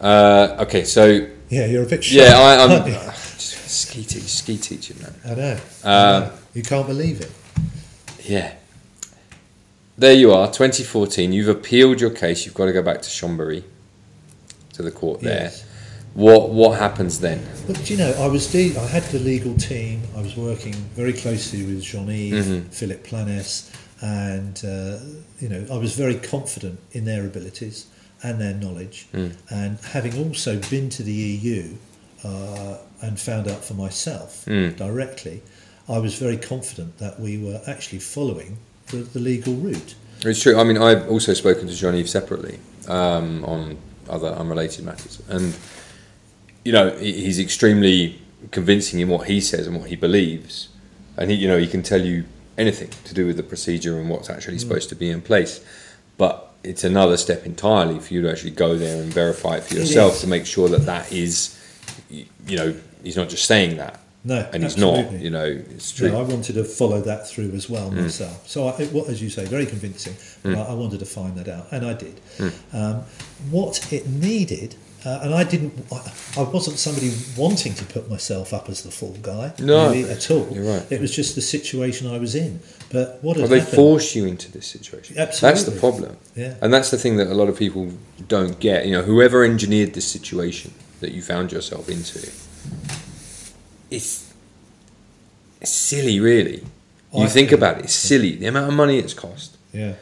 uh, 0.01 0.57
okay, 0.61 0.85
so 0.85 1.27
Yeah, 1.49 1.67
you're 1.67 1.85
a 1.85 1.87
bit. 1.87 2.11
yeah, 2.11 2.37
I, 2.39 2.77
just 2.77 3.69
ski 3.71 4.03
teach, 4.05 4.23
ski 4.25 4.57
teaching, 4.59 4.97
man. 5.01 5.15
I 5.25 5.35
know. 5.35 5.59
I 5.85 5.89
Uh, 5.89 6.21
know. 6.21 6.33
You 6.55 6.63
can't 6.63 6.87
believe 6.87 7.21
it. 7.21 7.31
Yeah. 8.25 8.55
There 9.97 10.13
you 10.15 10.33
are, 10.33 10.47
2014. 10.49 11.33
You've 11.33 11.49
appealed 11.49 12.01
your 12.01 12.11
case. 12.11 12.45
You've 12.45 12.55
got 12.55 12.67
to 12.67 12.73
go 12.73 12.83
back 12.83 13.03
to 13.03 13.09
Chambéry, 13.09 13.63
to 14.73 14.83
the 14.83 14.91
court 14.91 15.21
there. 15.21 15.45
Yes. 15.45 15.65
What 16.15 16.51
what 16.51 16.79
happens 16.79 17.19
then? 17.21 17.45
But 17.67 17.91
you 17.91 17.97
know, 17.97 18.13
I 18.19 18.27
was 18.29 18.47
de- 18.53 18.77
I 18.77 18.87
had 18.87 19.03
the 19.05 19.19
legal 19.19 19.55
team. 19.57 20.03
I 20.17 20.21
was 20.23 20.37
working 20.37 20.75
very 20.95 21.13
closely 21.13 21.65
with 21.65 21.83
Jean-Yves, 21.83 22.47
Mhm. 22.47 22.69
Philip 22.73 23.03
Planes, 23.05 23.71
and 24.01 24.57
uh, 24.65 24.99
you 25.41 25.49
know, 25.49 25.67
I 25.71 25.77
was 25.79 25.95
very 25.97 26.15
confident 26.15 26.79
in 26.93 27.05
their 27.05 27.25
abilities 27.27 27.87
and 28.23 28.41
their 28.41 28.55
knowledge. 28.55 29.07
Mm. 29.13 29.33
And 29.51 29.79
having 29.93 30.17
also 30.25 30.59
been 30.71 30.89
to 30.91 31.03
the 31.03 31.13
EU 31.13 31.65
uh, 32.25 32.77
and 33.03 33.19
found 33.19 33.49
out 33.49 33.65
for 33.65 33.75
myself 33.75 34.45
Mm. 34.47 34.77
directly, 34.77 35.43
I 35.89 35.99
was 35.99 36.15
very 36.15 36.37
confident 36.39 36.99
that 36.99 37.19
we 37.21 37.37
were 37.39 37.61
actually 37.67 37.99
following 38.01 38.57
the, 38.91 38.99
the 38.99 39.19
legal 39.21 39.55
route. 39.55 39.95
It's 40.25 40.41
true. 40.41 40.57
I 40.57 40.65
mean, 40.65 40.79
I've 40.79 41.07
also 41.11 41.35
spoken 41.35 41.67
to 41.67 41.75
Jean 41.75 41.95
Yves 41.95 42.11
separately 42.11 42.59
um, 42.89 43.45
on 43.45 43.77
other 44.09 44.29
unrelated 44.29 44.85
matters, 44.85 45.19
and 45.29 45.53
you 46.65 46.73
know, 46.73 46.91
he's 46.97 47.39
extremely 47.39 48.21
convincing 48.51 49.01
in 49.01 49.09
what 49.09 49.27
he 49.29 49.41
says 49.41 49.67
and 49.67 49.79
what 49.79 49.89
he 49.89 49.97
believes, 49.97 50.69
and 51.17 51.31
he, 51.31 51.37
you 51.37 51.49
know, 51.49 51.59
he 51.59 51.67
can 51.67 51.83
tell 51.83 52.01
you 52.01 52.25
anything 52.57 52.91
to 53.05 53.15
do 53.15 53.27
with 53.27 53.37
the 53.37 53.43
procedure 53.43 53.99
and 53.99 54.09
what's 54.09 54.31
actually 54.31 54.57
mm. 54.57 54.61
supposed 54.61 54.89
to 54.89 54.95
be 54.95 55.11
in 55.11 55.21
place, 55.21 55.65
but 56.17 56.53
it's 56.63 56.85
another 56.85 57.17
step 57.17 57.45
entirely 57.45 57.99
for 57.99 58.15
you 58.15 58.23
to 58.23 58.31
actually 58.31 58.51
go 58.51 58.77
there 58.77 59.03
and 59.03 59.13
verify 59.13 59.57
it 59.57 59.65
for 59.65 59.75
yourself 59.75 60.15
is. 60.15 60.21
to 60.23 60.27
make 60.27 60.47
sure 60.47 60.69
that 60.69 60.87
that 60.87 61.13
is, 61.13 61.59
you 62.09 62.57
know, 62.57 62.75
he's 63.03 63.17
not 63.17 63.29
just 63.29 63.45
saying 63.45 63.77
that, 63.77 64.01
No, 64.27 64.49
and 64.53 64.63
he's 64.63 64.77
not. 64.79 65.13
You 65.13 65.29
know, 65.31 65.45
it's 65.45 65.93
true. 65.93 66.11
No, 66.11 66.19
I 66.21 66.23
wanted 66.23 66.55
to 66.55 66.65
follow 66.65 67.01
that 67.03 67.29
through 67.29 67.51
as 67.53 67.69
well 67.69 67.91
Mm. 67.91 68.03
myself. 68.03 68.49
So, 68.49 68.69
I, 68.69 68.77
it, 68.81 68.95
as 69.09 69.21
you 69.23 69.29
say, 69.29 69.45
very 69.45 69.67
convincing. 69.67 70.15
But 70.43 70.55
I, 70.57 70.63
I 70.63 70.75
wanted 70.75 71.01
to 71.01 71.07
find 71.07 71.37
that 71.37 71.49
out, 71.49 71.67
and 71.73 71.85
I 71.87 71.93
did. 71.93 72.19
Mm. 72.39 72.53
Um, 72.73 73.03
what 73.51 73.93
it 73.93 74.07
needed, 74.09 74.77
uh, 75.05 75.21
and 75.25 75.35
I 75.35 75.45
didn't. 75.45 75.75
I, 75.93 76.01
I 76.39 76.43
wasn't 76.45 76.79
somebody 76.79 77.13
wanting 77.37 77.75
to 77.75 77.85
put 77.85 78.09
myself 78.09 78.55
up 78.55 78.71
as 78.71 78.83
the 78.83 78.91
fall 78.91 79.15
guy, 79.21 79.53
No, 79.61 79.91
really, 79.91 80.09
at 80.11 80.31
all. 80.31 80.49
you're 80.51 80.65
right. 80.65 80.87
It 80.91 81.01
was 81.03 81.15
just 81.15 81.35
the 81.35 81.43
situation 81.43 82.09
I 82.11 82.17
was 82.19 82.35
in. 82.35 82.61
But 82.91 83.19
what 83.23 83.37
Well, 83.37 83.47
they 83.49 83.59
happened? 83.59 83.77
force 83.77 84.15
you 84.15 84.25
into 84.25 84.51
this 84.51 84.67
situation. 84.67 85.19
Absolutely. 85.19 85.55
That's 85.61 85.65
the 85.71 85.79
problem. 85.79 86.17
Yeah. 86.35 86.55
And 86.63 86.73
that's 86.73 86.91
the 86.91 86.97
thing 86.99 87.17
that 87.19 87.27
a 87.27 87.35
lot 87.35 87.49
of 87.51 87.59
people 87.59 87.91
don't 88.29 88.59
get. 88.59 88.87
You 88.87 88.93
know, 88.93 89.03
whoever 89.03 89.45
engineered 89.45 89.93
this 89.93 90.07
situation 90.07 90.73
that 91.01 91.13
you 91.13 91.21
found 91.21 91.53
yourself 91.53 91.89
into, 91.91 92.31
it's, 93.97 94.33
it's 95.61 95.71
silly, 95.73 96.21
really. 96.21 96.63
You 97.13 97.29
think 97.29 97.31
think- 97.31 97.53
about 97.53 97.79
it, 97.79 97.85
it's 97.85 97.93
silly. 97.95 98.37
The 98.37 98.47
amount 98.47 98.69
of 98.69 98.75
money 98.75 98.99
it's 98.99 99.15
cost, 99.15 99.57
Yeah, 99.73 99.95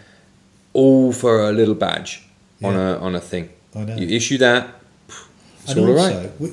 all 0.72 1.12
for 1.12 1.48
a 1.48 1.52
little 1.52 1.74
badge 1.74 2.22
on 2.62 2.74
Yeah. 2.74 2.94
a 2.94 2.98
on 2.98 3.14
a 3.14 3.20
thing. 3.20 3.50
I 3.74 3.84
know. 3.84 3.96
You 3.96 4.08
issue 4.16 4.38
that, 4.38 4.68
it's 5.08 5.70
and 5.72 5.80
all 5.80 5.98
also, 5.98 6.20
right. 6.20 6.40
we, 6.40 6.48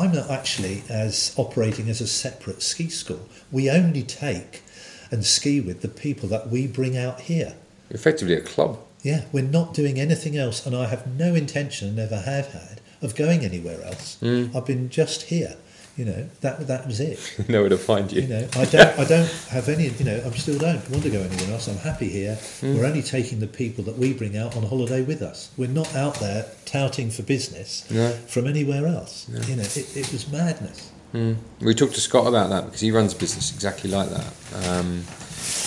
I'm 0.00 0.12
not 0.12 0.30
actually 0.30 0.82
as 0.88 1.34
operating 1.36 1.88
as 1.90 2.00
a 2.00 2.06
separate 2.06 2.62
ski 2.62 2.88
school. 2.88 3.28
We 3.52 3.68
only 3.70 4.02
take 4.02 4.62
and 5.10 5.24
ski 5.24 5.60
with 5.60 5.82
the 5.82 5.88
people 5.88 6.28
that 6.28 6.50
we 6.50 6.66
bring 6.66 6.96
out 6.96 7.20
here. 7.22 7.54
Effectively, 7.90 8.34
a 8.34 8.40
club. 8.40 8.78
Yeah, 9.02 9.22
we're 9.32 9.44
not 9.44 9.74
doing 9.74 9.98
anything 10.00 10.36
else, 10.36 10.66
and 10.66 10.74
I 10.74 10.86
have 10.86 11.06
no 11.06 11.34
intention, 11.34 11.88
and 11.88 11.96
never 11.96 12.20
have 12.20 12.48
had, 12.52 12.80
of 13.02 13.14
going 13.14 13.44
anywhere 13.44 13.80
else. 13.84 14.18
Mm. 14.20 14.54
I've 14.54 14.66
been 14.66 14.88
just 14.88 15.22
here. 15.24 15.56
You 15.96 16.04
know, 16.04 16.28
that 16.42 16.66
that 16.66 16.86
was 16.86 17.00
it. 17.00 17.18
Nowhere 17.48 17.70
to 17.70 17.78
find 17.78 18.12
you. 18.12 18.22
You 18.22 18.28
know, 18.28 18.48
I 18.54 18.64
don't 18.66 18.98
I 18.98 19.04
don't 19.04 19.30
have 19.50 19.68
any. 19.70 19.88
You 19.88 20.04
know, 20.04 20.22
I 20.26 20.30
still 20.36 20.58
don't 20.58 20.88
want 20.90 21.02
to 21.04 21.10
go 21.10 21.20
anywhere 21.20 21.52
else. 21.52 21.68
I'm 21.68 21.78
happy 21.78 22.08
here. 22.10 22.36
Mm. 22.60 22.76
We're 22.76 22.84
only 22.86 23.02
taking 23.02 23.40
the 23.40 23.46
people 23.46 23.82
that 23.84 23.96
we 23.96 24.12
bring 24.12 24.36
out 24.36 24.56
on 24.56 24.62
holiday 24.64 25.02
with 25.02 25.22
us. 25.22 25.50
We're 25.56 25.68
not 25.70 25.94
out 25.94 26.16
there 26.16 26.46
touting 26.66 27.10
for 27.10 27.22
business 27.22 27.90
No. 27.90 28.10
from 28.28 28.46
anywhere 28.46 28.86
else. 28.86 29.26
You 29.48 29.56
know, 29.56 29.62
it, 29.62 29.96
it 29.96 30.12
was 30.12 30.30
madness. 30.30 30.92
Mm. 31.14 31.36
We 31.60 31.74
talked 31.74 31.94
to 31.94 32.00
Scott 32.02 32.26
about 32.26 32.50
that 32.50 32.66
because 32.66 32.80
he 32.80 32.90
runs 32.90 33.14
a 33.14 33.16
business 33.16 33.54
exactly 33.54 33.88
like 33.90 34.10
that. 34.10 34.32
Um, 34.68 35.02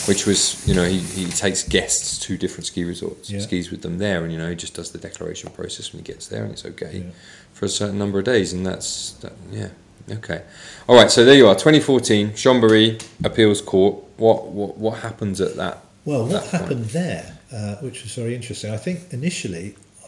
which 0.07 0.25
was, 0.27 0.67
you 0.67 0.75
know, 0.75 0.83
he, 0.85 0.99
he 0.99 1.25
takes 1.27 1.63
guests 1.63 2.19
to 2.19 2.37
different 2.37 2.65
ski 2.67 2.83
resorts, 2.83 3.29
Yeah. 3.31 3.39
skis 3.39 3.71
with 3.71 3.81
them 3.81 3.97
there, 3.97 4.23
and 4.23 4.31
you 4.31 4.37
know, 4.37 4.49
he 4.49 4.55
just 4.55 4.73
does 4.75 4.91
the 4.91 4.97
declaration 4.97 5.49
process 5.51 5.93
when 5.93 6.03
he 6.03 6.11
gets 6.11 6.27
there, 6.27 6.43
and 6.43 6.51
it's 6.51 6.65
okay 6.65 7.03
Yeah. 7.05 7.11
for 7.53 7.65
a 7.65 7.69
certain 7.69 7.97
number 7.97 8.19
of 8.19 8.25
days, 8.25 8.51
and 8.53 8.65
that's 8.65 9.11
that, 9.21 9.31
yeah, 9.51 9.69
okay, 10.11 10.43
all 10.87 10.95
right. 10.95 11.09
So 11.11 11.23
there 11.25 11.35
you 11.35 11.47
are, 11.47 11.55
2014, 11.55 12.31
Chambéry 12.31 13.03
Appeals 13.23 13.61
Court. 13.61 14.03
What 14.17 14.47
what 14.47 14.77
what 14.77 14.99
happens 14.99 15.39
at 15.41 15.55
that? 15.55 15.83
Well, 16.05 16.23
what 16.23 16.31
that 16.31 16.41
point? 16.41 16.61
happened 16.61 16.85
there, 16.85 17.37
uh, 17.53 17.75
which 17.77 18.03
was 18.03 18.15
very 18.15 18.35
interesting, 18.35 18.71
I 18.71 18.77
think 18.77 19.11
initially 19.11 19.75
uh, 20.03 20.07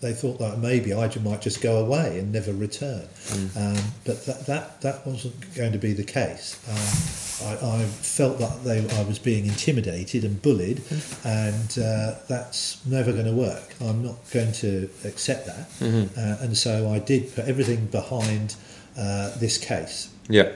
they 0.00 0.12
thought 0.12 0.38
that 0.38 0.58
maybe 0.58 0.94
I 0.94 1.10
might 1.18 1.42
just 1.42 1.60
go 1.60 1.84
away 1.84 2.18
and 2.18 2.32
never 2.32 2.52
return. 2.52 3.08
Um, 3.56 3.76
but 4.04 4.24
that, 4.26 4.46
that, 4.46 4.80
that 4.82 5.06
wasn't 5.06 5.54
going 5.54 5.72
to 5.72 5.78
be 5.78 5.92
the 5.92 6.04
case. 6.04 6.58
Um, 6.68 7.48
I, 7.48 7.80
I 7.82 7.84
felt 7.84 8.38
that 8.38 8.62
they, 8.64 8.88
I 8.96 9.02
was 9.02 9.18
being 9.18 9.46
intimidated 9.46 10.24
and 10.24 10.40
bullied, 10.40 10.82
and 11.24 11.78
uh, 11.78 12.14
that's 12.28 12.84
never 12.86 13.12
going 13.12 13.26
to 13.26 13.32
work. 13.32 13.74
I'm 13.80 14.04
not 14.04 14.16
going 14.30 14.52
to 14.52 14.88
accept 15.04 15.46
that. 15.46 15.68
Uh, 16.16 16.44
and 16.44 16.56
so 16.56 16.90
I 16.90 16.98
did 16.98 17.34
put 17.34 17.46
everything 17.46 17.86
behind 17.86 18.54
uh, 18.96 19.36
this 19.38 19.58
case. 19.58 20.10
Yeah, 20.28 20.52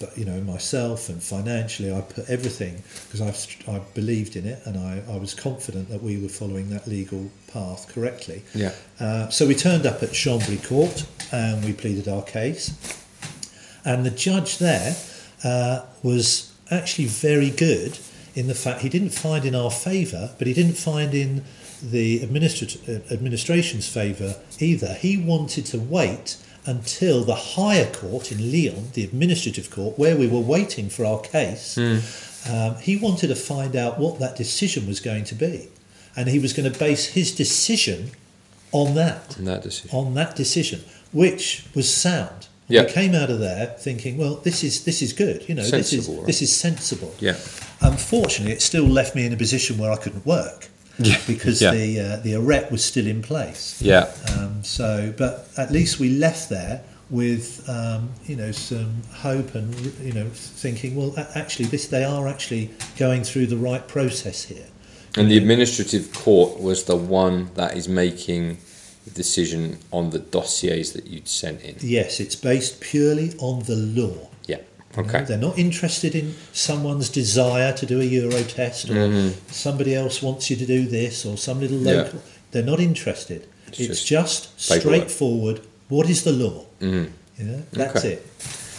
but 0.00 0.16
you 0.18 0.24
know 0.24 0.40
myself 0.40 1.08
and 1.08 1.22
financially 1.22 1.92
I 1.92 2.00
put 2.00 2.28
everything 2.28 2.82
because 3.10 3.20
I, 3.68 3.72
I 3.72 3.78
believed 3.94 4.36
in 4.36 4.46
it 4.46 4.60
and 4.64 4.76
I, 4.76 5.02
I 5.10 5.16
was 5.16 5.34
confident 5.34 5.88
that 5.88 6.02
we 6.02 6.20
were 6.20 6.28
following 6.28 6.70
that 6.70 6.86
legal 6.86 7.30
path 7.52 7.88
correctly. 7.88 8.42
Yeah, 8.54 8.72
uh, 8.98 9.28
so 9.28 9.46
we 9.46 9.54
turned 9.54 9.86
up 9.86 10.02
at 10.02 10.10
Chambéry 10.10 10.66
Court 10.66 11.06
and 11.32 11.64
we 11.64 11.72
pleaded 11.72 12.08
our 12.08 12.22
case. 12.22 12.74
And 13.84 14.04
the 14.04 14.10
judge 14.10 14.58
there 14.58 14.96
uh, 15.44 15.84
was 16.02 16.52
actually 16.70 17.06
very 17.06 17.50
good 17.50 17.98
in 18.34 18.46
the 18.46 18.54
fact 18.54 18.80
he 18.80 18.88
didn't 18.88 19.10
find 19.10 19.44
in 19.44 19.54
our 19.54 19.70
favour 19.70 20.30
but 20.38 20.46
he 20.46 20.54
didn't 20.54 20.74
find 20.74 21.14
in 21.14 21.44
the 21.82 22.20
administrat- 22.20 22.88
uh, 22.88 23.12
administration's 23.12 23.86
favour 23.86 24.36
either. 24.58 24.94
He 24.94 25.16
wanted 25.18 25.66
to 25.66 25.78
wait 25.78 26.38
until 26.66 27.24
the 27.24 27.34
higher 27.34 27.90
court 27.92 28.32
in 28.32 28.38
Lyon, 28.50 28.90
the 28.94 29.04
administrative 29.04 29.70
court, 29.70 29.98
where 29.98 30.16
we 30.16 30.26
were 30.26 30.40
waiting 30.40 30.88
for 30.88 31.04
our 31.04 31.20
case, 31.20 31.76
um, 31.78 32.76
he 32.76 32.96
wanted 32.96 33.28
to 33.28 33.34
find 33.34 33.76
out 33.76 33.98
what 33.98 34.18
that 34.18 34.36
decision 34.36 34.86
was 34.86 35.00
going 35.00 35.24
to 35.24 35.34
be. 35.34 35.68
And 36.16 36.28
he 36.28 36.38
was 36.38 36.52
going 36.52 36.70
to 36.70 36.78
base 36.78 37.06
his 37.06 37.34
decision 37.34 38.10
on 38.72 38.94
that 38.94 39.36
and 39.36 39.46
that 39.46 39.62
decision. 39.62 39.96
on 39.96 40.14
that 40.14 40.36
decision, 40.36 40.80
which 41.12 41.66
was 41.74 41.92
sound. 41.92 42.48
Yeah. 42.68 42.84
We 42.84 42.92
came 42.92 43.14
out 43.14 43.30
of 43.30 43.40
there 43.40 43.66
thinking, 43.78 44.16
well, 44.16 44.36
this 44.36 44.64
is 44.64 44.84
this 44.84 45.02
is 45.02 45.12
good. 45.12 45.48
You 45.48 45.54
know, 45.54 45.64
this 45.64 45.92
is 45.92 46.08
right? 46.08 46.26
this 46.26 46.40
is 46.40 46.54
sensible. 46.54 47.14
Yeah, 47.18 47.36
Unfortunately, 47.80 48.52
it 48.52 48.62
still 48.62 48.86
left 48.86 49.14
me 49.14 49.26
in 49.26 49.32
a 49.32 49.36
position 49.36 49.76
where 49.76 49.92
I 49.92 49.96
couldn't 49.96 50.24
work 50.24 50.68
Yeah. 50.98 51.18
because 51.26 51.60
Yeah. 51.62 51.72
the 51.72 52.00
uh, 52.00 52.16
the 52.22 52.34
arret 52.34 52.70
was 52.70 52.84
still 52.84 53.06
in 53.06 53.22
place. 53.22 53.80
yeah, 53.80 54.06
Um, 54.36 54.62
so, 54.62 55.12
but 55.16 55.48
at 55.56 55.70
least 55.70 55.98
we 55.98 56.08
left 56.10 56.48
there 56.48 56.82
with 57.10 57.68
um, 57.68 58.10
you 58.26 58.36
know 58.36 58.52
some 58.52 59.02
hope 59.12 59.54
and 59.54 59.74
you 60.02 60.12
know 60.12 60.28
thinking, 60.32 60.96
well, 60.96 61.14
actually, 61.34 61.66
this 61.68 61.86
they 61.88 62.04
are 62.04 62.26
actually 62.28 62.70
going 62.96 63.24
through 63.24 63.46
the 63.46 63.56
right 63.56 63.86
process 63.88 64.44
here. 64.44 64.66
and 65.16 65.30
the 65.30 65.36
administrative 65.36 66.12
court 66.12 66.60
was 66.60 66.84
the 66.84 66.96
one 66.96 67.50
that 67.54 67.76
is 67.76 67.88
making 67.88 68.58
the 69.04 69.10
decision 69.10 69.78
on 69.92 70.10
the 70.10 70.18
dossiers 70.18 70.92
that 70.92 71.06
you'd 71.06 71.28
sent 71.28 71.60
in. 71.62 71.76
Yes, 71.80 72.20
it's 72.20 72.34
based 72.36 72.80
purely 72.80 73.32
on 73.38 73.62
the 73.64 73.76
law. 73.76 74.28
Yeah. 74.96 75.00
You 75.02 75.06
know, 75.06 75.14
Okay. 75.18 75.24
They're 75.26 75.38
not 75.38 75.58
interested 75.58 76.14
in 76.14 76.34
someone's 76.52 77.08
desire 77.08 77.72
to 77.72 77.86
do 77.86 78.00
a 78.00 78.04
Euro 78.04 78.42
test 78.42 78.90
or 78.90 78.94
Mhm. 78.94 79.32
somebody 79.50 79.94
else 79.94 80.22
wants 80.22 80.50
you 80.50 80.56
to 80.56 80.66
do 80.66 80.86
this 80.86 81.24
or 81.24 81.36
some 81.36 81.60
little 81.60 81.78
Yeah. 81.80 81.92
local. 82.02 82.20
They're 82.52 82.62
not 82.62 82.80
interested. 82.80 83.46
It's 83.68 83.80
It's, 83.80 84.04
just 84.04 84.56
just, 84.56 84.80
straightforward. 84.80 85.60
What 85.88 86.08
is 86.08 86.22
the 86.22 86.32
law? 86.32 86.64
Mhm. 86.80 87.08
You 87.38 87.44
know, 87.44 87.62
that's 87.72 87.96
Okay. 88.04 88.12
it. 88.14 88.26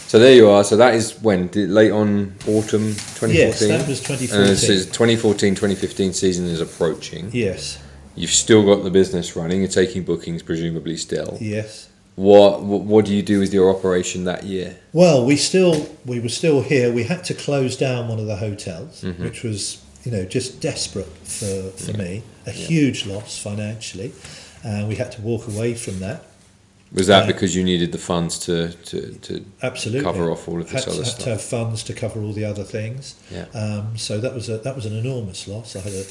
So 0.08 0.18
there 0.18 0.34
you 0.34 0.48
are. 0.48 0.62
So 0.64 0.76
that 0.76 0.94
is 0.94 1.14
when 1.20 1.50
late 1.54 1.90
on 1.90 2.34
autumn 2.46 2.94
2014. 3.16 3.34
Yes, 3.36 3.58
that 3.60 3.88
was 3.88 4.00
2014. 4.00 4.52
Uh, 4.52 4.56
so 4.56 4.84
2014 4.92 5.54
2015 5.54 6.12
season 6.12 6.46
is 6.48 6.60
approaching. 6.60 7.30
Yes, 7.32 7.78
You've 8.18 8.30
still 8.32 8.62
got 8.64 8.82
the 8.82 8.88
business 8.90 9.36
running. 9.36 9.58
You're 9.60 9.68
taking 9.68 10.02
bookings, 10.02 10.42
presumably 10.42 10.96
still. 10.96 11.36
yes. 11.40 11.88
What, 12.16 12.62
what 12.62 12.80
what 12.82 13.04
do 13.04 13.14
you 13.14 13.22
do 13.22 13.38
with 13.38 13.52
your 13.52 13.68
operation 13.70 14.24
that 14.24 14.44
year? 14.44 14.76
Well, 14.92 15.24
we 15.24 15.36
still 15.36 15.86
we 16.04 16.18
were 16.18 16.30
still 16.30 16.62
here. 16.62 16.90
We 16.92 17.04
had 17.04 17.24
to 17.24 17.34
close 17.34 17.76
down 17.76 18.08
one 18.08 18.18
of 18.18 18.26
the 18.26 18.36
hotels, 18.36 19.02
Mm-hmm. 19.02 19.22
which 19.22 19.42
was 19.42 19.82
you 20.04 20.12
know 20.12 20.24
just 20.24 20.60
desperate 20.60 21.12
for, 21.24 21.70
for 21.76 21.92
me. 21.96 22.22
A 22.46 22.50
huge 22.50 23.06
loss 23.06 23.38
financially, 23.38 24.12
and 24.64 24.88
we 24.88 24.94
had 24.96 25.12
to 25.12 25.20
walk 25.20 25.46
away 25.46 25.74
from 25.74 25.98
that. 26.00 26.22
Was 26.92 27.08
that 27.08 27.24
Uh, 27.24 27.26
because 27.26 27.54
you 27.56 27.64
needed 27.64 27.90
the 27.92 27.98
funds 27.98 28.38
to, 28.46 28.72
to, 28.72 29.12
to 29.26 29.44
Absolutely. 29.62 30.04
cover 30.04 30.30
off 30.30 30.48
all 30.48 30.60
of 30.60 30.70
this 30.70 30.84
had, 30.84 30.92
other 30.92 31.02
had 31.02 31.06
stuff? 31.12 31.24
to 31.24 31.30
have 31.30 31.42
funds 31.42 31.82
to 31.82 31.92
cover 31.92 32.20
all 32.20 32.32
the 32.32 32.44
other 32.44 32.62
things. 32.62 33.16
Yeah. 33.30 33.46
Um, 33.54 33.98
so 33.98 34.20
that 34.20 34.34
was 34.34 34.48
a, 34.48 34.58
that 34.58 34.74
was 34.76 34.86
an 34.86 34.96
enormous 34.96 35.48
loss. 35.48 35.74
I 35.76 35.80
had 35.80 35.92
a, 35.92 36.04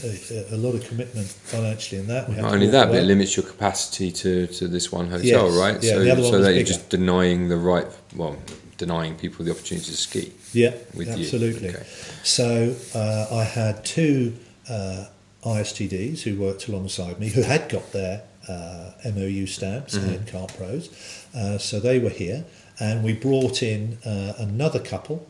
a, 0.53 0.55
a 0.55 0.57
lot 0.57 0.75
of 0.75 0.85
commitment 0.87 1.27
financially 1.27 2.01
in 2.01 2.07
that. 2.07 2.27
We 2.29 2.35
Not 2.35 2.53
only 2.53 2.67
that, 2.67 2.87
but 2.89 2.97
it 2.97 3.03
limits 3.05 3.37
your 3.37 3.45
capacity 3.45 4.11
to, 4.11 4.47
to 4.47 4.67
this 4.67 4.91
one 4.91 5.07
hotel, 5.09 5.23
Yes, 5.47 5.55
right? 5.57 5.83
yeah, 5.83 5.91
so 5.91 5.99
the 6.03 6.11
other 6.11 6.21
one 6.21 6.31
so 6.31 6.41
that 6.41 6.53
you're 6.55 6.63
just 6.63 6.89
denying 6.89 7.47
the 7.47 7.57
right, 7.57 7.87
well, 8.15 8.35
denying 8.77 9.15
people 9.15 9.45
the 9.45 9.51
opportunity 9.51 9.85
to 9.89 9.97
ski. 9.97 10.33
Yeah, 10.51 10.73
absolutely. 10.99 11.69
Okay. 11.69 11.85
So 12.23 12.75
uh, 12.93 13.27
I 13.31 13.43
had 13.45 13.85
two 13.85 14.35
uh, 14.69 15.05
ISTDs 15.43 16.21
who 16.23 16.35
worked 16.39 16.67
alongside 16.67 17.19
me 17.19 17.29
who 17.29 17.43
had 17.43 17.69
got 17.69 17.91
their 17.91 18.23
uh, 18.47 18.91
MOU 19.15 19.45
stamps 19.47 19.95
Mm-hmm. 19.97 20.09
and 20.09 20.27
carte 20.27 20.55
pros. 20.57 20.89
Uh, 21.35 21.57
so 21.57 21.79
they 21.79 21.99
were 21.99 22.09
here, 22.09 22.45
and 22.79 23.03
we 23.03 23.13
brought 23.13 23.61
in 23.63 23.97
uh, 24.05 24.33
another 24.37 24.79
couple. 24.79 25.25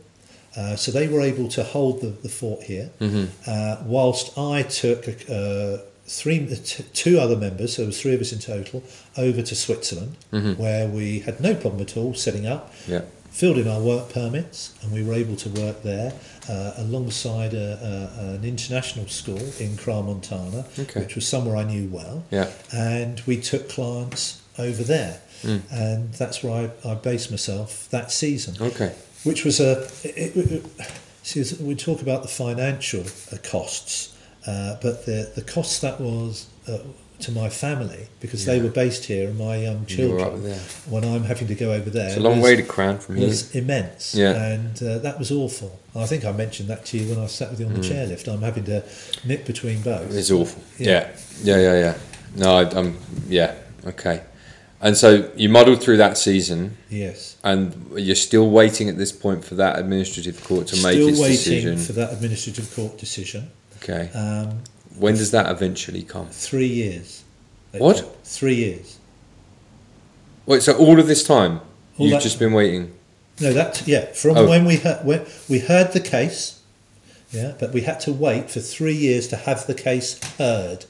Uh, 0.57 0.75
so 0.75 0.89
they 0.91 1.07
were 1.07 1.21
able 1.21 1.47
to 1.49 1.63
hold 1.63 1.99
the, 2.01 2.07
the 2.07 2.29
fort 2.29 2.63
here, 2.63 2.89
Mm-hmm. 2.99 3.25
uh, 3.49 3.77
whilst 3.85 4.37
I 4.37 4.63
took 4.63 5.07
uh, 5.29 5.77
three, 6.07 6.45
t- 6.47 6.83
two 6.93 7.19
other 7.19 7.35
members, 7.35 7.75
so 7.75 7.81
there 7.81 7.87
was 7.87 7.99
three 8.01 8.13
of 8.13 8.21
us 8.21 8.31
in 8.31 8.39
total, 8.39 8.83
over 9.17 9.41
to 9.41 9.55
Switzerland, 9.55 10.15
where 10.57 10.87
we 10.87 11.19
had 11.19 11.39
no 11.41 11.55
problem 11.55 11.81
at 11.81 11.97
all 11.97 12.13
setting 12.13 12.45
up 12.45 12.73
Yeah. 12.87 13.01
Filled 13.35 13.57
in 13.57 13.67
our 13.67 13.81
work 13.81 14.07
permits 14.13 14.73
and 14.81 14.93
we 14.93 15.03
were 15.03 15.13
able 15.13 15.35
to 15.35 15.49
work 15.49 15.83
there 15.83 16.13
uh, 16.49 16.71
alongside 16.77 17.53
a, 17.53 18.09
a, 18.17 18.35
an 18.35 18.45
international 18.45 19.05
school 19.07 19.41
in 19.59 19.77
Montana, 19.85 20.65
Okay. 20.79 21.01
which 21.01 21.15
was 21.15 21.27
somewhere 21.27 21.57
I 21.57 21.65
knew 21.65 21.89
well. 21.89 22.23
Yeah. 22.31 22.49
And 22.73 23.21
we 23.27 23.35
took 23.41 23.67
clients 23.67 24.41
over 24.57 24.83
there. 24.83 25.19
And 25.69 26.11
that's 26.13 26.41
where 26.43 26.71
I, 26.85 26.89
I 26.89 26.95
based 26.95 27.29
myself 27.29 27.87
that 27.91 28.09
season, 28.11 28.55
Okay. 28.59 28.95
which 29.23 29.45
was 29.45 29.59
a. 29.59 29.83
It, 30.03 30.35
it, 30.35 30.51
it, 30.53 30.91
see, 31.21 31.43
we 31.63 31.75
talk 31.75 32.01
about 32.01 32.23
the 32.23 32.27
financial 32.29 33.01
uh, 33.31 33.37
costs, 33.43 34.15
uh, 34.47 34.77
but 34.81 35.05
the, 35.05 35.31
the 35.35 35.43
costs 35.43 35.79
that 35.81 35.99
was. 36.01 36.47
Uh, 36.67 36.79
to 37.25 37.31
my 37.31 37.49
family 37.49 38.07
because 38.19 38.45
they 38.45 38.61
were 38.61 38.69
based 38.69 39.05
here 39.05 39.27
and 39.29 39.37
my 39.37 39.55
young 39.57 39.85
You 39.87 40.09
were 40.11 40.19
up 40.19 40.31
children 40.31 40.43
there. 40.43 40.59
when 40.89 41.03
I'm 41.03 41.23
having 41.23 41.47
to 41.47 41.55
go 41.55 41.71
over 41.73 41.89
there 41.89 42.07
It's 42.07 42.17
a 42.17 42.19
long 42.19 42.37
was- 42.41 42.43
way 42.45 42.55
to 42.55 42.63
Crans 42.63 43.01
from 43.03 43.15
here. 43.17 43.27
was 43.27 43.53
immense. 43.55 44.15
Yeah. 44.15 44.31
And 44.53 44.81
uh, 44.83 44.97
that 44.99 45.19
was 45.19 45.31
awful. 45.31 45.79
I 45.95 46.05
think 46.05 46.25
I 46.25 46.31
mentioned 46.31 46.69
that 46.69 46.85
to 46.87 46.97
you 46.97 47.09
when 47.13 47.23
I 47.23 47.27
sat 47.27 47.49
with 47.51 47.59
you 47.59 47.65
on 47.67 47.73
the 47.73 47.79
chairlift. 47.81 48.27
I'm 48.27 48.41
having 48.41 48.65
to 48.65 48.83
nip 49.25 49.45
between 49.45 49.81
both. 49.81 50.09
Mm. 50.11 50.15
It's 50.17 50.31
awful. 50.31 50.61
Yeah. 50.77 51.09
Yeah. 51.43 51.57
Yeah. 51.57 51.57
Yeah. 51.57 51.79
Yeah. 51.79 51.97
No, 52.35 52.55
I, 52.57 52.63
I'm. 52.77 52.97
Yeah. 53.27 53.55
Okay. 53.85 54.21
And 54.81 54.95
so 54.97 55.31
you 55.35 55.47
muddled 55.49 55.81
through 55.81 55.97
that 55.97 56.17
season, 56.17 56.77
Yes. 56.89 57.37
and 57.43 57.63
you're 57.95 58.15
still 58.29 58.49
waiting 58.49 58.89
at 58.89 58.97
this 58.97 59.11
point 59.11 59.43
for 59.45 59.55
that 59.55 59.79
administrative 59.79 60.43
court 60.43 60.67
to 60.67 60.75
make 60.83 60.97
its 60.97 61.17
decision. 61.17 61.37
Still 61.37 61.63
waiting 61.71 61.77
for 61.79 61.93
that 61.93 62.13
administrative 62.13 62.75
court 62.75 62.97
decision. 62.99 63.49
Okay. 63.81 64.09
Um, 64.13 64.59
when 64.97 65.15
does 65.15 65.31
that 65.31 65.49
eventually 65.49 66.03
come? 66.03 66.27
three 66.29 66.67
years. 66.67 67.23
What? 67.73 67.97
took. 67.97 68.23
Three 68.23 68.55
years. 68.55 68.97
Wait. 70.45 70.61
So 70.63 70.75
all 70.77 70.99
of 70.99 71.07
this 71.07 71.23
time, 71.23 71.61
All 71.97 72.07
you've 72.07 72.21
just 72.21 72.39
been 72.39 72.53
waiting. 72.53 72.93
No, 73.41 73.51
that 73.53 73.85
yeah. 73.87 74.05
From 74.13 74.37
Oh. 74.37 74.47
when 74.47 74.63
we 74.65 74.77
heard 74.77 75.05
when 75.05 75.25
we 75.49 75.59
heard 75.59 75.91
the 75.91 75.99
case, 75.99 76.59
yeah, 77.31 77.53
but 77.59 77.73
we 77.73 77.81
had 77.81 77.99
to 78.01 78.11
wait 78.13 78.49
for 78.49 78.61
three 78.61 78.93
years 78.95 79.27
to 79.29 79.35
have 79.35 79.67
the 79.67 79.73
case 79.73 80.19
heard. 80.37 80.85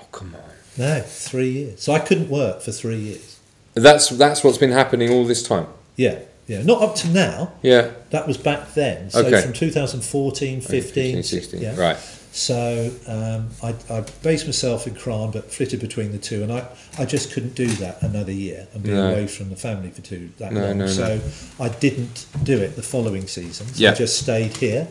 Oh 0.00 0.06
come 0.10 0.34
on. 0.34 0.40
No, 0.76 1.00
three 1.02 1.50
years. 1.50 1.82
So 1.82 1.92
I 1.92 2.00
couldn't 2.00 2.28
work 2.28 2.60
for 2.62 2.72
three 2.72 2.96
years. 2.98 3.38
That's 3.74 4.08
that's 4.08 4.42
what's 4.42 4.58
been 4.58 4.72
happening 4.72 5.10
all 5.10 5.24
this 5.24 5.42
time. 5.46 5.66
Yeah, 5.96 6.18
yeah. 6.48 6.62
Not 6.62 6.82
up 6.82 6.96
to 6.96 7.08
now. 7.08 7.52
Yeah. 7.62 7.90
That 8.10 8.26
was 8.26 8.36
back 8.38 8.74
then. 8.74 9.10
So 9.10 9.20
Okay. 9.24 9.40
from 9.42 9.52
2014, 9.52 10.60
15, 10.62 11.22
16. 11.22 11.60
yeah. 11.60 11.76
Right. 11.76 11.96
So 12.36 12.90
um, 13.06 13.48
I, 13.62 13.76
I 13.94 14.00
based 14.24 14.44
myself 14.46 14.88
in 14.88 14.94
Crans, 14.96 15.32
but 15.32 15.52
flitted 15.52 15.78
between 15.78 16.10
the 16.10 16.18
two, 16.18 16.42
and 16.42 16.52
I, 16.52 16.66
I 16.98 17.04
just 17.04 17.32
couldn't 17.32 17.54
do 17.54 17.68
that 17.76 18.02
another 18.02 18.32
year 18.32 18.66
and 18.74 18.82
be 18.82 18.90
No. 18.90 19.08
away 19.12 19.28
from 19.28 19.50
the 19.50 19.56
family 19.56 19.90
for 19.90 20.02
two 20.02 20.30
that 20.38 20.52
No, 20.52 20.62
long. 20.66 20.78
no, 20.78 20.86
so 20.88 21.20
I 21.60 21.68
didn't 21.68 22.26
do 22.42 22.58
it 22.58 22.74
the 22.74 22.82
following 22.82 23.28
season. 23.28 23.68
So 23.68 23.80
Yeah. 23.84 23.92
I 23.92 23.94
just 23.94 24.18
stayed 24.20 24.56
here. 24.56 24.88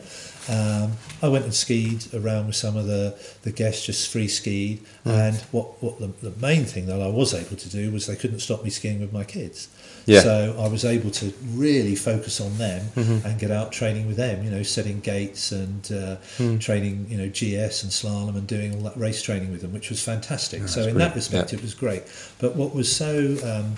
Um, 0.48 0.94
I 1.22 1.28
went 1.28 1.44
and 1.44 1.54
skied 1.54 2.14
around 2.14 2.48
with 2.48 2.56
some 2.56 2.78
of 2.78 2.88
the, 2.88 3.14
the 3.42 3.52
guests, 3.52 3.86
just 3.86 4.10
free 4.10 4.30
skied. 4.30 4.80
Hmm. 5.04 5.10
And 5.10 5.36
what, 5.52 5.84
what 5.84 6.00
the, 6.00 6.30
the 6.30 6.38
main 6.40 6.64
thing 6.64 6.86
that 6.86 7.02
I 7.02 7.08
was 7.08 7.34
able 7.34 7.58
to 7.58 7.70
do 7.70 7.92
was 7.92 8.08
they 8.08 8.16
couldn't 8.16 8.40
stop 8.40 8.64
me 8.64 8.70
skiing 8.70 9.02
with 9.02 9.12
my 9.12 9.26
kids. 9.26 9.68
Yeah. 10.06 10.22
So 10.22 10.56
I 10.60 10.68
was 10.68 10.84
able 10.86 11.12
to 11.12 11.34
really 11.54 11.96
focus 11.96 12.42
on 12.42 12.58
them 12.58 12.82
Mm-hmm. 12.96 13.26
and 13.28 13.40
get 13.40 13.52
out 13.52 13.72
training 13.72 14.06
with 14.08 14.18
them, 14.18 14.44
you 14.44 14.52
know, 14.52 14.64
setting 14.64 15.00
gates 15.00 15.52
and 15.52 15.90
uh, 15.92 16.16
Hmm. 16.38 16.58
training, 16.58 17.06
you 17.10 17.18
know, 17.18 17.30
GS 17.30 17.84
and 17.84 17.92
slalom 17.92 18.36
and 18.36 18.46
doing 18.46 18.76
all 18.76 18.82
that 18.82 18.98
race 18.98 19.22
training 19.22 19.52
with 19.52 19.62
them, 19.62 19.72
which 19.74 19.90
was 19.90 20.02
fantastic. 20.04 20.68
so 20.68 20.82
in 20.82 20.86
brilliant. 20.94 20.98
that 21.00 21.16
respect, 21.16 21.54
Yeah. 21.54 21.60
it 21.60 21.62
was 21.64 21.74
great. 21.74 22.04
But 22.40 22.56
what 22.56 22.76
was 22.76 22.94
so 22.94 23.38
um, 23.46 23.76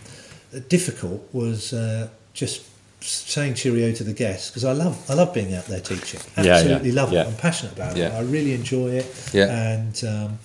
difficult 0.68 1.28
was 1.34 1.74
uh, 1.74 2.08
just 2.34 2.64
saying 3.02 3.54
cheerio 3.54 3.92
to 3.94 4.04
the 4.04 4.14
guests 4.14 4.50
because 4.50 4.66
I 4.66 4.72
love 4.72 4.98
I 5.10 5.14
love 5.14 5.32
being 5.34 5.54
out 5.54 5.66
there 5.66 5.80
teaching. 5.80 6.20
Yeah, 6.38 6.44
yeah, 6.44 6.54
Absolutely 6.56 6.92
love 6.92 7.12
yeah. 7.14 7.22
it. 7.22 7.28
I'm 7.28 7.36
passionate 7.36 7.74
about 7.74 7.96
Yeah. 7.96 8.08
it. 8.08 8.14
I 8.14 8.22
really 8.22 8.54
enjoy 8.54 8.90
it. 8.92 9.30
Yeah. 9.34 9.46
And 9.74 10.04
um, 10.08 10.40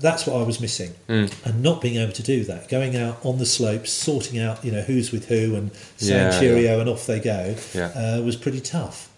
that's 0.00 0.26
what 0.26 0.40
I 0.40 0.42
was 0.44 0.60
missing, 0.60 0.92
Mm. 1.08 1.32
and 1.44 1.62
not 1.62 1.80
being 1.80 1.96
able 1.96 2.12
to 2.12 2.22
do 2.22 2.44
that. 2.44 2.68
Going 2.68 2.96
out 2.96 3.18
on 3.24 3.38
the 3.38 3.46
slopes, 3.46 3.92
sorting 3.92 4.38
out 4.40 4.64
you 4.64 4.72
know 4.72 4.82
who's 4.82 5.12
with 5.12 5.28
who, 5.28 5.54
and 5.54 5.70
saying 5.96 6.32
Yeah, 6.32 6.40
cheerio, 6.40 6.80
and 6.80 6.88
off 6.88 7.06
they 7.06 7.20
go, 7.20 7.54
Yeah. 7.74 7.86
uh, 8.18 8.22
was 8.22 8.36
pretty 8.36 8.60
tough. 8.60 9.08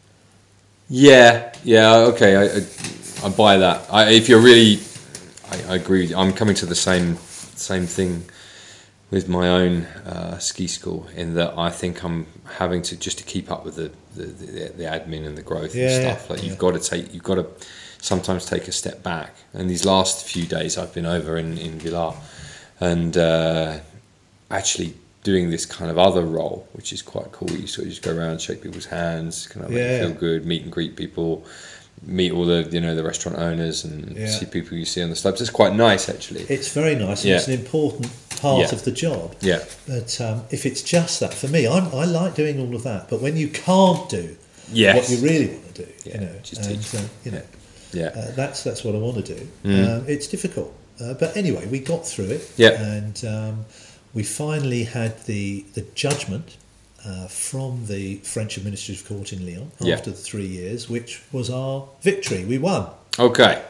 Yeah, 0.89 1.53
yeah, 1.65 1.95
okay, 2.13 2.37
I, 2.37 2.43
I, 2.59 3.27
I 3.27 3.29
buy 3.31 3.57
that. 3.59 3.87
I, 3.91 4.11
if 4.11 4.29
you're 4.29 4.41
really, 4.43 4.81
I, 5.51 5.73
I 5.73 5.77
agree. 5.77 6.03
With 6.03 6.11
you. 6.11 6.17
I'm 6.17 6.33
coming 6.33 6.55
to 6.57 6.67
the 6.67 6.75
same 6.75 7.17
same 7.55 7.87
thing 7.87 8.25
with 9.11 9.29
my 9.29 9.49
own 9.49 9.83
uh, 10.07 10.39
ski 10.39 10.67
school 10.67 11.07
in 11.15 11.35
that 11.35 11.57
I 11.57 11.71
think 11.71 12.03
I'm 12.03 12.27
having 12.59 12.83
to 12.83 12.97
just 12.97 13.19
to 13.19 13.25
keep 13.25 13.51
up 13.51 13.65
with 13.65 13.77
the 13.77 13.91
the, 14.15 14.25
the, 14.25 14.73
the 14.77 14.85
admin 14.85 15.27
and 15.27 15.37
the 15.39 15.43
growth 15.43 15.75
Yeah, 15.75 15.89
and 15.89 16.03
stuff. 16.19 16.31
Like 16.31 16.41
yeah. 16.43 16.49
you've 16.51 16.59
got 16.59 16.73
to 16.73 16.81
take, 16.81 17.15
you've 17.15 17.23
got 17.23 17.37
to 17.37 17.47
sometimes 18.03 18.45
take 18.45 18.69
a 18.69 18.73
step 18.73 19.03
back. 19.03 19.31
And 19.55 19.71
these 19.71 19.85
last 19.87 20.27
few 20.27 20.45
days 20.45 20.77
I've 20.77 20.93
been 20.93 21.07
over 21.07 21.39
in 21.39 21.57
in 21.57 21.79
Villars, 21.79 22.17
and 22.81 23.17
uh, 23.17 23.79
actually 24.51 24.93
doing 25.25 25.51
this 25.51 25.65
kind 25.65 25.89
of 25.91 25.99
other 25.99 26.23
role, 26.23 26.67
which 26.73 26.93
is 26.93 27.01
quite 27.01 27.31
cool. 27.33 27.51
You 27.51 27.67
sort 27.69 27.87
of 27.87 27.91
just 27.93 28.03
go 28.03 28.15
around, 28.15 28.41
shake 28.41 28.61
people's 28.63 28.87
hands, 28.87 29.47
kind 29.47 29.65
of 29.65 29.71
make 29.71 29.79
Yeah. 29.79 30.01
feel 30.01 30.15
good, 30.15 30.45
meet 30.45 30.63
and 30.65 30.73
greet 30.73 30.97
people, 30.97 31.45
meet 32.05 32.33
all 32.33 32.45
the 32.45 32.69
you 32.73 32.81
know 32.81 32.95
the 32.97 33.05
restaurant 33.05 33.39
owners, 33.39 33.85
and 33.85 34.17
Yeah. 34.17 34.27
see 34.39 34.47
people 34.47 34.77
you 34.77 34.85
see 34.85 35.01
on 35.03 35.11
the 35.11 35.17
slopes. 35.17 35.41
It's 35.41 35.51
quite 35.51 35.75
nice 35.77 36.09
actually. 36.09 36.43
It's 36.49 36.69
very 36.73 36.97
nice. 36.97 37.21
And 37.23 37.31
Yeah. 37.31 37.37
It's 37.37 37.47
an 37.47 37.55
important 37.55 38.09
part 38.41 38.63
Yeah. 38.67 38.75
of 38.75 38.83
the 38.83 38.91
job. 38.91 39.37
Yeah, 39.41 39.61
But 39.87 40.21
um, 40.21 40.43
if 40.51 40.67
it's 40.67 40.83
just 40.83 41.21
that, 41.21 41.33
for 41.33 41.47
me, 41.47 41.69
I'm, 41.69 41.87
I 41.95 42.05
like 42.05 42.35
doing 42.35 42.59
all 42.59 42.75
of 42.75 42.83
that. 42.83 43.09
But 43.09 43.23
when 43.23 43.37
you 43.37 43.47
can't 43.49 44.09
do 44.09 44.37
Yes. 44.73 44.97
what 44.97 45.09
you 45.11 45.19
really 45.29 45.47
want 45.55 45.75
to 45.77 45.83
do, 45.85 45.89
you 46.11 46.19
know, 46.19 46.35
just 46.43 46.63
and, 46.67 46.83
teach. 46.83 46.95
uh, 47.01 47.05
you 47.25 47.31
know, 47.31 47.43
yeah, 47.93 48.07
uh, 48.09 48.31
that's 48.35 48.63
that's 48.63 48.83
what 48.85 48.95
I 48.95 48.99
want 48.99 49.25
to 49.25 49.35
do. 49.35 49.49
Mm. 49.65 49.85
Uh, 50.03 50.05
it's 50.07 50.27
difficult, 50.27 50.73
uh, 51.01 51.15
but 51.15 51.37
anyway, 51.37 51.67
we 51.67 51.79
got 51.79 52.07
through 52.07 52.31
it. 52.31 52.53
Yeah. 52.57 52.81
and 52.81 53.25
um, 53.25 53.65
we 54.15 54.23
finally 54.23 54.85
had 54.85 55.25
the 55.27 55.65
the 55.75 55.83
judgment. 55.95 56.57
Uh, 57.05 57.27
from 57.27 57.85
the 57.87 58.15
French 58.19 58.57
Administrative 58.57 59.05
Court 59.09 59.33
in 59.33 59.45
Lyon 59.45 59.73
Yeah. 59.81 59.97
after 59.97 60.11
the 60.13 60.17
three 60.17 60.47
years, 60.47 60.89
which 60.89 61.21
was 61.33 61.51
our 61.51 61.89
victory. 62.01 62.45
We 62.45 62.59
won. 62.59 62.87
okay, 63.19 63.61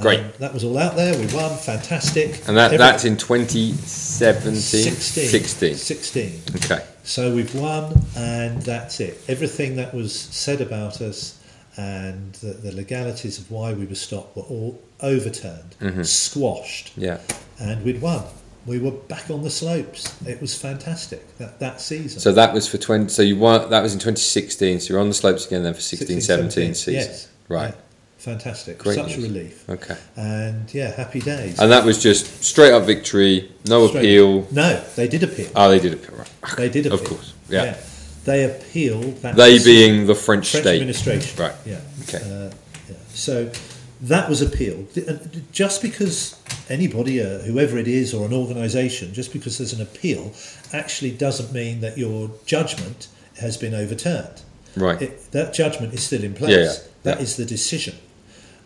great. 0.00 0.20
Um, 0.20 0.32
that 0.38 0.54
was 0.54 0.64
all 0.64 0.78
out 0.78 0.96
there. 0.96 1.12
We 1.18 1.26
won. 1.34 1.54
Fantastic. 1.58 2.40
and 2.48 2.56
that 2.56 2.72
Every- 2.72 2.78
that's 2.78 3.04
in 3.04 3.18
2017, 3.18 4.54
16. 4.54 5.28
16. 5.28 5.74
16. 5.74 6.42
Okay, 6.56 6.82
So 7.04 7.34
we've 7.34 7.54
won, 7.54 8.00
and 8.16 8.62
that's 8.62 9.00
it. 9.00 9.20
Everything 9.28 9.76
that 9.76 9.92
was 9.94 10.14
said 10.18 10.62
about 10.62 11.02
us 11.02 11.38
and 11.76 12.34
the, 12.34 12.52
the 12.52 12.72
legalities 12.72 13.38
of 13.38 13.50
why 13.50 13.72
we 13.72 13.86
were 13.86 13.94
stopped 13.94 14.36
were 14.36 14.42
all 14.42 14.80
overturned, 15.00 15.74
Mm-hmm. 15.80 16.02
squashed, 16.02 16.92
yeah, 16.96 17.18
and 17.60 17.84
we'd 17.84 18.00
won. 18.00 18.24
We 18.64 18.78
were 18.78 18.92
back 18.92 19.28
on 19.28 19.42
the 19.42 19.50
slopes. 19.50 20.14
It 20.24 20.40
was 20.40 20.56
fantastic 20.56 21.36
that, 21.38 21.58
that 21.58 21.80
season. 21.80 22.20
so 22.20 22.30
that 22.32 22.54
was 22.54 22.68
for 22.68 22.78
20. 22.78 23.08
So 23.08 23.22
you 23.22 23.36
won. 23.36 23.68
That 23.70 23.82
was 23.82 23.92
in 23.92 23.98
2016. 23.98 24.78
So 24.80 24.92
you're 24.92 25.00
on 25.00 25.08
the 25.08 25.14
slopes 25.14 25.46
again 25.46 25.64
then 25.64 25.74
for 25.74 25.80
16, 25.80 26.20
17 26.20 26.74
season. 26.74 26.94
Yes. 26.94 27.28
Right. 27.48 27.74
Yeah. 27.74 27.80
Fantastic. 28.18 28.78
Great 28.78 28.94
Such 28.94 29.16
a 29.18 29.20
relief. 29.20 29.68
Okay. 29.68 29.96
And 30.14 30.72
yeah, 30.72 30.92
happy 30.94 31.18
days. 31.20 31.58
And 31.58 31.72
that 31.72 31.84
was 31.84 32.00
just 32.00 32.44
straight 32.44 32.70
up 32.72 32.84
victory, 32.84 33.50
no 33.66 33.88
Straight- 33.88 33.98
appeal. 33.98 34.46
No, 34.52 34.80
they 34.94 35.08
did 35.08 35.24
appeal. 35.24 35.50
Oh, 35.56 35.68
they 35.68 35.80
did 35.80 35.94
appeal. 35.94 36.18
Right. 36.18 36.56
They 36.56 36.68
did 36.68 36.86
appeal. 36.86 37.00
Of 37.00 37.04
course. 37.04 37.34
Yeah. 37.48 37.76
They 38.24 38.44
appealed 38.44 39.16
that 39.22 39.36
They 39.36 39.58
being 39.62 40.06
the 40.06 40.14
French, 40.14 40.50
French 40.50 40.64
state. 40.64 40.76
administration. 40.76 41.42
Right. 41.42 41.54
Yeah. 41.66 41.80
Okay. 42.02 42.18
Uh, 42.18 42.50
yeah. 42.88 42.96
So 43.08 43.50
that 44.02 44.28
was 44.28 44.40
appealed. 44.42 44.88
Just 45.52 45.82
because 45.82 46.36
anybody, 46.68 47.20
uh, 47.20 47.38
whoever 47.40 47.78
it 47.78 47.88
is, 47.88 48.14
or 48.14 48.26
an 48.26 48.32
organisation, 48.32 49.12
just 49.12 49.32
because 49.32 49.58
there's 49.58 49.72
an 49.72 49.82
appeal, 49.82 50.32
actually 50.72 51.10
doesn't 51.10 51.52
mean 51.52 51.80
that 51.80 51.98
your 51.98 52.30
judgment 52.46 53.08
has 53.40 53.56
been 53.56 53.74
overturned. 53.74 54.42
Right. 54.76 55.02
It, 55.02 55.30
that 55.32 55.52
judgment 55.52 55.92
is 55.92 56.02
still 56.02 56.22
in 56.24 56.34
place. 56.34 56.50
Yeah, 56.50 56.64
yeah, 56.64 56.72
That 57.02 57.16
yeah. 57.18 57.22
is 57.24 57.36
the 57.36 57.44
decision. 57.44 57.96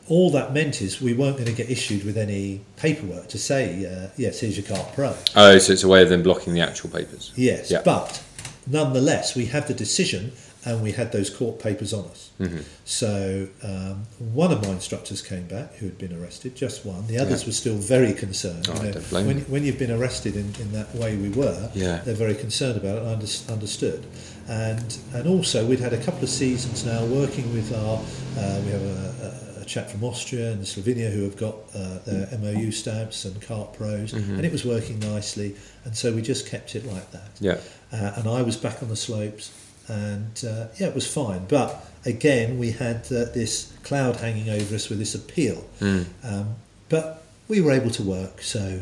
All 0.08 0.30
that 0.32 0.52
meant 0.54 0.80
is 0.82 1.00
we 1.00 1.14
weren't 1.14 1.36
going 1.36 1.48
to 1.48 1.52
get 1.54 1.68
issued 1.68 2.04
with 2.04 2.16
any 2.16 2.60
paperwork 2.76 3.26
to 3.28 3.38
say, 3.38 3.84
uh, 3.86 4.08
yes, 4.16 4.38
here's 4.40 4.56
your 4.56 4.64
carte 4.64 4.92
pro. 4.94 5.16
oh, 5.34 5.58
so 5.58 5.72
it's 5.72 5.82
a 5.82 5.88
way 5.88 6.00
of 6.02 6.08
them 6.10 6.22
blocking 6.22 6.54
the 6.54 6.60
actual 6.60 6.90
papers. 6.90 7.32
Yes, 7.34 7.70
Yeah. 7.72 7.82
but 7.84 8.22
nonetheless, 8.66 9.34
we 9.34 9.46
had 9.46 9.66
the 9.68 9.74
decision 9.74 10.32
and 10.64 10.82
we 10.82 10.90
had 10.92 11.12
those 11.12 11.30
court 11.30 11.60
papers 11.60 11.92
on 11.92 12.04
us. 12.06 12.30
Mm-hmm. 12.40 12.58
So 12.84 13.46
um, 13.62 14.02
one 14.32 14.50
of 14.50 14.62
my 14.66 14.70
instructors 14.72 15.22
came 15.22 15.46
back 15.46 15.74
who 15.76 15.86
had 15.86 15.96
been 15.96 16.12
arrested, 16.12 16.56
just 16.56 16.84
one. 16.84 17.06
The 17.06 17.18
others 17.18 17.42
Yeah. 17.42 17.46
were 17.46 17.52
still 17.52 17.76
very 17.76 18.12
concerned. 18.12 18.66
Oh, 18.68 18.74
you 18.74 18.80
I 18.80 18.82
know, 18.86 18.92
don't 18.92 19.10
blame 19.10 19.26
when, 19.26 19.36
them. 19.38 19.50
when 19.52 19.64
you've 19.64 19.78
been 19.78 19.92
arrested 19.92 20.34
in, 20.34 20.52
in 20.60 20.72
that 20.72 20.92
way 20.96 21.16
we 21.16 21.28
were, 21.28 21.70
Yeah. 21.72 21.98
they're 22.04 22.14
very 22.14 22.34
concerned 22.34 22.76
about 22.76 22.98
it. 22.98 23.06
I 23.06 23.12
under, 23.12 23.26
understood. 23.52 24.06
And 24.48 24.98
and 25.14 25.26
also 25.28 25.64
we'd 25.66 25.80
had 25.80 25.92
a 25.92 26.02
couple 26.04 26.22
of 26.24 26.28
seasons 26.28 26.84
now 26.84 27.04
working 27.06 27.52
with 27.52 27.72
our. 27.74 27.98
Uh, 28.38 28.60
we 28.64 28.70
have 28.72 28.82
a, 28.82 29.14
a 29.22 29.45
chap 29.66 29.88
from 29.90 30.02
Austria 30.04 30.52
and 30.52 30.62
Slovenia 30.62 31.10
who 31.12 31.22
have 31.24 31.36
got 31.36 31.54
uh, 31.74 31.98
their 32.06 32.38
MOU 32.38 32.70
stamps 32.72 33.24
and 33.24 33.40
carte 33.42 33.72
pros, 33.74 34.12
Mm-hmm. 34.12 34.34
and 34.36 34.44
it 34.44 34.52
was 34.52 34.64
working 34.64 34.98
nicely. 34.98 35.54
And 35.84 35.96
so 35.96 36.12
we 36.14 36.22
just 36.22 36.46
kept 36.48 36.74
it 36.74 36.84
like 36.86 37.10
that 37.12 37.30
Yeah. 37.40 37.58
uh, 37.92 38.12
and 38.16 38.28
I 38.28 38.42
was 38.42 38.56
back 38.56 38.82
on 38.82 38.88
the 38.88 38.96
slopes, 38.96 39.52
and 39.88 40.32
uh, 40.46 40.66
yeah, 40.78 40.88
it 40.88 40.94
was 40.94 41.06
fine. 41.12 41.46
But 41.48 41.84
again, 42.04 42.58
we 42.58 42.72
had 42.72 42.98
uh, 43.06 43.26
this 43.34 43.72
cloud 43.84 44.16
hanging 44.16 44.48
over 44.50 44.74
us 44.74 44.88
with 44.88 44.98
this 44.98 45.14
appeal, 45.14 45.64
um, 45.80 46.56
but 46.88 47.22
we 47.48 47.60
were 47.60 47.72
able 47.72 47.90
to 47.90 48.02
work, 48.02 48.42
so 48.42 48.80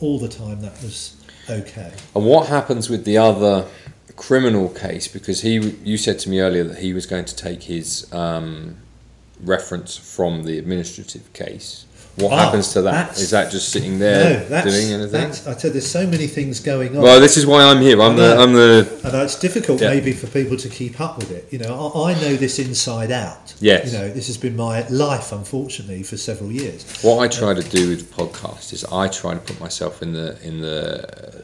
all 0.00 0.18
the 0.18 0.28
time 0.28 0.60
that 0.62 0.80
was 0.82 1.16
okay. 1.50 1.92
And 2.14 2.24
what 2.24 2.48
happens 2.48 2.88
with 2.90 3.04
the 3.04 3.16
other 3.18 3.66
criminal 4.16 4.68
case? 4.68 5.08
Because 5.08 5.40
he, 5.40 5.54
you 5.82 5.96
said 5.96 6.18
to 6.20 6.28
me 6.30 6.40
earlier 6.40 6.64
that 6.64 6.78
he 6.78 6.92
was 6.92 7.06
going 7.06 7.24
to 7.24 7.34
take 7.36 7.64
his 7.64 8.12
um, 8.12 8.76
reference 9.44 9.96
from 9.96 10.44
the 10.44 10.58
administrative 10.58 11.32
case. 11.32 11.86
What 12.16 12.32
Ah, 12.32 12.44
happens 12.44 12.72
to 12.74 12.82
that's- 12.82 13.30
that 13.30 13.50
just 13.50 13.70
sitting 13.70 13.98
there 13.98 14.46
no, 14.48 14.62
doing 14.62 14.92
anything? 14.92 15.32
I 15.48 15.54
tell 15.54 15.70
you, 15.70 15.70
there's 15.70 15.90
so 15.90 16.06
many 16.06 16.28
things 16.28 16.60
going 16.60 16.96
on. 16.96 17.02
Well, 17.02 17.18
this 17.20 17.36
is 17.36 17.44
why 17.44 17.64
I'm 17.64 17.80
here. 17.82 18.00
I'm 18.00 18.14
the. 18.16 18.36
I'm 18.38 18.52
the. 18.52 18.86
I 19.04 19.10
know 19.10 19.24
it's 19.24 19.34
difficult 19.36 19.80
Yeah. 19.80 19.90
maybe 19.90 20.12
for 20.12 20.28
people 20.28 20.56
to 20.58 20.68
keep 20.68 21.00
up 21.00 21.18
with 21.18 21.32
it. 21.32 21.48
You 21.50 21.58
know, 21.58 21.90
I, 21.92 22.12
I 22.12 22.14
know 22.20 22.36
this 22.36 22.60
inside 22.60 23.10
out. 23.10 23.54
Yes. 23.58 23.92
You 23.92 23.98
know, 23.98 24.08
this 24.12 24.28
has 24.28 24.36
been 24.38 24.54
my 24.54 24.86
life, 24.90 25.32
unfortunately, 25.32 26.04
for 26.04 26.16
several 26.16 26.52
years. 26.52 26.84
What 27.02 27.18
I 27.18 27.26
try 27.26 27.52
to 27.52 27.62
do 27.64 27.88
with 27.88 28.08
the 28.08 28.14
podcast 28.14 28.72
is 28.72 28.84
I 28.84 29.08
try 29.08 29.34
to 29.34 29.40
put 29.40 29.58
myself 29.60 30.00
in 30.00 30.12
the 30.12 30.40
in 30.46 30.60
the 30.60 31.42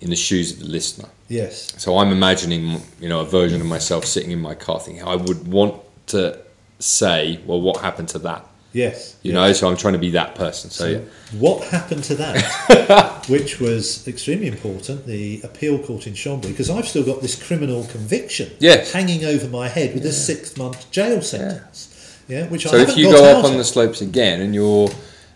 in 0.00 0.10
the 0.10 0.16
shoes 0.16 0.52
of 0.52 0.60
the 0.60 0.66
listener. 0.66 1.08
Yes. 1.28 1.72
So 1.76 1.98
I'm 1.98 2.12
imagining, 2.12 2.80
you 3.00 3.08
know, 3.08 3.20
a 3.20 3.24
version 3.26 3.60
of 3.60 3.66
myself 3.66 4.04
sitting 4.06 4.30
in 4.30 4.38
my 4.40 4.54
car, 4.54 4.78
thinking 4.78 5.02
I 5.02 5.16
would 5.16 5.48
want 5.48 5.74
to 6.08 6.38
say, 6.80 7.40
well, 7.46 7.60
what 7.60 7.78
happened 7.80 8.08
to 8.10 8.18
that? 8.20 8.46
Yes. 8.72 9.16
You 9.22 9.32
know, 9.32 9.52
so 9.52 9.68
I'm 9.68 9.76
trying 9.76 9.94
to 9.94 9.98
be 9.98 10.10
that 10.10 10.36
person. 10.36 10.70
So, 10.70 10.86
yeah. 10.86 10.98
What 11.38 11.64
happened 11.68 12.04
to 12.04 12.14
that? 12.16 13.24
which 13.28 13.58
was 13.58 14.06
extremely 14.06 14.46
important, 14.46 15.06
the 15.06 15.40
appeal 15.42 15.78
court 15.80 16.06
in 16.06 16.12
Chambéry, 16.14 16.48
because 16.48 16.70
I've 16.70 16.86
still 16.86 17.02
got 17.04 17.20
this 17.20 17.40
criminal 17.40 17.84
conviction 17.86 18.50
Yes. 18.60 18.92
hanging 18.92 19.24
over 19.24 19.48
my 19.48 19.66
head 19.68 19.92
with 19.94 20.06
a 20.06 20.12
six 20.12 20.56
month 20.56 20.88
jail 20.92 21.20
sentence. 21.20 21.88
Yeah, 22.28 22.46
which 22.46 22.68
so 22.68 22.78
I 22.78 22.82
if 22.82 22.96
you 22.96 23.10
go 23.10 23.24
up 23.38 23.44
on 23.44 23.52
of. 23.52 23.58
the 23.58 23.64
slopes 23.64 24.02
again 24.02 24.40
and 24.40 24.54
you're 24.54 24.88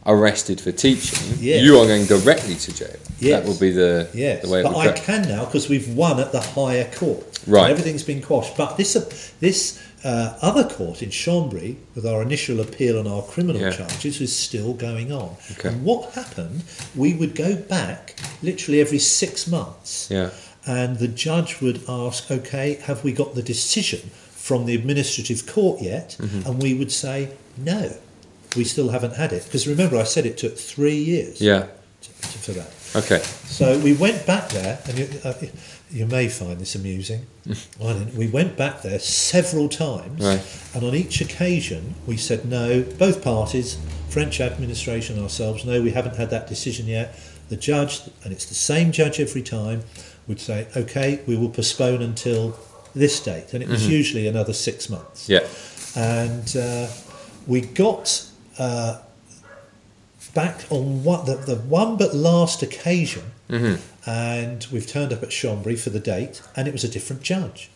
arrested 0.06 0.60
for 0.60 0.70
teaching, 0.70 1.18
Yes. 1.40 1.64
you 1.64 1.76
are 1.78 1.86
going 1.86 2.04
directly 2.06 2.54
to 2.54 2.72
jail. 2.72 2.96
Yes. 3.18 3.40
That 3.42 3.48
will 3.48 3.58
be 3.58 3.70
the, 3.72 4.08
Yes, 4.14 4.42
the 4.42 4.48
way 4.48 4.60
it 4.60 4.62
but 4.62 4.76
I 4.76 4.92
can 4.92 5.22
now 5.22 5.44
because 5.44 5.68
we've 5.68 5.92
won 5.96 6.20
at 6.20 6.30
the 6.30 6.40
higher 6.40 6.88
court. 6.94 7.34
So 7.38 7.50
Right. 7.52 7.70
everything's 7.70 8.04
been 8.04 8.22
quashed. 8.22 8.56
But 8.56 8.76
this 8.76 8.94
uh, 8.94 9.10
this 9.40 9.82
uh, 10.04 10.36
other 10.42 10.64
court 10.64 11.02
in 11.02 11.08
Chambéry, 11.08 11.76
with 11.94 12.04
our 12.06 12.20
initial 12.22 12.60
appeal 12.60 12.98
on 12.98 13.06
our 13.06 13.22
criminal 13.22 13.62
Yeah. 13.62 13.70
charges, 13.70 14.20
is 14.20 14.34
still 14.36 14.74
going 14.74 15.10
on. 15.12 15.36
Okay. 15.52 15.70
And 15.70 15.82
what 15.84 16.12
happened? 16.12 16.62
We 16.94 17.14
would 17.14 17.34
go 17.34 17.56
back 17.56 18.14
literally 18.42 18.80
every 18.80 18.98
six 18.98 19.46
months. 19.46 20.08
Yeah. 20.10 20.30
And 20.66 20.98
the 20.98 21.08
judge 21.08 21.60
would 21.60 21.82
ask, 21.88 22.30
okay, 22.30 22.74
have 22.84 23.02
we 23.04 23.12
got 23.12 23.34
the 23.34 23.42
decision 23.42 24.10
from 24.30 24.66
the 24.66 24.74
administrative 24.74 25.46
court 25.46 25.80
yet? 25.82 26.16
Mm-hmm. 26.18 26.48
And 26.48 26.62
we 26.62 26.74
would 26.74 26.92
say, 26.92 27.30
no, 27.56 27.96
we 28.56 28.64
still 28.64 28.90
haven't 28.90 29.14
had 29.16 29.32
it. 29.32 29.44
Because 29.44 29.66
remember, 29.66 29.96
I 29.96 30.04
said 30.04 30.26
it 30.26 30.38
took 30.38 30.56
three 30.56 30.96
years 30.96 31.40
Yeah. 31.40 31.66
to, 32.02 32.08
to, 32.08 32.38
for 32.38 32.52
that. 32.52 32.70
Okay. 32.96 33.18
So 33.46 33.78
we 33.80 33.92
went 33.94 34.24
back 34.26 34.50
there, 34.50 34.78
and 34.86 34.98
you, 34.98 35.08
uh, 35.24 35.32
you 35.94 36.06
may 36.06 36.28
find 36.28 36.58
this 36.60 36.74
amusing. 36.74 37.24
We 38.16 38.26
went 38.28 38.56
back 38.56 38.82
there 38.82 38.98
several 38.98 39.68
times, 39.68 40.20
Right. 40.22 40.42
and 40.74 40.82
on 40.84 40.94
each 40.94 41.20
occasion 41.20 41.94
we 42.06 42.16
said 42.16 42.44
no. 42.44 42.82
Both 42.98 43.22
parties, 43.22 43.78
French 44.08 44.40
administration, 44.40 45.22
ourselves, 45.22 45.64
no, 45.64 45.80
we 45.82 45.92
haven't 45.92 46.16
had 46.16 46.30
that 46.30 46.46
decision 46.48 46.86
yet. 46.86 47.08
The 47.48 47.56
judge, 47.56 48.00
and 48.24 48.32
it's 48.32 48.46
the 48.46 48.54
same 48.54 48.90
judge 48.92 49.20
every 49.20 49.42
time, 49.42 49.82
would 50.26 50.40
say, 50.40 50.66
okay, 50.76 51.20
we 51.26 51.36
will 51.36 51.50
postpone 51.50 52.02
until 52.02 52.56
this 52.94 53.20
date, 53.20 53.52
and 53.54 53.62
it 53.62 53.68
was 53.68 53.86
usually 53.88 54.26
another 54.28 54.52
six 54.54 54.88
months 54.88 55.28
Yeah. 55.28 55.46
and 55.96 56.56
uh, 56.56 56.86
we 57.46 57.60
got 57.60 58.24
uh, 58.58 58.98
back 60.34 60.64
on 60.70 61.04
what 61.04 61.26
the, 61.26 61.34
the 61.36 61.56
one 61.56 61.96
but 61.96 62.14
last 62.14 62.62
occasion, 62.62 63.24
and 64.06 64.66
we've 64.72 64.86
turned 64.86 65.12
up 65.12 65.22
at 65.22 65.30
Chambéry 65.30 65.78
for 65.78 65.90
the 65.90 66.00
date, 66.00 66.42
and 66.56 66.66
it 66.68 66.72
was 66.72 66.84
a 66.84 66.88
different 66.88 67.22
judge, 67.22 67.70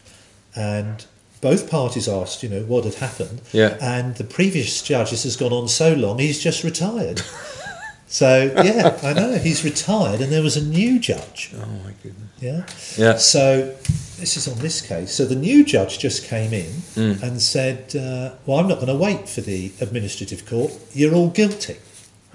and 0.54 1.04
both 1.40 1.70
parties 1.70 2.08
asked, 2.08 2.42
you 2.42 2.48
know, 2.48 2.62
what 2.62 2.84
had 2.84 2.94
happened, 2.94 3.40
Yeah. 3.52 3.76
and 3.80 4.16
the 4.16 4.24
previous 4.24 4.82
judge 4.82 5.10
this 5.10 5.22
has 5.24 5.36
gone 5.36 5.52
on 5.52 5.68
so 5.68 5.92
long, 5.94 6.18
he's 6.18 6.40
just 6.42 6.64
retired. 6.64 7.22
so 8.08 8.52
yeah, 8.64 8.98
I 9.02 9.12
know 9.12 9.38
he's 9.38 9.64
retired, 9.64 10.20
and 10.20 10.32
there 10.32 10.42
was 10.42 10.56
a 10.56 10.64
new 10.64 10.98
judge. 10.98 11.52
Oh 11.56 11.66
my 11.84 11.92
goodness. 12.02 12.14
Yeah. 12.40 12.64
Yeah. 12.96 13.16
So 13.18 13.74
this 14.18 14.36
is 14.36 14.48
on 14.48 14.58
this 14.58 14.80
case. 14.80 15.12
So 15.12 15.24
the 15.24 15.34
new 15.36 15.64
judge 15.64 15.98
just 15.98 16.24
came 16.24 16.52
in 16.52 16.70
Mm. 16.96 17.22
and 17.22 17.42
said, 17.42 17.94
uh, 17.96 18.34
"Well, 18.46 18.58
I'm 18.58 18.68
not 18.68 18.76
going 18.76 18.88
to 18.88 18.94
wait 18.94 19.28
for 19.28 19.40
the 19.40 19.72
administrative 19.80 20.44
court. 20.46 20.72
You're 20.94 21.14
all 21.14 21.28
guilty," 21.30 21.76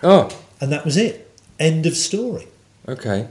Oh. 0.02 0.30
and 0.62 0.72
that 0.72 0.86
was 0.86 0.96
it. 0.98 1.30
End 1.60 1.86
of 1.86 1.96
story. 1.98 2.48
Okay. 2.88 3.28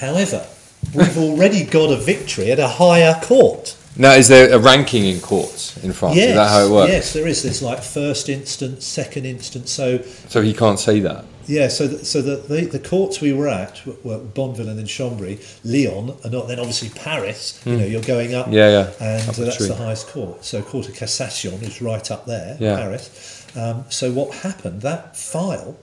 However, 0.00 0.46
we've 0.94 1.18
already 1.18 1.64
got 1.64 1.90
a 1.92 1.96
victory 1.96 2.50
at 2.52 2.58
a 2.58 2.68
higher 2.68 3.14
court. 3.22 3.76
Now, 3.96 4.12
is 4.12 4.28
there 4.28 4.50
a 4.52 4.58
ranking 4.58 5.04
in 5.04 5.20
courts 5.20 5.76
in 5.84 5.92
France? 5.92 6.16
Yes, 6.16 6.30
Is 6.30 6.34
that 6.36 6.48
how 6.50 6.64
it 6.66 6.70
works? 6.70 6.92
yes, 6.92 7.12
there 7.12 7.26
is. 7.26 7.42
There's 7.42 7.60
like 7.62 7.82
first 7.82 8.28
instance, 8.28 8.86
second 8.86 9.26
instance. 9.26 9.70
So 9.72 9.98
So 10.28 10.40
he 10.42 10.54
can't 10.54 10.78
say 10.78 11.00
that. 11.00 11.24
Yeah, 11.46 11.66
so 11.68 11.88
the, 11.88 12.04
so 12.04 12.22
the, 12.22 12.36
the 12.36 12.66
the 12.66 12.78
courts 12.78 13.20
we 13.20 13.32
were 13.32 13.48
at 13.48 13.82
were 14.04 14.18
Bonneville 14.18 14.68
and 14.68 14.78
then 14.78 14.86
Chambéry, 14.86 15.36
Lyon, 15.64 16.16
and 16.22 16.32
not- 16.32 16.46
then 16.46 16.60
obviously 16.60 16.90
Paris. 16.90 17.60
You 17.66 17.76
know, 17.78 17.84
you're 17.84 18.02
going 18.02 18.34
up, 18.34 18.46
Hmm. 18.46 18.52
Yeah, 18.52 18.68
yeah, 18.70 18.90
and 19.00 19.28
up 19.28 19.36
uh, 19.36 19.44
that's 19.44 19.56
tree. 19.56 19.66
the 19.66 19.74
highest 19.74 20.06
court. 20.08 20.44
So 20.44 20.62
Court 20.62 20.88
of 20.88 20.94
Cassation 20.94 21.60
is 21.62 21.82
right 21.82 22.08
up 22.10 22.26
there, 22.26 22.56
Yeah. 22.60 22.76
Paris. 22.76 23.44
Um, 23.56 23.84
so 23.88 24.12
what 24.12 24.32
happened? 24.46 24.82
That 24.82 25.16
file 25.16 25.76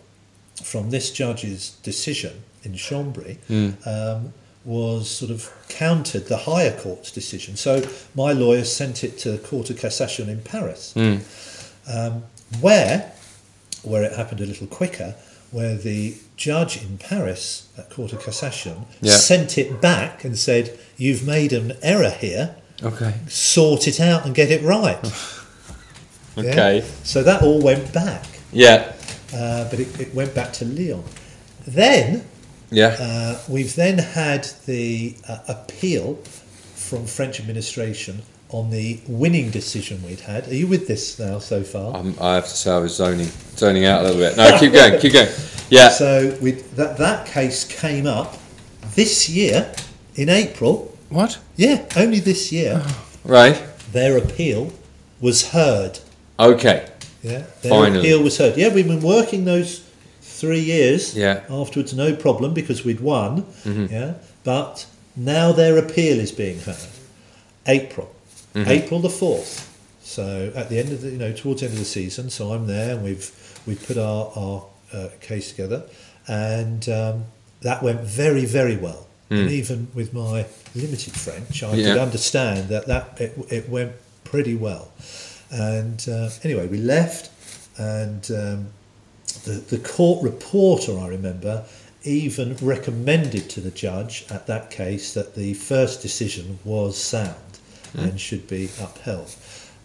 from 0.63 0.89
this 0.89 1.11
judge's 1.11 1.71
decision 1.83 2.43
in 2.63 2.73
Chambéry 2.73 3.37
Hmm. 3.47 3.69
um, 3.87 4.33
was 4.65 5.09
sort 5.09 5.31
of 5.31 5.49
countered 5.69 6.27
the 6.27 6.37
higher 6.37 6.77
court's 6.77 7.09
decision. 7.11 7.55
So 7.55 7.87
my 8.15 8.33
lawyer 8.33 8.65
sent 8.65 9.03
it 9.03 9.17
to 9.19 9.31
the 9.31 9.37
Court 9.37 9.69
of 9.69 9.77
Cassation 9.79 10.27
in 10.27 10.41
Paris, 10.41 10.91
Hmm. 10.93 11.17
um, 11.87 12.23
where 12.59 13.11
where 13.83 14.03
it 14.03 14.11
happened 14.13 14.41
a 14.41 14.45
little 14.45 14.67
quicker, 14.67 15.15
where 15.51 15.75
the 15.75 16.15
judge 16.35 16.81
in 16.81 16.97
Paris 16.97 17.67
at 17.77 17.89
Court 17.89 18.11
of 18.11 18.19
Cassation 18.21 18.85
Yeah. 19.01 19.15
sent 19.15 19.57
it 19.57 19.79
back 19.79 20.25
and 20.25 20.37
said, 20.37 20.77
"You've 20.97 21.23
made 21.25 21.53
an 21.53 21.77
error 21.81 22.09
here. 22.09 22.55
Okay. 22.83 23.13
Sort 23.29 23.87
it 23.87 24.01
out 24.01 24.25
and 24.25 24.35
get 24.35 24.51
it 24.51 24.61
right." 24.63 24.99
Yeah? 26.35 26.43
Okay. 26.51 26.83
So 27.03 27.23
that 27.23 27.41
all 27.41 27.59
went 27.59 27.91
back, 27.93 28.23
Yeah. 28.51 28.91
Uh, 29.33 29.69
but 29.69 29.79
it, 29.79 29.99
it 29.99 30.13
went 30.15 30.33
back 30.35 30.53
to 30.53 30.65
Lyon. 30.65 31.03
Then 31.65 32.23
Yeah. 32.71 32.95
uh, 32.99 33.39
we've 33.49 33.75
then 33.75 33.97
had 33.99 34.45
the 34.65 35.15
uh, 35.27 35.39
appeal 35.47 36.15
from 36.75 37.05
French 37.05 37.39
administration 37.39 38.21
on 38.49 38.69
the 38.69 38.99
winning 39.07 39.49
decision 39.49 40.01
we'd 40.05 40.21
had. 40.21 40.47
Are 40.47 40.55
you 40.55 40.67
with 40.67 40.87
this 40.87 41.19
now 41.19 41.39
so 41.39 41.63
far? 41.63 41.95
Um, 41.97 42.15
I 42.21 42.35
have 42.35 42.45
to 42.45 42.49
say 42.55 42.71
I 42.71 42.77
was 42.77 42.95
zoning, 42.95 43.27
zoning 43.57 43.83
out 43.85 44.01
a 44.01 44.03
little 44.05 44.19
bit. 44.19 44.37
No, 44.37 44.57
keep 44.57 44.71
going, 44.73 44.99
keep 44.99 45.13
going. 45.13 45.29
Yeah. 45.69 45.89
So 45.89 46.37
we, 46.41 46.51
that 46.51 46.95
that 46.97 47.27
case 47.27 47.65
came 47.65 48.07
up 48.07 48.37
this 48.95 49.27
year 49.27 49.69
in 50.15 50.29
April. 50.29 50.97
What? 51.09 51.39
Yeah, 51.57 51.85
only 51.97 52.21
this 52.21 52.53
year. 52.53 52.81
Right. 53.25 53.61
Their 53.91 54.17
appeal 54.17 54.71
was 55.19 55.49
heard. 55.49 55.99
Okay. 56.39 56.87
Yeah, 57.27 57.43
their 57.61 57.71
Finally. 57.71 57.99
appeal 57.99 58.23
was 58.23 58.37
heard. 58.37 58.57
Yeah, 58.57 58.73
we've 58.73 58.87
been 58.87 59.01
working 59.01 59.45
those 59.45 59.81
three 60.21 60.59
years. 60.61 61.15
Yeah. 61.15 61.41
Mm-hmm. 61.41 61.53
Afterwards, 61.53 61.93
no 61.93 62.15
problem 62.15 62.53
because 62.53 62.83
we'd 62.85 62.99
won. 63.01 63.45
Yeah, 63.65 64.13
but 64.43 64.85
now 65.15 65.51
their 65.51 65.77
appeal 65.77 66.19
is 66.19 66.31
being 66.31 66.59
heard. 66.59 66.87
April, 67.65 68.13
Mm-hmm. 68.53 68.69
April 68.71 68.99
the 69.01 69.09
fourth. 69.09 69.65
So 70.01 70.51
at 70.55 70.69
the 70.69 70.79
end 70.79 70.91
of 70.93 71.01
the, 71.01 71.09
you 71.11 71.17
know, 71.17 71.31
towards 71.33 71.59
the 71.61 71.67
end 71.67 71.73
of 71.73 71.79
the 71.79 71.85
season, 71.85 72.29
so 72.29 72.53
I'm 72.53 72.65
there 72.65 72.95
and 72.95 73.03
we've 73.03 73.29
we've 73.67 73.83
put 73.85 73.97
our 73.97 74.31
our 74.35 74.65
uh, 74.93 75.09
case 75.21 75.51
together, 75.51 75.83
and 76.27 76.87
um, 76.89 77.25
that 77.61 77.83
went 77.83 78.01
very 78.01 78.45
very 78.45 78.77
well. 78.77 79.03
And 79.29 79.51
even 79.51 79.89
with 79.93 80.13
my 80.13 80.45
limited 80.73 81.13
French, 81.13 81.61
I. 81.61 81.73
Yeah. 81.73 81.87
could 81.89 81.97
understand 82.01 82.69
that 82.69 82.87
that 82.87 83.19
it, 83.19 83.37
it 83.51 83.69
went 83.69 83.91
pretty 84.23 84.55
well. 84.55 84.91
And 85.51 86.05
uh, 86.09 86.29
anyway, 86.43 86.67
we 86.67 86.77
left, 86.77 87.31
and 87.79 88.29
um, 88.31 88.67
the 89.45 89.63
the 89.69 89.79
court 89.79 90.23
reporter, 90.23 90.97
I 90.99 91.07
remember, 91.07 91.65
even 92.03 92.55
recommended 92.61 93.49
to 93.51 93.61
the 93.61 93.71
judge 93.71 94.25
at 94.29 94.47
that 94.47 94.71
case 94.71 95.13
that 95.13 95.35
the 95.35 95.53
first 95.53 96.01
decision 96.01 96.59
was 96.63 96.97
sound 96.97 97.35
and 97.93 98.19
should 98.19 98.47
be 98.47 98.65
upheld. 98.79 99.35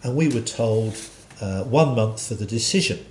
And 0.03 0.15
we 0.15 0.27
were 0.29 0.41
told 0.41 0.95
uh, 1.41 1.63
one 1.63 1.95
month 1.95 2.27
for 2.27 2.35
the 2.35 2.45
decision. 2.45 3.03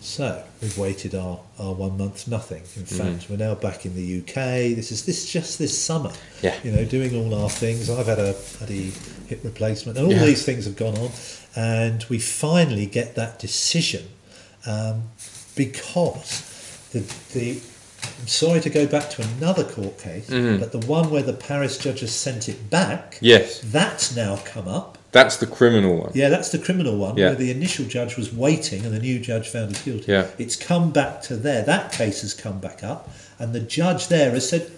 So 0.00 0.44
we've 0.62 0.76
waited 0.78 1.14
our, 1.14 1.40
our 1.58 1.72
one 1.74 1.96
month 1.98 2.28
nothing. 2.28 2.62
In 2.76 2.84
fact, 2.86 3.28
we're 3.28 3.38
now 3.38 3.54
back 3.56 3.86
in 3.86 3.94
the 3.96 4.20
UK. 4.20 4.76
This 4.76 4.92
is 4.92 5.04
this 5.04 5.30
just 5.30 5.58
this 5.58 5.76
summer. 5.76 6.12
Yeah. 6.42 6.56
You 6.62 6.70
know, 6.72 6.84
doing 6.84 7.16
all 7.16 7.34
our 7.42 7.50
things. 7.50 7.90
I've 7.90 8.06
had 8.06 8.20
a 8.20 8.36
bloody 8.58 8.92
hip 9.28 9.40
replacement, 9.44 9.98
and 9.98 10.06
all 10.06 10.12
Yeah. 10.12 10.24
these 10.24 10.44
things 10.44 10.64
have 10.64 10.76
gone 10.76 10.96
on, 10.98 11.10
and 11.54 12.04
we 12.08 12.18
finally 12.18 12.86
get 12.86 13.14
that 13.14 13.38
decision 13.38 14.04
um, 14.66 15.04
because 15.54 16.42
the 16.92 17.00
the. 17.34 17.60
I'm 18.20 18.28
sorry 18.28 18.60
to 18.60 18.70
go 18.70 18.86
back 18.86 19.10
to 19.10 19.22
another 19.36 19.64
court 19.64 19.98
case, 19.98 20.28
but 20.28 20.70
the 20.70 20.78
one 20.86 21.10
where 21.10 21.22
the 21.22 21.32
Paris 21.32 21.76
judges 21.76 22.12
sent 22.12 22.48
it 22.48 22.70
back, 22.70 23.18
Yes, 23.20 23.60
that's 23.64 24.14
now 24.14 24.36
come 24.44 24.68
up. 24.68 24.96
that's 25.10 25.38
the 25.38 25.46
criminal 25.46 25.96
one. 25.96 26.12
Yeah, 26.14 26.28
that's 26.28 26.50
the 26.50 26.58
criminal 26.58 26.96
one 26.98 27.16
Yeah. 27.16 27.26
where 27.28 27.34
the 27.34 27.50
initial 27.50 27.84
judge 27.84 28.16
was 28.16 28.32
waiting 28.32 28.84
and 28.84 28.94
the 28.94 29.00
new 29.00 29.18
judge 29.18 29.48
found 29.48 29.72
us 29.74 29.82
guilty. 29.82 30.12
Yeah. 30.12 30.26
It's 30.38 30.54
come 30.56 30.92
back 30.92 31.20
to 31.22 31.36
there. 31.36 31.62
That 31.64 31.90
case 31.90 32.20
has 32.20 32.32
come 32.32 32.60
back 32.60 32.84
up, 32.84 33.10
and 33.40 33.52
the 33.52 33.60
judge 33.60 34.06
there 34.08 34.30
has 34.30 34.48
said, 34.48 34.70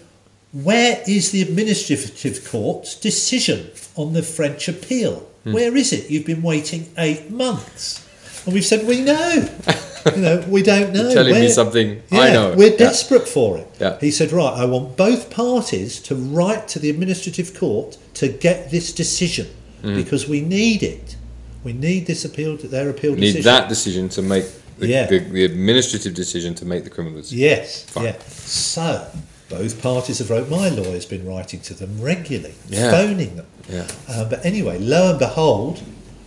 Where 0.51 1.01
is 1.07 1.31
the 1.31 1.41
administrative 1.41 2.47
court's 2.49 2.95
decision 2.95 3.69
on 3.95 4.13
the 4.13 4.23
French 4.23 4.67
appeal? 4.67 5.27
Hmm. 5.43 5.53
Where 5.53 5.75
is 5.77 5.93
it? 5.93 6.09
You've 6.09 6.25
been 6.25 6.41
waiting 6.41 6.91
eight 6.97 7.29
months. 7.29 8.05
And 8.45 8.53
we've 8.53 8.65
said, 8.65 8.87
We 8.87 9.01
know. 9.01 9.47
you 10.15 10.21
know, 10.21 10.43
we 10.47 10.63
don't 10.63 10.91
know. 10.93 11.03
You're 11.03 11.13
telling 11.13 11.35
me 11.35 11.49
something 11.49 12.01
yeah, 12.09 12.19
I 12.19 12.33
know. 12.33 12.55
We're 12.55 12.71
Yeah. 12.71 12.77
desperate 12.77 13.27
for 13.27 13.57
it. 13.59 13.67
Yeah. 13.79 13.99
He 13.99 14.09
said, 14.11 14.31
Right, 14.31 14.53
I 14.53 14.65
want 14.65 14.97
both 14.97 15.29
parties 15.29 15.99
to 16.01 16.15
write 16.15 16.67
to 16.69 16.79
the 16.79 16.89
administrative 16.89 17.53
court 17.57 17.97
to 18.15 18.27
get 18.27 18.71
this 18.71 18.91
decision 18.91 19.47
Mm. 19.83 19.95
because 19.95 20.27
we 20.27 20.41
need 20.41 20.83
it. 20.83 21.15
We 21.63 21.71
need 21.71 22.05
this 22.05 22.25
appeal, 22.25 22.57
their 22.57 22.89
appeal 22.89 23.11
Need 23.13 23.21
decision. 23.21 23.37
Need 23.39 23.43
that 23.45 23.69
decision 23.69 24.09
to 24.09 24.21
make 24.21 24.45
the, 24.77 24.87
Yeah. 24.87 25.05
the, 25.05 25.19
the 25.19 25.45
administrative 25.45 26.13
decision 26.15 26.53
to 26.55 26.65
make 26.65 26.83
the 26.83 26.89
criminal 26.89 27.19
decision. 27.21 27.39
Yes, 27.39 27.83
Fine. 27.83 28.03
yeah. 28.05 28.15
So, 28.45 29.07
both 29.49 29.81
parties 29.81 30.19
have 30.19 30.29
wrote. 30.29 30.49
My 30.49 30.69
lawyer's 30.69 31.05
been 31.05 31.25
writing 31.27 31.59
to 31.61 31.73
them 31.73 32.01
regularly, 32.01 32.55
Yeah. 32.69 32.91
phoning 32.91 33.35
them. 33.35 33.47
Yeah. 33.69 33.87
Uh, 34.07 34.25
but 34.25 34.45
anyway, 34.45 34.77
lo 34.79 35.09
and 35.11 35.19
behold, 35.19 35.81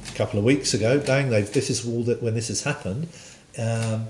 a 0.08 0.14
couple 0.16 0.38
of 0.38 0.44
weeks 0.44 0.74
ago, 0.74 0.98
bang! 0.98 1.30
They've, 1.30 1.50
this 1.52 1.70
is 1.70 1.86
all 1.86 2.02
that 2.04 2.22
when 2.22 2.34
this 2.34 2.48
has 2.48 2.62
happened, 2.64 3.08
um, 3.58 4.06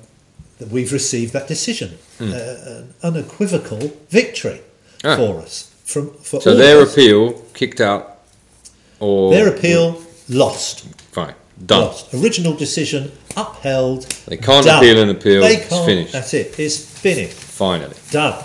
that 0.58 0.68
we've 0.70 0.92
received 0.92 1.32
that 1.32 1.48
decision, 1.48 1.98
uh, 2.20 2.24
an 2.24 2.94
unequivocal 3.02 3.92
victory. 4.10 4.60
Ah. 5.04 5.16
for 5.16 5.40
us. 5.40 5.68
From 5.84 6.10
for 6.22 6.40
So 6.40 6.54
their 6.54 6.80
us. 6.80 6.92
appeal 6.92 7.32
kicked 7.54 7.80
out, 7.80 8.18
or 9.00 9.32
their 9.32 9.48
appeal 9.48 10.00
lost. 10.28 10.84
fine 11.10 11.34
done. 11.66 11.80
Lost. 11.86 12.14
Original 12.14 12.54
decision 12.54 13.10
upheld. 13.36 14.02
They 14.26 14.36
can't 14.36 14.64
done. 14.64 14.78
appeal 14.78 15.02
an 15.02 15.08
appeal, 15.10 15.40
They 15.42 15.56
it's 15.56 15.68
can't. 15.68 15.86
finished. 15.86 16.12
That's 16.12 16.34
it. 16.34 16.58
It's 16.58 16.76
finished. 16.78 17.34
Finally, 17.34 17.96
done. 18.12 18.44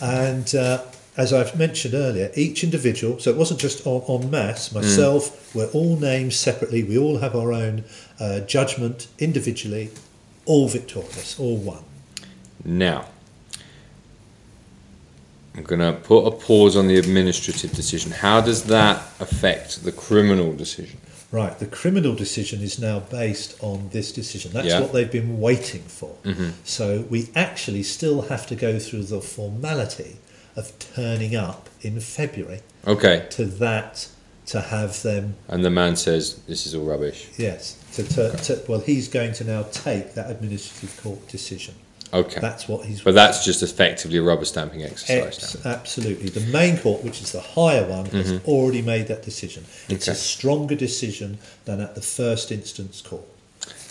And 0.00 0.54
uh, 0.54 0.84
as 1.16 1.32
I've 1.32 1.58
mentioned 1.58 1.94
earlier, 1.94 2.30
each 2.34 2.64
individual, 2.64 3.18
so 3.18 3.30
it 3.30 3.36
wasn't 3.36 3.60
just 3.60 3.86
en, 3.86 4.02
en 4.08 4.30
masse, 4.30 4.72
myself, 4.72 5.54
we're 5.54 5.70
all 5.70 5.96
named 5.96 6.32
separately, 6.32 6.82
we 6.82 6.96
all 6.96 7.18
have 7.18 7.34
our 7.34 7.52
own 7.52 7.84
uh, 8.18 8.40
judgment 8.40 9.08
individually, 9.18 9.90
all 10.46 10.68
victorious, 10.68 11.38
all 11.38 11.56
one. 11.56 11.84
now 12.64 13.06
I'm 15.56 15.64
going 15.64 15.80
to 15.80 15.92
put 16.00 16.26
a 16.26 16.30
pause 16.30 16.76
on 16.76 16.86
the 16.86 16.96
administrative 16.96 17.72
decision. 17.72 18.12
How 18.12 18.40
does 18.40 18.64
that 18.64 18.98
affect 19.18 19.82
the 19.82 19.90
criminal 19.90 20.54
decision? 20.54 20.99
Right, 21.32 21.56
the 21.58 21.66
criminal 21.66 22.14
decision 22.16 22.60
is 22.60 22.80
now 22.80 22.98
based 22.98 23.54
on 23.62 23.90
this 23.90 24.10
decision. 24.10 24.50
That's 24.52 24.66
Yeah. 24.66 24.80
what 24.80 24.92
they've 24.92 25.10
been 25.10 25.38
waiting 25.38 25.82
for. 25.82 26.16
Mm-hmm. 26.24 26.50
So 26.64 27.04
we 27.08 27.28
actually 27.36 27.84
still 27.84 28.22
have 28.22 28.48
to 28.48 28.56
go 28.56 28.80
through 28.80 29.04
the 29.04 29.20
formality 29.20 30.16
of 30.56 30.72
turning 30.78 31.36
up 31.36 31.68
in 31.82 32.00
February 32.00 32.60
Okay, 32.86 33.26
to 33.30 33.44
that, 33.44 34.08
to 34.46 34.60
have 34.60 35.02
them 35.02 35.36
and 35.48 35.64
the 35.64 35.70
man 35.70 35.94
says 35.94 36.34
this 36.48 36.66
is 36.66 36.74
all 36.74 36.84
rubbish. 36.84 37.28
Yes. 37.36 37.76
To, 37.94 38.02
to, 38.02 38.36
to, 38.36 38.62
well, 38.66 38.80
he's 38.80 39.06
going 39.06 39.32
to 39.34 39.44
now 39.44 39.62
take 39.70 40.14
that 40.14 40.28
administrative 40.30 41.00
court 41.00 41.28
decision. 41.28 41.74
Okay, 42.12 42.40
That's 42.40 42.66
what 42.68 42.84
he's. 42.86 43.00
but 43.02 43.14
that's 43.14 43.44
just 43.44 43.62
effectively 43.62 44.18
a 44.18 44.22
rubber 44.22 44.44
stamping 44.44 44.82
exercise 44.82 45.38
Ex- 45.38 45.64
now. 45.64 45.70
absolutely. 45.72 46.28
The 46.28 46.40
main 46.52 46.76
court, 46.78 47.04
which 47.04 47.20
is 47.22 47.32
the 47.32 47.40
higher 47.40 47.86
one, 47.86 48.06
has 48.06 48.40
already 48.46 48.82
made 48.82 49.06
that 49.08 49.22
decision. 49.22 49.64
It's 49.88 50.08
a 50.08 50.14
stronger 50.14 50.74
decision 50.74 51.38
than 51.66 51.80
at 51.80 51.94
the 51.94 52.00
first 52.00 52.50
instance 52.50 53.00
court. 53.00 53.24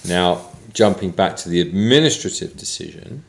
Now, 0.05 0.47
jumping 0.73 1.11
back 1.11 1.35
to 1.37 1.49
the 1.49 1.61
administrative 1.61 2.57
decision, 2.57 3.23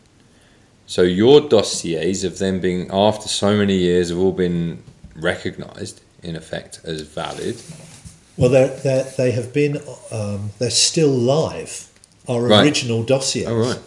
so 0.86 1.02
your 1.02 1.40
dossiers 1.40 2.24
of 2.24 2.38
them 2.38 2.58
being, 2.60 2.90
after 2.92 3.28
so 3.28 3.56
many 3.56 3.76
years, 3.76 4.08
have 4.08 4.18
all 4.18 4.32
been 4.32 4.82
recognised, 5.14 6.00
in 6.22 6.34
effect, 6.34 6.80
as 6.84 7.02
valid. 7.02 7.60
Well, 8.36 8.50
they're, 8.50 8.68
they're, 8.68 9.04
they 9.16 9.30
have 9.32 9.52
been. 9.52 9.78
Um, 10.10 10.50
they're 10.58 10.70
still 10.70 11.10
live. 11.10 11.86
Our 12.28 12.42
Right. 12.42 12.64
original 12.64 13.02
dossiers. 13.02 13.48
Oh, 13.48 13.56
right. 13.56 13.78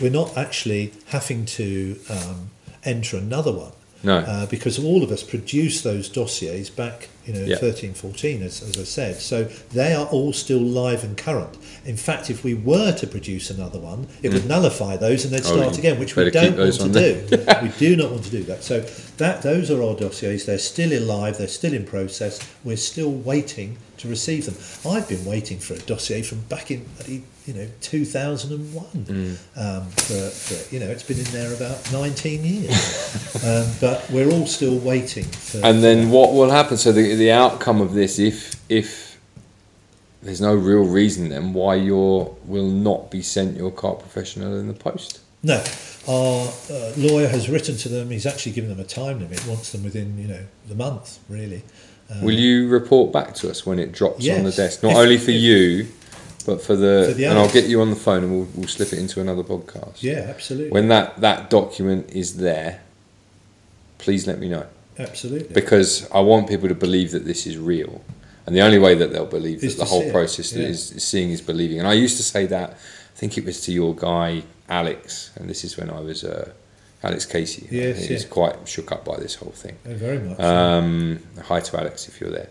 We're 0.00 0.10
not 0.10 0.36
actually 0.36 0.92
having 1.06 1.44
to 1.46 1.98
um, 2.10 2.50
enter 2.84 3.16
another 3.16 3.52
one. 3.52 3.72
No. 4.04 4.18
Uh, 4.18 4.46
because 4.46 4.78
all 4.78 5.02
of 5.02 5.10
us 5.10 5.24
produced 5.24 5.82
those 5.82 6.08
dossiers 6.08 6.70
back, 6.70 7.08
you 7.26 7.32
know, 7.32 7.40
Yeah. 7.40 7.56
13, 7.56 7.94
14, 7.94 8.42
as, 8.44 8.62
as 8.62 8.78
I 8.78 8.84
said. 8.84 9.16
So 9.20 9.48
they 9.72 9.92
are 9.92 10.06
all 10.06 10.32
still 10.32 10.60
live 10.60 11.02
and 11.02 11.16
current. 11.16 11.56
In 11.84 11.96
fact, 11.96 12.30
if 12.30 12.44
we 12.44 12.54
were 12.54 12.92
to 12.92 13.06
produce 13.08 13.50
another 13.50 13.80
one, 13.80 14.06
it 14.22 14.32
would 14.32 14.46
nullify 14.46 14.96
those 14.96 15.24
and 15.24 15.34
they'd 15.34 15.42
Mm. 15.42 15.50
Oh, 15.50 15.56
start 15.62 15.78
again, 15.78 15.98
which 15.98 16.14
we 16.14 16.30
don't 16.30 16.56
want 16.56 16.74
to 16.74 16.88
do. 17.28 17.44
we 17.62 17.68
do 17.70 17.96
not 17.96 18.12
want 18.12 18.22
to 18.22 18.30
do 18.30 18.44
that. 18.44 18.62
So 18.62 18.82
that 19.16 19.42
those 19.42 19.68
are 19.68 19.82
our 19.82 19.96
dossiers. 19.96 20.46
They're 20.46 20.58
still 20.58 20.92
alive. 20.96 21.36
They're 21.38 21.48
still 21.48 21.74
in 21.74 21.84
process. 21.84 22.38
We're 22.62 22.76
still 22.76 23.10
waiting 23.10 23.78
to 23.96 24.06
receive 24.08 24.46
them. 24.46 24.54
I've 24.88 25.08
been 25.08 25.24
waiting 25.24 25.58
for 25.58 25.74
a 25.74 25.78
dossier 25.80 26.22
from 26.22 26.42
back 26.42 26.70
in, 26.70 26.86
you 27.48 27.54
know, 27.54 27.66
2001. 27.80 28.84
Mm. 28.84 29.38
Um, 29.56 29.86
for, 29.86 30.28
for 30.28 30.74
you 30.74 30.80
know, 30.80 30.86
it's 30.86 31.02
been 31.02 31.18
in 31.18 31.24
there 31.32 31.54
about 31.54 31.90
19 31.90 32.44
years. 32.44 33.42
um, 33.44 33.66
but 33.80 34.08
we're 34.10 34.30
all 34.30 34.46
still 34.46 34.78
waiting 34.78 35.24
for. 35.24 35.64
And 35.64 35.82
then 35.82 36.10
what 36.10 36.34
will 36.34 36.50
happen? 36.50 36.76
So 36.76 36.92
the, 36.92 37.14
the 37.14 37.32
outcome 37.32 37.80
of 37.80 37.94
this, 37.94 38.18
if 38.18 38.62
if 38.68 39.18
there's 40.22 40.42
no 40.42 40.54
real 40.54 40.84
reason 40.84 41.30
then 41.30 41.54
why 41.54 41.76
you 41.76 41.94
will 42.44 42.68
not 42.68 43.10
be 43.10 43.22
sent 43.22 43.56
your 43.56 43.70
carte 43.70 44.00
professional 44.00 44.58
in 44.58 44.68
the 44.68 44.74
post. 44.74 45.20
No, 45.42 45.64
our 46.06 46.48
uh, 46.70 46.92
lawyer 46.98 47.28
has 47.28 47.48
written 47.48 47.76
to 47.78 47.88
them. 47.88 48.10
He's 48.10 48.26
actually 48.26 48.52
given 48.52 48.68
them 48.68 48.80
a 48.80 48.84
time 48.84 49.20
limit. 49.20 49.46
Wants 49.46 49.72
them 49.72 49.84
within, 49.84 50.18
you 50.18 50.28
know, 50.28 50.44
the 50.68 50.74
month, 50.74 51.18
really. 51.30 51.62
Um, 52.10 52.22
Will 52.22 52.34
you 52.34 52.68
report 52.68 53.12
back 53.12 53.34
to 53.36 53.50
us 53.50 53.64
when 53.64 53.78
it 53.78 53.92
drops 53.92 54.28
on 54.28 54.42
the 54.42 54.50
desk? 54.50 54.82
Not 54.82 54.92
If- 54.92 54.98
only 54.98 55.18
for 55.18 55.30
if- 55.30 55.40
you, 55.40 55.88
but 56.48 56.62
for 56.62 56.76
the, 56.76 57.04
For 57.08 57.12
the 57.12 57.24
and 57.26 57.38
I'll 57.38 57.52
get 57.52 57.66
you 57.66 57.82
on 57.82 57.90
the 57.90 57.96
phone 57.96 58.24
and 58.24 58.32
we'll, 58.32 58.48
we'll 58.54 58.68
slip 58.68 58.90
it 58.94 58.98
into 58.98 59.20
another 59.20 59.44
podcast. 59.44 60.02
Yeah, 60.02 60.24
absolutely. 60.34 60.70
When 60.70 60.88
that, 60.88 61.20
that 61.20 61.50
document 61.50 62.08
is 62.10 62.38
there, 62.38 62.80
please 63.98 64.26
let 64.26 64.38
me 64.38 64.48
know. 64.48 64.66
absolutely. 64.98 65.52
Because 65.52 66.10
I 66.10 66.20
want 66.20 66.48
people 66.48 66.66
to 66.68 66.74
believe 66.74 67.10
that 67.10 67.26
this 67.26 67.46
is 67.46 67.58
real. 67.58 68.02
And 68.46 68.56
the 68.56 68.62
only 68.62 68.78
way 68.78 68.94
that 68.94 69.12
they'll 69.12 69.26
believe 69.26 69.62
Is 69.62 69.76
that 69.76 69.84
the 69.84 69.90
whole 69.90 70.10
process 70.10 70.54
yeah. 70.54 70.68
is, 70.68 70.90
is 70.92 71.04
seeing 71.04 71.28
is 71.28 71.42
believing. 71.42 71.80
And 71.80 71.86
I 71.86 71.92
used 71.92 72.16
to 72.16 72.22
say 72.22 72.46
that, 72.46 72.70
I 72.70 73.18
think 73.20 73.36
it 73.36 73.44
was 73.44 73.60
to 73.66 73.72
your 73.72 73.94
guy, 73.94 74.42
Alex, 74.70 75.32
and 75.36 75.50
this 75.50 75.64
is 75.64 75.76
when 75.76 75.90
I 75.90 76.00
was 76.00 76.24
uh, 76.24 76.50
Alex 77.02 77.26
Casey. 77.26 77.68
Yes, 77.70 78.06
He 78.06 78.14
was 78.14 78.22
yeah. 78.24 78.30
quite 78.30 78.66
shook 78.66 78.90
up 78.90 79.04
by 79.04 79.18
this 79.18 79.34
whole 79.34 79.52
thing. 79.52 79.76
Oh, 79.86 79.92
very 79.92 80.18
much. 80.18 80.40
Um, 80.40 81.20
hi 81.44 81.60
to 81.60 81.78
Alex 81.78 82.08
if 82.08 82.22
you're 82.22 82.30
there. 82.30 82.48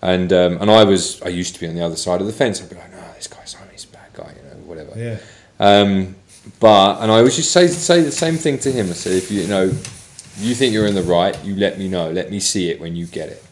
And 0.00 0.32
um, 0.32 0.58
and 0.60 0.70
I 0.70 0.84
was 0.84 1.20
I 1.22 1.28
used 1.28 1.54
to 1.54 1.60
be 1.60 1.66
on 1.68 1.74
the 1.74 1.84
other 1.84 1.96
side 1.96 2.20
of 2.20 2.26
the 2.28 2.32
fence. 2.32 2.60
I'd 2.60 2.70
be 2.70 2.76
like, 2.76 2.90
no, 2.92 3.01
this 3.22 3.54
guy's 3.54 3.56
he's 3.70 3.84
a 3.84 3.88
bad 3.88 4.12
guy, 4.12 4.34
you 4.36 4.48
know. 4.48 4.56
whatever. 4.66 4.92
Yeah. 4.96 5.18
Um, 5.60 6.16
but 6.58 7.00
and 7.00 7.10
I 7.10 7.18
always 7.18 7.36
just 7.36 7.52
say 7.52 7.66
say 7.68 8.02
the 8.02 8.10
same 8.10 8.36
thing 8.36 8.58
to 8.60 8.72
him. 8.72 8.90
I 8.90 8.92
said, 8.92 9.12
if 9.12 9.30
you, 9.30 9.42
you 9.42 9.48
know, 9.48 9.64
you 10.38 10.54
think 10.54 10.72
you're 10.72 10.86
in 10.86 10.94
the 10.94 11.02
right, 11.02 11.38
you 11.44 11.54
let 11.54 11.78
me 11.78 11.88
know. 11.88 12.10
Let 12.10 12.30
me 12.30 12.40
see 12.40 12.70
it 12.70 12.80
when 12.80 12.96
you 12.96 13.06
get 13.06 13.28
it. 13.28 13.44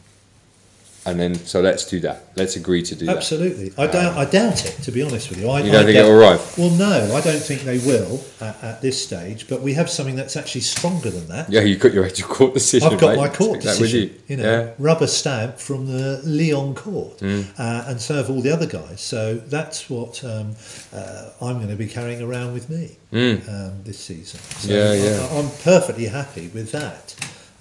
And 1.07 1.19
then 1.19 1.35
so 1.35 1.63
let's 1.63 1.87
do 1.87 1.99
that. 2.01 2.25
Let's 2.37 2.57
agree 2.57 2.83
to 2.83 2.95
do 2.95 3.07
that. 3.07 3.17
Absolutely. 3.17 3.73
I 3.79 3.87
doubt. 3.87 4.19
I 4.19 4.27
doubt 4.27 4.67
it. 4.67 4.73
To 4.83 4.93
be 4.93 5.03
honest 5.03 5.31
with 5.31 5.41
you, 5.41 5.49
I, 5.49 5.61
You 5.61 5.73
don't 5.73 5.83
I 5.83 5.85
think 5.87 5.97
doubt- 5.97 6.05
it'll 6.05 6.21
arrive? 6.21 6.59
Well, 6.59 6.71
no, 6.71 7.15
I 7.17 7.21
don't 7.23 7.41
think 7.41 7.63
they 7.63 7.79
will 7.79 8.23
at, 8.41 8.63
at 8.63 8.83
this 8.83 9.03
stage. 9.03 9.49
But 9.49 9.63
we 9.63 9.73
have 9.75 9.89
something 9.89 10.15
that's 10.15 10.37
actually 10.37 10.61
stronger 10.61 11.09
than 11.09 11.27
that. 11.29 11.49
Yeah, 11.51 11.63
you 11.63 11.77
got 11.77 11.95
your 11.95 12.07
court 12.11 12.53
decision. 12.53 12.93
I've 12.93 13.01
got 13.01 13.13
mate. 13.13 13.17
my 13.17 13.29
court 13.31 13.55
Take 13.61 13.63
that 13.63 13.79
decision, 13.79 14.01
you. 14.01 14.15
you 14.29 14.37
know, 14.37 14.43
yeah. 14.45 14.61
Mm. 14.69 14.75
rubber 14.79 15.07
stamp 15.07 15.57
from 15.59 15.87
the 15.87 16.21
Lyon 16.23 16.75
court, 16.75 17.23
uh, 17.23 17.85
and 17.89 17.99
so 17.99 18.17
have 18.17 18.29
all 18.29 18.43
the 18.43 18.53
other 18.53 18.67
guys. 18.67 19.01
So 19.01 19.37
that's 19.37 19.89
what 19.89 20.23
um, 20.23 20.55
uh, 20.93 21.31
I'm 21.41 21.57
going 21.57 21.69
to 21.69 21.77
be 21.77 21.87
carrying 21.87 22.21
around 22.21 22.53
with 22.53 22.69
me 22.69 22.99
um, 23.13 23.83
this 23.85 23.99
season. 23.99 24.39
So 24.41 24.69
Mm. 24.69 24.71
Yeah, 24.71 24.93
yeah. 24.93 25.29
I, 25.33 25.39
I'm 25.39 25.51
perfectly 25.65 26.07
happy 26.09 26.49
with 26.49 26.73
that. 26.73 27.15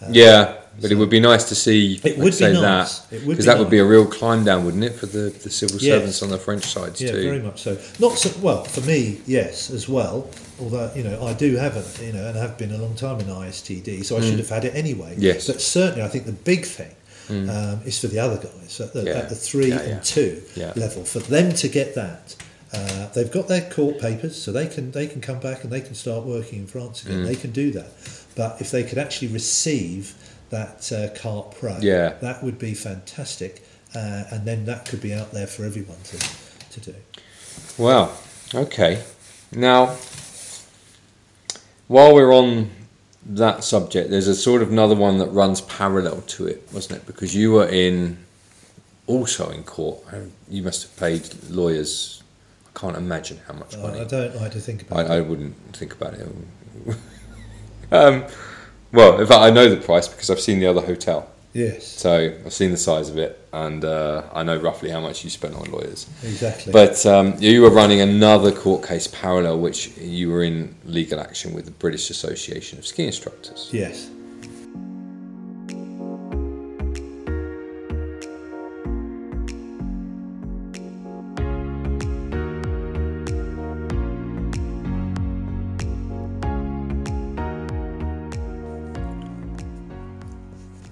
Yeah, 0.09 0.55
but 0.81 0.91
it 0.91 0.95
would 0.95 1.09
be 1.09 1.19
nice 1.19 1.49
to 1.49 1.55
see. 1.55 1.99
It 2.03 2.17
would 2.17 2.25
like, 2.25 2.25
be 2.25 2.31
say 2.31 2.53
nice. 2.53 2.99
that 2.99 3.09
because 3.21 3.37
be 3.37 3.43
that 3.43 3.59
would 3.59 3.69
be 3.69 3.79
a 3.79 3.85
real 3.85 4.05
climb 4.05 4.43
down, 4.43 4.65
wouldn't 4.65 4.83
it, 4.83 4.93
for 4.93 5.05
the, 5.05 5.29
the 5.29 5.49
civil 5.49 5.77
Yes. 5.79 5.95
servants 5.97 6.23
on 6.23 6.29
the 6.29 6.37
French 6.37 6.65
sides 6.65 7.01
Yeah, 7.01 7.11
too? 7.11 7.23
very 7.23 7.39
much 7.41 7.61
so. 7.61 7.77
Not 7.99 8.17
so 8.17 8.29
well 8.41 8.63
for 8.63 8.81
me, 8.81 9.21
yes, 9.25 9.69
as 9.69 9.87
well. 9.89 10.29
Although 10.59 10.91
you 10.95 11.03
know, 11.03 11.25
I 11.25 11.33
do 11.33 11.55
have 11.55 11.75
a 11.77 12.05
you 12.05 12.13
know, 12.13 12.27
and 12.27 12.35
have 12.37 12.57
been 12.57 12.71
a 12.71 12.77
long 12.77 12.95
time 12.95 13.19
in 13.19 13.27
ISTD, 13.27 14.03
so 14.05 14.17
I 14.17 14.21
should 14.21 14.39
have 14.39 14.49
had 14.49 14.65
it 14.65 14.75
anyway. 14.75 15.15
Mm. 15.15 15.21
Yes. 15.21 15.43
Mm. 15.45 15.47
but 15.53 15.61
certainly, 15.61 16.03
I 16.03 16.07
think 16.07 16.25
the 16.25 16.31
big 16.33 16.65
thing 16.65 16.95
um, 17.29 17.81
is 17.85 17.99
for 17.99 18.07
the 18.07 18.19
other 18.19 18.37
guys 18.37 18.81
at 18.81 18.93
the, 18.93 19.03
Yeah. 19.03 19.11
at 19.19 19.29
the 19.29 19.35
three 19.35 19.67
Yeah, 19.69 19.79
and 19.81 19.89
yeah. 19.89 19.99
two 20.03 20.41
Yeah. 20.55 20.73
level. 20.75 21.03
For 21.05 21.19
them 21.19 21.53
to 21.53 21.67
get 21.67 21.93
that, 21.95 22.35
uh, 22.73 23.07
they've 23.13 23.31
got 23.31 23.47
their 23.47 23.61
court 23.61 23.99
papers, 23.99 24.35
so 24.35 24.51
they 24.51 24.67
can 24.67 24.91
they 24.91 25.07
can 25.07 25.21
come 25.21 25.39
back 25.39 25.63
and 25.63 25.71
they 25.71 25.81
can 25.81 25.95
start 25.95 26.25
working 26.25 26.59
in 26.59 26.67
France 26.67 27.01
Mm. 27.03 27.05
again. 27.05 27.23
They 27.25 27.35
can 27.35 27.51
do 27.51 27.71
that. 27.71 27.91
But 28.35 28.57
if 28.59 28.71
they 28.71 28.83
could 28.83 28.97
actually 28.97 29.27
receive 29.29 30.13
that 30.49 30.91
uh, 30.91 31.09
carte 31.19 31.51
pro, 31.59 31.77
Yeah. 31.79 32.13
that 32.21 32.43
would 32.43 32.57
be 32.59 32.73
fantastic, 32.73 33.63
uh, 33.95 34.23
and 34.31 34.45
then 34.45 34.65
that 34.65 34.85
could 34.85 35.01
be 35.01 35.13
out 35.13 35.31
there 35.31 35.47
for 35.47 35.63
everyone 35.65 35.97
to 36.05 36.17
to 36.71 36.79
do. 36.91 36.95
Well, 37.77 38.17
okay. 38.53 39.01
Now, 39.51 39.95
while 41.87 42.13
we're 42.13 42.33
on 42.33 42.69
that 43.25 43.63
subject, 43.63 44.09
there's 44.09 44.27
a 44.27 44.35
sort 44.35 44.61
of 44.61 44.71
another 44.71 44.95
one 44.95 45.17
that 45.17 45.27
runs 45.27 45.61
parallel 45.61 46.21
to 46.21 46.47
it, 46.47 46.67
wasn't 46.71 46.97
it? 47.01 47.05
Because 47.07 47.35
you 47.35 47.51
were 47.51 47.67
in 47.67 48.17
also 49.07 49.49
in 49.49 49.63
court. 49.63 49.99
You 50.49 50.61
must 50.63 50.83
have 50.83 50.95
paid 50.97 51.27
lawyers. 51.49 52.21
I 52.75 52.79
can't 52.79 52.95
imagine 52.95 53.39
how 53.47 53.53
much 53.55 53.75
Uh, 53.75 53.79
money. 53.79 53.99
I 54.01 54.03
don't 54.03 54.35
like 54.35 54.51
to 54.51 54.59
think 54.59 54.83
about 54.83 54.99
I, 54.99 55.01
it. 55.15 55.17
I 55.17 55.21
wouldn't 55.21 55.55
think 55.75 55.93
about 55.93 56.13
it. 56.13 56.27
um, 57.91 58.25
well, 58.91 59.19
in 59.19 59.27
fact, 59.27 59.41
I 59.41 59.49
know 59.49 59.69
the 59.69 59.77
price 59.77 60.07
because 60.07 60.29
I've 60.29 60.39
seen 60.39 60.59
the 60.59 60.67
other 60.67 60.81
hotel. 60.81 61.29
Yes, 61.51 61.87
So 61.87 62.35
I've 62.45 62.53
seen 62.53 62.69
the 62.69 62.77
size 62.77 63.09
of 63.09 63.17
it, 63.17 63.43
and 63.51 63.83
uh, 63.83 64.21
I 64.33 64.43
know 64.43 64.57
roughly 64.57 64.91
how 64.91 64.99
much 64.99 65.23
you 65.23 65.31
spent 65.31 65.55
on 65.55 65.63
lawyers. 65.71 66.05
exactly. 66.23 66.71
But 66.71 67.03
um, 67.07 67.33
you 67.39 67.63
were 67.63 67.71
running 67.71 68.01
another 68.01 68.51
court 68.51 68.85
case 68.87 69.07
parallel, 69.07 69.57
which 69.59 69.97
you 69.97 70.29
were 70.29 70.43
in 70.43 70.75
legal 70.85 71.19
action 71.19 71.55
with 71.55 71.65
the 71.65 71.71
British 71.71 72.11
Association 72.11 72.77
of 72.77 72.85
Ski 72.85 73.07
Instructors. 73.07 73.69
yes, 73.71 74.11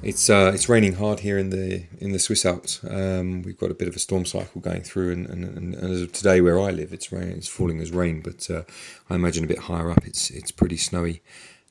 It's 0.08 0.30
uh, 0.30 0.52
it's 0.54 0.70
raining 0.70 0.94
hard 0.94 1.20
here 1.20 1.38
in 1.38 1.50
the 1.50 1.84
in 2.00 2.14
the 2.14 2.20
Swiss 2.20 2.46
Alps. 2.46 2.82
Um, 2.90 3.42
we've 3.42 3.58
got 3.58 3.72
a 3.72 3.74
bit 3.74 3.90
of 3.90 3.96
a 3.98 4.00
storm 4.00 4.24
cycle 4.24 4.62
going 4.62 4.82
through, 4.84 5.12
and, 5.12 5.28
and, 5.28 5.44
and, 5.44 5.76
as 5.76 6.02
of 6.02 6.14
today, 6.14 6.40
where 6.40 6.58
I 6.58 6.72
live, 6.72 6.94
it's 6.94 7.12
rain. 7.12 7.28
It's 7.32 7.50
falling 7.50 7.82
as 7.82 7.92
rain, 7.92 8.22
but 8.22 8.50
uh, 8.50 8.62
I 9.10 9.16
imagine 9.16 9.44
a 9.44 9.48
bit 9.48 9.60
higher 9.60 9.92
up, 9.92 10.08
it's 10.08 10.30
it's 10.30 10.50
pretty 10.50 10.78
snowy. 10.78 11.22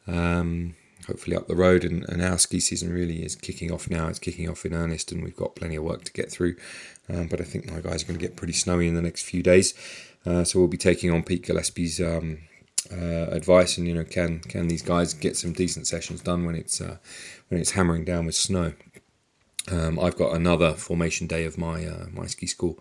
Um, 0.06 0.74
hopefully 1.06 1.34
up 1.34 1.48
the 1.48 1.56
road, 1.56 1.82
and, 1.82 2.06
and 2.10 2.20
our 2.20 2.36
ski 2.36 2.60
season 2.60 2.92
really 2.92 3.24
is 3.24 3.36
kicking 3.36 3.72
off 3.72 3.88
now. 3.88 4.08
It's 4.08 4.18
kicking 4.18 4.50
off 4.50 4.66
in 4.66 4.74
earnest, 4.74 5.12
and 5.12 5.24
we've 5.24 5.34
got 5.34 5.56
plenty 5.56 5.76
of 5.76 5.84
work 5.84 6.04
to 6.04 6.12
get 6.12 6.30
through. 6.30 6.56
Um, 7.08 7.28
but 7.28 7.40
I 7.40 7.44
think 7.44 7.70
my 7.70 7.80
guys 7.80 8.02
are 8.02 8.06
going 8.06 8.18
to 8.18 8.26
get 8.26 8.36
pretty 8.36 8.52
snowy 8.52 8.86
in 8.86 8.94
the 8.94 9.00
next 9.00 9.22
few 9.22 9.42
days. 9.42 9.72
Uh, 10.26 10.44
so 10.44 10.58
we'll 10.58 10.68
be 10.68 10.76
taking 10.76 11.10
on 11.10 11.22
Pete 11.22 11.46
Gillespie's 11.46 12.02
um, 12.02 12.40
uh, 12.92 13.30
advice, 13.30 13.78
and 13.78 13.86
you 13.86 13.94
know, 13.94 14.04
can 14.04 14.40
can 14.40 14.68
these 14.68 14.82
guys 14.82 15.14
get 15.14 15.36
some 15.36 15.52
decent 15.52 15.86
sessions 15.86 16.20
done 16.20 16.44
when 16.44 16.54
it's 16.54 16.80
uh, 16.80 16.98
when 17.48 17.60
it's 17.60 17.72
hammering 17.72 18.04
down 18.04 18.26
with 18.26 18.34
snow? 18.34 18.72
Um, 19.70 19.98
I've 19.98 20.16
got 20.16 20.34
another 20.34 20.74
formation 20.74 21.26
day 21.26 21.44
of 21.44 21.58
my 21.58 21.84
uh, 21.84 22.06
my 22.12 22.26
ski 22.26 22.46
school 22.46 22.78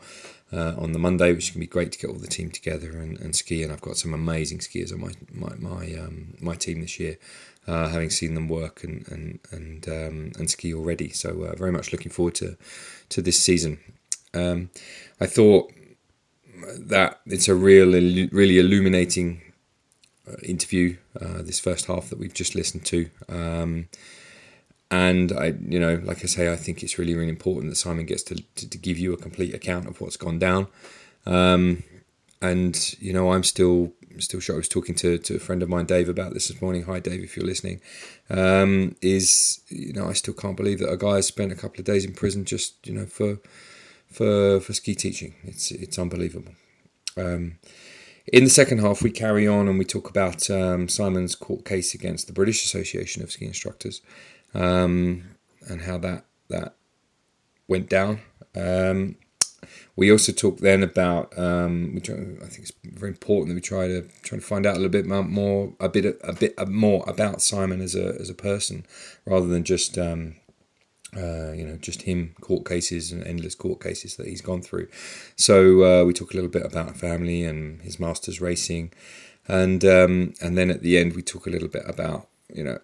uh, 0.54 0.76
on 0.78 0.92
the 0.92 1.00
Monday, 1.00 1.34
which 1.34 1.52
can 1.52 1.60
be 1.60 1.68
great 1.68 1.92
to 1.92 2.00
get 2.00 2.10
all 2.10 2.20
the 2.20 2.28
team 2.28 2.52
together 2.52 2.92
and, 3.00 3.20
and 3.20 3.36
ski. 3.36 3.64
And 3.64 3.72
I've 3.72 3.82
got 3.82 3.98
some 3.98 4.14
amazing 4.14 4.60
skiers 4.60 4.94
on 4.94 5.02
my 5.02 5.12
my 5.32 5.56
my, 5.58 5.94
um, 6.00 6.36
my 6.40 6.56
team 6.56 6.82
this 6.82 7.00
year, 7.00 7.18
uh, 7.68 7.90
having 7.90 8.12
seen 8.12 8.36
them 8.36 8.48
work 8.48 8.84
and 8.84 9.08
and 9.08 9.40
and 9.52 9.88
um, 9.88 10.32
and 10.38 10.50
ski 10.50 10.74
already. 10.74 11.10
So 11.10 11.44
uh, 11.44 11.56
very 11.56 11.72
much 11.72 11.92
looking 11.92 12.12
forward 12.12 12.36
to 12.36 12.56
to 13.10 13.22
this 13.22 13.40
season. 13.40 13.80
Um, 14.34 14.70
I 15.20 15.26
thought 15.26 15.72
that 16.78 17.20
it's 17.26 17.48
a 17.48 17.56
real 17.56 17.92
really 18.32 18.60
illuminating 18.60 19.42
uh, 20.28 20.38
interview 20.44 20.98
uh, 21.20 21.42
this 21.42 21.60
first 21.60 21.88
half 21.88 22.10
that 22.10 22.20
we've 22.20 22.34
just 22.34 22.54
listened 22.54 22.86
to. 22.86 23.10
And 24.92 25.32
I, 25.32 25.56
you 25.68 25.80
know, 25.80 26.00
like 26.04 26.24
I 26.24 26.28
say, 26.28 26.52
I 26.52 26.56
think 26.56 26.84
it's 26.84 27.00
really, 27.00 27.16
really 27.16 27.30
important 27.30 27.72
that 27.72 27.76
Simon 27.76 28.06
gets 28.06 28.24
to, 28.24 28.36
to, 28.36 28.70
to 28.70 28.78
give 28.78 29.00
you 29.00 29.14
a 29.14 29.18
complete 29.18 29.54
account 29.54 29.88
of 29.88 30.00
what's 30.00 30.18
gone 30.18 30.40
down. 30.40 30.68
Um, 31.26 31.84
and 32.42 32.96
you 33.00 33.12
know, 33.14 33.32
I'm 33.32 33.44
still 33.44 33.94
still 34.20 34.40
sure. 34.40 34.56
I 34.56 34.58
was 34.58 34.70
talking 34.70 34.96
to, 34.96 35.18
to 35.18 35.36
a 35.36 35.40
friend 35.40 35.62
of 35.64 35.70
mine, 35.70 35.86
Dave, 35.86 36.08
about 36.08 36.34
this 36.34 36.48
this 36.48 36.62
morning. 36.62 36.84
Hi, 36.84 37.00
Dave, 37.00 37.24
if 37.24 37.36
you're 37.36 37.46
listening. 37.46 37.82
Um, 38.30 38.96
is 39.02 39.62
you 39.70 39.94
know, 39.94 40.08
I 40.08 40.14
still 40.14 40.34
can't 40.34 40.58
believe 40.58 40.80
that 40.80 40.92
a 40.92 40.98
guy 40.98 41.16
has 41.16 41.28
spent 41.28 41.52
a 41.52 41.56
couple 41.56 41.80
of 41.80 41.86
days 41.86 42.06
in 42.06 42.14
prison 42.14 42.46
just 42.46 42.86
you 42.88 42.94
know 42.94 43.06
for 43.06 43.40
for 44.08 44.60
for 44.60 44.74
ski 44.74 44.96
teaching. 44.96 45.36
It's 45.44 45.72
it's 45.72 45.98
unbelievable. 45.98 46.54
Um, 47.18 47.58
in 48.28 48.44
the 48.44 48.50
second 48.50 48.80
half, 48.80 49.04
we 49.04 49.12
carry 49.12 49.48
on 49.48 49.68
and 49.68 49.78
we 49.78 49.86
talk 49.86 50.10
about 50.10 50.50
um, 50.50 50.88
Simon's 50.88 51.36
court 51.36 51.64
case 51.64 51.94
against 51.94 52.26
the 52.28 52.34
British 52.34 52.66
Association 52.66 53.22
of 53.22 53.32
Ski 53.32 53.46
Instructors 53.46 54.02
um, 54.56 55.24
and 55.68 55.82
how 55.82 55.98
that 56.00 56.26
that 56.50 56.76
went 57.68 57.90
down. 57.90 58.22
Um, 58.56 59.18
we 59.96 60.12
also 60.12 60.32
talk 60.32 60.60
then 60.60 60.84
about 60.84 61.38
um, 61.38 61.96
I 61.98 62.00
think 62.00 62.60
it's 62.60 62.74
very 62.84 63.12
important 63.12 63.50
that 63.50 63.56
we 63.56 63.62
try 63.62 63.88
to 63.88 64.02
try 64.24 64.38
to 64.38 64.44
find 64.44 64.66
out 64.66 64.76
a 64.76 64.80
little 64.80 64.90
bit 64.90 65.06
more 65.06 65.74
a 65.80 65.90
bit 65.90 66.20
a 66.24 66.34
bit 66.34 66.68
more 66.68 67.04
about 67.08 67.42
Simon 67.42 67.82
as 67.82 67.96
a 67.96 68.16
as 68.20 68.30
a 68.30 68.36
person 68.36 68.86
rather 69.26 69.48
than 69.48 69.64
just 69.64 69.98
um, 69.98 70.36
uh, 71.16 71.54
you 71.54 71.66
know, 71.66 71.78
just 71.78 72.02
him 72.02 72.36
court 72.42 72.68
cases 72.68 73.12
and 73.12 73.24
endless 73.26 73.56
court 73.56 73.82
cases 73.82 74.18
that 74.18 74.28
he's 74.28 74.42
gone 74.42 74.62
through. 74.62 74.88
So 75.38 75.84
uh, 75.84 76.04
we 76.04 76.14
talk 76.14 76.32
a 76.32 76.36
little 76.36 76.50
bit 76.50 76.66
about 76.66 76.98
family 76.98 77.44
and 77.44 77.82
his 77.82 78.00
masters 78.00 78.42
racing, 78.42 78.92
and 79.48 79.86
um, 79.86 80.34
and 80.42 80.58
then 80.58 80.70
at 80.70 80.82
the 80.82 80.98
end 80.98 81.16
we 81.16 81.22
talk 81.22 81.48
a 81.48 81.50
little 81.50 81.70
bit 81.70 81.84
about 81.88 82.28
you 82.54 82.64
know 82.64 82.80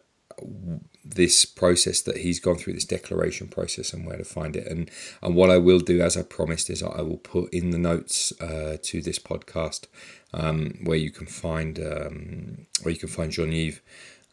this 1.04 1.46
process 1.46 2.02
that 2.02 2.18
he's 2.18 2.40
gone 2.40 2.58
through, 2.58 2.74
this 2.74 2.86
declaration 2.86 3.48
process, 3.48 3.94
and 3.94 4.06
where 4.06 4.18
to 4.18 4.24
find 4.24 4.56
it. 4.56 4.68
And 4.68 4.90
and 5.22 5.36
what 5.36 5.50
I 5.50 5.58
will 5.58 5.80
do, 5.80 6.02
as 6.02 6.18
I 6.18 6.24
promised, 6.24 6.70
is 6.70 6.84
I 6.84 7.02
will 7.02 7.18
put 7.18 7.54
in 7.54 7.72
the 7.72 7.78
notes 7.78 8.34
uh, 8.42 8.78
to 8.82 9.02
this 9.02 9.20
podcast 9.20 9.88
um, 10.34 10.80
where 10.84 10.98
you 10.98 11.12
can 11.12 11.28
find 11.28 11.80
um, 11.80 12.68
where 12.84 12.94
you 12.94 13.00
can 13.00 13.10
find 13.10 13.32
Jean 13.32 13.52
Yves 13.52 13.82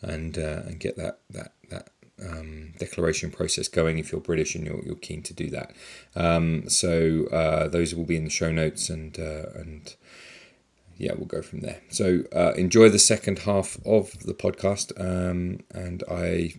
and 0.03 0.39
uh, 0.39 0.63
and 0.67 0.79
get 0.79 0.97
that 0.97 1.21
that 1.31 1.53
that 1.71 1.91
um, 2.27 2.73
declaration 2.79 3.31
process 3.31 3.69
going 3.69 3.99
if 3.99 4.11
you're 4.13 4.21
British 4.21 4.55
and 4.55 4.67
you're, 4.67 4.85
you're 4.85 4.97
keen 4.97 5.23
to 5.23 5.35
do 5.35 5.49
that. 5.51 5.73
Um, 6.17 6.69
so 6.69 7.27
uh, 7.33 7.69
those 7.69 7.95
will 7.95 8.05
be 8.05 8.17
in 8.17 8.25
the 8.25 8.31
show 8.31 8.51
notes 8.51 8.91
and 8.91 9.19
uh, 9.19 9.51
and 9.55 9.95
yeah, 10.99 11.13
we'll 11.17 11.27
go 11.27 11.43
from 11.43 11.61
there. 11.61 11.81
So 11.89 12.25
uh, 12.35 12.53
enjoy 12.57 12.89
the 12.91 12.99
second 12.99 13.41
half 13.41 13.79
of 13.87 14.19
the 14.25 14.35
podcast, 14.35 14.93
um, 15.01 15.61
and 15.73 16.03
I 16.11 16.55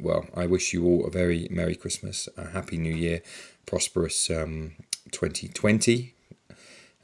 well, 0.00 0.26
I 0.34 0.46
wish 0.46 0.72
you 0.72 0.84
all 0.84 1.06
a 1.06 1.10
very 1.10 1.46
merry 1.50 1.76
Christmas, 1.76 2.28
a 2.36 2.48
happy 2.48 2.76
New 2.76 2.94
Year, 2.94 3.22
prosperous 3.64 4.28
um, 4.30 4.72
2020, 5.12 6.14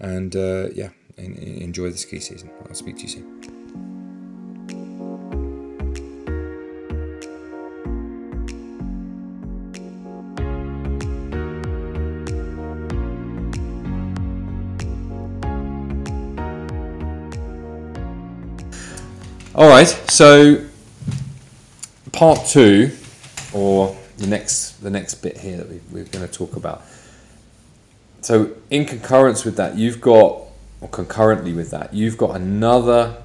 and 0.00 0.34
uh, 0.34 0.68
yeah, 0.74 0.90
en- 1.16 1.34
enjoy 1.34 1.90
the 1.90 1.98
ski 1.98 2.18
season. 2.18 2.50
I'll 2.68 2.74
speak 2.74 2.96
to 2.96 3.02
you 3.02 3.08
soon. 3.08 3.61
All 19.55 19.68
right, 19.68 19.86
so 19.86 20.64
part 22.12 22.46
two, 22.46 22.90
or 23.53 23.94
the 24.16 24.26
next 24.26 24.82
the 24.82 24.88
next 24.88 25.16
bit 25.16 25.36
here 25.36 25.59
that 25.59 25.68
we, 25.68 25.80
we're 25.90 26.05
going 26.05 26.26
to 26.26 26.32
talk 26.32 26.57
about. 26.57 26.82
So, 28.22 28.53
in 28.70 28.86
concurrence 28.86 29.44
with 29.44 29.57
that, 29.57 29.76
you've 29.76 30.00
got, 30.00 30.40
or 30.80 30.88
concurrently 30.90 31.53
with 31.53 31.70
that, 31.70 31.92
you've 31.92 32.16
got 32.16 32.36
another 32.36 33.16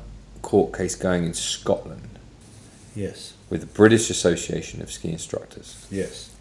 court 0.42 0.74
case 0.76 0.96
going 0.96 1.24
in 1.24 1.34
Scotland 1.34 2.20
Yes, 2.96 3.34
with 3.50 3.62
the 3.62 3.68
British 3.68 4.10
Association 4.10 4.82
of 4.82 4.92
Ski 4.92 5.12
Instructors. 5.12 5.86
yes. 5.90 6.32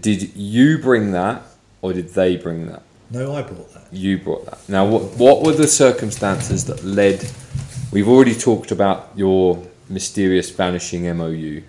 Did 0.00 0.34
you 0.34 0.78
bring 0.78 1.12
that, 1.12 1.42
or 1.82 1.92
did 1.92 2.14
they 2.14 2.36
bring 2.36 2.66
that? 2.68 2.82
No, 3.10 3.34
I 3.34 3.42
brought 3.42 3.74
that. 3.74 3.92
You 3.92 4.16
brought 4.18 4.46
that. 4.46 4.66
Now, 4.68 4.86
what 4.86 5.02
what 5.16 5.42
were 5.44 5.52
the 5.52 5.68
circumstances 5.68 6.64
that 6.64 6.82
led? 6.82 7.30
We've 7.92 8.08
already 8.08 8.34
talked 8.34 8.70
about 8.72 9.10
your 9.14 9.62
mysterious 9.88 10.50
vanishing 10.50 11.04
MOU. 11.16 11.62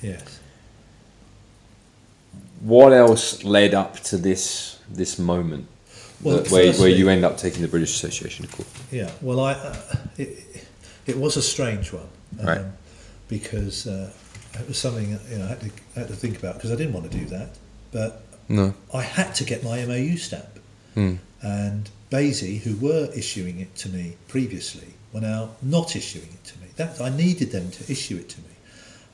Yes. 0.00 0.40
What 2.60 2.92
else 2.92 3.42
led 3.44 3.74
up 3.74 3.96
to 4.04 4.16
this 4.16 4.78
this 4.88 5.18
moment 5.18 5.66
Well, 6.22 6.36
that, 6.38 6.50
where, 6.50 6.72
where 6.74 6.88
you 6.88 7.08
end 7.08 7.24
up 7.24 7.36
taking 7.38 7.62
the 7.62 7.68
British 7.68 7.90
Association 7.94 8.46
to 8.46 8.52
court? 8.56 8.68
Yeah, 8.92 9.10
well, 9.20 9.40
I 9.40 9.52
uh, 9.52 9.76
it, 10.16 10.64
it 11.06 11.16
was 11.18 11.36
a 11.36 11.42
strange 11.42 11.92
one, 11.92 12.08
um, 12.40 12.46
Right. 12.46 12.64
because 13.28 13.86
uh, 13.86 14.10
it 14.54 14.68
was 14.68 14.78
something 14.78 15.18
you 15.30 15.38
know 15.38 15.44
I 15.44 15.48
had 15.48 15.60
to 15.60 15.70
I 15.96 15.98
had 16.00 16.08
to 16.08 16.14
think 16.16 16.38
about 16.38 16.54
because 16.54 16.70
I 16.72 16.76
didn't 16.76 16.92
want 16.94 17.10
to 17.10 17.18
do 17.18 17.24
that, 17.26 17.50
but 17.92 18.22
No. 18.48 18.74
I 18.94 19.02
had 19.02 19.34
to 19.36 19.44
get 19.44 19.64
my 19.64 19.84
MOU 19.84 20.16
stamp, 20.16 20.60
Hmm. 20.94 21.16
and 21.42 21.90
BASI, 22.10 22.58
who 22.58 22.76
were 22.76 23.10
issuing 23.14 23.58
it 23.60 23.74
to 23.76 23.88
me 23.88 24.16
previously, 24.28 24.94
were 25.16 25.26
now 25.26 25.48
not 25.62 25.96
issuing 25.96 26.28
it 26.28 26.44
to 26.44 26.58
me. 26.60 26.66
That 26.76 27.00
I 27.00 27.08
needed 27.08 27.50
them 27.50 27.70
to 27.70 27.90
issue 27.90 28.16
it 28.16 28.28
to 28.28 28.38
me, 28.40 28.54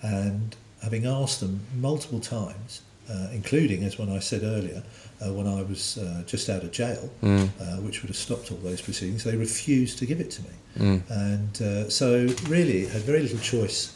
and 0.02 0.56
having 0.82 1.06
asked 1.06 1.38
them 1.40 1.60
multiple 1.76 2.18
times, 2.20 2.82
uh, 3.08 3.28
including 3.32 3.84
as 3.84 3.98
when 3.98 4.10
I 4.10 4.18
said 4.18 4.42
earlier, 4.42 4.82
uh, 5.24 5.32
when 5.32 5.46
I 5.46 5.62
was 5.62 5.98
uh, 5.98 6.22
just 6.26 6.48
out 6.48 6.64
of 6.64 6.72
jail, 6.72 7.08
uh, 7.22 7.76
which 7.84 8.02
would 8.02 8.08
have 8.08 8.16
stopped 8.16 8.50
all 8.50 8.58
those 8.58 8.80
proceedings, 8.82 9.22
they 9.22 9.36
refused 9.36 9.98
to 9.98 10.06
give 10.06 10.20
it 10.20 10.30
to 10.32 10.42
me, 10.42 10.48
Hmm. 10.76 10.98
and 11.12 11.62
uh, 11.62 11.88
so 11.90 12.26
really 12.48 12.86
had 12.86 13.02
very 13.02 13.20
little 13.22 13.38
choice 13.38 13.92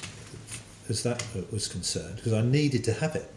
as 0.89 1.03
that 1.03 1.25
was 1.51 1.67
concerned 1.67 2.17
because 2.17 2.33
I 2.33 2.43
needed 2.43 2.85
to 2.85 2.93
have 2.93 3.17
it. 3.17 3.29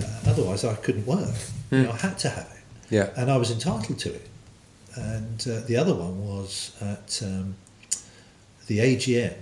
Uh, 0.00 0.30
otherwise, 0.30 0.64
I 0.64 0.74
couldn't 0.74 1.06
work. 1.06 1.34
You 1.70 1.82
know, 1.84 1.92
I 1.92 1.96
had 2.08 2.18
to 2.20 2.28
have 2.30 2.48
it 2.56 2.94
Yeah. 2.96 3.10
and 3.16 3.30
I 3.30 3.36
was 3.36 3.50
entitled 3.52 3.98
to 4.00 4.08
it. 4.14 4.26
And 4.96 5.38
uh, 5.48 5.60
the 5.68 5.76
other 5.76 5.94
one 5.94 6.16
was 6.26 6.72
at 6.80 7.20
um, 7.24 7.54
the 8.70 8.78
AGM 8.78 9.34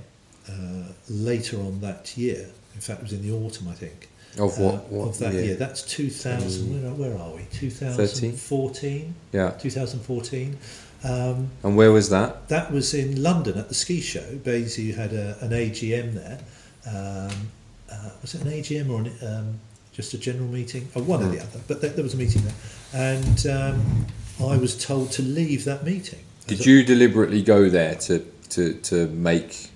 uh, 0.49 0.91
later 1.11 1.59
on 1.59 1.81
that 1.81 2.17
year. 2.17 2.49
In 2.75 2.81
fact, 2.81 3.01
it 3.01 3.03
was 3.03 3.13
in 3.13 3.23
the 3.23 3.33
autumn, 3.37 3.69
I 3.69 3.75
think. 3.75 4.09
Of 4.39 4.59
what? 4.59 4.75
uh, 4.75 4.79
what 4.89 5.09
of 5.09 5.19
that 5.19 5.35
year? 5.35 5.45
year. 5.45 5.55
That's 5.55 5.83
2000. 5.83 6.83
Where, 6.83 7.11
where 7.11 7.19
are 7.19 7.33
we? 7.33 7.43
2014. 7.53 9.15
Yeah. 9.33 9.51
2014. 9.51 10.57
Um, 11.05 11.51
And 11.63 11.77
where 11.77 11.93
was 11.93 12.09
that? 12.09 12.49
that 12.49 12.73
was 12.73 12.95
in 12.95 13.23
London 13.23 13.59
at 13.59 13.69
the 13.69 13.75
ski 13.75 14.01
show. 14.01 14.37
BASI 14.43 14.93
had 14.93 15.13
a, 15.13 15.37
an 15.43 15.51
AGM 15.51 16.15
there. 16.15 16.39
Um, 16.87 17.51
uh, 17.93 18.11
was 18.23 18.35
it 18.35 18.41
an 18.43 18.51
AGM 18.51 18.89
or 18.89 19.01
an, 19.01 19.13
um, 19.29 19.61
just 19.93 20.15
a 20.15 20.19
general 20.19 20.49
meeting? 20.49 20.89
Oh, 20.97 21.03
one 21.03 21.23
or 21.23 21.29
the 21.29 21.41
other. 21.41 21.61
But 21.69 21.83
there, 21.83 21.91
there 21.91 22.03
was 22.03 22.15
a 22.15 22.17
meeting 22.17 22.43
there, 22.45 22.55
and 22.95 23.47
um, 23.47 24.07
I 24.41 24.57
was 24.57 24.83
told 24.83 25.11
to 25.13 25.23
leave 25.23 25.65
that 25.67 25.85
meeting. 25.85 26.21
Did 26.47 26.65
you 26.65 26.83
deliberately 26.83 27.43
go 27.43 27.69
there 27.69 27.95
to, 28.07 28.25
to, 28.51 28.75
to 28.75 29.07
make 29.09 29.71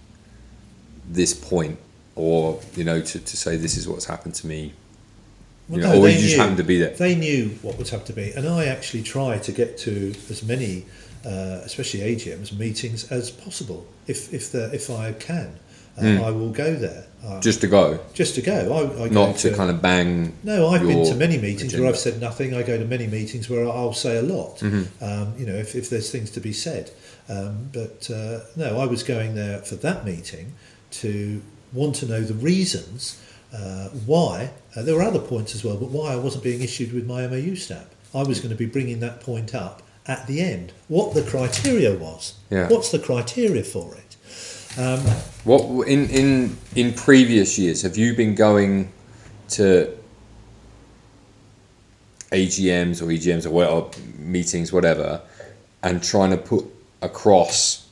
this 1.09 1.35
point, 1.35 1.79
or 2.15 2.61
you 2.75 2.85
know, 2.85 3.01
to, 3.01 3.19
to 3.19 3.37
say 3.37 3.57
this 3.57 3.77
is 3.77 3.89
what's 3.89 4.05
happened 4.07 4.35
to 4.37 4.47
me, 4.47 4.73
Well, 5.69 5.81
know, 5.81 5.93
no, 5.95 6.01
or 6.03 6.09
you 6.09 6.19
just 6.19 6.35
knew. 6.35 6.41
happened 6.41 6.57
to 6.59 6.65
be 6.65 6.79
there? 6.79 6.91
They 6.95 7.15
knew 7.15 7.51
what 7.63 7.79
would 7.79 7.89
have 7.91 8.05
to 8.07 8.13
be, 8.13 8.33
and 8.33 8.49
I 8.49 8.67
actually 8.67 9.03
try 9.03 9.39
to 9.39 9.53
get 9.53 9.79
to 9.79 10.15
as 10.31 10.43
many, 10.43 10.87
uh, 11.25 11.61
especially 11.65 12.01
AGMs 12.01 12.57
meetings 12.57 13.11
as 13.11 13.31
possible. 13.31 13.87
If 14.07 14.33
if 14.33 14.53
the, 14.53 14.73
if 14.75 14.91
I 14.91 15.13
can, 15.13 15.59
uh, 16.01 16.23
I 16.23 16.31
will 16.31 16.51
go 16.51 16.75
there. 16.75 17.05
Uh, 17.25 17.41
Just 17.41 17.61
to 17.61 17.69
go, 17.69 18.01
just 18.15 18.35
to 18.35 18.43
go. 18.43 18.73
I, 18.73 19.05
I 19.05 19.09
go 19.09 19.27
not 19.27 19.37
to 19.39 19.55
kind 19.55 19.71
of 19.71 19.81
bang. 19.81 20.35
No, 20.43 20.69
I've 20.69 20.83
been 20.83 21.05
to 21.05 21.15
many 21.15 21.39
meetings 21.39 21.73
where. 21.77 21.89
I've 21.89 21.99
said 21.99 22.21
nothing. 22.21 22.53
I 22.53 22.63
go 22.63 22.77
to 22.77 22.85
many 22.85 23.07
meetings 23.07 23.49
where 23.49 23.69
I'll 23.69 23.93
say 23.93 24.17
a 24.17 24.23
lot. 24.23 24.59
Mm-hmm. 24.59 25.05
Um, 25.05 25.35
you 25.39 25.47
know, 25.47 25.55
if, 25.55 25.77
if 25.77 25.89
there's 25.89 26.11
things 26.11 26.31
to 26.33 26.41
be 26.41 26.53
said. 26.53 26.91
Um, 27.29 27.71
but 27.73 28.11
uh, 28.11 28.41
no, 28.57 28.81
I 28.81 28.87
was 28.87 29.03
going 29.03 29.35
there 29.35 29.59
for 29.59 29.77
that 29.77 30.05
meeting 30.05 30.55
to 30.93 31.43
want 31.73 31.95
to 31.97 32.07
know 32.07 32.21
the 32.21 32.35
reasons 32.35 33.23
uh, 33.55 33.89
why. 34.07 34.51
Uh, 34.77 34.83
there 34.83 34.95
were 34.95 35.03
other 35.03 35.21
points 35.21 35.55
as 35.55 35.65
well, 35.65 35.77
but 35.77 35.89
why 35.89 36.13
I 36.13 36.17
wasn't 36.17 36.45
being 36.45 36.63
issued 36.63 36.93
with 36.93 37.07
my 37.07 37.27
MOU 37.27 37.57
stamp. 37.57 37.89
I 38.15 38.23
was 38.23 38.41
going 38.41 38.51
to 38.51 38.57
be 38.57 38.67
bringing 38.67 39.01
that 39.01 39.21
point 39.21 39.55
up 39.55 39.83
at 40.07 40.27
the 40.27 40.41
end. 40.41 40.73
What 40.89 41.15
the 41.15 41.23
criteria 41.23 41.97
was. 41.97 42.35
Yeah. 42.51 42.69
What's 42.69 42.91
the 42.91 42.99
criteria 42.99 43.63
for 43.63 43.95
it? 43.95 44.17
Um, 44.79 45.01
What 45.45 45.87
in 45.87 46.09
in 46.09 46.57
in 46.75 46.95
previous 46.95 47.59
years 47.59 47.83
have 47.83 47.97
you 47.97 48.15
been 48.15 48.35
going 48.35 48.91
to 49.51 49.95
AGMs 52.31 53.03
or 53.03 53.07
EGMs 53.07 53.45
or, 53.45 53.51
what, 53.51 53.69
or 53.69 53.91
meetings, 54.19 54.73
whatever, 54.73 55.21
and 55.83 56.03
trying 56.03 56.31
to 56.31 56.39
put 56.39 56.65
across 57.03 57.89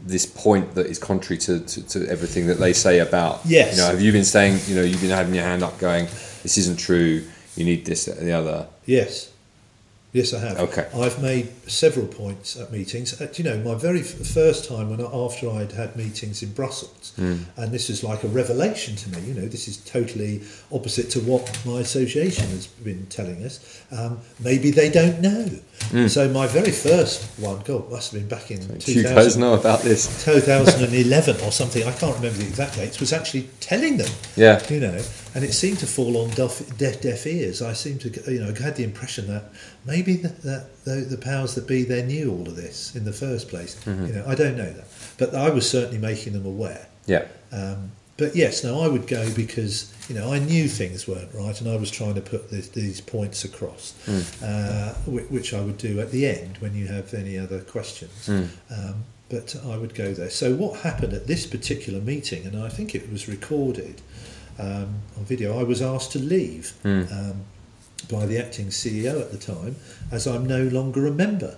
this 0.00 0.26
point 0.26 0.74
that 0.74 0.86
is 0.86 0.98
contrary 0.98 1.38
to, 1.38 1.60
to, 1.60 1.82
to 1.88 2.08
everything 2.08 2.46
that 2.46 2.58
they 2.58 2.72
say 2.72 2.98
about 2.98 3.40
Yes. 3.44 3.76
you 3.76 3.82
know 3.82 3.88
have 3.88 4.00
you 4.00 4.12
been 4.12 4.24
saying 4.24 4.58
you 4.66 4.76
know 4.76 4.82
you've 4.82 5.00
been 5.00 5.10
having 5.10 5.34
your 5.34 5.44
hand 5.44 5.62
up 5.62 5.78
going 5.78 6.04
this 6.42 6.58
isn't 6.58 6.78
true 6.78 7.24
you 7.56 7.64
need 7.64 7.86
this 7.86 8.04
that, 8.06 8.18
and 8.18 8.26
the 8.26 8.32
other 8.32 8.66
Yes. 8.86 9.30
Yes, 10.14 10.32
I 10.32 10.38
have. 10.38 10.60
Okay. 10.60 10.86
I've 10.94 11.20
made 11.20 11.48
several 11.68 12.06
points 12.06 12.56
at 12.56 12.70
meetings. 12.70 13.20
Uh, 13.20 13.26
do 13.26 13.42
you 13.42 13.50
know, 13.50 13.58
my 13.64 13.74
very 13.74 13.98
f- 13.98 14.06
first 14.06 14.68
time 14.68 14.90
when 14.90 15.00
I, 15.00 15.10
after 15.12 15.50
I'd 15.50 15.72
had 15.72 15.96
meetings 15.96 16.40
in 16.40 16.52
Brussels, 16.52 17.12
Hmm. 17.16 17.38
and 17.56 17.72
this 17.72 17.90
is 17.90 18.04
like 18.04 18.22
a 18.22 18.28
revelation 18.28 18.94
to 18.94 19.08
me. 19.10 19.26
You 19.26 19.34
know, 19.34 19.48
this 19.48 19.66
is 19.66 19.76
totally 19.78 20.42
opposite 20.70 21.10
to 21.10 21.20
what 21.20 21.42
my 21.66 21.80
association 21.80 22.46
has 22.50 22.68
been 22.68 23.06
telling 23.06 23.42
us. 23.44 23.58
Um, 23.90 24.20
maybe 24.38 24.70
they 24.70 24.88
don't 24.88 25.20
know. 25.20 25.46
Hmm. 25.90 26.06
So 26.06 26.28
my 26.28 26.46
very 26.46 26.70
first 26.70 27.24
one, 27.40 27.60
God, 27.64 27.90
must 27.90 28.12
have 28.12 28.20
been 28.20 28.28
back 28.28 28.52
in 28.52 28.62
you 28.62 28.68
guys 28.68 28.84
2000, 28.84 29.40
know 29.40 29.54
about 29.54 29.82
this 29.82 30.24
2011 30.24 31.40
or 31.44 31.50
something. 31.50 31.82
I 31.82 31.90
can't 31.90 32.14
remember 32.14 32.38
the 32.38 32.46
exact 32.46 32.76
dates. 32.76 33.00
Was 33.00 33.12
actually 33.12 33.48
telling 33.58 33.96
them 33.96 34.10
yeah 34.36 34.62
you 34.70 34.78
know, 34.78 35.00
and 35.34 35.42
it 35.44 35.52
seemed 35.52 35.80
to 35.80 35.86
fall 35.88 36.16
on 36.22 36.30
deaf, 36.30 36.62
deaf, 36.78 37.00
deaf 37.00 37.26
ears. 37.26 37.60
I 37.62 37.72
seemed 37.72 38.00
to, 38.02 38.32
you 38.32 38.38
know, 38.40 38.54
I 38.56 38.62
had 38.62 38.76
the 38.76 38.84
impression 38.84 39.26
that 39.26 39.44
maybe 39.86 40.14
the, 40.16 40.28
that 40.28 40.84
the, 40.84 40.96
the 41.10 41.18
powers 41.18 41.54
that 41.54 41.66
be 41.66 41.82
they 41.84 42.02
knew 42.02 42.30
all 42.32 42.48
of 42.48 42.56
this 42.56 42.94
in 42.96 43.04
the 43.04 43.12
first 43.12 43.48
place. 43.48 43.74
Mm-hmm. 43.84 44.06
You 44.06 44.12
know, 44.14 44.24
I 44.26 44.34
don't 44.34 44.56
know 44.56 44.70
that, 44.72 44.86
but 45.18 45.34
I 45.34 45.50
was 45.50 45.68
certainly 45.68 45.98
making 45.98 46.32
them 46.32 46.46
aware. 46.46 46.86
yeah 47.06 47.26
Um, 47.52 47.92
but 48.16 48.36
yes, 48.36 48.62
no, 48.62 48.80
I 48.80 48.86
would 48.86 49.08
go 49.08 49.28
because 49.34 49.92
you 50.08 50.14
know 50.14 50.32
I 50.32 50.38
knew 50.38 50.68
things 50.68 51.08
weren't 51.08 51.34
right, 51.34 51.60
and 51.60 51.68
I 51.68 51.76
was 51.76 51.90
trying 51.90 52.14
to 52.14 52.20
put 52.20 52.48
this, 52.50 52.68
these 52.68 53.00
points 53.00 53.44
across, 53.44 53.92
uh, 54.42 54.94
whi- 55.06 55.26
which 55.36 55.52
I 55.52 55.60
would 55.60 55.78
do 55.78 55.98
at 56.00 56.10
the 56.12 56.26
end 56.26 56.58
when 56.58 56.74
you 56.76 56.86
have 56.86 57.12
any 57.12 57.36
other 57.36 57.60
questions. 57.60 58.28
Um, 58.28 59.04
but 59.30 59.56
I 59.66 59.76
would 59.76 59.94
go 59.96 60.12
there. 60.14 60.30
So 60.30 60.54
what 60.54 60.80
happened 60.80 61.12
at 61.12 61.26
this 61.26 61.44
particular 61.46 62.00
meeting, 62.00 62.46
and 62.46 62.56
I 62.62 62.68
think 62.68 62.94
it 62.94 63.10
was 63.10 63.26
recorded 63.26 64.00
um, 64.60 64.88
on 65.16 65.24
video, 65.24 65.58
I 65.58 65.64
was 65.64 65.82
asked 65.82 66.12
to 66.12 66.18
leave 66.20 66.72
um, 66.84 67.44
by 68.08 68.26
the 68.26 68.38
acting 68.38 68.66
CEO 68.66 69.20
at 69.20 69.30
the 69.32 69.38
time, 69.38 69.76
as 70.10 70.26
I'm 70.26 70.46
no 70.46 70.62
longer 70.64 71.06
a 71.06 71.10
member. 71.10 71.56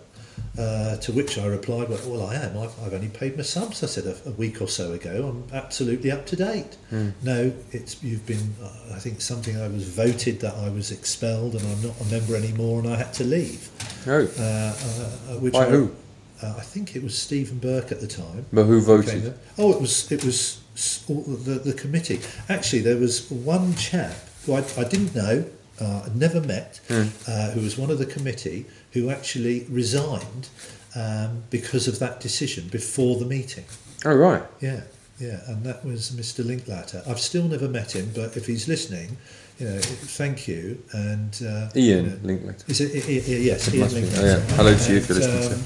Uh, 0.59 0.97
to 0.97 1.12
which 1.12 1.39
I 1.39 1.47
replied, 1.47 1.89
well, 1.89 1.98
well 2.06 2.27
I 2.27 2.35
am. 2.35 2.59
I've, 2.59 2.78
I've 2.82 2.93
only 2.93 3.09
paid 3.09 3.36
my 3.36 3.43
subs. 3.43 3.82
I 3.82 3.86
said 3.86 4.05
a, 4.05 4.16
a 4.28 4.32
week 4.32 4.60
or 4.60 4.68
so 4.68 4.93
ago. 4.93 5.28
I'm 5.28 5.55
absolutely 5.56 6.10
up 6.10 6.27
to 6.27 6.36
date. 6.36 6.77
No, 7.23 7.52
it's 7.73 8.02
you've 8.02 8.27
been. 8.27 8.55
Uh, 8.62 8.94
I 8.94 8.98
think 8.98 9.20
something 9.23 9.56
I 9.59 9.68
was 9.68 9.89
voted 9.89 10.40
that 10.40 10.55
I 10.55 10.68
was 10.68 10.93
expelled 10.93 11.55
and 11.55 11.62
I'm 11.66 11.82
not 11.82 12.01
a 12.01 12.05
member 12.06 12.36
anymore, 12.36 12.81
and 12.81 12.89
I 12.89 12.97
had 12.97 13.12
to 13.14 13.24
leave. 13.24 13.70
oh 14.06 14.10
Uh, 14.39 14.43
uh, 14.43 15.35
uh, 15.35 15.40
which 15.40 15.55
By 15.55 15.66
I, 15.66 15.70
who? 15.70 15.94
Uh, 16.43 16.55
I 16.59 16.60
think 16.62 16.94
it 16.97 17.02
was 17.02 17.16
Stephen 17.16 17.59
Burke 17.59 17.90
at 17.93 18.01
the 18.01 18.06
time. 18.06 18.44
but 18.52 18.64
who 18.64 18.81
voted. 18.82 19.35
Oh, 19.56 19.73
it 19.73 19.81
was 19.81 20.10
it 20.12 20.23
was 20.24 20.60
all 21.09 21.23
the 21.23 21.55
the 21.55 21.73
committee. 21.73 22.20
Actually, 22.51 22.82
there 22.82 22.98
was 22.98 23.31
one 23.31 23.74
chap 23.74 24.14
who 24.44 24.52
I, 24.55 24.64
I 24.77 24.85
didn't 24.85 25.14
know, 25.14 25.44
uh, 25.81 26.03
I'd 26.07 26.16
never 26.16 26.40
met, 26.40 26.81
uh, 26.90 27.51
who 27.51 27.61
was 27.61 27.77
one 27.77 27.90
of 27.90 27.98
the 27.98 28.07
committee 28.07 28.66
who 28.93 29.11
actually 29.11 29.66
resigned 29.69 30.48
um, 30.94 31.43
because 31.51 31.86
of 31.89 31.98
that 31.98 32.20
decision 32.20 32.69
before 32.69 33.16
the 33.19 33.27
meeting. 33.27 33.65
oh 34.05 34.15
right 34.15 34.43
Yeah, 34.61 34.82
yeah, 35.19 35.40
and 35.48 35.65
that 35.65 35.85
was 35.85 36.11
Mr. 36.11 36.44
Linklater. 36.44 37.03
I've 37.07 37.20
still 37.20 37.44
never 37.48 37.69
met 37.69 37.93
him, 37.94 38.11
but 38.15 38.36
if 38.36 38.47
he's 38.47 38.66
listening, 38.69 39.16
you 39.59 39.66
know, 39.69 39.78
thank 39.81 40.47
you. 40.48 40.82
And 40.93 41.32
uh, 41.47 41.69
you 41.74 41.94
Ian 41.97 42.05
know, 42.07 42.19
Linklater 42.23 42.65
is 42.69 42.81
it, 42.81 43.05
i 43.05 43.09
i 43.09 43.36
yes, 43.51 43.74
Ian. 43.74 43.89
Linklater. 43.93 44.23
Oh, 44.23 44.27
yeah. 44.27 44.57
Hello 44.57 44.77
to 44.77 44.90
you 44.93 44.98
if 44.98 45.09
you're 45.09 45.19
And, 45.23 45.27
listening 45.27 45.48
to 45.48 45.55
um, 45.55 45.62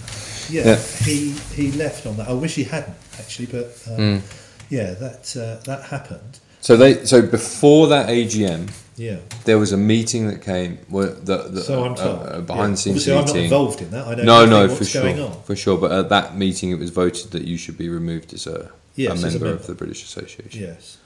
yeah, 0.50 0.64
Yeah. 0.66 1.04
he 1.04 1.30
he 1.54 1.72
left 1.72 2.06
on 2.06 2.16
that. 2.18 2.28
I 2.28 2.32
wish 2.32 2.54
he 2.54 2.64
hadn't 2.64 2.96
actually, 3.18 3.46
but 3.46 3.66
um, 3.88 3.98
Mm. 3.98 4.20
yeah, 4.70 4.94
that 4.94 5.36
uh, 5.36 5.62
that 5.64 5.82
happened. 5.90 6.38
So 6.60 6.76
they 6.76 7.04
so 7.04 7.22
before 7.22 7.88
that 7.88 8.08
AGM, 8.08 8.70
Yeah. 9.00 9.16
there 9.46 9.58
was 9.58 9.72
a 9.72 9.76
meeting 9.94 10.22
that 10.30 10.40
came 10.42 10.78
the, 10.90 11.36
the 11.56 11.62
So 11.62 11.84
I'm 11.86 11.94
told. 11.94 12.18
uh, 12.20 12.30
Yeah. 12.34 12.40
behind 12.52 12.72
the 12.74 12.76
scenes 12.82 12.96
Obviously, 13.08 13.12
I'm 13.12 13.18
not 13.24 13.26
meeting. 13.28 13.44
involved 13.44 13.80
in 13.84 13.90
that. 13.94 14.04
I 14.06 14.14
don't 14.14 14.26
no, 14.26 14.44
know 14.44 14.50
no, 14.50 14.60
what's 14.66 14.78
for 14.78 14.84
sure, 14.84 15.30
for 15.48 15.56
sure. 15.56 15.78
But 15.78 15.90
at 16.00 16.08
that 16.10 16.36
meeting, 16.36 16.68
it 16.74 16.78
was 16.84 16.90
voted 16.90 17.30
that 17.34 17.44
you 17.50 17.56
should 17.56 17.78
be 17.78 17.88
removed 17.88 18.34
as 18.34 18.46
a, 18.46 18.70
Yes, 18.96 19.22
a, 19.22 19.26
as 19.26 19.34
a 19.34 19.38
member 19.40 19.54
of 19.56 19.66
the 19.66 19.74
British 19.74 20.02
Association. 20.04 20.60
Yes. 20.68 20.98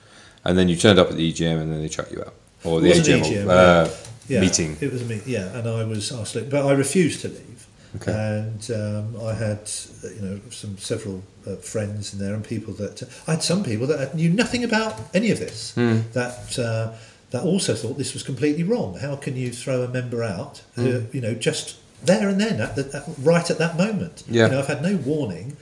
And 0.44 0.58
then 0.58 0.68
you 0.68 0.76
turned 0.76 0.98
up 0.98 1.08
at 1.10 1.16
the 1.16 1.32
EGM, 1.32 1.58
and 1.62 1.72
then 1.72 1.80
they 1.82 1.88
chucked 1.88 2.12
you 2.12 2.20
out, 2.26 2.34
or 2.64 2.80
the 2.80 2.88
It 2.90 2.98
was 2.98 3.08
an 3.08 3.20
AGM, 3.20 3.44
EGM, 3.44 3.48
uh, 3.48 3.88
Yeah, 4.28 4.40
meeting. 4.40 4.76
It 4.80 4.92
was 4.92 5.02
a 5.02 5.04
meeting, 5.04 5.28
yeah, 5.36 5.56
and 5.56 5.68
I 5.68 5.84
was 5.84 6.10
asked, 6.12 6.32
to- 6.34 6.42
but 6.54 6.66
I 6.66 6.72
refused 6.72 7.20
to 7.22 7.28
leave. 7.28 7.66
Okay. 7.96 8.10
And 8.12 8.60
um, 8.82 9.06
I 9.30 9.34
had, 9.34 9.70
you 10.16 10.20
know, 10.20 10.40
some 10.50 10.76
several 10.78 11.22
uh, 11.46 11.54
friends 11.56 12.12
in 12.12 12.18
there 12.18 12.34
and 12.34 12.42
people 12.42 12.72
that 12.74 12.96
I 13.28 13.32
had 13.34 13.42
some 13.44 13.62
people 13.62 13.86
that 13.86 14.16
knew 14.16 14.30
nothing 14.30 14.64
about 14.64 14.94
any 15.14 15.30
of 15.30 15.38
this. 15.38 15.74
Hmm. 15.76 15.98
That 16.12 16.58
uh, 16.58 16.92
that 17.34 17.42
also 17.52 17.74
thought 17.74 17.96
this 17.98 18.14
was 18.16 18.22
completely 18.22 18.62
wrong. 18.72 18.90
How 19.06 19.14
can 19.24 19.34
you 19.36 19.50
throw 19.62 19.82
a 19.82 19.88
member 19.88 20.20
out? 20.22 20.54
Hmm. 20.76 20.86
Uh, 20.86 21.00
you 21.12 21.20
know, 21.24 21.34
just 21.48 21.76
there 22.10 22.28
and 22.28 22.38
then, 22.40 22.60
at 22.60 22.72
the, 22.76 22.84
at, 22.98 23.04
right 23.32 23.48
at 23.50 23.58
that 23.58 23.76
moment. 23.76 24.16
Yeah. 24.28 24.44
You 24.46 24.50
know, 24.52 24.58
I've 24.60 24.66
had 24.74 24.82
no 24.82 24.96
warning. 25.12 25.56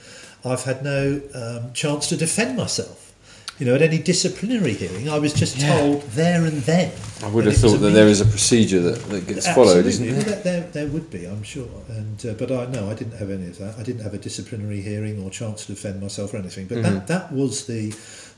I've 0.45 0.63
had 0.63 0.83
no 0.83 1.21
um, 1.33 1.73
chance 1.73 2.07
to 2.09 2.15
defend 2.17 2.51
myself. 2.57 2.99
You 3.59 3.65
know, 3.67 3.75
at 3.75 3.81
any 3.83 3.99
disciplinary 3.99 4.73
hearing, 4.73 5.05
I 5.09 5.19
was 5.25 5.31
just 5.33 5.55
Yeah. 5.57 5.77
told 5.77 6.01
there 6.21 6.43
and 6.43 6.57
then. 6.63 6.91
I 7.23 7.27
would 7.33 7.45
have 7.45 7.55
thought 7.63 7.77
that 7.85 7.93
there 7.99 8.07
is 8.15 8.19
a 8.19 8.25
procedure 8.25 8.81
that, 8.87 8.99
that 9.11 9.27
gets 9.27 9.47
followed, 9.57 9.85
isn't 9.85 10.05
there? 10.05 10.15
Well, 10.15 10.25
there, 10.25 10.41
there, 10.49 10.61
there 10.75 10.87
would 10.87 11.09
be, 11.09 11.25
I'm 11.25 11.43
sure. 11.43 11.69
And 11.87 12.17
uh, 12.25 12.33
but 12.33 12.51
I 12.51 12.65
no, 12.77 12.89
I 12.91 12.95
didn't 12.99 13.17
have 13.21 13.29
any 13.37 13.47
of 13.53 13.57
that. 13.59 13.73
I 13.79 13.83
didn't 13.83 14.03
have 14.07 14.13
a 14.13 14.17
disciplinary 14.17 14.81
hearing 14.81 15.15
or 15.23 15.29
chance 15.29 15.65
to 15.65 15.73
defend 15.75 16.01
myself 16.01 16.33
or 16.33 16.37
anything. 16.37 16.65
But 16.67 16.79
Mm-hmm. 16.79 16.93
that, 16.95 17.07
that 17.13 17.25
was 17.31 17.53
the 17.71 17.83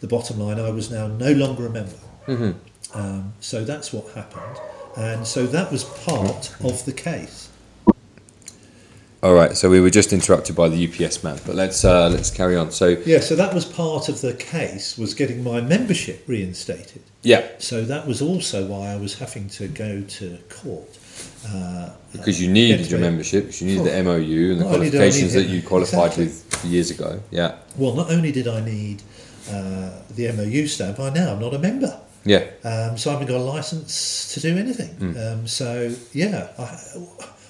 the 0.04 0.08
bottom 0.16 0.36
line. 0.46 0.60
I 0.60 0.72
was 0.80 0.92
now 0.92 1.06
no 1.08 1.32
longer 1.44 1.66
a 1.66 1.74
member. 1.80 2.00
Mm-hmm. 2.28 2.52
Um, 2.96 3.34
so 3.42 3.64
that's 3.64 3.94
what 3.94 4.12
happened, 4.14 4.58
and 4.98 5.28
so 5.28 5.46
that 5.48 5.72
was 5.72 5.84
part 5.84 6.56
of 6.64 6.86
the 6.86 6.94
case. 6.94 7.50
All 9.26 9.34
right, 9.34 9.58
so 9.58 9.72
we 9.72 9.80
were 9.80 9.90
just 9.90 10.14
interrupted 10.14 10.56
by 10.56 10.70
the 10.70 10.88
UPS 10.88 11.24
man, 11.24 11.40
but 11.48 11.56
let's 11.56 11.84
uh, 11.84 12.10
let's 12.10 12.30
carry 12.30 12.56
on. 12.56 12.70
So 12.70 12.90
Yeah, 13.08 13.22
so 13.22 13.36
that 13.36 13.56
was 13.56 13.66
part 13.66 14.08
of 14.08 14.22
the 14.22 14.36
case 14.36 15.00
was 15.00 15.16
getting 15.16 15.44
my 15.44 15.62
membership 15.62 16.24
reinstated. 16.28 17.02
yeah, 17.24 17.48
So 17.58 17.84
that 17.86 18.06
was 18.06 18.22
also 18.22 18.68
why 18.68 18.90
I 18.90 18.98
was 18.98 19.18
having 19.18 19.50
to 19.50 19.68
go 19.68 20.02
to 20.02 20.38
court. 20.50 21.00
Uh, 21.48 21.90
because 22.12 22.40
you 22.40 22.52
needed 22.52 22.92
your 22.92 23.00
membership, 23.00 23.46
because 23.46 23.62
you 23.64 23.68
needed 23.68 23.86
the 23.86 24.04
MOU 24.04 24.52
and 24.52 24.62
the 24.62 24.66
Not 24.66 24.76
only 24.76 24.90
do 24.92 24.98
I 24.98 25.10
qualifications 25.10 25.34
that 25.34 25.48
you 25.48 25.64
qualified 25.64 26.12
exactly. 26.12 26.26
with 26.26 26.66
years 26.66 26.92
ago. 26.92 27.20
Yeah, 27.32 27.56
Well, 27.78 27.96
not 27.96 28.12
only 28.12 28.32
did 28.32 28.48
I 28.48 28.64
need 28.64 29.02
uh, 29.50 29.90
the 30.16 30.32
MOU 30.34 30.68
stamp, 30.68 31.00
I 31.00 31.10
now 31.10 31.32
am 31.32 31.40
not 31.40 31.56
a 31.56 31.60
member. 31.60 32.00
Yeah, 32.26 32.44
Um, 32.64 32.98
so 32.98 33.10
I 33.10 33.14
haven't 33.14 33.28
got 33.28 33.38
a 33.38 33.44
license 33.44 34.34
to 34.34 34.40
do 34.40 34.58
anything. 34.58 34.90
Hmm. 34.96 35.18
Um, 35.18 35.48
so, 35.48 35.94
yeah, 36.12 36.50
I, 36.58 36.66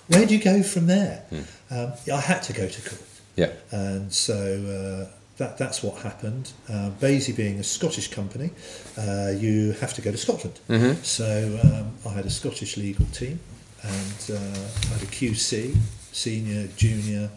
where 0.07 0.25
do 0.25 0.35
you 0.35 0.43
go 0.43 0.61
from 0.63 0.87
there? 0.87 1.23
Hmm. 1.29 1.41
Um, 1.73 1.93
I 2.13 2.19
had 2.19 2.41
to 2.43 2.53
go 2.53 2.67
to 2.67 2.81
court. 2.89 3.01
yeah. 3.37 3.51
And 3.71 4.11
so 4.13 4.35
uh, 4.35 5.15
that, 5.37 5.57
that's 5.57 5.81
what 5.81 6.01
happened. 6.01 6.51
Uh, 6.69 6.89
BASI 7.01 7.31
being 7.33 7.59
a 7.59 7.63
Scottish 7.63 8.09
company, 8.09 8.51
uh, 8.97 9.31
you 9.37 9.71
have 9.81 9.93
to 9.95 10.01
go 10.01 10.11
to 10.11 10.17
Scotland. 10.17 10.59
Mm-hmm. 10.69 11.01
So 11.03 11.59
um, 11.63 11.93
I 12.11 12.13
had 12.15 12.25
a 12.25 12.29
Scottish 12.29 12.77
legal 12.77 13.05
team 13.07 13.39
and 13.81 14.29
uh, 14.29 14.35
I 14.35 14.93
had 14.93 15.03
a 15.03 15.11
QC, 15.11 15.75
senior, 16.11 16.67
junior, 16.75 17.29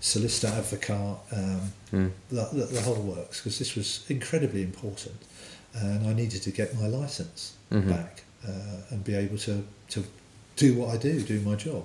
solicitor, 0.00 0.48
advocate, 0.56 1.16
um, 1.32 1.72
Mm. 1.92 2.10
the, 2.30 2.42
the, 2.52 2.64
the 2.66 2.80
whole 2.80 2.96
works, 3.00 3.38
because 3.40 3.58
this 3.60 3.76
was 3.76 4.04
incredibly 4.08 4.62
important. 4.62 5.14
And 5.82 6.06
I 6.06 6.12
needed 6.12 6.42
to 6.42 6.50
get 6.50 6.74
my 6.80 6.86
license 6.86 7.52
Mhm. 7.72 7.88
back 7.88 8.22
uh, 8.46 8.50
and 8.90 9.04
be 9.04 9.14
able 9.14 9.38
to, 9.38 9.64
to 9.90 10.04
do 10.56 10.74
what 10.74 10.94
I 10.94 10.96
do, 10.96 11.20
do 11.20 11.40
my 11.40 11.54
job. 11.56 11.84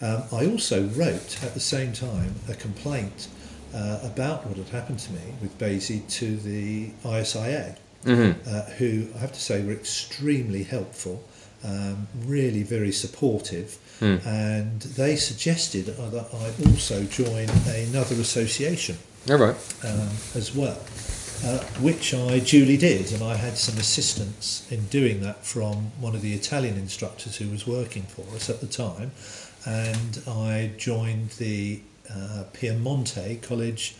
Um, 0.00 0.22
I 0.32 0.46
also 0.46 0.84
wrote 0.88 1.42
at 1.42 1.54
the 1.54 1.60
same 1.60 1.92
time 1.92 2.34
a 2.48 2.54
complaint 2.54 3.28
uh, 3.74 3.98
about 4.04 4.46
what 4.46 4.56
had 4.58 4.68
happened 4.68 4.98
to 5.00 5.12
me 5.12 5.24
with 5.40 5.56
BASI 5.58 6.00
to 6.20 6.36
the 6.36 6.90
ISIA, 7.04 7.76
Mm-hmm. 8.04 8.32
uh, 8.48 8.62
who 8.78 9.06
I 9.14 9.18
have 9.18 9.32
to 9.32 9.40
say 9.40 9.62
were 9.62 9.72
extremely 9.72 10.64
helpful, 10.64 11.22
um, 11.64 12.08
really 12.26 12.64
very 12.64 12.90
supportive, 12.92 13.78
Hmm. 14.00 14.16
and 14.26 14.80
they 14.82 15.14
suggested 15.14 15.86
that 15.86 16.26
I 16.34 16.68
also 16.68 17.04
join 17.04 17.48
another 17.68 18.16
association 18.20 18.98
All 19.30 19.36
right. 19.38 19.54
um, 19.84 20.08
as 20.34 20.52
well, 20.52 20.78
uh, 21.44 21.58
which 21.80 22.14
I 22.14 22.38
duly 22.40 22.76
did, 22.76 23.12
and 23.12 23.22
I 23.22 23.34
had 23.36 23.56
some 23.56 23.76
assistance 23.78 24.66
in 24.70 24.86
doing 24.86 25.20
that 25.22 25.44
from 25.44 25.90
one 26.00 26.14
of 26.14 26.22
the 26.22 26.34
Italian 26.34 26.76
instructors 26.76 27.36
who 27.36 27.48
was 27.50 27.66
working 27.66 28.02
for 28.04 28.22
us 28.34 28.48
at 28.50 28.60
the 28.60 28.66
time, 28.66 29.10
and 29.66 30.22
I 30.28 30.70
joined 30.76 31.30
the 31.38 31.80
uh, 32.10 32.44
Piemonte 32.52 33.40
College. 33.42 33.94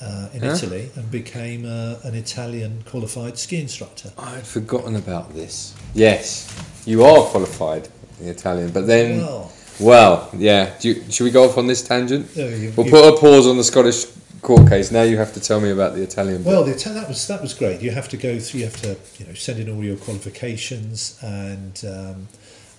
Uh, 0.00 0.28
in 0.32 0.42
Huh? 0.42 0.50
Italy 0.52 0.90
and 0.94 1.10
became 1.10 1.66
uh, 1.66 1.96
an 2.04 2.14
Italian 2.14 2.84
qualified 2.86 3.36
ski 3.36 3.60
instructor. 3.60 4.12
I 4.16 4.30
had 4.36 4.46
forgotten 4.46 4.94
about 4.94 5.34
this. 5.34 5.74
Yes, 5.92 6.46
you 6.86 7.02
are 7.02 7.24
qualified 7.24 7.88
in 8.20 8.28
Italian, 8.28 8.70
but 8.70 8.86
then, 8.86 9.18
Well, 9.20 9.52
well, 9.80 10.30
yeah. 10.36 10.70
Do 10.78 10.90
you, 10.90 11.10
should 11.10 11.24
we 11.24 11.32
go 11.32 11.48
off 11.48 11.58
on 11.58 11.66
this 11.66 11.82
tangent? 11.82 12.36
no, 12.36 12.46
you- 12.46 12.72
We'll 12.76 12.86
you- 12.86 12.92
put 12.92 13.12
a 13.12 13.16
pause 13.18 13.48
on 13.48 13.56
the 13.56 13.64
Scottish 13.64 14.04
court 14.42 14.68
case. 14.68 14.90
Now 14.90 15.02
you 15.02 15.16
have 15.16 15.32
to 15.34 15.40
tell 15.40 15.60
me 15.60 15.70
about 15.70 15.94
the 15.94 16.02
Italian. 16.02 16.42
bit. 16.42 16.46
Well, 16.46 16.64
the, 16.64 16.72
that 16.72 17.08
was 17.08 17.26
that 17.26 17.42
was 17.42 17.54
great. 17.54 17.80
You 17.80 17.90
have 17.90 18.08
to 18.10 18.16
go 18.16 18.38
through. 18.38 18.60
You 18.60 18.66
have 18.66 18.80
to 18.82 18.96
you 19.18 19.26
know 19.26 19.34
send 19.34 19.60
in 19.60 19.68
all 19.68 19.84
your 19.84 19.96
qualifications 19.96 21.18
and 21.22 21.82
um, 21.86 22.28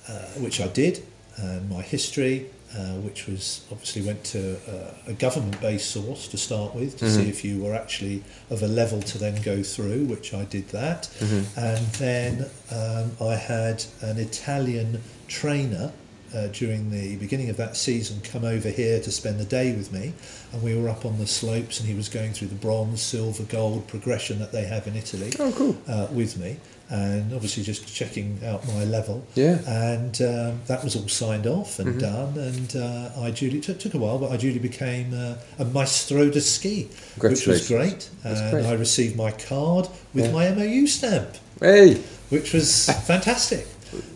uh, 0.07 0.25
which 0.39 0.59
I 0.61 0.67
did, 0.67 1.03
and 1.37 1.69
my 1.69 1.81
history, 1.81 2.47
uh, 2.75 2.95
which 3.05 3.27
was 3.27 3.65
obviously 3.71 4.01
went 4.01 4.23
to 4.25 4.55
uh, 4.67 4.93
a 5.07 5.13
government-based 5.13 5.89
source 5.89 6.27
to 6.29 6.37
start 6.37 6.75
with 6.75 6.97
to 6.97 7.09
see 7.09 7.29
if 7.29 7.43
you 7.43 7.63
were 7.63 7.75
actually 7.75 8.23
of 8.49 8.63
a 8.63 8.67
level 8.67 9.01
to 9.01 9.17
then 9.17 9.41
go 9.41 9.63
through, 9.63 10.05
which 10.05 10.33
I 10.33 10.45
did 10.45 10.69
that, 10.69 11.09
and 11.55 11.85
then 11.97 12.49
um, 12.71 13.11
I 13.21 13.35
had 13.35 13.85
an 14.01 14.17
Italian 14.17 15.01
trainer 15.27 15.91
uh, 16.35 16.47
during 16.47 16.91
the 16.91 17.15
beginning 17.17 17.49
of 17.49 17.57
that 17.57 17.75
season 17.77 18.21
come 18.21 18.43
over 18.45 18.69
here 18.69 18.99
to 19.01 19.11
spend 19.11 19.39
the 19.39 19.45
day 19.45 19.73
with 19.75 19.91
me 19.91 20.13
and 20.53 20.61
we 20.61 20.75
were 20.79 20.89
up 20.89 21.05
on 21.05 21.17
the 21.17 21.27
slopes 21.27 21.79
and 21.79 21.87
he 21.89 21.95
was 21.95 22.09
going 22.09 22.31
through 22.33 22.47
the 22.47 22.55
bronze 22.55 23.01
silver 23.01 23.43
gold 23.43 23.87
progression 23.87 24.39
that 24.39 24.51
they 24.51 24.63
have 24.65 24.87
in 24.87 24.95
italy 24.95 25.31
Oh, 25.39 25.51
cool. 25.55 25.77
uh, 25.87 26.07
with 26.11 26.37
me 26.37 26.57
and 26.91 27.33
obviously 27.33 27.61
just 27.61 27.93
checking 27.93 28.39
out 28.43 28.65
my 28.67 28.83
level 28.83 29.23
Yeah. 29.35 29.59
and 29.67 30.19
um, 30.23 30.61
that 30.65 30.83
was 30.83 30.95
all 30.95 31.07
signed 31.07 31.45
off 31.45 31.77
and 31.79 31.89
Mm-hmm. 31.89 31.99
done 31.99 32.37
and 32.37 32.75
uh, 32.75 33.21
i 33.21 33.29
duly 33.31 33.59
took, 33.61 33.79
took 33.79 33.93
a 33.93 33.97
while 33.99 34.17
but 34.17 34.31
i 34.31 34.37
duly 34.37 34.59
became 34.59 35.13
uh, 35.13 35.35
a 35.59 35.65
maestro 35.65 36.29
de 36.29 36.41
ski 36.41 36.89
which 37.21 37.45
was 37.45 37.67
great 37.67 38.09
That's 38.23 38.39
and 38.39 38.51
great. 38.51 38.65
i 38.65 38.73
received 38.73 39.15
my 39.15 39.31
card 39.31 39.87
with 40.13 40.25
Yeah. 40.25 40.31
my 40.31 40.51
mou 40.51 40.87
stamp 40.87 41.29
Hey. 41.59 41.95
which 42.29 42.53
was 42.53 42.85
fantastic 43.05 43.67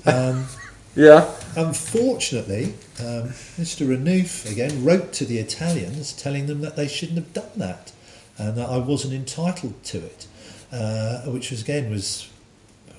um, 0.05 0.45
Yeah. 0.95 1.29
Unfortunately, 1.55 2.73
um, 2.99 3.29
Mr. 3.59 3.87
Renouf 3.87 4.49
again 4.51 4.83
wrote 4.83 5.13
to 5.13 5.25
the 5.25 5.39
Italians 5.39 6.13
telling 6.13 6.45
them 6.47 6.61
that 6.61 6.75
they 6.75 6.87
shouldn't 6.87 7.17
have 7.17 7.33
done 7.33 7.51
that 7.57 7.91
and 8.37 8.57
that 8.57 8.69
I 8.69 8.77
wasn't 8.77 9.13
entitled 9.13 9.83
to 9.85 9.97
it, 9.99 10.27
uh, 10.71 11.21
which 11.21 11.51
was 11.51 11.61
again 11.61 11.89
was. 11.89 12.29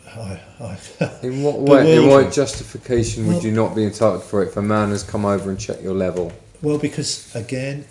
I, 0.06 0.40
I, 0.60 0.78
In 1.24 1.42
what 1.42 1.58
way? 1.58 1.96
In 1.96 2.08
what 2.08 2.32
justification 2.32 3.26
would 3.26 3.36
Well- 3.36 3.44
you 3.44 3.52
not 3.52 3.74
be 3.74 3.84
entitled 3.84 4.22
for 4.22 4.42
it 4.42 4.48
if 4.48 4.56
a 4.56 4.62
man 4.62 4.90
has 4.90 5.02
come 5.02 5.24
over 5.24 5.50
and 5.50 5.58
checked 5.58 5.82
your 5.82 5.94
level? 5.94 6.32
Well, 6.62 6.78
because 6.78 7.34
again, 7.34 7.84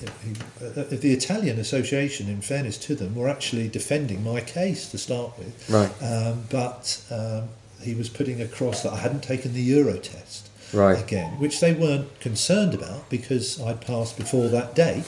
uh, 0.59 0.84
the 0.89 1.13
Italian 1.13 1.59
Association, 1.59 2.27
in 2.27 2.41
fairness 2.41 2.77
to 2.80 2.95
them, 2.95 3.13
were 3.13 3.30
actually 3.30 3.67
defending 3.67 4.23
my 4.23 4.41
case 4.41 4.89
to 4.91 4.97
start 4.97 5.38
with. 5.38 5.69
Right. 5.69 5.91
Um, 6.01 6.45
but 6.49 6.99
um, 7.11 7.49
he 7.84 7.93
was 7.93 8.10
putting 8.10 8.41
across 8.41 8.84
that 8.84 8.93
I 8.93 8.97
hadn't 8.97 9.23
taken 9.23 9.53
the 9.53 9.61
Euro 9.61 9.97
test. 9.97 10.49
Right. 10.73 11.01
Again, 11.01 11.39
which 11.39 11.60
they 11.60 11.73
weren't 11.73 12.19
concerned 12.19 12.73
about 12.73 13.10
because 13.10 13.61
I'd 13.61 13.81
passed 13.81 14.18
before 14.18 14.47
that 14.47 14.73
date. 14.73 15.05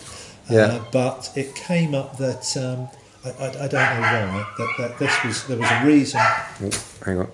Yeah. 0.50 0.62
Uh, 0.62 0.86
but 0.92 1.32
it 1.36 1.56
came 1.56 1.96
up 1.96 2.18
that 2.18 2.56
um, 2.56 2.88
I, 3.26 3.44
I, 3.44 3.48
I 3.48 3.68
don't 3.68 3.72
know 3.74 4.02
why 4.02 4.48
that, 4.60 4.76
that 4.78 5.00
this 5.00 5.24
was 5.24 5.48
there 5.48 5.58
was 5.58 5.72
a 5.72 5.86
reason. 5.86 6.20
Oh, 6.22 6.70
hang 7.04 7.20
on. 7.20 7.32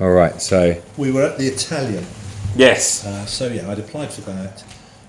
All 0.00 0.12
right. 0.12 0.40
So. 0.40 0.80
We 0.96 1.12
were 1.12 1.24
at 1.24 1.36
the 1.36 1.46
Italian 1.46 2.06
Yes. 2.56 3.06
Uh, 3.06 3.26
so 3.26 3.46
yeah, 3.46 3.70
I'd 3.70 3.78
applied 3.78 4.12
for 4.12 4.22
that, 4.22 4.64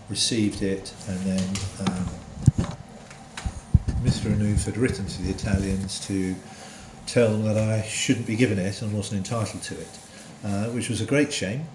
received 0.10 0.61
it, 0.61 0.93
and 1.07 1.19
then 1.22 1.49
um, 1.80 2.06
Mr. 4.03 4.34
Anouf 4.34 4.65
had 4.65 4.77
written 4.77 5.06
to 5.06 5.22
the 5.23 5.30
Italians 5.31 6.06
to 6.07 6.35
tell 7.12 7.30
them 7.32 7.44
that 7.44 7.58
I 7.58 7.82
shouldn't 7.84 8.26
be 8.28 8.36
given 8.36 8.58
it 8.58 8.82
and 8.82 8.94
wasn't 8.94 9.18
entitled 9.18 9.62
to 9.64 9.74
it, 9.80 10.00
uh, 10.46 10.66
which 10.76 10.90
was 10.90 11.02
a 11.02 11.06
great 11.06 11.32
shame. 11.34 11.66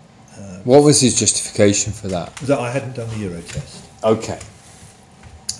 What 0.65 0.83
was 0.83 1.01
his 1.01 1.19
justification 1.19 1.93
for 1.93 2.09
that? 2.09 2.35
That 2.37 2.59
I 2.59 2.71
hadn't 2.71 2.95
done 2.97 3.09
the 3.09 3.17
Euro 3.19 3.41
test, 3.41 3.85
Okay. 4.05 4.39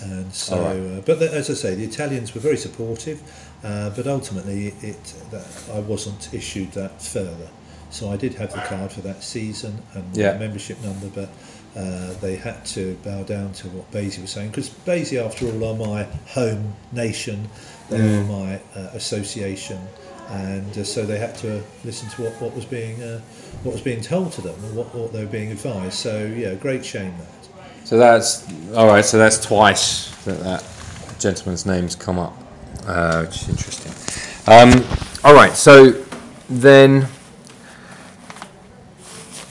and 0.03 0.31
so. 0.33 0.59
Right. 0.61 0.97
Uh, 0.97 1.01
but 1.05 1.19
the, 1.19 1.33
as 1.33 1.49
I 1.49 1.53
say, 1.53 1.73
the 1.75 1.83
Italians 1.83 2.33
were 2.35 2.41
very 2.41 2.57
supportive. 2.57 3.21
Uh, 3.63 3.89
but 3.89 4.05
ultimately, 4.05 4.67
it 4.81 5.03
that 5.31 5.45
I 5.73 5.79
wasn't 5.79 6.31
issued 6.31 6.71
that 6.73 7.01
further. 7.01 7.49
So 7.89 8.11
I 8.11 8.17
did 8.17 8.35
have 8.35 8.51
the 8.53 8.59
card 8.61 8.91
for 8.91 9.01
that 9.01 9.23
season 9.23 9.81
and 9.95 10.15
Yeah. 10.15 10.33
the 10.33 10.39
membership 10.39 10.77
number, 10.83 11.07
but 11.07 11.29
uh, 11.75 12.13
they 12.21 12.35
had 12.35 12.63
to 12.67 12.95
bow 13.03 13.23
down 13.23 13.53
to 13.53 13.67
what 13.69 13.89
BASI 13.91 14.21
was 14.21 14.29
saying 14.31 14.49
because 14.49 14.69
BASI, 14.69 15.17
after 15.17 15.47
all, 15.47 15.63
are 15.63 15.75
my 15.75 16.03
home 16.27 16.75
nation, 16.91 17.49
they 17.89 18.17
are 18.17 18.23
my 18.23 18.59
uh, 18.75 18.89
association, 18.93 19.79
and 20.29 20.77
uh, 20.77 20.83
so 20.83 21.05
they 21.05 21.17
had 21.17 21.35
to 21.35 21.63
listen 21.85 22.09
to 22.09 22.23
what, 22.23 22.41
what 22.41 22.55
was 22.55 22.65
being 22.65 23.01
uh, 23.01 23.21
what 23.63 23.71
was 23.73 23.81
being 23.81 24.01
told 24.01 24.31
to 24.33 24.41
them 24.41 24.55
and 24.65 24.75
what, 24.75 24.93
what 24.93 25.13
they 25.13 25.23
were 25.23 25.31
being 25.31 25.51
advised. 25.51 25.93
So 25.93 26.25
yeah, 26.25 26.53
great 26.55 26.85
shame 26.85 27.13
that. 27.17 27.87
So 27.87 27.97
that's 27.97 28.45
all 28.75 28.87
right. 28.87 29.05
So 29.05 29.17
that's 29.17 29.43
twice 29.43 30.09
that 30.25 30.39
that 30.41 30.63
gentleman's 31.19 31.65
name's 31.65 31.95
come 31.95 32.19
up, 32.19 32.37
uh, 32.85 33.25
which 33.25 33.43
is 33.43 33.49
interesting. 33.49 33.93
Um, 34.47 34.83
all 35.23 35.33
right. 35.33 35.53
So 35.53 35.91
then, 36.49 37.07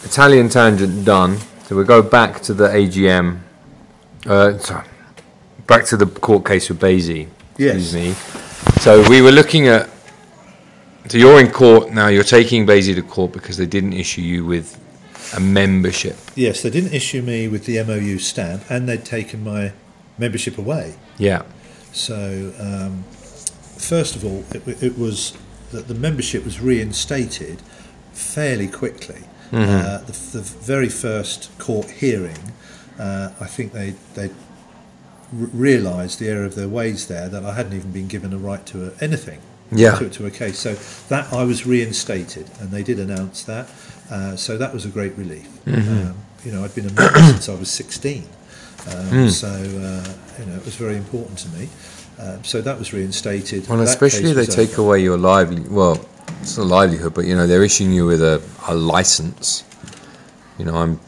Italian 0.04 0.48
tangent 0.48 1.04
done. 1.04 1.38
So 1.64 1.76
we 1.76 1.84
go 1.84 2.02
back 2.02 2.42
to 2.42 2.54
the 2.54 2.68
AGM. 2.68 3.40
Uh, 4.26 4.58
sorry, 4.58 4.86
back 5.66 5.86
to 5.86 5.96
the 5.96 6.06
court 6.06 6.44
case 6.44 6.68
with 6.68 6.78
BASI. 6.78 7.28
Yes. 7.58 7.76
Excuse 7.76 7.94
me. 7.94 8.12
So 8.80 9.08
we 9.08 9.22
were 9.22 9.32
looking 9.32 9.68
at. 9.68 9.88
So 11.08 11.18
you're 11.18 11.40
in 11.40 11.50
court 11.50 11.92
now. 11.92 12.08
You're 12.08 12.24
taking 12.24 12.66
BASI 12.66 12.94
to 12.94 13.02
court 13.02 13.32
because 13.32 13.56
they 13.56 13.66
didn't 13.66 13.92
issue 13.92 14.22
you 14.22 14.44
with 14.44 14.78
a 15.36 15.40
membership. 15.40 16.16
Yes, 16.34 16.62
they 16.62 16.70
didn't 16.70 16.92
issue 16.92 17.22
me 17.22 17.48
with 17.48 17.64
the 17.64 17.82
MOU 17.82 18.18
stamp, 18.18 18.62
and 18.68 18.88
they'd 18.88 19.04
taken 19.04 19.44
my 19.44 19.72
membership 20.18 20.58
away. 20.58 20.94
Yeah. 21.18 21.42
So, 21.92 22.52
um, 22.58 23.04
first 23.78 24.16
of 24.16 24.24
all, 24.24 24.44
it, 24.52 24.82
it 24.82 24.98
was 24.98 25.36
that 25.72 25.88
the 25.88 25.94
membership 25.94 26.44
was 26.44 26.60
reinstated 26.60 27.60
fairly 28.12 28.68
quickly. 28.68 29.22
Uh, 29.52 29.98
the, 29.98 30.12
the 30.32 30.40
very 30.42 30.88
first 30.88 31.56
court 31.58 31.88
hearing, 31.88 32.52
uh, 32.98 33.30
I 33.40 33.46
think 33.46 33.72
they 33.72 33.94
they 34.14 34.30
realised 35.32 36.18
the 36.18 36.28
error 36.28 36.44
of 36.44 36.54
their 36.54 36.68
ways 36.68 37.08
there 37.08 37.28
that 37.28 37.44
I 37.44 37.54
hadn't 37.54 37.74
even 37.74 37.92
been 37.92 38.08
given 38.08 38.32
a 38.32 38.38
right 38.38 38.64
to 38.66 38.88
a, 38.88 38.92
anything. 39.00 39.40
Yeah. 39.72 39.98
To, 39.98 40.08
to 40.08 40.26
a 40.26 40.30
case, 40.30 40.60
so 40.60 40.74
that 41.08 41.32
I 41.32 41.42
was 41.42 41.66
reinstated, 41.66 42.48
and 42.60 42.70
they 42.70 42.84
did 42.84 43.00
announce 43.00 43.42
that. 43.44 43.68
Uh, 44.08 44.36
so 44.36 44.56
that 44.58 44.72
was 44.72 44.84
a 44.84 44.88
great 44.88 45.16
relief. 45.18 45.48
Mm-hmm. 45.64 46.08
Um, 46.10 46.16
you 46.44 46.52
know, 46.52 46.62
I'd 46.62 46.72
been 46.76 46.86
a 46.86 46.92
member 46.92 47.18
since 47.32 47.48
I 47.48 47.54
was 47.56 47.68
16. 47.70 48.22
Um, 48.22 48.28
Hmm. 49.08 49.28
So 49.28 49.48
uh, 49.48 50.14
you 50.38 50.46
know, 50.46 50.54
it 50.56 50.64
was 50.64 50.76
very 50.76 50.96
important 50.96 51.38
to 51.38 51.48
me. 51.48 51.68
Um, 52.20 52.44
so 52.44 52.60
that 52.62 52.78
was 52.78 52.92
reinstated. 52.92 53.66
Well, 53.68 53.78
That 53.78 53.88
especially 53.88 54.32
they 54.32 54.46
take 54.46 54.74
over. 54.74 54.82
away 54.82 55.02
your 55.02 55.18
lively. 55.18 55.62
Well, 55.68 55.98
it's 56.40 56.56
a 56.58 56.62
livelihood, 56.62 57.14
but 57.14 57.24
you 57.24 57.34
know 57.34 57.48
they're 57.48 57.64
issuing 57.64 57.92
you 57.92 58.06
with 58.06 58.22
a, 58.22 58.40
a 58.68 58.74
license. 58.74 59.64
You 60.58 60.64
know, 60.64 60.76
I'm 60.76 60.98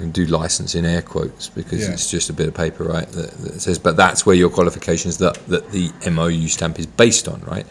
I 0.00 0.04
do 0.06 0.26
license 0.26 0.74
in 0.74 0.84
air 0.84 1.02
quotes 1.02 1.48
because 1.48 1.82
Yeah. 1.82 1.92
it's 1.92 2.10
just 2.10 2.28
a 2.28 2.32
bit 2.32 2.48
of 2.48 2.54
paper, 2.54 2.84
right? 2.84 3.08
That, 3.08 3.30
that 3.38 3.60
says, 3.60 3.78
but 3.78 3.96
that's 3.96 4.26
where 4.26 4.34
your 4.36 4.50
qualifications 4.50 5.18
that 5.18 5.34
that 5.46 5.70
the 5.70 5.92
MOU 6.10 6.48
stamp 6.48 6.78
is 6.78 6.86
based 6.86 7.28
on, 7.28 7.40
right? 7.42 7.66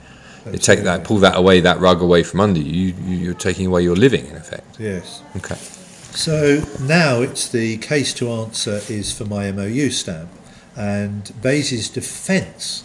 You 0.52 0.60
take 0.60 0.82
that, 0.84 1.04
pull 1.04 1.18
that 1.18 1.36
away, 1.36 1.60
that 1.62 1.80
rug 1.80 2.02
away 2.04 2.22
from 2.22 2.40
under 2.40 2.60
you. 2.60 2.94
you 2.94 3.16
you're 3.18 3.34
taking 3.34 3.66
away 3.66 3.82
your 3.82 3.96
living, 3.96 4.28
in 4.28 4.36
effect. 4.36 4.80
Yes. 4.80 5.24
Okay. 5.36 5.56
So 6.12 6.64
now 6.82 7.22
it's 7.22 7.50
the 7.50 7.78
case 7.78 8.14
to 8.16 8.30
answer 8.32 8.80
is 8.88 9.12
for 9.12 9.26
my 9.26 9.52
MOU 9.52 9.90
stamp, 9.90 10.30
and 10.78 11.24
BASI's 11.42 11.90
defence 11.90 12.84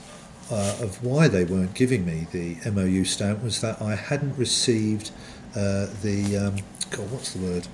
uh, 0.51 0.79
of 0.81 1.05
why 1.05 1.29
they 1.29 1.45
weren't 1.45 1.75
giving 1.75 2.05
me 2.07 2.27
the 2.33 2.57
MOU 2.71 3.05
stamp 3.05 3.43
was 3.43 3.61
that 3.61 3.81
I 3.83 3.95
hadn't 3.95 4.37
received 4.39 5.11
uh, 5.55 5.87
the 6.03 6.37
um, 6.39 6.57
God, 6.91 7.11
what's 7.13 7.35
the 7.35 7.41
word? 7.45 7.69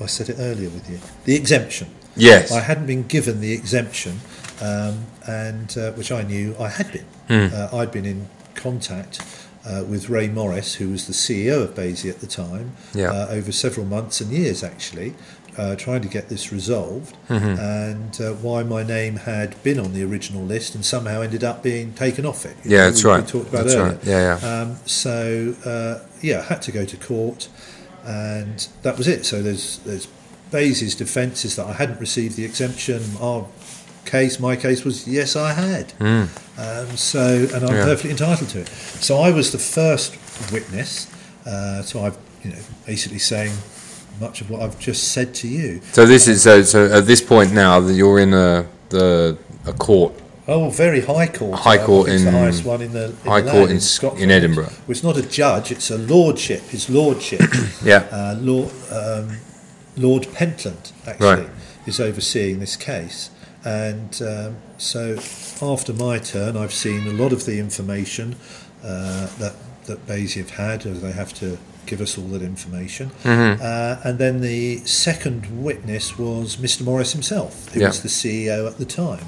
I 0.00 0.06
said 0.06 0.28
it 0.28 0.36
earlier 0.38 0.68
with 0.70 0.88
you. 0.90 0.98
The 1.24 1.34
exemption. 1.36 1.88
Yes. 2.16 2.50
I 2.52 2.60
hadn't 2.60 2.86
been 2.86 3.02
given 3.06 3.40
the 3.40 3.52
exemption, 3.52 4.20
um, 4.62 5.06
and 5.26 5.76
uh, 5.76 5.92
which 5.92 6.10
I 6.12 6.22
knew 6.22 6.54
I 6.58 6.68
had 6.68 6.92
been. 6.92 7.06
Hmm. 7.28 7.54
Uh, 7.54 7.78
I'd 7.78 7.92
been 7.92 8.06
in 8.06 8.28
contact 8.54 9.20
uh, 9.66 9.84
with 9.88 10.08
Ray 10.08 10.28
Morris, 10.28 10.74
who 10.74 10.90
was 10.90 11.06
the 11.06 11.12
CEO 11.12 11.62
of 11.62 11.74
BASI 11.74 12.08
at 12.08 12.20
the 12.20 12.26
time, 12.26 12.72
Yeah. 12.94 13.10
uh, 13.10 13.28
over 13.30 13.52
several 13.52 13.84
months 13.86 14.20
and 14.20 14.30
years 14.30 14.62
actually, 14.62 15.14
uh, 15.58 15.74
trying 15.76 16.00
to 16.02 16.08
get 16.08 16.28
this 16.28 16.52
resolved, 16.52 17.14
Mm-hmm. 17.28 17.58
and 17.60 18.20
uh, 18.20 18.32
why 18.34 18.62
my 18.62 18.82
name 18.82 19.16
had 19.16 19.60
been 19.62 19.78
on 19.80 19.92
the 19.92 20.02
original 20.04 20.42
list 20.42 20.74
and 20.74 20.84
somehow 20.84 21.20
ended 21.20 21.42
up 21.44 21.62
being 21.62 21.92
taken 21.94 22.24
off 22.24 22.44
it. 22.46 22.56
You 22.64 22.70
Yeah, 22.72 22.78
know, 22.78 22.84
that's 22.90 23.04
we, 23.04 23.10
right. 23.10 23.20
We 23.24 23.26
talked 23.30 23.48
about 23.50 23.64
That's 23.64 23.74
earlier. 23.74 23.92
right. 23.96 24.04
Yeah, 24.04 24.38
yeah. 24.40 24.60
Um, 24.62 24.76
so 24.86 25.54
uh, 25.66 26.06
yeah, 26.22 26.40
I 26.40 26.44
had 26.44 26.62
to 26.62 26.72
go 26.72 26.84
to 26.86 26.96
court, 26.96 27.48
and 28.06 28.68
that 28.82 28.96
was 28.96 29.08
it. 29.08 29.26
So 29.26 29.42
there's 29.42 29.78
there's 29.80 30.06
BASI's 30.50 30.94
defence 30.94 31.44
is 31.44 31.56
that 31.56 31.66
I 31.66 31.72
hadn't 31.72 32.00
received 32.00 32.36
the 32.36 32.44
exemption. 32.44 33.02
Our 33.20 33.46
case, 34.04 34.38
my 34.38 34.54
case 34.56 34.84
was 34.84 35.06
yes, 35.08 35.34
I 35.36 35.52
had. 35.52 35.92
Um, 36.58 36.96
so 36.96 37.48
and 37.52 37.64
I'm. 37.64 37.74
Yeah. 37.74 37.84
perfectly 37.84 38.10
entitled 38.10 38.50
to 38.50 38.60
it. 38.60 38.68
So 38.68 39.18
I 39.18 39.30
was 39.30 39.52
the 39.52 39.58
first 39.58 40.16
witness. 40.52 41.12
Uh, 41.44 41.82
so 41.82 42.00
I've 42.04 42.16
you 42.42 42.50
know 42.52 42.58
basically 42.86 43.18
saying 43.18 43.52
much 44.20 44.40
of 44.40 44.50
what 44.50 44.62
I've 44.62 44.78
just 44.78 45.12
said 45.12 45.34
to 45.36 45.48
you. 45.48 45.80
So 45.92 46.06
this 46.06 46.28
is 46.28 46.42
so. 46.42 46.62
So 46.62 46.86
at 46.86 47.06
this 47.06 47.20
point 47.20 47.52
now 47.52 47.80
that 47.80 47.94
you're 47.94 48.20
in 48.20 48.32
a 48.32 48.66
the 48.90 49.36
a 49.66 49.72
court 49.72 50.14
Oh, 50.48 50.70
very 50.70 51.00
high 51.00 51.26
court. 51.26 51.58
High 51.60 51.78
court 51.84 52.08
in- 52.08 52.24
the 52.24 52.30
highest 52.30 52.64
one 52.64 52.80
in 52.80 52.92
the 52.92 53.06
in 53.06 53.16
High 53.24 53.40
the 53.40 53.50
court 53.50 53.70
in 53.70 53.80
Scotland. 53.80 54.22
in 54.22 54.30
Edinburgh. 54.30 54.64
Well, 54.86 54.90
it's 54.90 55.02
not 55.02 55.16
a 55.16 55.22
judge; 55.22 55.72
it's 55.72 55.90
a 55.90 55.98
lordship. 55.98 56.62
His 56.68 56.88
lordship. 56.88 57.40
Yeah. 57.84 58.04
uh, 58.10 58.36
Lord, 58.40 58.70
um, 58.90 59.38
Lord 59.96 60.26
Pentland 60.32 60.92
actually 61.06 61.26
Right. 61.42 61.48
is 61.86 61.98
overseeing 62.00 62.60
this 62.60 62.76
case, 62.76 63.30
and 63.64 64.20
um, 64.22 64.56
so 64.78 65.16
after 65.60 65.92
my 65.92 66.18
turn, 66.18 66.56
I've 66.56 66.72
seen 66.74 67.06
a 67.06 67.12
lot 67.12 67.32
of 67.32 67.44
the 67.44 67.58
information 67.58 68.36
uh, 68.84 69.26
that 69.38 69.54
that 69.86 70.06
BASI 70.06 70.40
have 70.40 70.50
had, 70.50 70.86
as 70.86 71.00
they 71.00 71.12
have 71.12 71.32
to 71.34 71.58
give 71.86 72.00
us 72.00 72.18
all 72.18 72.24
that 72.28 72.42
information. 72.42 73.10
Mm-hmm. 73.22 73.62
Uh, 73.62 73.96
and 74.08 74.18
then 74.18 74.40
the 74.40 74.78
second 74.78 75.62
witness 75.62 76.18
was 76.18 76.56
Mr. 76.56 76.82
Morris 76.82 77.12
himself, 77.12 77.68
who 77.72 77.80
Yeah. 77.80 77.86
was 77.88 78.00
the 78.02 78.08
CEO 78.08 78.66
at 78.66 78.78
the 78.78 78.84
time, 78.84 79.26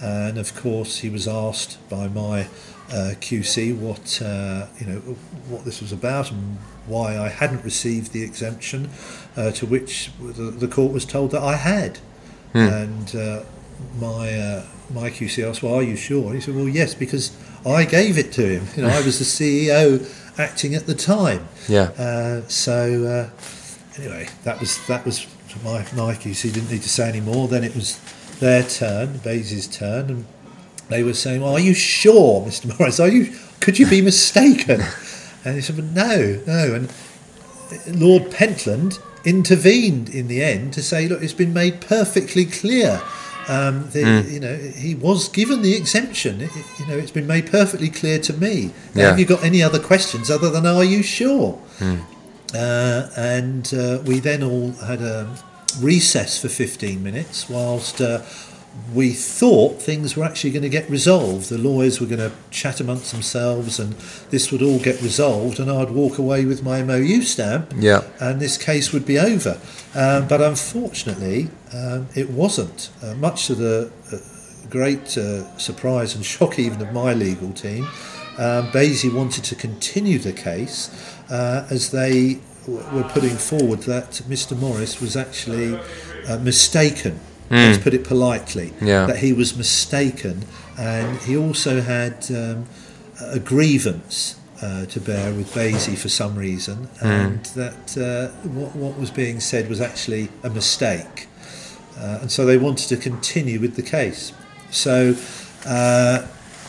and 0.00 0.38
of 0.38 0.54
course 0.54 0.98
he 0.98 1.10
was 1.10 1.26
asked 1.26 1.78
by 1.88 2.08
my 2.08 2.42
uh, 2.90 3.12
QC 3.20 3.76
what 3.76 4.20
uh, 4.22 4.66
you 4.78 4.86
know 4.86 4.98
what 5.48 5.64
this 5.64 5.80
was 5.80 5.92
about 5.92 6.30
and 6.30 6.58
why 6.86 7.18
I 7.18 7.28
hadn't 7.28 7.62
received 7.64 8.12
the 8.12 8.22
exemption, 8.22 8.88
uh, 9.36 9.50
to 9.52 9.66
which 9.66 10.10
the, 10.20 10.50
the 10.50 10.68
court 10.68 10.92
was 10.92 11.04
told 11.04 11.32
that 11.32 11.42
I 11.42 11.56
had, 11.56 11.98
and 12.54 13.14
uh, 13.14 13.42
my 14.00 14.34
uh, 14.38 14.64
my 14.90 15.10
QC 15.10 15.46
asked, 15.48 15.62
"Well, 15.62 15.74
are 15.74 15.82
you 15.82 15.96
sure?" 15.96 16.26
And 16.26 16.34
He 16.36 16.40
said, 16.40 16.54
"Well, 16.54 16.68
yes, 16.68 16.94
because 16.94 17.36
I 17.66 17.84
gave 17.84 18.16
it 18.16 18.32
to 18.32 18.42
him. 18.46 18.66
You 18.76 18.82
know, 18.84 18.88
I 18.88 19.02
was 19.02 19.18
the 19.18 19.24
CEO 19.68 20.38
acting 20.38 20.74
at 20.74 20.86
the 20.86 20.94
time." 20.94 21.46
Yeah. 21.68 21.90
Uh, 21.98 22.42
so 22.48 23.04
uh, 23.04 24.00
anyway, 24.00 24.28
that 24.44 24.60
was 24.60 24.78
that 24.86 25.04
was 25.04 25.26
my 25.62 25.80
my 25.94 26.14
QC 26.14 26.52
didn't 26.54 26.70
need 26.70 26.82
to 26.82 26.88
say 26.88 27.08
any 27.08 27.20
more. 27.20 27.48
Then 27.48 27.64
it 27.64 27.74
was 27.74 28.00
their 28.40 28.62
turn, 28.62 29.18
BASI's 29.18 29.66
turn, 29.66 30.10
and 30.10 30.24
they 30.88 31.02
were 31.02 31.14
saying, 31.14 31.40
well, 31.42 31.52
"Are 31.54 31.60
you 31.60 31.74
sure, 31.74 32.44
Mr. 32.46 32.78
Morris? 32.78 32.98
Are 33.00 33.08
you? 33.08 33.34
Could 33.60 33.78
you 33.78 33.86
be 33.86 34.00
mistaken?" 34.00 34.82
And 35.44 35.54
he 35.54 35.60
said, 35.62 35.76
"But 35.76 35.84
no, 35.86 36.40
no." 36.46 36.74
And 36.74 38.00
Lord 38.00 38.30
Pentland 38.32 38.98
intervened 39.24 40.08
in 40.08 40.26
the 40.28 40.42
end 40.42 40.72
to 40.74 40.82
say, 40.82 41.08
"Look, 41.08 41.22
it's 41.22 41.32
been 41.32 41.52
made 41.54 41.80
perfectly 41.80 42.44
clear." 42.44 43.00
Um, 43.46 43.88
the, 43.92 44.26
You 44.28 44.40
know, 44.40 44.56
he 44.56 44.94
was 44.94 45.28
given 45.28 45.62
the 45.62 45.74
exemption. 45.74 46.40
It, 46.42 46.50
you 46.78 46.86
know, 46.86 46.98
it's 46.98 47.10
been 47.12 47.26
made 47.26 47.46
perfectly 47.50 47.88
clear 47.88 48.18
to 48.18 48.32
me. 48.34 48.72
Now, 48.94 49.02
Yeah. 49.02 49.08
Have 49.10 49.18
you 49.18 49.24
got 49.26 49.42
any 49.44 49.62
other 49.62 49.78
questions 49.78 50.28
other 50.30 50.50
than 50.50 50.66
"Are 50.66 50.84
you 50.84 51.02
sure?" 51.02 51.58
Uh, 52.54 53.08
and 53.16 53.72
uh, 53.74 53.98
we 54.04 54.20
then 54.20 54.42
all 54.42 54.72
had 54.72 55.00
a 55.02 55.28
recess 55.80 56.40
for 56.40 56.48
15 56.48 57.02
minutes 57.02 57.48
whilst 57.48 58.00
uh, 58.00 58.22
we 58.94 59.10
thought 59.12 59.82
things 59.82 60.16
were 60.16 60.24
actually 60.24 60.50
going 60.50 60.62
to 60.62 60.68
get 60.68 60.88
resolved. 60.88 61.48
The 61.48 61.58
lawyers 61.58 62.00
were 62.00 62.06
going 62.06 62.20
to 62.20 62.32
chat 62.50 62.80
amongst 62.80 63.10
themselves 63.12 63.80
and 63.80 63.92
this 64.30 64.52
would 64.52 64.62
all 64.62 64.78
get 64.78 65.00
resolved, 65.02 65.58
and 65.58 65.70
I'd 65.70 65.90
walk 65.90 66.18
away 66.18 66.44
with 66.44 66.62
my 66.62 66.82
MOU 66.82 67.22
stamp 67.22 67.72
Yeah. 67.76 68.02
and 68.20 68.40
this 68.40 68.56
case 68.56 68.92
would 68.92 69.04
be 69.06 69.18
over. 69.18 69.58
Um, 69.94 70.28
but 70.28 70.40
unfortunately, 70.40 71.48
um, 71.72 72.08
it 72.14 72.30
wasn't. 72.30 72.90
Uh, 73.02 73.14
much 73.14 73.46
to 73.46 73.54
the 73.54 73.90
uh, 74.12 74.16
great 74.70 75.16
uh, 75.18 75.56
surprise 75.58 76.14
and 76.14 76.24
shock 76.24 76.58
even 76.58 76.80
of 76.80 76.92
my 76.92 77.14
legal 77.14 77.52
team, 77.52 77.86
um, 78.38 78.70
BASI 78.70 79.08
wanted 79.08 79.42
to 79.44 79.56
continue 79.56 80.18
the 80.20 80.32
case 80.32 80.90
uh, 81.30 81.66
as 81.70 81.90
they 81.90 82.38
were 82.66 83.08
putting 83.12 83.36
forward 83.36 83.80
that 83.80 84.22
Mr. 84.28 84.58
Morris 84.58 85.00
was 85.00 85.16
actually 85.16 85.78
uh, 86.28 86.38
mistaken. 86.38 87.20
Let's 87.50 87.82
put 87.82 87.94
it 87.94 88.04
politely. 88.04 88.74
Yeah. 88.80 89.06
That 89.06 89.18
he 89.18 89.32
was 89.32 89.56
mistaken, 89.56 90.44
and 90.76 91.18
he 91.20 91.34
also 91.34 91.80
had 91.80 92.30
um, 92.30 92.66
a 93.20 93.38
grievance 93.38 94.38
uh, 94.60 94.84
to 94.86 95.00
bear 95.00 95.32
with 95.32 95.54
BASI 95.54 95.96
for 95.96 96.08
some 96.08 96.36
reason, 96.36 96.88
and 97.00 97.44
that 97.46 97.96
uh, 97.96 98.28
what, 98.48 98.76
what 98.76 98.98
was 98.98 99.10
being 99.10 99.40
said 99.40 99.68
was 99.68 99.80
actually 99.80 100.28
a 100.42 100.50
mistake. 100.50 101.26
Uh, 101.98 102.18
and 102.20 102.30
so 102.30 102.44
they 102.44 102.58
wanted 102.58 102.88
to 102.88 102.96
continue 102.96 103.58
with 103.60 103.76
the 103.76 103.82
case. 103.82 104.32
So 104.70 105.14
uh, 105.66 106.26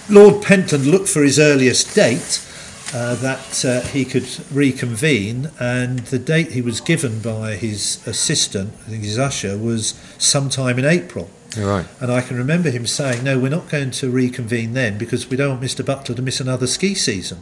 Lord 0.09 0.43
Pentland 0.43 0.85
looked 0.85 1.09
for 1.09 1.23
his 1.23 1.39
earliest 1.39 1.93
date 1.93 2.45
uh, 2.93 3.15
that 3.15 3.65
uh, 3.65 3.81
he 3.89 4.03
could 4.05 4.27
reconvene, 4.51 5.51
and 5.59 5.99
the 5.99 6.19
date 6.19 6.53
he 6.53 6.61
was 6.61 6.81
given 6.81 7.19
by 7.19 7.55
his 7.55 8.05
assistant, 8.07 8.73
I 8.85 8.89
think 8.89 9.03
his 9.03 9.19
usher, 9.19 9.57
was 9.57 9.93
sometime 10.17 10.79
in 10.79 10.85
April. 10.85 11.29
You're 11.55 11.67
right. 11.67 11.85
And 11.99 12.11
I 12.11 12.21
can 12.21 12.37
remember 12.37 12.69
him 12.69 12.85
saying, 12.85 13.23
"No, 13.23 13.39
we're 13.39 13.49
not 13.49 13.69
going 13.69 13.91
to 13.91 14.09
reconvene 14.09 14.73
then 14.73 14.97
because 14.97 15.29
we 15.29 15.37
don't 15.37 15.49
want 15.49 15.61
Mr. 15.61 15.85
Butler 15.85 16.15
to 16.15 16.21
miss 16.21 16.39
another 16.39 16.67
ski 16.67 16.95
season. 16.95 17.39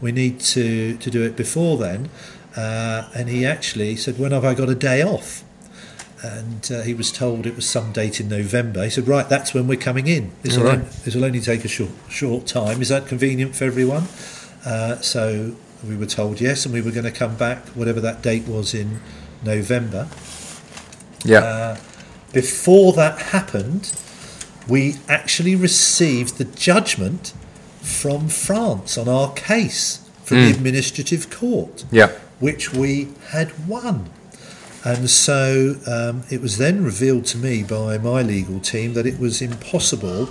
We 0.00 0.12
need 0.12 0.40
to 0.40 0.96
to 0.96 1.10
do 1.10 1.22
it 1.22 1.36
before 1.36 1.76
then." 1.78 2.10
Uh, 2.56 3.08
and 3.14 3.28
he 3.28 3.44
actually 3.44 3.96
said, 3.96 4.18
"When 4.18 4.32
have 4.32 4.44
I 4.44 4.54
got 4.54 4.68
a 4.68 4.74
day 4.74 5.02
off?" 5.02 5.42
And 6.22 6.70
uh, 6.72 6.82
he 6.82 6.94
was 6.94 7.12
told 7.12 7.46
it 7.46 7.54
was 7.54 7.68
some 7.68 7.92
date 7.92 8.20
in 8.20 8.28
November. 8.28 8.84
He 8.84 8.90
said, 8.90 9.06
"Right, 9.08 9.28
that's 9.28 9.54
when 9.54 9.66
we're 9.68 9.78
coming 9.78 10.06
in. 10.06 10.32
This 10.42 10.56
will, 10.56 10.64
right. 10.64 10.78
only, 10.78 10.88
this 11.04 11.14
will 11.14 11.24
only 11.24 11.40
take 11.40 11.64
a 11.64 11.68
short 11.68 11.90
short 12.08 12.46
time. 12.46 12.80
Is 12.82 12.88
that 12.88 13.06
convenient 13.06 13.56
for 13.56 13.64
everyone?" 13.64 14.04
Uh, 14.66 14.96
so 14.96 15.54
we 15.86 15.96
were 15.96 16.06
told 16.06 16.40
yes, 16.40 16.64
and 16.64 16.74
we 16.74 16.82
were 16.82 16.90
going 16.90 17.04
to 17.04 17.12
come 17.12 17.36
back, 17.36 17.68
whatever 17.68 18.00
that 18.00 18.20
date 18.20 18.46
was 18.48 18.74
in 18.74 19.00
November. 19.44 20.08
Yeah. 21.24 21.38
Uh, 21.38 21.76
before 22.32 22.92
that 22.94 23.18
happened, 23.18 23.96
we 24.68 24.96
actually 25.08 25.54
received 25.54 26.38
the 26.38 26.44
judgment 26.44 27.32
from 27.80 28.28
France 28.28 28.98
on 28.98 29.08
our 29.08 29.32
case 29.32 30.02
from 30.24 30.38
the 30.38 30.50
administrative 30.50 31.30
court, 31.30 31.84
yeah. 31.92 32.08
which 32.40 32.72
we 32.72 33.08
had 33.28 33.68
won. 33.68 34.10
And 34.84 35.08
so 35.08 35.76
um, 35.86 36.24
it 36.30 36.40
was 36.40 36.58
then 36.58 36.82
revealed 36.82 37.26
to 37.26 37.38
me 37.38 37.62
by 37.62 37.98
my 37.98 38.22
legal 38.22 38.58
team 38.58 38.94
that 38.94 39.06
it 39.06 39.20
was 39.20 39.40
impossible 39.40 40.28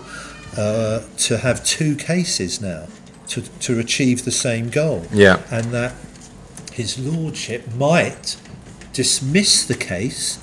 uh, 0.57 1.03
to 1.17 1.37
have 1.37 1.63
two 1.63 1.95
cases 1.95 2.59
now 2.59 2.87
to, 3.27 3.41
to 3.41 3.79
achieve 3.79 4.25
the 4.25 4.31
same 4.31 4.69
goal 4.69 5.05
Yeah. 5.11 5.41
and 5.51 5.65
that 5.71 5.93
his 6.73 6.97
lordship 6.99 7.73
might 7.75 8.37
dismiss 8.93 9.65
the 9.65 9.75
case 9.75 10.39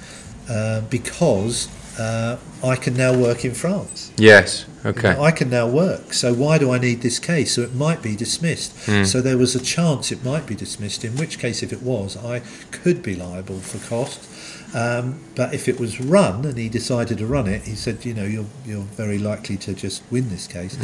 uh, 0.49 0.83
because 0.91 1.69
uh, 1.99 2.39
I 2.65 2.77
can 2.77 2.95
now 2.97 3.17
work 3.17 3.45
in 3.45 3.53
France. 3.53 4.13
Yes. 4.17 4.65
Okay. 4.85 5.11
I 5.19 5.31
can 5.31 5.51
now 5.51 5.69
work. 5.69 6.13
So 6.13 6.33
why 6.35 6.59
do 6.59 6.71
I 6.73 6.79
need 6.79 7.03
this 7.03 7.19
case? 7.19 7.55
So 7.55 7.63
it 7.63 7.75
might 7.75 8.03
be 8.03 8.17
dismissed. 8.17 8.77
So 9.07 9.21
there 9.21 9.37
was 9.39 9.55
a 9.55 9.61
chance 9.63 10.11
it 10.11 10.25
might 10.25 10.47
be 10.47 10.55
dismissed. 10.55 11.05
In 11.05 11.17
which 11.17 11.39
case, 11.39 11.63
if 11.63 11.73
it 11.73 11.83
was, 11.83 12.17
I 12.17 12.41
could 12.71 13.03
be 13.03 13.15
liable 13.15 13.61
for 13.61 13.79
cost. 13.89 14.29
Um, 14.75 15.21
but 15.37 15.53
if 15.55 15.69
it 15.69 15.79
was 15.79 16.01
run 16.01 16.45
and 16.47 16.57
he 16.57 16.69
decided 16.71 17.19
to 17.19 17.27
run 17.27 17.47
it, 17.47 17.63
he 17.63 17.75
said, 17.75 18.05
you 18.07 18.15
know, 18.15 18.25
you're 18.25 18.47
you're 18.65 18.83
very 18.97 19.19
likely 19.19 19.57
to 19.59 19.75
just 19.75 20.03
win 20.11 20.31
this 20.31 20.47
case. 20.47 20.77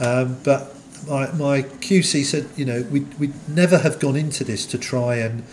Um, 0.00 0.36
but 0.42 0.74
my, 1.06 1.30
my 1.32 1.62
QC 1.62 2.24
said, 2.24 2.48
you 2.56 2.64
know, 2.64 2.82
we 2.90 3.00
we 3.18 3.32
never 3.46 3.78
have 3.78 3.98
gone 3.98 4.16
into 4.16 4.44
this 4.44 4.66
to 4.66 4.78
try 4.78 5.16
and 5.16 5.44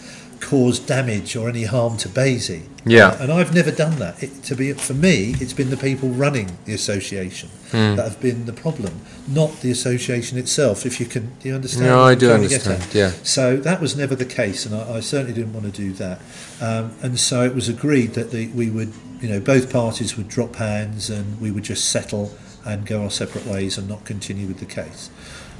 cause 0.42 0.80
damage 0.80 1.36
or 1.36 1.50
any 1.50 1.64
harm 1.64 1.98
to 1.98 2.10
BASI. 2.10 2.64
Yeah. 2.86 3.20
And 3.22 3.32
I've 3.32 3.54
never 3.54 3.72
done 3.72 3.98
that. 4.00 4.22
It, 4.22 4.44
to 4.44 4.56
be 4.56 4.72
for 4.74 4.94
me, 4.94 5.36
it's 5.40 5.54
been 5.54 5.70
the 5.70 5.78
people 5.78 6.10
running 6.10 6.58
the 6.66 6.74
association 6.74 7.50
Hmm. 7.72 7.96
that 7.96 8.04
have 8.04 8.22
been 8.22 8.46
the 8.46 8.54
problem, 8.54 9.02
not 9.28 9.62
the 9.62 9.72
association 9.72 10.38
itself. 10.38 10.86
If 10.86 11.00
you 11.00 11.08
can, 11.08 11.34
do 11.42 11.50
you 11.50 11.56
understand? 11.56 11.88
No, 11.88 12.04
I 12.04 12.14
do 12.16 12.28
trying 12.28 12.44
to 12.44 12.48
get 12.48 12.68
understand, 12.68 12.94
yeah. 12.96 13.12
So 13.24 13.58
that 13.58 13.82
was 13.82 13.98
never 13.98 14.16
the 14.16 14.26
case, 14.26 14.66
and 14.68 14.76
I, 14.76 14.98
I 14.98 15.00
certainly 15.00 15.34
didn't 15.34 15.54
want 15.54 15.66
to 15.66 15.72
do 15.72 15.92
that. 15.94 16.22
Um, 16.62 16.94
and 17.02 17.20
so 17.20 17.44
it 17.44 17.56
was 17.56 17.68
agreed 17.68 18.14
that 18.14 18.30
the, 18.32 18.48
we 18.50 18.70
would, 18.70 18.94
you 19.20 19.28
know, 19.28 19.40
both 19.40 19.72
parties 19.74 20.16
would 20.16 20.30
drop 20.30 20.56
hands, 20.58 21.10
and 21.10 21.42
we 21.42 21.50
would 21.52 21.64
just 21.64 21.90
settle 21.90 22.32
and 22.66 22.86
go 22.86 23.02
our 23.04 23.10
separate 23.12 23.46
ways 23.46 23.78
and 23.78 23.90
not 23.90 24.06
continue 24.06 24.48
with 24.48 24.60
the 24.60 24.66
case. 24.66 25.10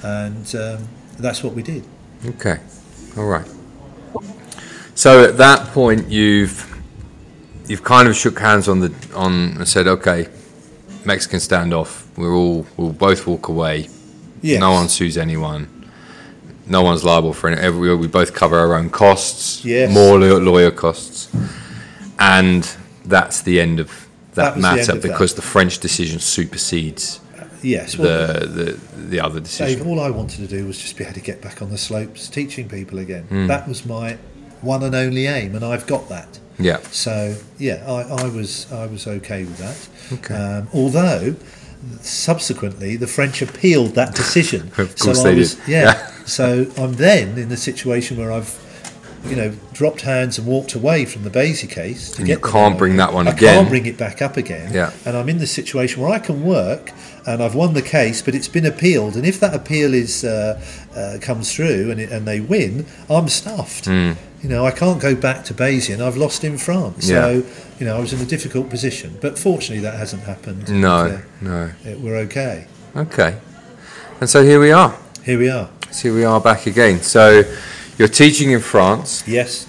And 0.06 0.56
um, 0.56 0.88
that's 1.18 1.44
what 1.44 1.54
we 1.56 1.64
did. 1.64 1.84
Okay. 2.26 2.60
All 3.18 3.26
right. 3.26 3.48
So 4.94 5.24
at 5.24 5.38
that 5.38 5.68
point, 5.74 6.10
you've 6.10 6.72
you've 7.68 7.84
kind 7.84 8.08
of 8.08 8.16
shook 8.16 8.38
hands 8.40 8.68
on 8.68 8.80
the 8.82 8.94
on 9.16 9.34
and 9.58 9.68
said, 9.68 9.88
okay, 9.88 10.28
Mexican 11.06 11.40
standoff. 11.40 12.06
We're 12.18 12.34
all 12.36 12.66
we'll 12.78 12.94
both 12.94 13.26
walk 13.28 13.48
away. 13.48 13.90
Yes. 14.42 14.60
No 14.60 14.72
one 14.72 14.90
sues 14.90 15.18
anyone. 15.18 15.68
No 16.68 16.82
one's 16.84 17.04
liable 17.04 17.34
for 17.34 17.50
any. 17.50 17.60
Every, 17.60 17.96
we 17.96 18.08
both 18.08 18.34
cover 18.34 18.58
our 18.60 18.76
own 18.76 18.90
costs. 18.90 19.66
Yes. 19.66 19.92
More 19.94 20.20
law- 20.20 20.38
lawyer 20.38 20.72
costs, 20.72 21.30
and 22.20 22.64
that's 23.06 23.42
the 23.42 23.60
end 23.60 23.80
of 23.80 23.90
that, 24.34 24.36
That 24.36 24.56
was 24.56 24.64
the 24.64 24.70
end 24.70 24.78
matter 24.78 24.92
of 24.94 25.02
that. 25.02 25.08
because 25.12 25.34
the 25.36 25.42
French 25.42 25.80
decision 25.80 26.20
supersedes 26.20 27.20
Yes. 27.66 27.98
Well, 27.98 28.28
the, 28.28 28.46
the 28.46 28.72
the 28.98 29.20
other 29.20 29.40
decision. 29.40 29.80
Dave, 29.80 29.88
all 29.88 30.00
I 30.00 30.10
wanted 30.10 30.38
to 30.38 30.48
do 30.48 30.66
was 30.66 30.80
just 30.80 30.98
be 30.98 31.04
able 31.04 31.16
to 31.16 31.20
get 31.22 31.42
back 31.42 31.62
on 31.62 31.70
the 31.70 31.78
slopes 31.78 32.30
teaching 32.30 32.70
people 32.70 33.00
again. 33.00 33.24
Hmm. 33.24 33.48
That 33.48 33.68
was 33.68 33.86
my 33.86 34.18
one 34.62 34.84
and 34.84 34.96
only 34.96 35.28
aim, 35.28 35.56
and 35.56 35.66
I've 35.66 35.88
got 35.88 36.10
that. 36.10 36.40
Yeah. 36.60 36.80
So 36.92 37.36
yeah, 37.58 37.84
I, 37.88 38.24
I 38.24 38.28
was 38.28 38.72
I 38.72 38.86
was 38.86 39.08
okay 39.08 39.44
with 39.44 39.58
that. 39.58 39.90
Okay. 40.20 40.36
Um, 40.36 40.68
although 40.74 41.36
subsequently 42.02 42.96
the 42.96 43.08
French 43.08 43.42
appealed 43.42 43.96
that 43.96 44.16
decision. 44.16 44.72
Of 44.78 44.98
course 44.98 45.18
so 45.18 45.24
they 45.24 45.32
I 45.32 45.36
was, 45.36 45.56
did. 45.56 45.68
Yeah. 45.68 45.84
Yeah. 45.84 46.08
so 46.26 46.72
I'm 46.78 46.94
then 46.94 47.38
in 47.38 47.50
the 47.50 47.58
situation 47.58 48.18
where 48.18 48.32
I've 48.32 48.62
you 49.26 49.36
know 49.36 49.54
dropped 49.74 50.02
hands 50.02 50.38
and 50.38 50.48
walked 50.48 50.76
away 50.76 51.06
from 51.06 51.24
the 51.24 51.30
BASI 51.30 51.68
case. 51.68 52.12
To 52.12 52.18
And 52.20 52.28
get 52.28 52.40
you 52.40 52.52
can't 52.52 52.78
bring 52.78 52.98
that 52.98 53.14
one 53.14 53.28
I 53.28 53.32
again. 53.32 53.50
I 53.50 53.58
can't 53.58 53.70
bring 53.70 53.86
it 53.86 53.98
back 53.98 54.22
up 54.22 54.38
again. 54.38 54.72
Yeah. 54.74 54.92
And 55.06 55.18
I'm 55.18 55.30
in 55.30 55.40
the 55.40 55.48
situation 55.48 56.02
where 56.02 56.12
I 56.12 56.20
can 56.20 56.44
work. 56.44 56.92
And 57.28 57.42
I've 57.42 57.56
won 57.56 57.74
the 57.74 57.82
case, 57.82 58.22
but 58.22 58.36
it's 58.36 58.48
been 58.48 58.66
appealed. 58.68 59.16
And 59.16 59.26
if 59.26 59.40
that 59.40 59.54
appeal 59.56 59.94
is 59.96 60.24
uh, 60.24 60.62
uh, 60.96 61.18
comes 61.22 61.54
through 61.56 61.90
and, 61.92 62.00
it, 62.00 62.12
and 62.12 62.28
they 62.28 62.40
win, 62.40 62.86
I'm 63.10 63.28
stuffed. 63.30 63.86
Hmm. 63.86 64.12
You 64.44 64.50
know, 64.50 64.64
I 64.64 64.70
can't 64.70 65.02
go 65.02 65.16
back 65.16 65.44
to 65.46 65.56
BASI, 65.56 65.94
and 65.94 66.04
I've 66.04 66.18
lost 66.18 66.44
in 66.44 66.60
France. 66.60 67.10
Yeah. 67.10 67.22
So, 67.22 67.44
you 67.80 67.86
know, 67.88 67.98
I 67.98 68.00
was 68.00 68.14
in 68.14 68.22
a 68.22 68.26
difficult 68.26 68.70
position. 68.70 69.18
But 69.20 69.40
fortunately, 69.40 69.80
that 69.82 69.98
hasn't 69.98 70.22
happened. 70.24 70.70
No, 70.70 70.96
Uh, 70.98 71.18
no. 71.42 71.72
it- 71.84 72.00
we're 72.00 72.18
okay. 72.28 72.68
Okay. 72.96 73.38
And 74.22 74.30
so 74.30 74.44
here 74.44 74.60
we 74.60 74.72
are. 74.72 74.96
Here 75.24 75.40
we 75.40 75.50
are. 75.50 75.70
So 75.90 76.10
here 76.10 76.14
we 76.16 76.24
are 76.26 76.40
back 76.40 76.68
again. 76.68 77.02
So 77.02 77.44
you're 77.98 78.08
teaching 78.08 78.52
in 78.52 78.60
France. 78.60 79.24
Yes. 79.26 79.66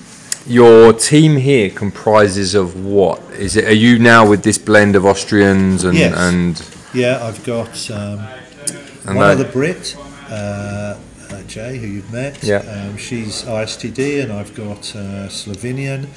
Your 0.46 0.92
team 0.92 1.36
here 1.36 1.70
comprises 1.70 2.54
of 2.54 2.84
what? 2.84 3.20
Is 3.38 3.56
it? 3.56 3.64
Are 3.64 3.72
you 3.72 3.98
now 3.98 4.28
with 4.28 4.42
this 4.42 4.58
blend 4.58 4.94
of 4.94 5.06
Austrians 5.06 5.84
and 5.84 5.96
Yes. 5.96 6.14
and 6.16 6.62
Yeah, 6.96 7.22
I've 7.22 7.44
got 7.44 7.90
um, 7.90 8.20
one 9.04 9.18
other 9.18 9.44
Brit, 9.44 9.94
uh, 10.30 10.96
uh, 11.30 11.42
Jay, 11.42 11.76
who 11.76 11.86
you've 11.86 12.10
met. 12.10 12.42
Yeah. 12.42 12.60
Um, 12.60 12.96
she's 12.96 13.42
ISTD, 13.42 14.22
and 14.22 14.32
I've 14.32 14.54
got 14.54 14.96
uh, 14.96 15.28
Slovenian. 15.28 16.08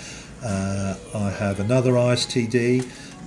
Uh, 0.41 0.95
I 1.13 1.31
have 1.31 1.59
another 1.59 1.91
ISTD, 1.91 2.85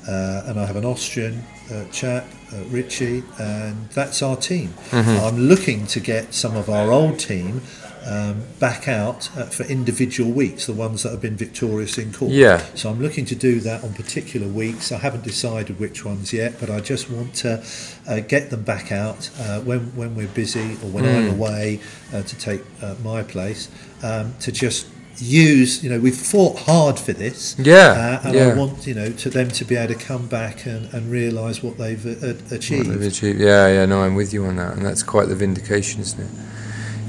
uh, 0.08 0.48
and 0.48 0.58
I 0.58 0.64
have 0.64 0.76
an 0.76 0.86
Austrian 0.86 1.44
uh, 1.70 1.84
chap, 1.92 2.24
uh, 2.54 2.64
Richie, 2.70 3.22
and 3.38 3.86
that's 3.90 4.22
our 4.22 4.36
team. 4.36 4.68
Mm-hmm. 4.88 5.22
I'm 5.22 5.38
looking 5.38 5.86
to 5.88 6.00
get 6.00 6.32
some 6.32 6.56
of 6.56 6.70
our 6.70 6.90
old 6.90 7.18
team 7.18 7.60
um, 8.04 8.42
back 8.58 8.88
out 8.88 9.30
uh, 9.36 9.44
for 9.46 9.64
individual 9.64 10.30
weeks, 10.30 10.66
the 10.66 10.72
ones 10.72 11.02
that 11.02 11.10
have 11.10 11.20
been 11.20 11.36
victorious 11.36 11.98
in 11.98 12.12
court. 12.12 12.32
Yeah. 12.32 12.58
So 12.74 12.90
I'm 12.90 13.00
looking 13.00 13.24
to 13.26 13.34
do 13.34 13.60
that 13.60 13.84
on 13.84 13.92
particular 13.94 14.48
weeks. 14.48 14.90
I 14.92 14.98
haven't 14.98 15.24
decided 15.24 15.78
which 15.78 16.04
ones 16.04 16.32
yet, 16.32 16.54
but 16.60 16.68
I 16.70 16.80
just 16.80 17.10
want 17.10 17.34
to 17.36 17.62
uh, 18.08 18.20
get 18.20 18.50
them 18.50 18.62
back 18.62 18.90
out 18.92 19.30
uh, 19.38 19.60
when 19.60 19.80
when 19.96 20.14
we're 20.14 20.28
busy 20.28 20.72
or 20.82 20.88
when 20.90 21.04
Mm. 21.04 21.16
I'm 21.16 21.30
away 21.30 21.80
uh, 22.12 22.22
to 22.22 22.36
take 22.38 22.62
uh, 22.82 22.94
my 23.04 23.22
place. 23.22 23.68
Um, 24.02 24.34
to 24.40 24.50
just 24.52 24.86
use, 25.18 25.84
you 25.84 25.90
know, 25.90 26.00
we've 26.00 26.16
fought 26.16 26.58
hard 26.60 26.98
for 26.98 27.12
this. 27.12 27.54
Yeah, 27.58 28.18
Uh, 28.24 28.26
and 28.28 28.34
yeah. 28.34 28.46
I 28.48 28.54
want, 28.54 28.86
you 28.86 28.94
know, 28.94 29.10
to 29.12 29.30
them 29.30 29.48
to 29.50 29.64
be 29.64 29.76
able 29.76 29.94
to 29.94 30.00
come 30.00 30.26
back 30.26 30.66
and, 30.66 30.92
and 30.94 31.10
realise 31.10 31.62
what 31.62 31.76
they've 31.78 32.04
uh, 32.06 32.26
uh, 32.28 32.34
achieved. 32.56 32.88
They've 32.90 33.02
achieved- 33.12 33.38
Yeah, 33.40 33.68
yeah, 33.68 33.84
no, 33.86 34.02
I'm 34.02 34.14
with 34.14 34.32
you 34.32 34.44
on 34.46 34.56
that, 34.56 34.72
and 34.76 34.84
that's 34.84 35.02
quite 35.02 35.28
the 35.28 35.36
vindication, 35.36 36.00
isn't 36.00 36.20
it? 36.20 36.30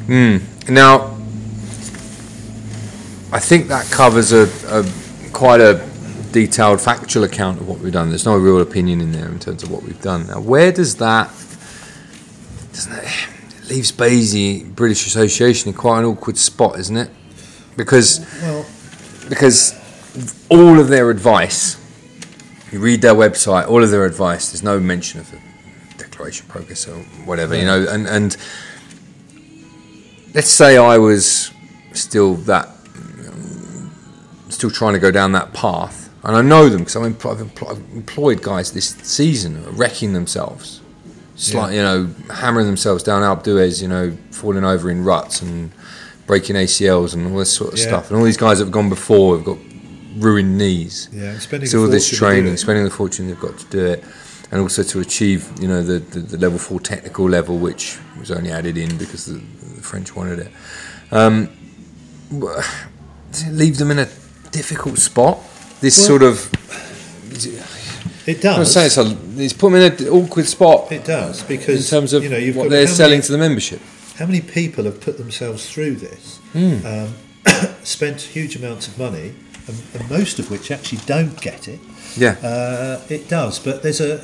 Mm. 0.08 0.42
Now, 0.70 1.18
I 3.32 3.40
think 3.40 3.68
that 3.68 3.90
covers 3.92 4.32
a, 4.32 4.48
a 4.68 4.86
quite 5.32 5.60
a 5.60 5.88
detailed 6.32 6.82
factual 6.82 7.24
account 7.24 7.60
of 7.60 7.68
what 7.68 7.80
we've 7.80 7.94
done. 7.94 8.10
There's 8.10 8.26
no 8.26 8.38
real 8.38 8.62
opinion 8.62 9.02
in 9.02 9.12
there 9.12 9.28
in 9.28 9.40
terms 9.40 9.64
of 9.64 9.72
what 9.72 9.84
we've 9.84 10.02
done. 10.02 10.28
Now, 10.28 10.40
where 10.40 10.72
does 10.72 10.96
that 10.98 11.28
doesn't 12.74 12.94
it, 12.94 13.28
it 13.64 13.70
leaves 13.70 13.92
BASI 13.92 14.64
British 14.64 15.06
Association 15.06 15.70
in 15.70 15.76
quite 15.76 16.00
an 16.00 16.06
awkward 16.06 16.38
spot, 16.38 16.80
isn't 16.80 16.98
it? 16.98 17.10
Because 17.78 18.20
Well, 18.42 18.66
because 19.30 19.80
all 20.50 20.80
of 20.80 20.90
their 20.90 21.10
advice, 21.10 21.78
you 22.72 22.80
read 22.80 23.02
their 23.02 23.14
website, 23.14 23.68
all 23.68 23.84
of 23.84 23.92
their 23.92 24.06
advice, 24.06 24.52
there's 24.52 24.64
no 24.64 24.80
mention 24.80 25.20
of 25.20 25.32
the 25.32 25.40
declaration 25.98 26.46
progress 26.48 26.88
or 26.88 26.98
whatever, 27.26 27.56
you 27.56 27.66
know, 27.66 27.86
and, 27.90 28.08
and 28.08 28.38
let's 30.34 30.50
say 30.50 30.78
I 30.78 30.98
was 30.98 31.52
still 31.94 32.36
that, 32.36 32.70
still 34.50 34.70
trying 34.72 34.94
to 34.94 35.00
go 35.00 35.12
down 35.12 35.32
that 35.34 35.54
path, 35.54 36.10
and 36.24 36.36
I 36.36 36.42
know 36.42 36.70
them 36.70 36.80
because 36.80 36.96
I've, 36.96 37.12
empl- 37.14 37.32
I've 37.40 37.46
empl- 37.48 37.72
I've 37.72 37.96
employed 37.96 38.42
guys 38.42 38.72
this 38.72 38.90
season 39.04 39.64
wrecking 39.76 40.14
themselves, 40.14 40.82
just 41.36 41.54
Yeah. 41.54 41.62
like 41.62 41.74
you 41.76 41.82
know, 41.82 42.10
hammering 42.34 42.66
themselves 42.66 43.04
down 43.04 43.22
Alpe 43.22 43.44
d'Huez, 43.44 43.82
you 43.82 43.88
know, 43.88 44.16
falling 44.32 44.64
over 44.64 44.90
in 44.90 45.04
ruts 45.04 45.42
and 45.42 45.72
breaking 46.26 46.56
ACLs 46.56 47.14
and 47.14 47.32
all 47.32 47.40
this 47.40 47.52
sort 47.52 47.74
of 47.74 47.80
Yeah. 47.80 47.88
stuff. 47.88 48.10
And 48.10 48.18
all 48.18 48.24
these 48.26 48.38
guys 48.38 48.60
that 48.60 48.66
have 48.66 48.72
gone 48.72 48.90
before 48.90 49.36
have 49.36 49.46
got 49.46 49.58
ruined 50.18 50.58
knees. 50.58 51.10
Yeah, 51.12 51.38
spending 51.40 51.68
So 51.70 51.82
all 51.82 51.88
this 51.88 52.06
fortune 52.10 52.10
to 52.10 52.16
do 52.16 52.18
training, 52.42 52.58
spending 52.58 52.84
the 52.86 52.92
fortune 52.92 53.28
they've 53.28 53.40
got 53.40 53.58
to 53.58 53.66
do 53.66 53.86
it, 53.86 54.04
and 54.52 54.62
also 54.62 54.84
to 54.84 55.00
achieve, 55.02 55.50
you 55.60 55.68
know, 55.68 55.82
the, 55.84 56.00
the, 56.00 56.20
the 56.20 56.38
level 56.38 56.60
four 56.60 56.80
technical 56.80 57.28
level, 57.28 57.58
which 57.58 57.98
was 58.20 58.32
only 58.32 58.52
added 58.52 58.78
in 58.78 58.96
because 58.98 59.26
the, 59.26 59.42
the 59.84 59.90
French 59.90 60.16
wanted 60.16 60.40
it. 60.40 60.52
Um, 61.12 61.50
does 63.32 63.44
it 63.48 63.52
leave 63.54 63.78
them 63.78 63.92
in 63.92 64.00
a 64.00 64.08
difficult 64.52 64.98
spot? 64.98 65.40
This 65.82 65.98
Well, 65.98 66.08
sort 66.20 66.24
of, 66.24 66.50
It 68.26 68.42
does. 68.42 68.58
I'm 68.58 68.66
saying 68.66 68.86
it's, 68.88 68.98
a, 68.98 69.44
it's 69.44 69.54
put 69.54 69.72
them 69.72 69.82
in 69.82 69.92
an 69.92 70.08
awkward 70.10 70.46
spot 70.46 70.92
It 70.92 71.04
does 71.04 71.44
because 71.44 71.92
in 71.92 71.98
terms 72.00 72.14
of 72.14 72.24
you 72.24 72.30
know 72.30 72.38
you've 72.38 72.56
what 72.56 72.64
got 72.64 72.70
they're 72.70 72.88
selling 72.88 73.14
many- 73.20 73.24
to 73.24 73.32
the 73.34 73.38
membership. 73.38 73.82
how 74.18 74.26
many 74.26 74.40
people 74.42 74.86
have 74.86 75.02
put 75.02 75.18
themselves 75.18 75.70
through 75.70 75.96
this, 75.96 76.38
Hmm. 76.54 76.86
um, 76.86 77.14
spent 77.84 78.22
huge 78.22 78.56
amounts 78.56 78.88
of 78.88 78.98
money, 78.98 79.34
and, 79.68 79.82
and 79.94 80.10
most 80.10 80.40
of 80.40 80.50
which 80.50 80.72
actually 80.72 81.00
don't 81.06 81.40
get 81.42 81.68
it. 81.68 81.80
Yeah. 82.16 82.36
Uh, 82.44 83.02
it 83.10 83.28
does, 83.28 83.60
but 83.60 83.82
there's 83.84 84.00
a. 84.00 84.22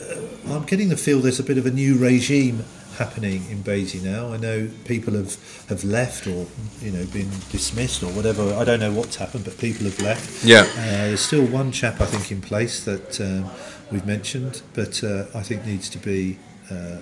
I'm 0.47 0.63
getting 0.63 0.89
the 0.89 0.97
feel 0.97 1.19
there's 1.19 1.39
a 1.39 1.43
bit 1.43 1.57
of 1.57 1.65
a 1.65 1.71
new 1.71 1.95
regime 1.97 2.63
happening 2.99 3.43
in 3.49 3.61
Beatty 3.63 3.99
now. 3.99 4.31
I 4.31 4.37
know 4.37 4.69
people 4.85 5.13
have, 5.15 5.65
have 5.69 5.83
left 5.83 6.27
or 6.27 6.45
you 6.81 6.91
know 6.91 7.05
been 7.07 7.29
dismissed 7.51 8.03
or 8.03 8.11
whatever. 8.11 8.53
I 8.53 8.63
don't 8.63 8.79
know 8.79 8.91
what's 8.93 9.15
happened, 9.15 9.45
but 9.45 9.57
people 9.57 9.85
have 9.85 9.99
left. 10.01 10.45
Yeah. 10.45 10.67
Uh, 10.77 11.07
there's 11.07 11.21
still 11.21 11.45
one 11.45 11.71
chap 11.71 11.99
I 11.99 12.05
think 12.05 12.31
in 12.31 12.41
place 12.41 12.83
that 12.83 13.19
um, 13.19 13.49
we've 13.91 14.05
mentioned, 14.05 14.61
but 14.73 15.03
uh, 15.03 15.25
I 15.33 15.41
think 15.41 15.65
needs 15.65 15.89
to 15.89 15.97
be 15.97 16.37
uh, 16.69 16.97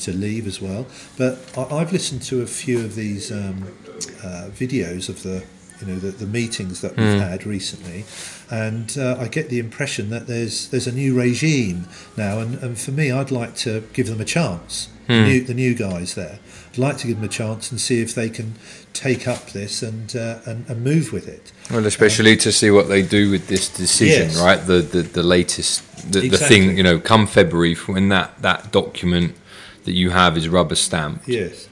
to 0.00 0.12
leave 0.12 0.46
as 0.46 0.60
well. 0.60 0.86
But 1.16 1.38
I, 1.56 1.76
I've 1.76 1.92
listened 1.92 2.22
to 2.22 2.42
a 2.42 2.46
few 2.46 2.80
of 2.80 2.96
these 2.96 3.30
um, 3.30 3.68
uh, 4.24 4.48
videos 4.50 5.08
of 5.08 5.22
the 5.22 5.44
you 5.80 5.86
know 5.88 5.98
the, 5.98 6.10
the 6.10 6.26
meetings 6.26 6.80
that 6.80 6.96
we've 6.96 7.20
had 7.20 7.44
recently, 7.46 8.04
and 8.50 8.96
uh, 8.96 9.16
I 9.18 9.28
get 9.28 9.50
the 9.50 9.58
impression 9.58 10.10
that 10.10 10.26
there's 10.26 10.68
there's 10.68 10.86
a 10.86 10.92
new 10.92 11.14
regime 11.14 11.86
now, 12.16 12.40
and, 12.40 12.56
and 12.62 12.78
for 12.78 12.92
me, 12.92 13.10
I'd 13.10 13.30
like 13.30 13.54
to 13.56 13.82
give 13.92 14.06
them 14.08 14.20
a 14.20 14.24
chance. 14.24 14.88
The, 15.06 15.22
new, 15.22 15.40
the 15.44 15.54
new 15.54 15.74
guys 15.74 16.14
there, 16.14 16.38
I'd 16.72 16.78
like 16.78 16.96
to 16.98 17.06
give 17.06 17.16
them 17.16 17.24
a 17.24 17.28
chance 17.28 17.70
and 17.70 17.80
see 17.80 18.00
if 18.00 18.14
they 18.14 18.30
can 18.30 18.54
take 18.92 19.28
up 19.28 19.50
this 19.50 19.82
and 19.82 20.14
uh, 20.16 20.38
and, 20.46 20.68
and 20.68 20.82
move 20.82 21.12
with 21.12 21.28
it. 21.28 21.52
Well, 21.70 21.84
especially 21.86 22.36
to 22.38 22.50
see 22.52 22.70
what 22.70 22.88
they 22.88 23.02
do 23.02 23.30
with 23.30 23.48
this 23.48 23.68
decision, 23.68 24.28
Yes. 24.30 24.40
right? 24.40 24.60
The, 24.66 24.80
the 24.80 25.02
the 25.02 25.22
latest, 25.22 25.82
the, 26.12 26.28
the 26.28 26.38
thing, 26.38 26.76
you 26.76 26.82
know, 26.82 26.98
come 26.98 27.26
February 27.26 27.74
when 27.74 28.08
that 28.08 28.40
that 28.42 28.72
document 28.72 29.34
that 29.84 29.92
you 29.92 30.10
have 30.10 30.36
is 30.38 30.48
rubber 30.48 30.74
stamped. 30.76 31.28
Yes. 31.28 31.68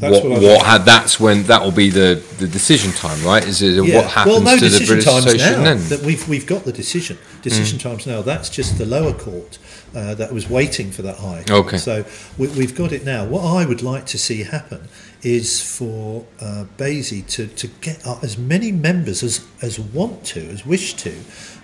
What 0.00 0.24
what 0.24 0.42
what, 0.42 0.62
ha- 0.66 0.78
that's 0.78 1.20
when 1.20 1.42
that 1.44 1.62
will 1.62 1.72
be 1.72 1.90
the, 1.90 2.22
the 2.38 2.46
decision 2.48 2.92
time, 2.92 3.22
right? 3.24 3.46
Is 3.46 3.60
it 3.62 3.84
Yeah. 3.84 3.96
what 3.96 4.06
happens 4.06 4.34
well, 4.36 4.42
no 4.42 4.54
to 4.56 4.60
the 4.60 4.68
decision 4.70 4.86
British 4.86 5.04
times 5.04 5.26
Association 5.26 5.58
now. 5.62 5.74
then? 5.74 5.88
That 5.88 6.00
we've 6.02 6.26
we've 6.28 6.46
got 6.46 6.64
the 6.64 6.72
decision. 6.72 7.18
Decision 7.42 7.78
times 7.78 8.06
now. 8.06 8.22
That's 8.22 8.48
just 8.50 8.78
the 8.78 8.86
lower 8.86 9.12
court 9.12 9.58
uh, 9.94 10.14
that 10.14 10.32
was 10.32 10.48
waiting 10.48 10.90
for 10.90 11.02
that 11.02 11.16
high. 11.18 11.42
court. 11.46 11.66
Okay. 11.66 11.76
So 11.78 12.04
we, 12.38 12.48
we've 12.48 12.74
got 12.74 12.92
it 12.92 13.04
now. 13.04 13.24
What 13.26 13.44
I 13.44 13.66
would 13.66 13.82
like 13.82 14.06
to 14.06 14.18
see 14.18 14.42
happen 14.44 14.88
is 15.22 15.60
for 15.76 16.24
uh, 16.40 16.64
BASI 16.78 17.20
to, 17.22 17.46
to 17.46 17.66
get 17.82 18.06
uh, 18.06 18.18
as 18.22 18.38
many 18.38 18.72
members 18.72 19.22
as, 19.22 19.44
as 19.60 19.78
want 19.78 20.24
to, 20.24 20.40
as 20.48 20.64
wish 20.64 20.94
to, 20.94 21.14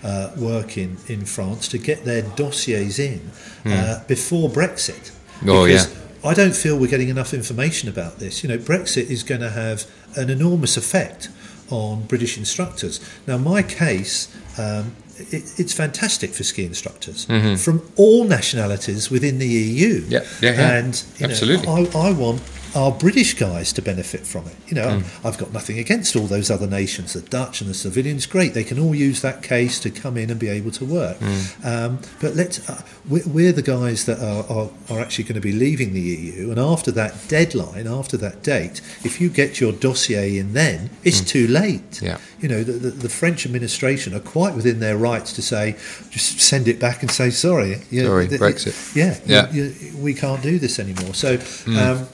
uh, 0.05 0.31
work 0.37 0.77
in, 0.77 0.99
in 1.09 1.25
France 1.25 1.67
to 1.69 1.79
get 1.79 2.05
their 2.05 2.21
dossiers 2.37 2.99
in 2.99 3.31
uh, 3.65 4.05
before 4.07 4.51
Brexit. 4.51 5.09
Hmm. 5.41 5.49
Oh, 5.51 5.67
Because 5.67 5.91
yeah. 5.91 6.01
I 6.27 6.35
don't 6.35 6.55
feel 6.55 6.79
we're 6.79 6.89
getting 6.89 7.09
enough 7.09 7.33
information 7.33 7.89
about 7.89 8.19
this. 8.19 8.43
You 8.43 8.49
know, 8.49 8.59
Brexit 8.59 9.11
is 9.11 9.23
going 9.23 9.41
to 9.41 9.51
have 9.51 9.91
an 10.17 10.31
enormous 10.31 10.77
effect 10.77 11.29
on 11.71 12.03
British 12.03 12.39
instructors. 12.39 13.01
Now, 13.27 13.39
my 13.39 13.63
case, 13.63 14.35
um, 14.59 14.95
it, 15.19 15.59
it's 15.59 15.73
fantastic 15.73 16.31
for 16.31 16.45
ski 16.45 16.65
instructors 16.65 17.25
from 17.57 17.83
all 17.97 18.25
nationalities 18.25 19.11
within 19.11 19.39
the 19.39 19.47
EU. 19.47 20.03
Mm-hmm. 20.03 20.13
Yeah, 20.13 20.25
yeah, 20.43 20.53
yeah. 20.53 20.77
And 20.77 21.05
you 21.17 21.27
know, 21.27 21.33
Absolutely. 21.33 21.69
I, 21.69 22.09
I 22.09 22.13
want 22.13 22.43
our 22.77 22.93
British 22.93 23.35
guys 23.35 23.73
to 23.73 23.83
benefit 23.83 24.27
from 24.27 24.47
it. 24.47 24.55
You 24.69 24.75
know, 24.75 24.87
Mm. 24.87 25.05
I've 25.27 25.39
got 25.39 25.53
nothing 25.53 25.79
against 25.79 26.15
all 26.15 26.27
those 26.27 26.51
other 26.51 26.67
nations, 26.67 27.15
the 27.15 27.23
Dutch 27.23 27.61
and 27.61 27.69
the 27.71 27.75
civilians. 27.75 28.27
Great, 28.27 28.53
they 28.55 28.65
can 28.65 28.79
all 28.79 28.95
use 28.95 29.23
that 29.23 29.43
case 29.43 29.81
to 29.81 29.91
come 29.91 30.17
in 30.17 30.31
and 30.31 30.39
be 30.39 30.49
able 30.49 30.71
to 30.73 30.85
work. 30.85 31.19
Mm. 31.19 31.65
Um, 31.65 31.99
but 32.21 32.35
let's 32.37 32.69
uh, 32.69 32.83
we're, 33.09 33.27
we're 33.27 33.53
the 33.53 33.63
guys 33.63 34.05
that 34.05 34.19
are, 34.21 34.45
are, 34.55 34.69
are 34.91 35.01
actually 35.01 35.25
going 35.25 35.35
to 35.35 35.41
be 35.41 35.53
leaving 35.53 35.95
the 35.95 36.01
EU, 36.01 36.51
and 36.51 36.61
after 36.61 36.91
that 36.93 37.15
deadline, 37.29 37.87
after 37.87 38.17
that 38.19 38.43
date, 38.43 38.81
if 39.05 39.21
you 39.21 39.29
get 39.31 39.59
your 39.61 39.73
dossier 39.73 40.37
in 40.39 40.53
then, 40.53 40.91
it's 41.03 41.21
too 41.23 41.47
late. 41.49 41.91
Mm. 41.93 42.03
Yeah. 42.03 42.19
You 42.41 42.49
know, 42.51 42.63
the, 42.63 42.73
the, 42.73 42.91
the 42.91 43.09
French 43.09 43.47
administration 43.47 44.15
are 44.15 44.21
quite 44.21 44.55
within 44.55 44.79
their 44.81 44.99
rights 44.99 45.33
to 45.35 45.43
say, 45.43 45.73
just 46.11 46.41
send 46.41 46.69
it 46.69 46.79
back 46.79 47.01
and 47.03 47.11
say 47.11 47.31
sorry. 47.31 47.79
you 47.91 48.03
know, 48.03 48.09
Sorry, 48.11 48.29
th- 48.29 48.41
Brexit. 48.41 48.95
Yeah, 48.95 49.19
Yeah. 49.25 49.51
you- 49.53 49.75
you- 49.81 49.97
we 49.97 50.13
can't 50.13 50.43
do 50.43 50.59
this 50.59 50.79
anymore. 50.79 51.15
So, 51.15 51.39
um, 51.69 52.07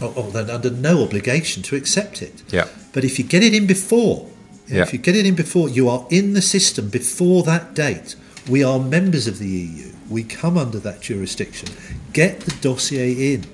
oh, 0.00 0.12
oh, 0.16 0.30
they're 0.30 0.50
under 0.54 0.70
no 0.70 1.02
obligation 1.02 1.62
to 1.64 1.76
accept 1.76 2.22
it. 2.22 2.42
Yeah. 2.50 2.68
But 2.92 3.04
if 3.04 3.18
you 3.18 3.24
get 3.24 3.42
it 3.42 3.54
in 3.54 3.66
before, 3.66 4.26
Yeah. 4.68 4.82
if 4.82 4.92
you 4.92 4.98
get 4.98 5.16
it 5.16 5.26
in 5.26 5.34
before, 5.34 5.68
you 5.68 5.88
are 5.88 6.06
in 6.10 6.34
the 6.34 6.42
system 6.42 6.88
before 6.88 7.42
that 7.44 7.74
date. 7.74 8.14
We 8.48 8.64
are 8.64 8.78
members 8.78 9.26
of 9.26 9.38
the 9.38 9.46
EU. 9.48 9.92
We 10.08 10.22
come 10.24 10.56
under 10.56 10.78
that 10.78 11.02
jurisdiction. 11.02 11.68
Get 12.14 12.40
the 12.40 12.54
dossier 12.62 13.34
in. 13.34 13.44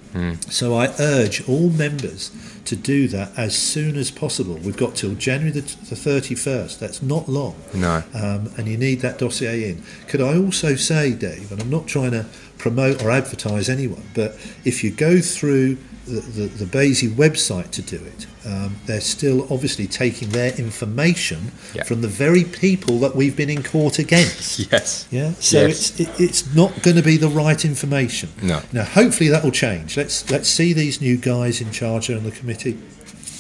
So 0.49 0.75
I 0.77 0.95
urge 1.01 1.49
all 1.49 1.69
members 1.71 2.31
to 2.66 2.77
do 2.77 3.09
that 3.09 3.33
as 3.37 3.57
soon 3.59 3.97
as 3.97 4.12
possible. 4.12 4.55
We've 4.55 4.77
got 4.77 4.95
till 4.95 5.15
January 5.16 5.51
the, 5.51 5.62
the 5.62 5.97
31st. 5.97 6.79
That's 6.79 7.03
not 7.03 7.29
long 7.29 7.57
No. 7.75 8.05
um, 8.15 8.51
and 8.57 8.69
you 8.69 8.79
need 8.79 9.01
that 9.01 9.19
dossier 9.19 9.69
in. 9.69 9.83
Could 10.07 10.21
I 10.21 10.37
also 10.39 10.77
say, 10.77 11.12
Dave, 11.12 11.51
and 11.51 11.61
I'm 11.61 11.69
not 11.71 11.89
trying 11.89 12.12
to 12.12 12.27
promote 12.59 13.02
or 13.05 13.10
advertise 13.10 13.68
anyone, 13.68 14.05
but 14.14 14.32
if 14.64 14.82
you 14.85 14.90
go 14.90 15.20
through 15.20 15.76
the, 16.06 16.20
the, 16.20 16.47
the 16.47 16.66
BASI 16.66 17.09
website 17.09 17.70
to 17.72 17.82
do 17.82 17.97
it, 17.97 18.26
um, 18.47 18.76
they're 18.85 19.01
still 19.01 19.47
obviously 19.51 19.86
taking 19.86 20.28
their 20.31 20.52
information 20.56 21.51
Yeah. 21.74 21.85
from 21.85 22.02
the 22.02 22.09
very 22.09 22.44
people 22.44 22.98
that 23.01 23.16
we've 23.16 23.35
been 23.35 23.48
in 23.51 23.62
court 23.62 23.98
against. 23.98 24.59
Yes. 24.72 25.06
Yeah, 25.10 25.32
so 25.40 25.66
Yes. 25.66 25.98
it's 25.98 26.01
it, 26.01 26.20
it's 26.20 26.55
not 26.55 26.82
going 26.82 26.97
to 26.98 27.02
be 27.02 27.16
the 27.16 27.28
right 27.28 27.64
information. 27.64 28.28
No. 28.43 28.60
Now, 28.72 28.85
hopefully 28.85 29.31
that 29.31 29.43
will 29.44 29.51
change. 29.51 29.97
Let's 29.97 30.31
let's 30.31 30.48
see 30.48 30.74
these 30.74 31.01
new 31.01 31.16
guys 31.16 31.60
in 31.62 31.70
charge 31.72 32.10
on 32.10 32.22
the 32.24 32.31
committee, 32.31 32.78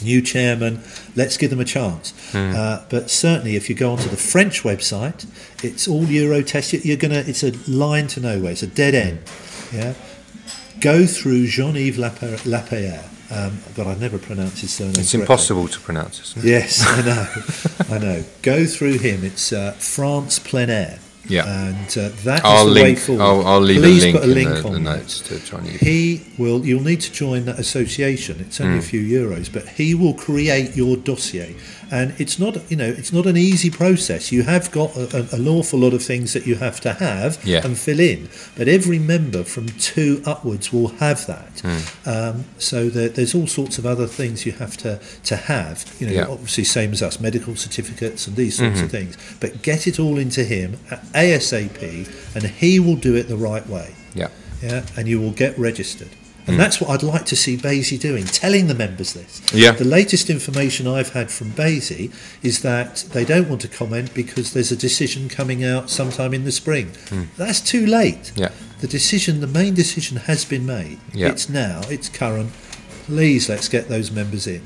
new 0.02 0.20
chairman. 0.22 0.80
Let's 1.16 1.36
give 1.36 1.50
them 1.50 1.60
a 1.60 1.64
chance. 1.64 2.12
Hmm. 2.32 2.52
Uh, 2.56 2.82
but 2.88 3.10
certainly, 3.10 3.56
if 3.56 3.68
you 3.68 3.74
go 3.74 3.92
onto 3.92 4.08
the 4.08 4.16
French 4.16 4.62
website, 4.62 5.26
it's 5.62 5.86
all 5.86 6.04
Eurotest. 6.04 6.72
You- 6.72 6.80
You're 6.84 6.96
gonna. 6.96 7.24
It's 7.26 7.42
a 7.42 7.52
line 7.70 8.06
to 8.08 8.20
nowhere. 8.20 8.52
It's 8.52 8.62
a 8.62 8.66
dead 8.66 8.94
end. 8.94 9.18
Yeah. 9.72 9.94
Go 10.80 11.06
through 11.06 11.46
Jean-Yves 11.46 11.98
Lapierre. 11.98 13.04
Um, 13.30 13.58
God, 13.74 13.86
I've 13.86 14.00
never 14.00 14.18
pronounced 14.18 14.60
his 14.60 14.70
surname. 14.72 14.90
It's 14.98 15.12
correctly. 15.12 15.20
impossible 15.22 15.68
to 15.68 15.80
pronounce, 15.80 16.20
isn't 16.20 16.44
it? 16.44 16.48
Yes, 16.48 16.84
I 16.86 17.00
know. 17.04 17.94
I 17.96 17.98
know. 17.98 18.24
Go 18.42 18.66
through 18.66 18.98
him. 18.98 19.24
It's 19.24 19.52
uh, 19.52 19.72
France 19.72 20.38
Plein 20.38 20.68
Air. 20.70 20.98
Yeah. 21.26 21.46
And 21.68 21.86
uh, 21.98 22.10
that 22.24 22.38
is 22.38 22.44
I'll 22.44 22.66
the 22.66 22.82
way 22.82 22.94
forward. 22.94 23.22
I'll, 23.22 23.46
I'll 23.46 23.60
leave 23.60 23.80
Please 23.82 24.02
a 24.04 24.06
link 24.06 24.16
put 24.20 24.24
a 24.24 24.30
in 24.30 24.34
link 24.34 24.48
the, 24.62 24.64
on 24.66 24.72
the 24.74 24.80
notes 24.80 25.20
to 25.22 25.40
try 25.40 25.58
and. 25.60 25.68
He 25.68 26.22
will. 26.36 26.64
You'll 26.66 26.82
need 26.82 27.00
to 27.00 27.12
join 27.12 27.44
that 27.46 27.58
association. 27.58 28.40
It's 28.40 28.60
only 28.60 28.78
a 28.78 28.80
Hmm. 28.80 28.86
few 28.86 29.00
euros, 29.00 29.50
but 29.52 29.66
he 29.68 29.94
will 29.94 30.14
create 30.14 30.76
your 30.76 30.96
dossier, 30.96 31.54
and 31.90 32.14
it's 32.18 32.38
not. 32.38 32.56
You 32.70 32.76
know, 32.76 32.88
it's 32.88 33.12
not 33.12 33.26
an 33.26 33.36
easy 33.36 33.70
process. 33.70 34.32
You 34.32 34.42
have 34.44 34.70
got 34.70 34.94
a, 34.96 35.04
a, 35.16 35.36
an 35.36 35.48
awful 35.48 35.78
lot 35.80 35.94
of 35.94 36.02
things 36.02 36.32
that 36.32 36.46
you 36.46 36.56
have 36.56 36.80
to 36.82 36.92
have 36.94 37.38
Yeah. 37.44 37.64
and 37.64 37.76
fill 37.78 38.00
in, 38.00 38.28
but 38.56 38.68
every 38.68 38.98
member 38.98 39.44
from 39.44 39.68
two 39.78 40.22
upwards 40.26 40.72
will 40.72 40.88
have 40.98 41.26
that. 41.26 41.60
Hmm. 41.64 42.08
Um, 42.08 42.44
so 42.58 42.88
there, 42.88 43.08
there's 43.08 43.34
all 43.34 43.46
sorts 43.46 43.78
of 43.78 43.86
other 43.86 44.06
things 44.06 44.44
you 44.46 44.52
have 44.52 44.76
to 44.78 45.00
to 45.24 45.36
have. 45.36 45.84
You 45.98 46.06
know, 46.08 46.12
Yeah. 46.12 46.26
obviously 46.28 46.64
same 46.64 46.92
as 46.92 47.02
us, 47.02 47.20
medical 47.20 47.56
certificates 47.56 48.26
and 48.26 48.36
these 48.36 48.56
sorts 48.56 48.80
of 48.80 48.88
Mm-hmm. 48.88 48.96
things. 48.96 49.16
But 49.40 49.62
get 49.62 49.86
it 49.86 49.98
all 50.00 50.18
into 50.18 50.44
him 50.44 50.78
ASAP, 51.14 52.08
and 52.34 52.44
he 52.44 52.78
will 52.80 52.96
do 52.96 53.14
it 53.14 53.28
the 53.28 53.36
right 53.36 53.66
way 53.68 53.94
Yeah. 54.14 54.28
yeah, 54.62 54.84
and 54.96 55.08
you 55.08 55.20
will 55.20 55.32
get 55.32 55.58
registered. 55.58 56.08
And 56.46 56.60
that's 56.60 56.80
what 56.80 56.90
I'd 56.90 57.02
like 57.02 57.24
to 57.26 57.36
see 57.36 57.56
BASI 57.56 57.98
doing, 57.98 58.24
telling 58.24 58.66
the 58.66 58.74
members 58.74 59.14
this. 59.14 59.40
Yeah. 59.52 59.72
The 59.72 59.84
latest 59.84 60.28
information 60.28 60.86
I've 60.86 61.12
had 61.12 61.30
from 61.30 61.50
BASI 61.52 62.10
is 62.42 62.60
that 62.62 62.96
they 63.12 63.24
don't 63.24 63.48
want 63.48 63.62
to 63.62 63.68
comment 63.68 64.12
because 64.12 64.52
there's 64.52 64.70
a 64.70 64.76
decision 64.76 65.28
coming 65.28 65.64
out 65.64 65.88
sometime 65.88 66.34
in 66.34 66.44
the 66.44 66.52
spring. 66.52 66.92
That's 67.36 67.60
too 67.60 67.86
late. 67.86 68.32
Yeah. 68.36 68.50
The 68.80 68.88
decision, 68.88 69.40
the 69.40 69.46
main 69.46 69.74
decision 69.74 70.18
has 70.18 70.44
been 70.44 70.66
made. 70.66 70.98
Yeah. 71.14 71.28
It's 71.28 71.48
now, 71.48 71.80
it's 71.88 72.08
current. 72.08 72.52
please 73.06 73.48
let's 73.48 73.68
get 73.68 73.88
those 73.88 74.10
members 74.10 74.46
in. 74.46 74.62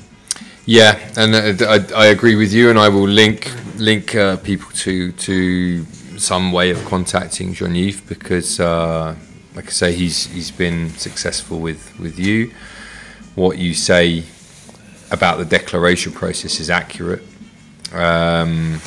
Yeah, 0.64 0.98
and 1.16 1.34
uh, 1.34 1.66
I, 1.66 2.05
I 2.05 2.06
agree 2.06 2.34
with 2.36 2.52
you, 2.52 2.68
and 2.70 2.78
I 2.78 2.88
will 2.88 3.09
link 3.09 3.50
link 3.76 4.14
uh, 4.14 4.36
people 4.36 4.70
to 4.72 5.12
to 5.12 5.84
some 6.18 6.52
way 6.52 6.70
of 6.70 6.84
contacting 6.84 7.55
Jean 7.55 7.74
Yves 7.74 8.00
because, 8.02 8.60
uh, 8.60 9.14
like 9.59 9.66
I 9.66 9.70
say, 9.70 9.93
he's 9.93 10.26
he's 10.26 10.52
been 10.52 10.90
successful 10.90 11.59
with 11.59 11.98
with 11.98 12.16
you. 12.16 12.52
What 13.35 13.59
you 13.59 13.74
say 13.74 14.22
about 15.10 15.39
the 15.39 15.44
declaration 15.44 16.12
process 16.12 16.60
is 16.60 16.70
accurate. 16.70 17.24
Um, 17.93 18.80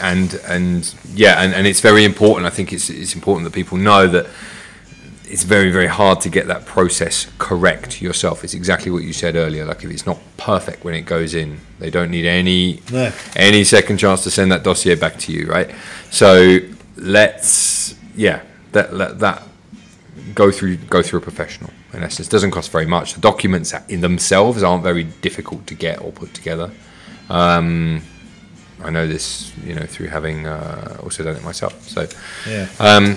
and 0.00 0.34
and 0.48 0.92
yeah, 1.14 1.40
and, 1.42 1.54
and 1.54 1.68
it's 1.68 1.80
very 1.80 2.04
important. 2.04 2.44
I 2.44 2.50
think 2.50 2.72
it's 2.72 2.90
it's 2.90 3.14
important 3.14 3.44
that 3.44 3.52
people 3.54 3.78
know 3.78 4.08
that 4.08 4.26
it's 5.26 5.44
very 5.44 5.70
very 5.70 5.86
hard 5.86 6.20
to 6.22 6.28
get 6.28 6.48
that 6.48 6.66
process 6.66 7.28
correct 7.38 8.02
yourself. 8.02 8.42
It's 8.42 8.54
exactly 8.54 8.90
what 8.90 9.04
you 9.04 9.12
said 9.12 9.36
earlier. 9.36 9.64
Like 9.64 9.84
if 9.84 9.92
it's 9.92 10.06
not 10.06 10.18
perfect 10.38 10.82
when 10.82 10.94
it 10.94 11.02
goes 11.02 11.36
in, 11.36 11.60
they 11.78 11.88
don't 11.88 12.10
need 12.10 12.26
any 12.26 12.80
No. 12.90 13.12
any 13.36 13.62
second 13.62 13.98
chance 13.98 14.24
to 14.24 14.30
send 14.32 14.50
that 14.50 14.64
dossier 14.64 14.96
back 14.96 15.18
to 15.18 15.32
you, 15.32 15.46
right? 15.46 15.70
So 16.10 16.58
let's 16.96 17.94
yeah, 18.16 18.40
that 18.72 18.92
let 18.92 19.20
that 19.20 19.42
go 20.34 20.50
through 20.50 20.76
go 20.76 21.02
through 21.02 21.18
a 21.18 21.22
professional. 21.22 21.70
In 21.92 22.02
essence, 22.02 22.28
it 22.28 22.30
doesn't 22.30 22.50
cost 22.52 22.70
very 22.70 22.86
much. 22.86 23.14
The 23.14 23.20
documents 23.20 23.74
in 23.88 24.00
themselves 24.00 24.62
aren't 24.62 24.82
very 24.82 25.04
difficult 25.04 25.66
to 25.66 25.74
get 25.74 26.00
or 26.00 26.12
put 26.12 26.32
together. 26.34 26.70
Um, 27.28 28.02
I 28.82 28.90
know 28.90 29.06
this, 29.06 29.52
you 29.64 29.74
know, 29.74 29.86
through 29.86 30.08
having 30.08 30.46
uh, 30.46 30.96
also 31.02 31.22
done 31.24 31.36
it 31.36 31.44
myself. 31.44 31.82
So 31.88 32.08
Yeah. 32.48 32.66
um, 32.80 33.16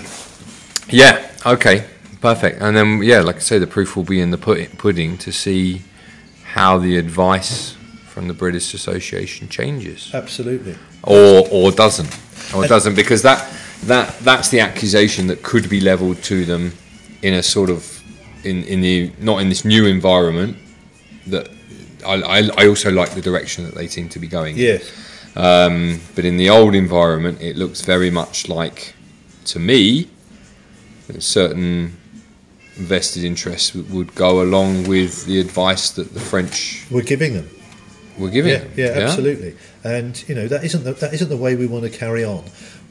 yeah, 0.90 1.32
okay, 1.45 1.86
perfect. 2.22 2.61
And 2.61 2.77
then, 2.77 3.02
yeah, 3.02 3.22
like 3.22 3.38
I 3.38 3.40
say, 3.40 3.57
the 3.60 3.68
proof 3.68 3.95
will 3.95 4.03
be 4.03 4.19
in 4.22 4.30
the 4.32 4.38
pudding 4.77 5.18
to 5.18 5.32
see 5.32 5.82
how 6.53 6.77
the 6.77 6.98
advice 6.98 7.76
from 8.07 8.27
the 8.27 8.34
British 8.34 8.73
Association 8.73 9.49
changes, 9.49 10.11
Absolutely. 10.14 10.76
or 11.03 11.48
or 11.52 11.72
doesn't, 11.72 12.15
or 12.56 12.68
doesn't, 12.68 12.95
because 12.95 13.22
that 13.23 13.52
that 13.86 14.18
that's 14.19 14.49
the 14.49 14.60
accusation 14.61 15.27
that 15.27 15.41
could 15.44 15.69
be 15.69 15.80
levelled 15.82 16.22
to 16.23 16.45
them 16.45 16.72
in 17.28 17.34
a 17.34 17.44
sort 17.44 17.70
of 17.70 17.82
in 18.44 18.64
in 18.64 18.82
the 18.82 19.12
not 19.20 19.38
in 19.42 19.50
this 19.50 19.64
new 19.66 19.86
environment 19.86 20.58
that. 21.28 21.46
I, 22.06 22.22
I, 22.38 22.40
I 22.62 22.68
also 22.68 22.92
like 22.92 23.12
the 23.16 23.22
direction 23.22 23.66
that 23.66 23.74
they 23.74 23.88
seem 23.88 24.10
to 24.10 24.20
be 24.20 24.28
going. 24.28 24.56
in. 24.58 24.62
Yes. 24.62 24.84
Um, 25.36 26.00
but 26.16 26.24
in 26.24 26.38
the 26.38 26.50
old 26.52 26.76
environment, 26.76 27.42
it 27.42 27.56
looks 27.58 27.82
very 27.82 28.12
much 28.12 28.48
like, 28.48 28.94
to 29.46 29.60
me, 29.60 30.08
certain 31.18 31.98
vested 32.76 33.24
interests 33.24 33.74
would 33.74 34.14
go 34.14 34.44
along 34.44 34.88
with 34.88 35.26
the 35.26 35.40
advice 35.40 35.90
that 35.98 36.14
the 36.14 36.20
French 36.20 36.86
We're 36.92 37.02
giving 37.02 37.34
them. 37.34 37.50
Were 38.18 38.30
giving. 38.30 38.52
Yeah, 38.52 38.60
them. 38.60 38.72
yeah, 38.76 39.04
absolutely. 39.04 39.56
And 39.84 40.24
you 40.28 40.36
know 40.36 40.48
that 40.48 40.64
isn't 40.64 40.84
the, 40.84 40.94
that 40.94 41.14
isn't 41.14 41.30
the 41.30 41.38
way 41.38 41.56
we 41.56 41.68
want 41.68 41.84
to 41.84 41.90
carry 41.90 42.24
on. 42.24 42.44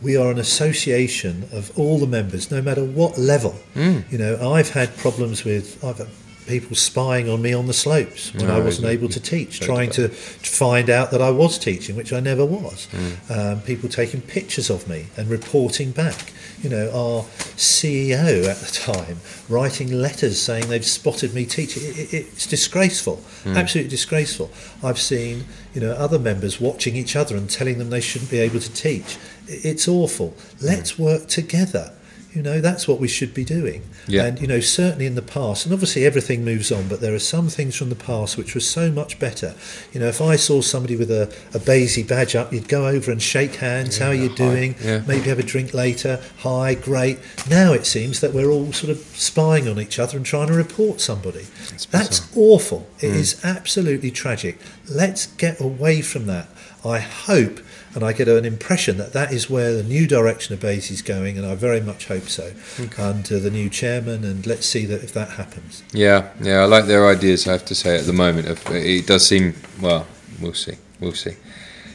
We 0.03 0.17
are 0.17 0.31
an 0.31 0.39
association 0.39 1.49
of 1.53 1.77
all 1.79 1.99
the 1.99 2.07
members, 2.07 2.51
no 2.51 2.61
matter 2.61 2.85
what 2.85 3.17
level. 3.17 3.53
Hmm. 3.75 4.01
You 4.11 4.19
know, 4.19 4.53
I've 4.53 4.71
had 4.71 4.97
problems 4.97 5.45
with 5.45 5.83
I've 5.85 5.99
had 5.99 6.09
people 6.47 6.77
spying 6.77 7.29
on 7.29 7.41
me 7.41 7.55
on 7.55 7.67
the 7.67 7.73
slopes 7.73 8.35
when 8.35 8.51
I 8.51 8.59
wasn't 8.59 8.89
able 8.89 9.09
to 9.09 9.21
teach, 9.21 9.61
trying 9.61 9.91
to 9.93 10.09
find 10.09 10.91
out 10.91 11.11
that 11.11 11.23
I 11.23 11.31
was 11.31 11.59
teaching, 11.59 11.97
which 11.97 12.13
I 12.13 12.21
never 12.21 12.45
was. 12.45 12.87
Hmm. 12.91 13.33
Um, 13.33 13.61
people 13.63 13.89
taking 13.89 14.21
pictures 14.21 14.71
of 14.71 14.87
me 14.89 15.07
and 15.17 15.29
reporting 15.29 15.93
back. 15.93 16.33
You 16.65 16.71
know, 16.71 16.87
our 16.89 17.23
CEO 17.57 18.49
at 18.49 18.57
the 18.57 18.73
time 18.73 19.19
writing 19.51 19.93
letters 19.93 20.41
saying 20.41 20.69
they've 20.69 20.85
spotted 20.85 21.35
me 21.35 21.45
teaching. 21.45 21.83
It, 21.85 22.15
it, 22.15 22.27
it's 22.33 22.47
disgraceful, 22.47 23.17
hmm. 23.43 23.55
absolutely 23.55 23.91
disgraceful. 23.91 24.51
I've 24.83 24.99
seen, 24.99 25.45
you 25.75 25.83
know, 25.83 25.93
other 25.93 26.19
members 26.19 26.63
watching 26.63 26.97
each 26.97 27.17
other 27.17 27.37
and 27.37 27.51
telling 27.51 27.77
them 27.77 27.91
they 27.91 28.01
shouldn't 28.01 28.31
be 28.31 28.39
able 28.39 28.61
to 28.61 28.73
teach. 28.73 29.19
It's 29.47 29.87
awful. 29.87 30.31
Hmm. 30.31 30.67
Let's 30.67 30.99
work 30.99 31.29
together. 31.29 31.93
You 32.35 32.43
know, 32.43 32.61
that's 32.61 32.89
what 32.89 32.99
we 32.99 33.07
should 33.07 33.33
be 33.33 33.45
doing. 33.45 33.83
Yeah. 34.09 34.25
And, 34.25 34.41
you 34.41 34.49
know, 34.49 34.59
certainly 34.59 35.07
in 35.07 35.15
the 35.15 35.23
past, 35.23 35.65
and 35.65 35.73
obviously 35.73 36.05
everything 36.05 36.45
moves 36.45 36.73
on, 36.73 36.89
but 36.89 37.01
there 37.01 37.15
are 37.15 37.21
some 37.21 37.49
things 37.49 37.77
from 37.77 37.91
the 37.91 37.95
past 37.95 38.37
which 38.37 38.55
were 38.55 38.61
so 38.61 38.91
much 38.91 39.21
better. 39.21 39.55
You 39.93 40.01
know, 40.01 40.09
if 40.09 40.21
I 40.21 40.35
saw 40.35 40.61
somebody 40.61 40.97
with 40.97 41.13
a, 41.13 41.33
a 41.55 41.61
BASI 41.61 42.03
badge 42.03 42.35
up, 42.35 42.53
you'd 42.53 42.69
go 42.69 42.89
over 42.89 43.13
and 43.13 43.23
shake 43.23 43.57
hands. 43.57 43.99
How 43.99 44.09
are 44.09 44.15
you 44.15 44.31
hi. 44.31 44.35
doing? 44.35 44.75
Yeah. 44.83 45.03
Maybe 45.07 45.29
have 45.29 45.39
a 45.39 45.45
drink 45.45 45.73
later. 45.73 46.21
Hi, 46.39 46.75
great. 46.75 47.21
Now 47.49 47.73
it 47.73 47.87
seems 47.87 48.21
that 48.21 48.35
we're 48.35 48.51
all 48.51 48.73
sort 48.73 48.91
of 48.91 48.99
spying 48.99 49.69
on 49.69 49.81
each 49.81 50.01
other 50.01 50.17
and 50.17 50.27
trying 50.27 50.49
to 50.49 50.55
report 50.55 51.01
somebody. 51.01 51.47
That's 51.93 52.37
awful. 52.37 52.89
It 52.99 53.11
hmm. 53.11 53.17
is 53.17 53.45
absolutely 53.45 54.11
tragic. 54.11 54.59
Let's 54.91 55.27
get 55.27 55.61
away 55.61 56.03
from 56.03 56.27
that. 56.27 56.49
I 56.85 56.99
hope, 56.99 57.61
and 57.95 58.05
I 58.05 58.13
get 58.13 58.29
an 58.29 58.45
impression 58.45 58.97
that 58.99 59.13
that 59.13 59.33
is 59.33 59.49
where 59.49 59.73
the 59.75 59.83
new 59.83 60.07
direction 60.07 60.53
of 60.55 60.61
BASI 60.61 60.95
is 60.95 61.03
going, 61.03 61.39
and 61.39 61.47
I 61.47 61.55
very 61.55 61.81
much 61.81 62.07
hope 62.09 62.29
so, 62.29 62.53
under 62.99 63.37
uh, 63.37 63.39
the 63.39 63.51
new 63.51 63.69
chairman. 63.71 64.25
And 64.25 64.47
let's 64.47 64.67
see 64.67 64.85
that 64.87 65.03
if 65.05 65.13
that 65.15 65.31
happens. 65.31 65.83
Yeah, 65.93 66.31
yeah, 66.41 66.61
I 66.63 66.65
like 66.65 66.87
their 66.87 67.07
ideas. 67.09 67.47
I 67.47 67.53
have 67.53 67.65
to 67.67 67.75
say 67.75 67.99
at 67.99 68.07
the 68.07 68.13
moment, 68.13 68.49
If- 68.49 68.69
uh, 68.69 68.75
it 68.75 69.07
does 69.07 69.27
seem 69.27 69.55
well. 69.81 70.07
We'll 70.41 70.55
see. 70.55 70.75
We'll 71.01 71.13
see. 71.15 71.35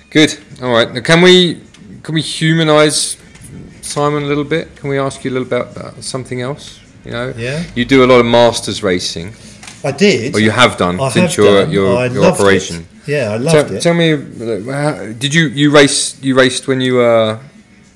Good. 0.09 0.38
All 0.61 0.71
right. 0.71 0.91
Now, 0.93 1.01
can 1.01 1.21
we 1.21 1.61
can 2.03 2.15
we 2.15 2.21
humanise 2.21 3.17
Simon 3.81 4.23
a 4.23 4.26
little 4.26 4.43
bit? 4.45 4.76
Can 4.76 4.89
we 4.89 4.97
ask 4.97 5.23
you 5.23 5.31
a 5.31 5.35
little 5.38 5.47
bit 5.47 5.61
about 5.77 6.03
something 6.03 6.41
else? 6.41 6.80
You 7.05 7.11
know, 7.11 7.34
Yeah. 7.38 7.63
you 7.76 7.85
do 7.85 8.03
a 8.03 8.07
lot 8.07 8.19
of 8.19 8.26
masters 8.26 8.81
racing, 8.84 9.34
I 9.84 9.91
did. 9.91 10.35
or 10.35 10.39
you 10.39 10.51
have 10.51 10.77
done 10.77 10.99
I 10.99 11.09
since 11.09 11.35
have 11.35 11.45
your 11.45 11.61
done. 11.61 11.71
your, 11.71 11.97
I 11.97 12.05
your 12.07 12.21
loved 12.23 12.39
operation. 12.41 12.77
It. 12.81 12.85
Yeah, 13.10 13.31
I 13.34 13.38
loved 13.38 13.68
Tell, 13.68 13.76
it. 13.76 13.81
tell 13.81 13.94
me, 13.94 14.14
uh, 14.14 15.14
did 15.23 15.34
you 15.34 15.48
you 15.61 15.72
race 15.72 16.22
you 16.22 16.36
raced 16.36 16.68
when 16.68 16.80
you 16.81 16.95
were 16.95 17.40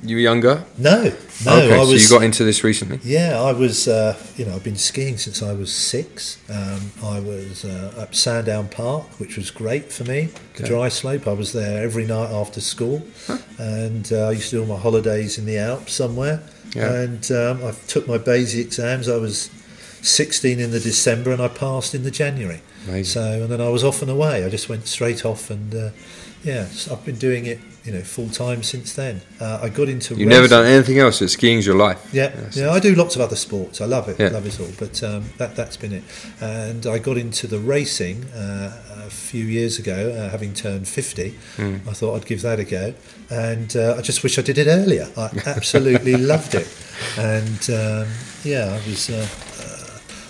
you 0.09 0.15
were 0.17 0.21
younger? 0.31 0.55
no, 0.77 0.99
no, 1.45 1.57
okay, 1.57 1.73
I 1.75 1.79
was. 1.79 1.89
so 1.89 1.95
you 2.15 2.19
got 2.19 2.25
into 2.25 2.43
this 2.43 2.63
recently. 2.63 2.99
Yeah, 3.03 3.41
I 3.41 3.51
was. 3.53 3.87
Uh, 3.87 4.15
you 4.37 4.45
know, 4.45 4.53
I've 4.55 4.63
been 4.63 4.75
skiing 4.91 5.17
since 5.17 5.41
I 5.41 5.53
was 5.53 5.71
six. 5.73 6.37
Um, 6.49 6.81
I 7.15 7.19
was 7.19 7.63
uh, 7.65 7.93
up 8.03 8.13
Sandown 8.13 8.67
Park, 8.69 9.05
which 9.19 9.37
was 9.37 9.51
great 9.51 9.91
for 9.91 10.03
me. 10.03 10.29
The 10.55 10.63
Okay. 10.63 10.67
dry 10.73 10.89
slope. 10.89 11.27
I 11.27 11.33
was 11.33 11.51
there 11.53 11.83
every 11.83 12.05
night 12.05 12.31
after 12.31 12.59
school, 12.61 13.01
and 13.57 14.05
uh, 14.11 14.27
I 14.29 14.31
used 14.31 14.49
to 14.51 14.55
do 14.57 14.61
all 14.61 14.67
my 14.77 14.81
holidays 14.81 15.37
in 15.37 15.45
the 15.45 15.57
Alps 15.57 15.93
somewhere. 15.93 16.41
Yeah. 16.75 16.91
And 17.03 17.23
um, 17.31 17.63
I 17.63 17.71
took 17.87 18.07
my 18.07 18.17
BASI 18.17 18.59
exams. 18.61 19.07
I 19.07 19.17
was 19.17 19.49
16 20.01 20.59
in 20.59 20.71
the 20.71 20.79
December, 20.79 21.31
and 21.31 21.41
I 21.41 21.47
passed 21.47 21.93
in 21.95 22.03
the 22.03 22.11
January. 22.11 22.61
Amazing. 22.87 23.03
So, 23.05 23.21
and 23.43 23.49
then 23.49 23.61
I 23.61 23.69
was 23.69 23.83
off 23.83 24.01
and 24.01 24.11
away. 24.11 24.43
I 24.45 24.49
just 24.49 24.69
went 24.69 24.87
straight 24.87 25.25
off, 25.25 25.49
and 25.49 25.73
uh, 25.73 25.89
yeah, 26.43 26.65
so 26.65 26.93
I've 26.93 27.05
been 27.05 27.15
doing 27.17 27.45
it, 27.45 27.59
you 27.85 27.93
know, 27.93 28.01
full 28.01 28.29
time 28.29 28.61
since 28.63 28.93
then. 28.93 29.21
Uh, 29.39 29.59
I 29.61 29.69
got 29.69 29.87
into 29.87 30.15
You've 30.15 30.27
never 30.29 30.47
done 30.47 30.65
anything 30.65 30.99
else. 30.99 31.19
That 31.19 31.29
skiing's 31.29 31.65
your 31.65 31.75
life. 31.75 32.09
yeah, 32.13 32.33
yeah, 32.51 32.71
I 32.71 32.79
do 32.79 32.93
lots 32.95 33.15
of 33.15 33.21
other 33.21 33.35
sports. 33.37 33.79
I 33.79 33.85
love 33.85 34.09
it, 34.09 34.19
Yeah. 34.19 34.29
love 34.29 34.45
it 34.45 34.59
all. 34.59 34.67
But 34.77 35.01
um, 35.03 35.23
that 35.37 35.55
that's 35.55 35.77
been 35.77 35.93
it. 35.93 36.03
And 36.41 36.85
I 36.85 36.97
got 36.99 37.17
into 37.17 37.47
the 37.47 37.59
racing 37.59 38.25
uh, 38.35 39.05
a 39.05 39.09
few 39.09 39.45
years 39.45 39.79
ago, 39.79 40.11
uh, 40.17 40.29
having 40.29 40.53
turned 40.53 40.87
fifty. 40.87 41.35
Hmm. 41.55 41.77
I 41.87 41.93
thought 41.93 42.15
I'd 42.15 42.25
give 42.25 42.41
that 42.41 42.59
a 42.59 42.65
go, 42.65 42.93
and 43.29 43.73
uh, 43.77 43.95
I 43.97 44.01
just 44.01 44.23
wish 44.23 44.37
I 44.37 44.41
did 44.41 44.57
it 44.57 44.67
earlier. 44.67 45.07
I 45.15 45.29
absolutely 45.45 46.17
loved 46.17 46.55
it, 46.55 46.67
and 47.17 47.69
um, 47.69 48.07
yeah, 48.43 48.77
I 48.77 48.89
was. 48.89 49.09
Uh, 49.09 49.25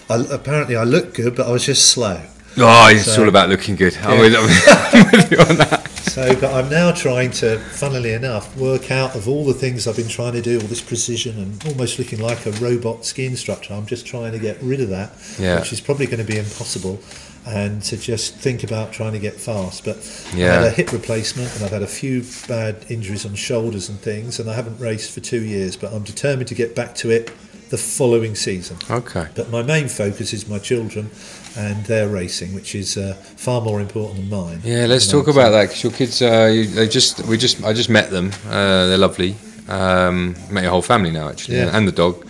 I, 0.09 0.17
apparently, 0.35 0.75
I 0.75 0.84
looked 0.84 1.15
good, 1.15 1.34
but 1.35 1.47
I 1.47 1.51
was 1.51 1.65
just 1.65 1.89
slow. 1.89 2.21
Oh, 2.57 2.88
it's 2.89 3.05
So- 3.05 3.21
all 3.23 3.30
about 3.30 3.49
looking 3.49 3.75
good. 3.75 3.97
I'm 4.03 4.19
with, 4.19 4.35
I'm 4.35 5.11
with 5.11 5.31
you 5.31 5.38
on 5.39 5.57
that. 5.57 5.89
So, 6.03 6.35
but 6.35 6.53
I'm 6.53 6.69
now 6.69 6.91
trying 6.91 7.31
to, 7.31 7.57
funnily 7.57 8.13
enough, 8.13 8.55
work 8.55 8.91
out 8.91 9.15
of 9.15 9.27
all 9.27 9.45
the 9.45 9.53
things 9.53 9.88
I've 9.88 9.95
been 9.95 10.07
trying 10.07 10.34
to 10.34 10.41
do, 10.41 10.59
all 10.61 10.67
this 10.67 10.81
precision 10.81 11.39
and 11.39 11.65
almost 11.65 11.97
looking 11.97 12.19
like 12.19 12.45
a 12.45 12.51
robot 12.53 13.03
skin 13.05 13.35
structure. 13.35 13.73
I'm 13.73 13.88
just 13.88 14.05
trying 14.05 14.31
to 14.34 14.38
get 14.39 14.61
rid 14.61 14.80
of 14.81 14.89
that, 14.89 15.13
Yeah. 15.39 15.59
which 15.59 15.73
is 15.73 15.81
probably 15.81 16.05
going 16.05 16.23
to 16.23 16.31
be 16.31 16.38
impossible, 16.38 16.99
and 17.47 17.81
to 17.84 17.97
just 17.97 18.35
think 18.35 18.63
about 18.63 18.93
trying 18.93 19.13
to 19.13 19.19
get 19.19 19.39
fast. 19.39 19.85
But 19.85 19.97
I 20.34 20.38
had 20.38 20.63
a 20.63 20.69
hip 20.69 20.91
replacement, 20.93 21.55
and 21.55 21.63
I've 21.65 21.71
had 21.71 21.81
a 21.81 21.88
few 21.88 22.23
bad 22.47 22.85
injuries 22.89 23.25
on 23.25 23.34
shoulders 23.34 23.89
and 23.89 23.99
things, 23.99 24.39
and 24.39 24.47
I 24.47 24.53
haven't 24.53 24.80
raced 24.80 25.09
for 25.11 25.19
two 25.19 25.41
years. 25.41 25.75
But 25.75 25.93
I'm 25.93 26.03
determined 26.03 26.47
to 26.49 26.55
get 26.55 26.75
back 26.75 26.93
to 26.95 27.09
it 27.09 27.31
the 27.71 27.77
following 27.80 28.35
season. 28.35 28.77
Okay. 28.91 29.25
But 29.34 29.49
my 29.49 29.63
main 29.63 29.88
focus 29.88 30.31
is 30.31 30.47
my 30.47 30.59
children 30.59 31.09
and 31.55 31.85
their 31.85 32.07
racing, 32.09 32.53
which 32.53 32.75
is 32.75 32.97
uh, 32.97 33.13
far 33.38 33.61
more 33.61 33.80
important 33.81 34.19
than 34.19 34.30
mine. 34.30 34.61
Yeah, 34.63 34.85
let's 34.88 35.09
talk 35.09 35.27
about 35.27 35.51
that 35.51 35.63
because 35.69 35.84
your 35.84 35.91
kids, 35.91 36.21
uh, 36.21 36.49
you, 36.53 36.65
they 36.65 36.88
just, 36.88 37.21
we 37.27 37.38
just, 37.38 37.63
I 37.63 37.73
just 37.73 37.89
met 37.89 38.09
them. 38.11 38.31
Uh, 38.47 38.88
they're 38.88 38.97
lovely. 38.97 39.35
Um, 39.67 40.35
met 40.49 40.63
your 40.63 40.71
whole 40.71 40.81
family 40.81 41.11
now, 41.11 41.30
actually, 41.30 41.57
Yeah. 41.57 41.75
and 41.77 41.88
the 41.88 41.91
dog, 41.91 42.25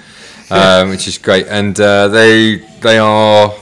um, 0.51 0.89
which 0.89 1.07
is 1.07 1.17
great. 1.17 1.47
And 1.47 1.79
uh, 1.79 2.07
they, 2.09 2.57
they 2.81 2.97
are, 2.99 3.53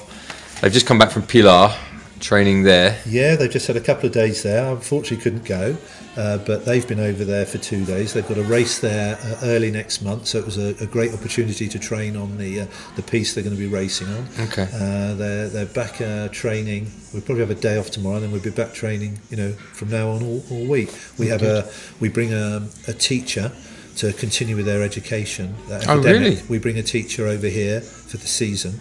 they've 0.61 0.73
just 0.73 0.85
come 0.85 0.97
back 0.99 1.11
from 1.11 1.23
Pila 1.23 1.77
training 2.19 2.63
there. 2.63 2.99
Yeah, 3.05 3.35
they've 3.35 3.49
just 3.51 3.67
had 3.67 3.75
a 3.77 3.81
couple 3.81 4.05
of 4.07 4.11
days 4.13 4.43
there. 4.43 4.65
I 4.65 4.71
unfortunately 4.71 5.23
couldn't 5.23 5.45
go, 5.45 5.77
uh, 6.17 6.37
but 6.39 6.65
they've 6.65 6.87
been 6.87 6.99
over 6.99 7.23
there 7.23 7.45
for 7.45 7.57
two 7.57 7.85
days. 7.85 8.13
They've 8.13 8.27
got 8.27 8.37
a 8.37 8.43
race 8.43 8.79
there 8.79 9.17
uh, 9.23 9.37
early 9.43 9.71
next 9.71 10.01
month, 10.01 10.27
so 10.27 10.39
it 10.39 10.45
was 10.45 10.57
a, 10.57 10.75
a 10.83 10.85
great 10.87 11.13
opportunity 11.13 11.67
to 11.69 11.79
train 11.79 12.15
on 12.17 12.37
the 12.37 12.61
uh, 12.61 12.65
the 12.95 13.03
piece 13.03 13.33
they're 13.33 13.43
going 13.43 13.55
to 13.55 13.61
be 13.61 13.67
racing 13.67 14.07
on. 14.09 14.27
Okay. 14.41 14.67
Uh, 14.73 15.13
they're 15.15 15.47
they're 15.49 15.65
back 15.67 16.01
uh, 16.01 16.27
training. 16.29 16.91
We'll 17.13 17.21
probably 17.21 17.41
have 17.41 17.51
a 17.51 17.55
day 17.61 17.77
off 17.77 17.91
tomorrow, 17.91 18.15
and 18.15 18.25
then 18.25 18.31
we'll 18.31 18.41
be 18.41 18.49
back 18.51 18.73
training. 18.73 19.19
You 19.29 19.37
know, 19.37 19.51
from 19.73 19.89
now 19.89 20.09
on 20.09 20.21
all, 20.23 20.43
all 20.51 20.65
week. 20.67 20.89
We 21.17 21.27
have 21.27 21.43
a 21.43 21.69
we 21.99 22.09
bring 22.09 22.33
a, 22.33 22.67
a 22.87 22.93
teacher 22.93 23.51
to 23.97 24.13
continue 24.13 24.55
with 24.55 24.65
their 24.65 24.83
education. 24.83 25.55
that 25.67 25.87
Oh, 25.87 25.99
academic. 25.99 26.21
really? 26.21 26.41
We 26.49 26.59
bring 26.59 26.77
a 26.77 26.83
teacher 26.83 27.27
over 27.27 27.47
here 27.47 27.81
for 27.81 28.17
the 28.17 28.27
season. 28.27 28.79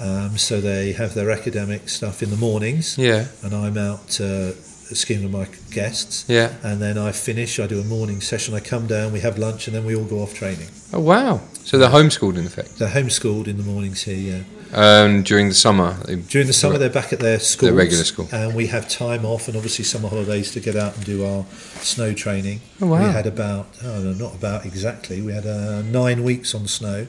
Um, 0.00 0.36
so 0.36 0.60
they 0.60 0.92
have 0.92 1.14
their 1.14 1.30
academic 1.30 1.88
stuff 1.88 2.22
in 2.22 2.28
the 2.30 2.36
mornings, 2.36 2.98
Yeah. 2.98 3.28
and 3.42 3.54
I'm 3.54 3.78
out 3.78 4.20
uh, 4.20 4.52
skiing 4.94 5.24
of 5.24 5.30
my 5.30 5.48
guests. 5.70 6.24
Yeah. 6.28 6.54
And 6.62 6.80
then 6.80 6.98
I 6.98 7.12
finish. 7.12 7.58
I 7.58 7.66
do 7.66 7.80
a 7.80 7.84
morning 7.84 8.20
session. 8.20 8.54
I 8.54 8.60
come 8.60 8.86
down. 8.86 9.12
We 9.12 9.20
have 9.20 9.38
lunch, 9.38 9.66
and 9.66 9.76
then 9.76 9.84
we 9.84 9.96
all 9.96 10.04
go 10.04 10.20
off 10.20 10.34
training. 10.34 10.68
Oh 10.92 11.00
wow! 11.00 11.40
So 11.64 11.78
they're 11.78 11.90
homeschooled 11.90 12.36
in 12.36 12.46
effect. 12.46 12.78
They're 12.78 12.88
homeschooled 12.88 13.48
in 13.48 13.56
the 13.56 13.64
mornings 13.64 14.02
here. 14.02 14.16
Yeah. 14.16 14.42
Um, 14.72 15.22
during 15.22 15.48
the 15.48 15.54
summer, 15.54 15.96
During 16.28 16.48
the 16.48 16.52
summer, 16.52 16.76
they're 16.76 16.90
back 16.90 17.12
at 17.12 17.20
their 17.20 17.38
schools, 17.38 17.72
regular 17.72 18.02
school. 18.04 18.28
and 18.32 18.54
we 18.54 18.66
have 18.66 18.88
time 18.88 19.24
off, 19.24 19.46
and 19.46 19.56
obviously 19.56 19.84
summer 19.84 20.08
holidays 20.08 20.50
to 20.52 20.60
get 20.60 20.74
out 20.74 20.96
and 20.96 21.04
do 21.04 21.24
our 21.24 21.46
snow 21.80 22.12
training. 22.12 22.60
Oh, 22.80 22.88
wow. 22.88 23.06
We 23.06 23.12
had 23.12 23.26
about, 23.26 23.68
oh, 23.84 24.00
no, 24.00 24.12
not 24.12 24.34
about 24.34 24.66
exactly, 24.66 25.22
we 25.22 25.32
had 25.32 25.46
uh, 25.46 25.82
nine 25.82 26.24
weeks 26.24 26.52
on 26.52 26.66
snow 26.66 27.06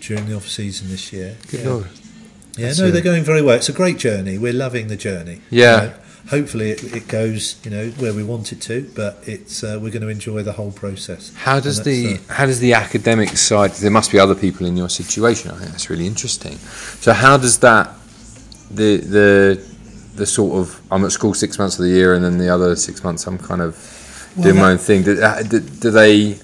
during 0.00 0.26
the 0.26 0.36
off 0.36 0.48
season 0.48 0.88
this 0.90 1.10
year. 1.10 1.36
good 1.48 1.60
yeah. 1.60 1.68
lord. 1.68 1.86
Yeah, 2.56 2.66
That's 2.66 2.78
no, 2.80 2.90
they're 2.90 3.02
going 3.02 3.24
very 3.24 3.42
well. 3.42 3.56
It's 3.56 3.68
a 3.68 3.72
great 3.72 3.96
journey. 3.96 4.36
We're 4.36 4.52
loving 4.52 4.88
the 4.88 4.96
journey. 4.96 5.40
Yeah. 5.50 5.82
You 5.82 5.88
know, 5.88 5.94
hopefully, 6.28 6.70
it, 6.70 6.82
it 6.94 7.08
goes, 7.08 7.56
you 7.64 7.70
know, 7.70 7.88
where 7.98 8.12
we 8.12 8.22
want 8.22 8.52
it 8.52 8.60
to, 8.62 8.90
but 8.94 9.18
it's 9.26 9.64
uh, 9.64 9.78
we're 9.80 9.90
going 9.90 10.02
to 10.02 10.08
enjoy 10.08 10.42
the 10.42 10.52
whole 10.52 10.72
process. 10.72 11.32
How 11.34 11.60
does 11.60 11.82
the 11.82 12.14
uh, 12.14 12.32
how 12.32 12.46
does 12.46 12.60
the 12.60 12.74
academic 12.74 13.30
side? 13.36 13.72
There 13.72 13.90
must 13.90 14.12
be 14.12 14.18
other 14.18 14.34
people 14.34 14.66
in 14.66 14.76
your 14.76 14.88
situation. 14.88 15.50
I 15.50 15.56
think 15.56 15.70
that's 15.70 15.90
really 15.90 16.06
interesting. 16.06 16.56
So 17.00 17.12
how 17.12 17.36
does 17.36 17.58
that 17.60 17.90
the 18.70 18.98
the 18.98 19.70
the 20.16 20.26
sort 20.26 20.58
of 20.58 20.80
I'm 20.90 21.04
at 21.04 21.12
school 21.12 21.34
six 21.34 21.58
months 21.58 21.78
of 21.78 21.84
the 21.84 21.90
year, 21.90 22.14
and 22.14 22.24
then 22.24 22.38
the 22.38 22.48
other 22.48 22.76
six 22.76 23.02
months 23.02 23.26
I'm 23.26 23.38
kind 23.38 23.60
of 23.62 23.76
Well, 24.36 24.44
doing 24.44 24.56
my 24.56 24.70
own 24.72 24.78
thing. 24.78 25.02
Do, 25.02 25.20
uh, 25.20 25.42
do, 25.42 25.60
do 25.60 25.90
they? 25.90 26.38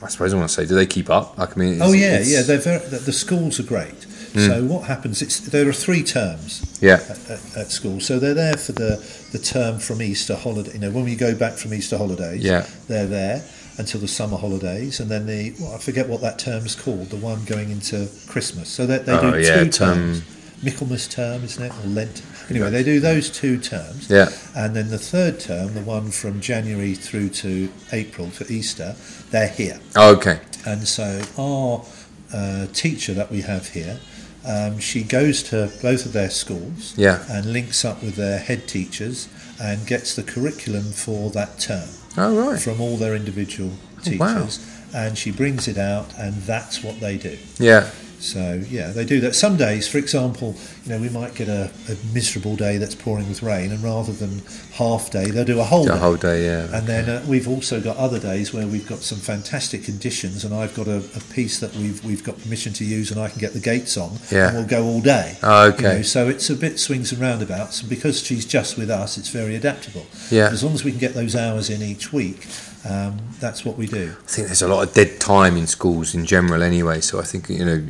I 0.00 0.08
suppose 0.08 0.32
I 0.32 0.36
want 0.36 0.48
to 0.48 0.54
say, 0.54 0.64
do 0.64 0.74
they 0.76 0.86
keep 0.86 1.10
up? 1.10 1.36
Like, 1.36 1.56
I 1.56 1.60
mean, 1.60 1.82
Oh 1.82 1.92
yeah, 1.92 2.20
yeah. 2.22 2.42
They're 2.42 2.58
very, 2.58 2.78
the, 2.78 2.98
the 2.98 3.12
schools 3.12 3.58
are 3.58 3.64
great. 3.64 4.06
So 4.34 4.64
what 4.64 4.84
happens? 4.86 5.22
It's 5.22 5.40
there 5.40 5.68
are 5.68 5.72
three 5.72 6.02
terms. 6.02 6.78
yeah, 6.80 6.94
at, 7.08 7.30
at, 7.30 7.56
at 7.56 7.70
school. 7.70 8.00
So 8.00 8.18
they're 8.18 8.34
there 8.34 8.56
for 8.56 8.72
the, 8.72 8.96
the 9.32 9.38
term 9.38 9.78
from 9.78 10.00
Easter 10.02 10.36
holiday. 10.36 10.72
You 10.74 10.78
know, 10.80 10.90
when 10.90 11.04
we 11.04 11.16
go 11.16 11.34
back 11.34 11.54
from 11.54 11.72
Easter 11.74 11.96
holidays, 11.98 12.42
Yeah. 12.42 12.66
they're 12.88 13.06
there 13.06 13.42
until 13.78 14.00
the 14.00 14.08
summer 14.08 14.36
holidays, 14.36 14.98
and 15.00 15.08
then 15.10 15.26
the 15.26 15.54
well, 15.60 15.74
I 15.74 15.78
forget 15.78 16.08
what 16.08 16.20
that 16.22 16.38
term's 16.38 16.74
called, 16.74 17.10
the 17.10 17.16
one 17.16 17.44
going 17.44 17.70
into 17.70 18.08
Christmas. 18.26 18.68
So 18.68 18.86
that 18.86 19.06
they 19.06 19.12
Oh, 19.12 19.30
do 19.32 19.38
yeah, 19.40 19.62
two 19.64 19.70
term- 19.70 19.94
terms. 20.14 20.22
Michaelmas 20.60 21.06
term, 21.06 21.44
isn't 21.44 21.62
it, 21.62 21.70
or 21.84 21.88
Lent? 21.88 22.20
Anyway, 22.50 22.68
they 22.70 22.82
do 22.82 22.98
those 22.98 23.30
two 23.30 23.58
terms. 23.58 24.10
yeah, 24.10 24.28
And 24.56 24.74
then 24.74 24.88
the 24.90 24.98
third 24.98 25.38
term, 25.38 25.74
the 25.74 25.82
one 25.82 26.10
from 26.10 26.40
January 26.40 26.94
through 26.96 27.28
to 27.44 27.70
April 27.92 28.28
to 28.38 28.52
Easter, 28.52 28.96
they're 29.30 29.46
here. 29.48 29.78
oh, 29.94 30.16
okay, 30.16 30.40
And 30.66 30.88
so 30.88 31.22
our 31.38 31.84
uh, 32.34 32.66
teacher 32.72 33.14
that 33.14 33.30
we 33.30 33.42
have 33.42 33.68
here, 33.68 34.00
um, 34.48 34.78
she 34.78 35.02
goes 35.02 35.42
to 35.44 35.70
both 35.82 36.06
of 36.06 36.12
their 36.12 36.30
schools 36.30 36.94
yeah, 36.96 37.24
and 37.30 37.52
links 37.52 37.84
up 37.84 38.02
with 38.02 38.14
their 38.16 38.38
head 38.38 38.66
teachers 38.66 39.28
and 39.60 39.86
gets 39.86 40.16
the 40.16 40.22
curriculum 40.22 40.84
for 40.92 41.30
that 41.30 41.58
term 41.58 41.88
oh 42.16 42.34
right, 42.50 42.60
from 42.60 42.80
all 42.80 42.96
their 42.96 43.14
individual 43.14 43.70
Oh, 44.06 44.16
wow. 44.16 44.34
teachers. 44.38 44.64
And 44.94 45.18
she 45.18 45.30
brings 45.32 45.68
it 45.68 45.76
out, 45.76 46.14
and 46.18 46.32
that's 46.44 46.82
what 46.82 46.98
they 47.00 47.18
do. 47.18 47.36
yeah, 47.58 47.90
So 48.20 48.62
yeah, 48.68 48.88
they 48.90 49.04
do 49.04 49.20
that. 49.20 49.34
Some 49.34 49.56
days, 49.56 49.86
for 49.86 49.98
example, 49.98 50.56
you 50.84 50.90
know, 50.90 51.00
we 51.00 51.08
might 51.08 51.34
get 51.34 51.48
a, 51.48 51.70
a 51.88 51.96
miserable 52.12 52.56
day 52.56 52.76
that's 52.76 52.94
pouring 52.94 53.28
with 53.28 53.42
rain, 53.42 53.70
and 53.70 53.82
rather 53.82 54.12
than 54.12 54.42
half 54.72 55.10
day, 55.10 55.30
they'll 55.30 55.44
do 55.44 55.60
a 55.60 55.64
whole 55.64 55.84
the 55.84 55.92
day. 55.92 55.98
whole 55.98 56.16
day, 56.16 56.44
yeah, 56.44 56.76
And 56.76 56.86
then 56.86 57.08
uh, 57.08 57.24
we've 57.28 57.46
also 57.48 57.80
got 57.80 57.96
other 57.96 58.18
days 58.18 58.52
where 58.52 58.66
we've 58.66 58.86
got 58.88 58.98
some 59.00 59.18
fantastic 59.18 59.84
conditions, 59.84 60.44
and 60.44 60.52
I've 60.54 60.74
got 60.74 60.88
a, 60.88 60.98
a 60.98 61.20
piece 61.32 61.60
that 61.60 61.74
we've 61.76 62.04
we've 62.04 62.24
got 62.24 62.40
permission 62.42 62.72
to 62.74 62.84
use, 62.84 63.10
and 63.12 63.20
I 63.20 63.28
can 63.28 63.38
get 63.38 63.52
the 63.52 63.60
gates 63.60 63.96
on, 63.96 64.18
Yeah. 64.32 64.48
and 64.48 64.56
we'll 64.58 64.66
go 64.66 64.84
all 64.84 65.00
day. 65.00 65.36
Oh, 65.42 65.66
You 65.66 65.72
okay. 65.74 65.82
know, 65.82 66.02
so 66.02 66.28
it's 66.28 66.50
a 66.50 66.56
bit 66.56 66.80
swings 66.80 67.12
and 67.12 67.20
roundabouts, 67.20 67.80
and 67.80 67.88
because 67.88 68.20
she's 68.22 68.44
just 68.44 68.76
with 68.76 68.90
us, 68.90 69.16
it's 69.16 69.28
very 69.30 69.54
adaptable. 69.54 70.06
Yeah. 70.30 70.48
As 70.48 70.64
long 70.64 70.74
as 70.74 70.82
we 70.84 70.90
can 70.90 71.00
get 71.00 71.14
those 71.14 71.36
hours 71.36 71.70
in 71.70 71.82
each 71.82 72.12
week, 72.12 72.46
um, 72.84 73.18
that's 73.40 73.64
what 73.64 73.76
we 73.76 73.86
do. 73.86 74.14
I 74.18 74.26
think 74.26 74.46
there's 74.48 74.62
a 74.62 74.68
lot 74.68 74.86
of 74.86 74.94
dead 74.94 75.18
time 75.20 75.56
in 75.56 75.66
schools 75.66 76.14
in 76.14 76.24
general 76.26 76.62
anyway. 76.62 77.00
So 77.00 77.18
I 77.18 77.22
think 77.22 77.48
you 77.50 77.64
know 77.64 77.82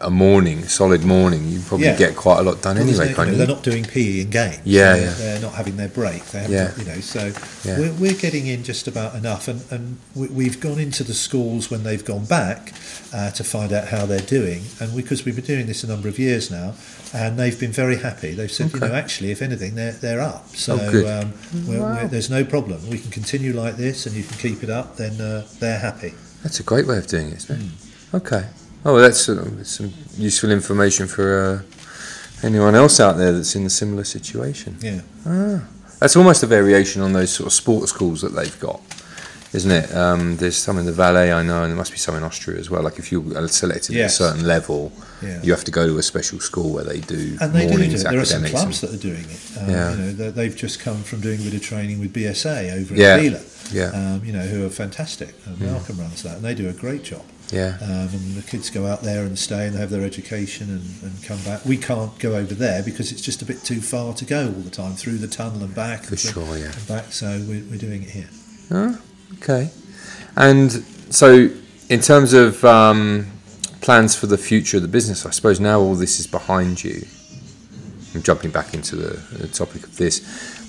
a 0.00 0.10
morning, 0.10 0.62
solid 0.68 1.04
morning, 1.04 1.48
you 1.48 1.60
probably 1.60 1.86
Yeah. 1.86 1.96
get 1.96 2.16
quite 2.16 2.38
a 2.38 2.42
lot 2.42 2.62
done 2.62 2.76
Well, 2.76 2.86
anyway, 2.88 3.08
no- 3.08 3.14
can't 3.14 3.26
you 3.28 3.32
know. 3.32 3.38
They're 3.38 3.54
not 3.56 3.62
doing 3.64 3.84
PE 3.84 4.20
in 4.20 4.30
games. 4.30 4.58
Yeah, 4.64 4.92
they're, 4.94 5.02
yeah. 5.04 5.12
they're 5.14 5.40
not 5.40 5.54
having 5.54 5.76
their 5.76 5.88
break. 5.88 6.24
They 6.30 6.46
Yeah. 6.48 6.68
got- 6.68 6.78
you 6.78 6.84
know, 6.84 7.00
so 7.00 7.32
Yeah. 7.64 7.78
we're, 7.80 7.92
we're 7.94 8.12
getting 8.14 8.46
in 8.46 8.62
just 8.62 8.86
about 8.86 9.14
enough, 9.16 9.48
and 9.48 9.62
and 9.70 9.96
we, 10.14 10.28
we've 10.28 10.60
gone 10.60 10.78
into 10.78 11.02
the 11.04 11.14
schools 11.14 11.70
when 11.70 11.82
they've 11.82 12.04
gone 12.04 12.24
back 12.26 12.72
uh, 13.12 13.30
to 13.30 13.42
find 13.44 13.72
out 13.72 13.88
how 13.88 14.06
they're 14.06 14.20
doing, 14.20 14.62
and 14.80 14.94
because 14.94 15.24
we've 15.24 15.36
been 15.36 15.44
doing 15.44 15.66
this 15.66 15.82
a 15.84 15.86
number 15.86 16.08
of 16.08 16.18
years 16.18 16.50
now, 16.50 16.74
and 17.14 17.38
they've 17.38 17.58
been 17.58 17.72
very 17.72 17.96
happy. 17.96 18.34
They've 18.34 18.50
said, 18.50 18.72
you 18.72 18.80
know, 18.80 18.92
actually, 18.94 19.30
if 19.30 19.42
anything, 19.42 19.74
they're 19.74 19.92
they're 19.92 20.20
up. 20.20 20.48
So 20.56 20.78
Oh, 20.80 20.90
good. 20.90 21.06
um, 21.06 21.32
we're, 21.66 21.80
Wow. 21.80 21.94
we're, 22.02 22.08
there's 22.08 22.30
no 22.30 22.44
problem. 22.44 22.88
We 22.90 22.98
can 22.98 23.10
continue 23.10 23.52
like 23.52 23.76
this, 23.76 24.06
and 24.06 24.14
you 24.16 24.24
can 24.24 24.36
keep 24.38 24.62
it 24.62 24.70
up. 24.70 24.96
Then 24.96 25.20
uh, 25.20 25.46
they're 25.60 25.78
happy. 25.78 26.14
That's 26.42 26.60
a 26.60 26.62
great 26.62 26.86
way 26.86 26.98
of 26.98 27.06
doing 27.06 27.28
it, 27.28 27.38
isn't 27.38 27.60
it? 27.60 27.62
Hmm. 27.64 28.16
Okay. 28.16 28.46
Oh, 28.84 28.94
well, 28.94 29.02
that's 29.02 29.28
uh, 29.28 29.64
some 29.64 29.92
useful 30.16 30.50
information 30.50 31.06
for 31.08 31.62
uh, 31.64 32.46
anyone 32.46 32.74
else 32.74 33.00
out 33.00 33.16
there 33.16 33.32
that's 33.32 33.56
in 33.56 33.66
a 33.66 33.70
similar 33.70 34.04
situation. 34.04 34.76
Yeah. 34.80 35.00
Ah, 35.26 35.64
that's 35.98 36.14
almost 36.16 36.42
a 36.42 36.46
variation 36.46 37.02
on 37.02 37.12
those 37.12 37.32
sort 37.32 37.46
of 37.48 37.52
sports 37.52 37.90
schools 37.90 38.20
that 38.20 38.34
they've 38.34 38.58
got, 38.60 38.80
isn't 39.56 39.70
it? 39.70 39.94
Um, 39.94 40.36
there's 40.36 40.56
some 40.56 40.78
in 40.78 40.86
the 40.86 40.92
Valais, 40.92 41.32
I 41.32 41.42
know, 41.42 41.62
and 41.62 41.70
there 41.70 41.76
must 41.76 41.92
be 41.92 41.98
some 41.98 42.14
in 42.16 42.22
Austria 42.22 42.58
as 42.58 42.68
well. 42.70 42.82
Like 42.82 42.98
if 42.98 43.10
you're 43.10 43.48
selected 43.48 43.94
Yes. 43.96 44.20
at 44.20 44.24
a 44.24 44.28
certain 44.28 44.46
level, 44.46 44.92
Yeah. 45.22 45.40
you 45.42 45.52
have 45.52 45.64
to 45.64 45.70
go 45.70 45.86
to 45.86 45.98
a 45.98 46.02
special 46.02 46.38
school 46.40 46.72
where 46.72 46.84
they 46.84 47.00
do 47.00 47.36
And 47.40 47.52
they 47.52 47.62
do 47.62 47.66
do 47.66 47.70
mornings 47.70 48.02
it. 48.04 48.10
There 48.10 48.20
are 48.20 48.24
some 48.24 48.44
clubs 48.44 48.82
and- 48.82 48.92
that 48.92 48.98
are 48.98 49.02
doing 49.02 49.24
it. 49.24 49.40
Um, 49.60 49.70
Yeah. 49.70 49.90
You 49.90 49.96
know, 49.96 50.12
they- 50.12 50.30
they've 50.30 50.56
just 50.56 50.78
come 50.80 51.02
from 51.02 51.20
doing 51.20 51.40
a 51.40 51.42
bit 51.44 51.54
of 51.54 51.62
training 51.62 51.98
with 52.00 52.12
BSA 52.12 52.70
over 52.72 52.94
Yeah. 52.94 53.14
at 53.14 53.20
Villars. 53.22 53.42
yeah, 53.72 53.86
um, 53.88 54.22
you 54.24 54.32
know, 54.32 54.46
who 54.46 54.64
are 54.64 54.70
fantastic. 54.70 55.34
And 55.46 55.56
Mm. 55.58 55.72
Malcolm 55.72 55.98
runs 55.98 56.22
that, 56.22 56.36
and 56.36 56.44
they 56.44 56.54
do 56.54 56.68
a 56.68 56.72
great 56.72 57.02
job. 57.02 57.22
yeah, 57.52 57.76
Um, 57.80 58.08
and 58.12 58.36
the 58.36 58.42
kids 58.42 58.70
go 58.70 58.86
out 58.86 59.02
there 59.04 59.22
and 59.24 59.38
stay 59.38 59.66
and 59.66 59.76
they 59.76 59.80
have 59.80 59.90
their 59.90 60.04
education 60.04 60.68
and, 60.68 60.84
and 61.12 61.22
come 61.24 61.38
back. 61.44 61.64
We 61.64 61.76
can't 61.76 62.16
go 62.18 62.34
over 62.34 62.54
there 62.54 62.82
because 62.82 63.12
it's 63.12 63.20
just 63.22 63.40
a 63.40 63.44
bit 63.44 63.62
too 63.64 63.80
far 63.80 64.14
to 64.14 64.24
go 64.24 64.46
all 64.46 64.62
the 64.62 64.70
time 64.70 64.94
through 64.96 65.18
the 65.18 65.28
tunnel 65.28 65.62
and 65.62 65.72
back. 65.74 66.02
for 66.04 66.10
and 66.10 66.18
sure, 66.18 66.58
yeah. 66.58 66.72
and 66.76 66.86
back, 66.88 67.12
so 67.12 67.26
we're, 67.48 67.62
we're 67.70 67.78
doing 67.78 68.02
it 68.02 68.10
here. 68.10 68.28
Oh, 68.72 68.98
okay. 69.34 69.70
And 70.36 70.70
so, 71.10 71.48
in 71.88 72.00
terms 72.00 72.32
of 72.32 72.64
um, 72.64 73.26
plans 73.80 74.14
for 74.14 74.26
the 74.26 74.38
future 74.38 74.76
of 74.78 74.82
the 74.82 74.88
business, 74.88 75.24
I 75.24 75.30
suppose 75.30 75.60
now 75.60 75.80
all 75.80 75.94
this 75.94 76.18
is 76.20 76.26
behind 76.26 76.82
you. 76.82 77.06
I'm 78.14 78.22
jumping 78.22 78.50
back 78.50 78.74
into 78.74 78.96
the, 78.96 79.36
the 79.36 79.48
topic 79.48 79.84
of 79.84 79.96
this. 79.96 80.24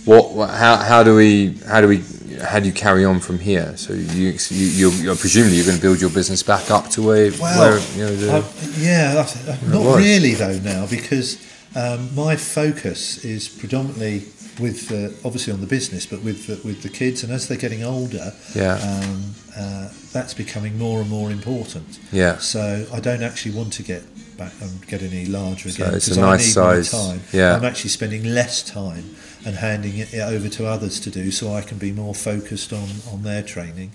What, 0.05 0.33
what, 0.33 0.49
how, 0.49 0.77
how 0.77 1.03
do 1.03 1.15
we, 1.15 1.53
how 1.67 1.81
do 1.81 1.87
we, 1.87 2.03
how 2.41 2.59
do 2.59 2.65
you 2.65 2.73
carry 2.73 3.03
on 3.03 3.19
from 3.19 3.39
here? 3.39 3.75
So 3.77 3.93
you, 3.93 4.37
you 4.49 4.89
you're, 4.89 5.15
presumably 5.15 5.57
you're 5.57 5.65
going 5.65 5.77
to 5.77 5.81
build 5.81 5.99
your 5.99 6.09
business 6.09 6.43
back 6.43 6.71
up 6.71 6.89
to 6.91 7.01
where, 7.01 7.31
Well, 7.39 7.59
where 7.59 7.79
you 7.95 8.03
know, 8.05 8.15
the, 8.15 8.37
Uh, 8.37 8.43
yeah, 8.77 9.13
that's, 9.13 9.47
uh, 9.47 9.57
not 9.67 9.97
really 9.97 10.33
though 10.33 10.59
now 10.59 10.87
because 10.87 11.41
um, 11.75 12.13
my 12.15 12.35
focus 12.35 13.23
is 13.25 13.49
predominantly 13.49 14.19
with 14.59 14.91
uh, 14.91 15.09
obviously 15.25 15.53
on 15.53 15.61
the 15.61 15.67
business, 15.67 16.05
but 16.05 16.21
with 16.23 16.47
the, 16.47 16.67
with 16.67 16.83
the 16.83 16.89
kids, 16.89 17.23
and 17.23 17.31
as 17.31 17.47
they're 17.47 17.57
getting 17.57 17.83
older, 17.83 18.33
yeah, 18.55 18.75
um, 18.75 19.33
uh, 19.55 19.89
that's 20.11 20.33
becoming 20.33 20.77
more 20.77 21.01
and 21.01 21.09
more 21.09 21.31
important. 21.31 21.99
yeah, 22.11 22.37
So 22.37 22.85
I 22.93 22.99
don't 22.99 23.23
actually 23.23 23.55
want 23.55 23.73
to 23.73 23.83
get 23.83 24.03
back 24.37 24.53
and 24.61 24.85
get 24.87 25.01
any 25.01 25.25
larger 25.25 25.69
So 25.69 25.83
again 25.83 25.95
it's 25.95 26.09
a 26.09 26.19
nice 26.19 26.53
size. 26.53 26.91
Time. 26.91 27.21
Yeah. 27.33 27.55
I'm 27.55 27.65
actually 27.65 27.89
spending 27.89 28.23
less 28.23 28.61
time 28.63 29.15
and 29.45 29.55
handing 29.55 29.97
it 29.97 30.13
over 30.13 30.49
to 30.49 30.65
others 30.67 30.99
to 31.01 31.09
do, 31.09 31.31
so 31.31 31.53
I 31.53 31.61
can 31.61 31.77
be 31.77 31.91
more 31.91 32.13
focused 32.13 32.73
on, 32.73 32.87
on 33.11 33.23
their 33.23 33.43
training 33.43 33.91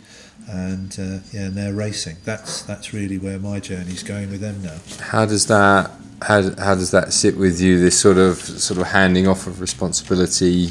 and 0.49 0.97
uh, 0.99 1.19
yeah, 1.33 1.47
and 1.47 1.55
their 1.55 1.73
racing. 1.73 2.17
That's 2.25 2.63
that's 2.63 2.93
really 2.93 3.19
where 3.19 3.39
my 3.39 3.61
journey's 3.61 4.03
going 4.03 4.31
with 4.31 4.41
them 4.41 4.63
now. 4.63 4.79
How 5.01 5.27
does 5.27 5.47
that 5.47 5.91
how, 6.23 6.43
how 6.57 6.75
does 6.75 6.91
that 6.93 7.13
sit 7.13 7.37
with 7.37 7.61
you? 7.61 7.81
This 7.81 7.99
sort 7.99 8.19
of 8.19 8.37
sort 8.39 8.81
of 8.81 8.89
handing 8.89 9.27
off 9.27 9.47
of 9.47 9.61
responsibility 9.61 10.71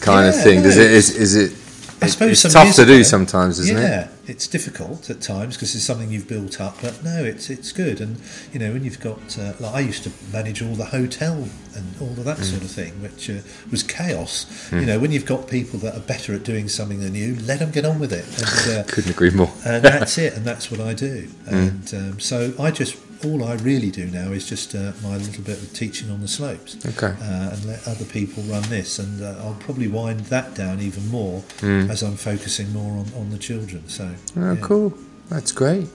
kind 0.00 0.28
of 0.28 0.34
thing. 0.42 0.62
Does 0.62 0.76
it 0.76 0.90
is 0.90 1.14
is 1.14 1.34
it 1.34 1.65
I 2.02 2.08
suppose 2.08 2.32
it's 2.32 2.40
some 2.42 2.50
tough 2.50 2.74
to 2.76 2.84
do 2.84 2.94
ago- 2.94 3.02
sometimes, 3.02 3.58
isn't 3.58 3.76
it? 3.76 3.80
yeah, 3.80 4.08
it's 4.26 4.46
difficult 4.46 5.08
at 5.08 5.20
times 5.22 5.56
because 5.56 5.74
it's 5.74 5.84
something 5.84 6.10
you've 6.10 6.28
built 6.28 6.60
up. 6.60 6.76
But 6.82 7.02
no, 7.02 7.24
it's 7.24 7.48
it's 7.48 7.72
good. 7.72 8.00
And 8.00 8.20
you 8.52 8.58
know, 8.58 8.72
when 8.72 8.84
you've 8.84 9.00
got 9.00 9.38
uh, 9.38 9.54
like 9.60 9.74
I 9.74 9.80
used 9.80 10.04
to 10.04 10.10
manage 10.32 10.60
all 10.62 10.74
the 10.74 10.84
hotel 10.86 11.48
and 11.74 11.94
all 12.00 12.08
of 12.10 12.16
Mm. 12.18 12.24
that 12.24 12.38
sort 12.38 12.62
of 12.62 12.70
thing, 12.70 13.00
which 13.02 13.30
uh, 13.30 13.34
was 13.70 13.82
chaos. 13.82 14.46
You 14.72 14.84
know, 14.86 14.98
when 14.98 15.10
you've 15.12 15.26
got 15.26 15.48
people 15.48 15.78
that 15.80 15.94
are 15.96 16.00
better 16.00 16.34
at 16.34 16.42
doing 16.44 16.68
something 16.68 17.00
than 17.00 17.14
you, 17.14 17.36
let 17.44 17.58
them 17.60 17.70
get 17.70 17.84
on 17.84 17.98
with 17.98 18.12
it. 18.12 18.24
And, 18.38 18.78
uh, 18.78 18.90
Couldn't 18.92 19.10
agree 19.10 19.30
more. 19.30 19.50
and 19.64 19.82
that's 19.84 20.18
it, 20.18 20.34
and 20.34 20.44
that's 20.44 20.70
what 20.70 20.80
I 20.80 20.92
do. 20.94 21.28
Mm. 21.46 21.52
And 21.52 21.94
um, 22.12 22.20
so 22.20 22.52
I 22.58 22.70
just 22.72 22.96
all 23.24 23.44
I 23.44 23.54
really 23.56 23.90
do 23.90 24.06
now 24.06 24.32
is 24.32 24.48
just 24.48 24.74
uh, 24.74 24.92
my 25.02 25.16
little 25.16 25.42
bit 25.44 25.62
of 25.62 25.72
teaching 25.72 26.10
on 26.10 26.20
the 26.20 26.28
slopes, 26.28 26.76
Okay. 26.86 27.14
uh, 27.20 27.50
and 27.52 27.64
let 27.64 27.86
other 27.88 28.04
people 28.04 28.42
run 28.44 28.62
this. 28.68 28.98
And 28.98 29.22
uh, 29.22 29.34
I'll 29.42 29.56
probably 29.60 29.88
wind 29.88 30.20
that 30.26 30.54
down 30.54 30.80
even 30.80 31.08
more 31.08 31.42
as 31.62 32.02
I'm 32.02 32.16
focusing 32.16 32.72
more 32.72 32.92
on, 32.92 33.06
on 33.16 33.30
the 33.30 33.38
children. 33.38 33.88
So 33.88 34.04
Mm. 34.04 34.16
Oh, 34.36 34.52
yeah. 34.54 34.60
cool. 34.60 34.94
That's 35.28 35.52
great. 35.52 35.88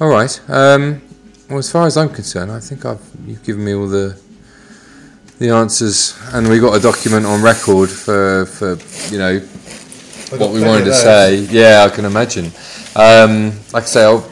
All 0.00 0.08
right. 0.08 0.40
Um, 0.48 1.00
well, 1.48 1.58
as 1.58 1.70
far 1.70 1.86
as 1.86 1.96
I'm 1.96 2.08
concerned, 2.08 2.50
I 2.52 2.60
think 2.60 2.84
I've 2.84 3.00
you've 3.26 3.42
given 3.44 3.64
me 3.64 3.74
all 3.74 3.86
the 3.88 4.18
the 5.38 5.50
answers, 5.50 6.16
and 6.32 6.48
we 6.48 6.58
got 6.60 6.74
a 6.76 6.80
document 6.80 7.26
on 7.26 7.42
record 7.42 7.90
for 7.90 8.46
for 8.46 8.76
you 9.12 9.18
know 9.18 9.38
what 10.38 10.52
we 10.52 10.62
wanted 10.62 10.84
to 10.84 10.94
say. 10.94 11.36
Yeah, 11.50 11.86
I 11.90 11.94
can 11.94 12.04
imagine. 12.04 12.46
Um, 12.96 13.52
like 13.72 13.82
I 13.82 13.86
say, 13.86 14.04
I'll, 14.04 14.24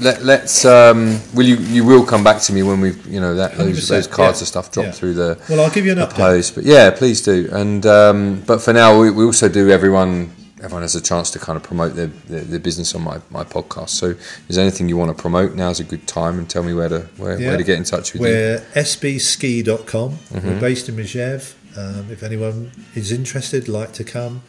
let, 0.00 0.22
let's. 0.24 0.64
Um, 0.64 1.20
will 1.34 1.46
you? 1.46 1.56
You 1.56 1.84
will 1.84 2.04
come 2.04 2.22
back 2.24 2.40
to 2.42 2.52
me 2.52 2.62
when 2.62 2.80
we've 2.80 3.04
you 3.06 3.20
know, 3.20 3.34
that 3.34 3.56
those, 3.56 3.88
those 3.88 4.06
cards 4.06 4.38
yeah, 4.38 4.42
and 4.42 4.48
stuff 4.48 4.72
drop 4.72 4.86
yeah. 4.86 4.92
through 4.92 5.14
the 5.14 5.38
Well, 5.48 5.60
I'll 5.60 5.70
give 5.70 5.86
you 5.86 5.92
an 5.92 5.98
update. 5.98 6.14
post. 6.14 6.54
But 6.54 6.64
yeah, 6.64 6.90
please 6.90 7.22
do. 7.22 7.48
And 7.52 7.84
um, 7.86 8.42
but 8.46 8.60
for 8.62 8.72
now, 8.72 8.98
we, 9.00 9.10
we 9.10 9.24
also 9.24 9.48
do 9.48 9.70
everyone. 9.70 10.32
Everyone 10.62 10.82
has 10.82 10.94
a 10.94 11.00
chance 11.00 11.30
to 11.30 11.38
kind 11.38 11.56
of 11.56 11.62
promote 11.62 11.94
their, 11.94 12.08
their, 12.28 12.42
their 12.42 12.58
business 12.58 12.94
on 12.94 13.00
my, 13.02 13.18
my 13.30 13.44
podcast. 13.44 13.88
So, 13.90 14.08
is 14.46 14.56
there 14.56 14.62
anything 14.62 14.90
you 14.90 14.96
want 14.98 15.16
to 15.16 15.18
promote? 15.20 15.54
Now's 15.54 15.80
a 15.80 15.84
good 15.84 16.06
time, 16.06 16.38
and 16.38 16.50
tell 16.50 16.62
me 16.62 16.74
where 16.74 16.90
to 16.90 17.00
where, 17.16 17.40
Yeah. 17.40 17.48
where 17.48 17.56
to 17.56 17.64
get 17.64 17.78
in 17.78 17.84
touch 17.84 18.12
with 18.12 18.20
you. 18.20 18.28
We're 18.28 18.58
sbski.com. 18.74 20.10
Mm-hmm. 20.10 20.46
We're 20.48 20.60
based 20.60 20.88
in 20.88 20.96
Megeve. 20.96 21.54
Um, 21.78 22.10
if 22.10 22.22
anyone 22.22 22.72
is 22.94 23.10
interested, 23.12 23.68
like 23.68 23.92
to 23.94 24.04
come, 24.04 24.42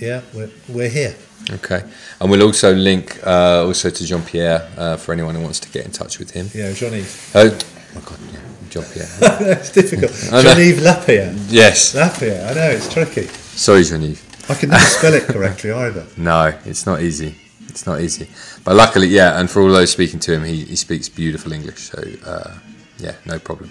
yeah, 0.00 0.22
we're, 0.34 0.50
we're 0.68 0.88
here. 0.88 1.14
Okay, 1.50 1.82
and 2.20 2.30
we'll 2.30 2.42
also 2.42 2.72
link 2.74 3.18
uh, 3.26 3.64
also 3.66 3.90
to 3.90 4.04
Jean 4.04 4.22
Pierre 4.22 4.68
uh, 4.76 4.96
for 4.96 5.12
anyone 5.12 5.34
who 5.34 5.42
wants 5.42 5.58
to 5.60 5.70
get 5.70 5.84
in 5.84 5.90
touch 5.90 6.18
with 6.18 6.30
him. 6.30 6.48
Yeah, 6.54 6.72
Johnny. 6.72 7.04
Oh 7.34 7.50
my 7.94 8.00
God, 8.00 8.18
yeah, 8.32 8.40
Jean 8.70 8.84
Pierre. 8.84 9.08
it's 9.58 9.70
difficult. 9.72 10.12
Jean-Yves 10.12 10.82
Lapeyrere. 10.82 11.34
yes, 11.48 11.94
Lapeyrere, 11.94 12.50
I 12.50 12.54
know, 12.54 12.70
it's 12.70 12.92
tricky. 12.92 13.26
sorry, 13.26 13.82
Jean-Yves. 13.84 14.50
I 14.50 14.54
can 14.54 14.70
never 14.70 14.84
spell 14.84 15.14
it 15.14 15.24
correctly 15.24 15.72
either. 15.72 16.06
No, 16.16 16.52
it's 16.64 16.86
not 16.86 17.00
easy. 17.02 17.34
It's 17.68 17.86
not 17.86 18.00
easy. 18.00 18.28
But 18.64 18.76
luckily, 18.76 19.08
yeah, 19.08 19.38
and 19.40 19.50
for 19.50 19.62
all 19.62 19.68
those 19.68 19.90
speaking 19.90 20.20
to 20.20 20.32
him, 20.34 20.44
he, 20.44 20.64
he 20.64 20.76
speaks 20.76 21.08
beautiful 21.08 21.52
English. 21.52 21.90
So, 21.90 22.02
uh, 22.24 22.58
yeah, 22.98 23.14
no 23.26 23.38
problem. 23.38 23.70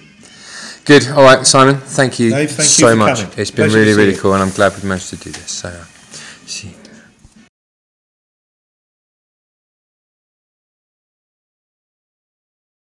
Good. 0.85 1.07
All 1.09 1.23
right, 1.23 1.45
Simon, 1.45 1.77
thank 1.77 2.19
you 2.19 2.31
Dave, 2.31 2.51
thank 2.51 2.67
so 2.67 2.89
for 2.89 2.95
much. 2.95 3.19
coming. 3.19 3.33
It's 3.37 3.51
been 3.51 3.69
Pleasure 3.69 3.77
really, 3.79 3.93
really 3.93 4.17
cool, 4.17 4.33
and 4.33 4.41
I'm 4.43 4.49
glad 4.51 4.75
we 4.81 4.87
managed 4.89 5.09
to 5.11 5.15
do 5.17 5.31
this. 5.31 5.51
So, 5.51 5.69
uh, 5.69 5.83
see 6.47 6.69
you. 6.69 6.80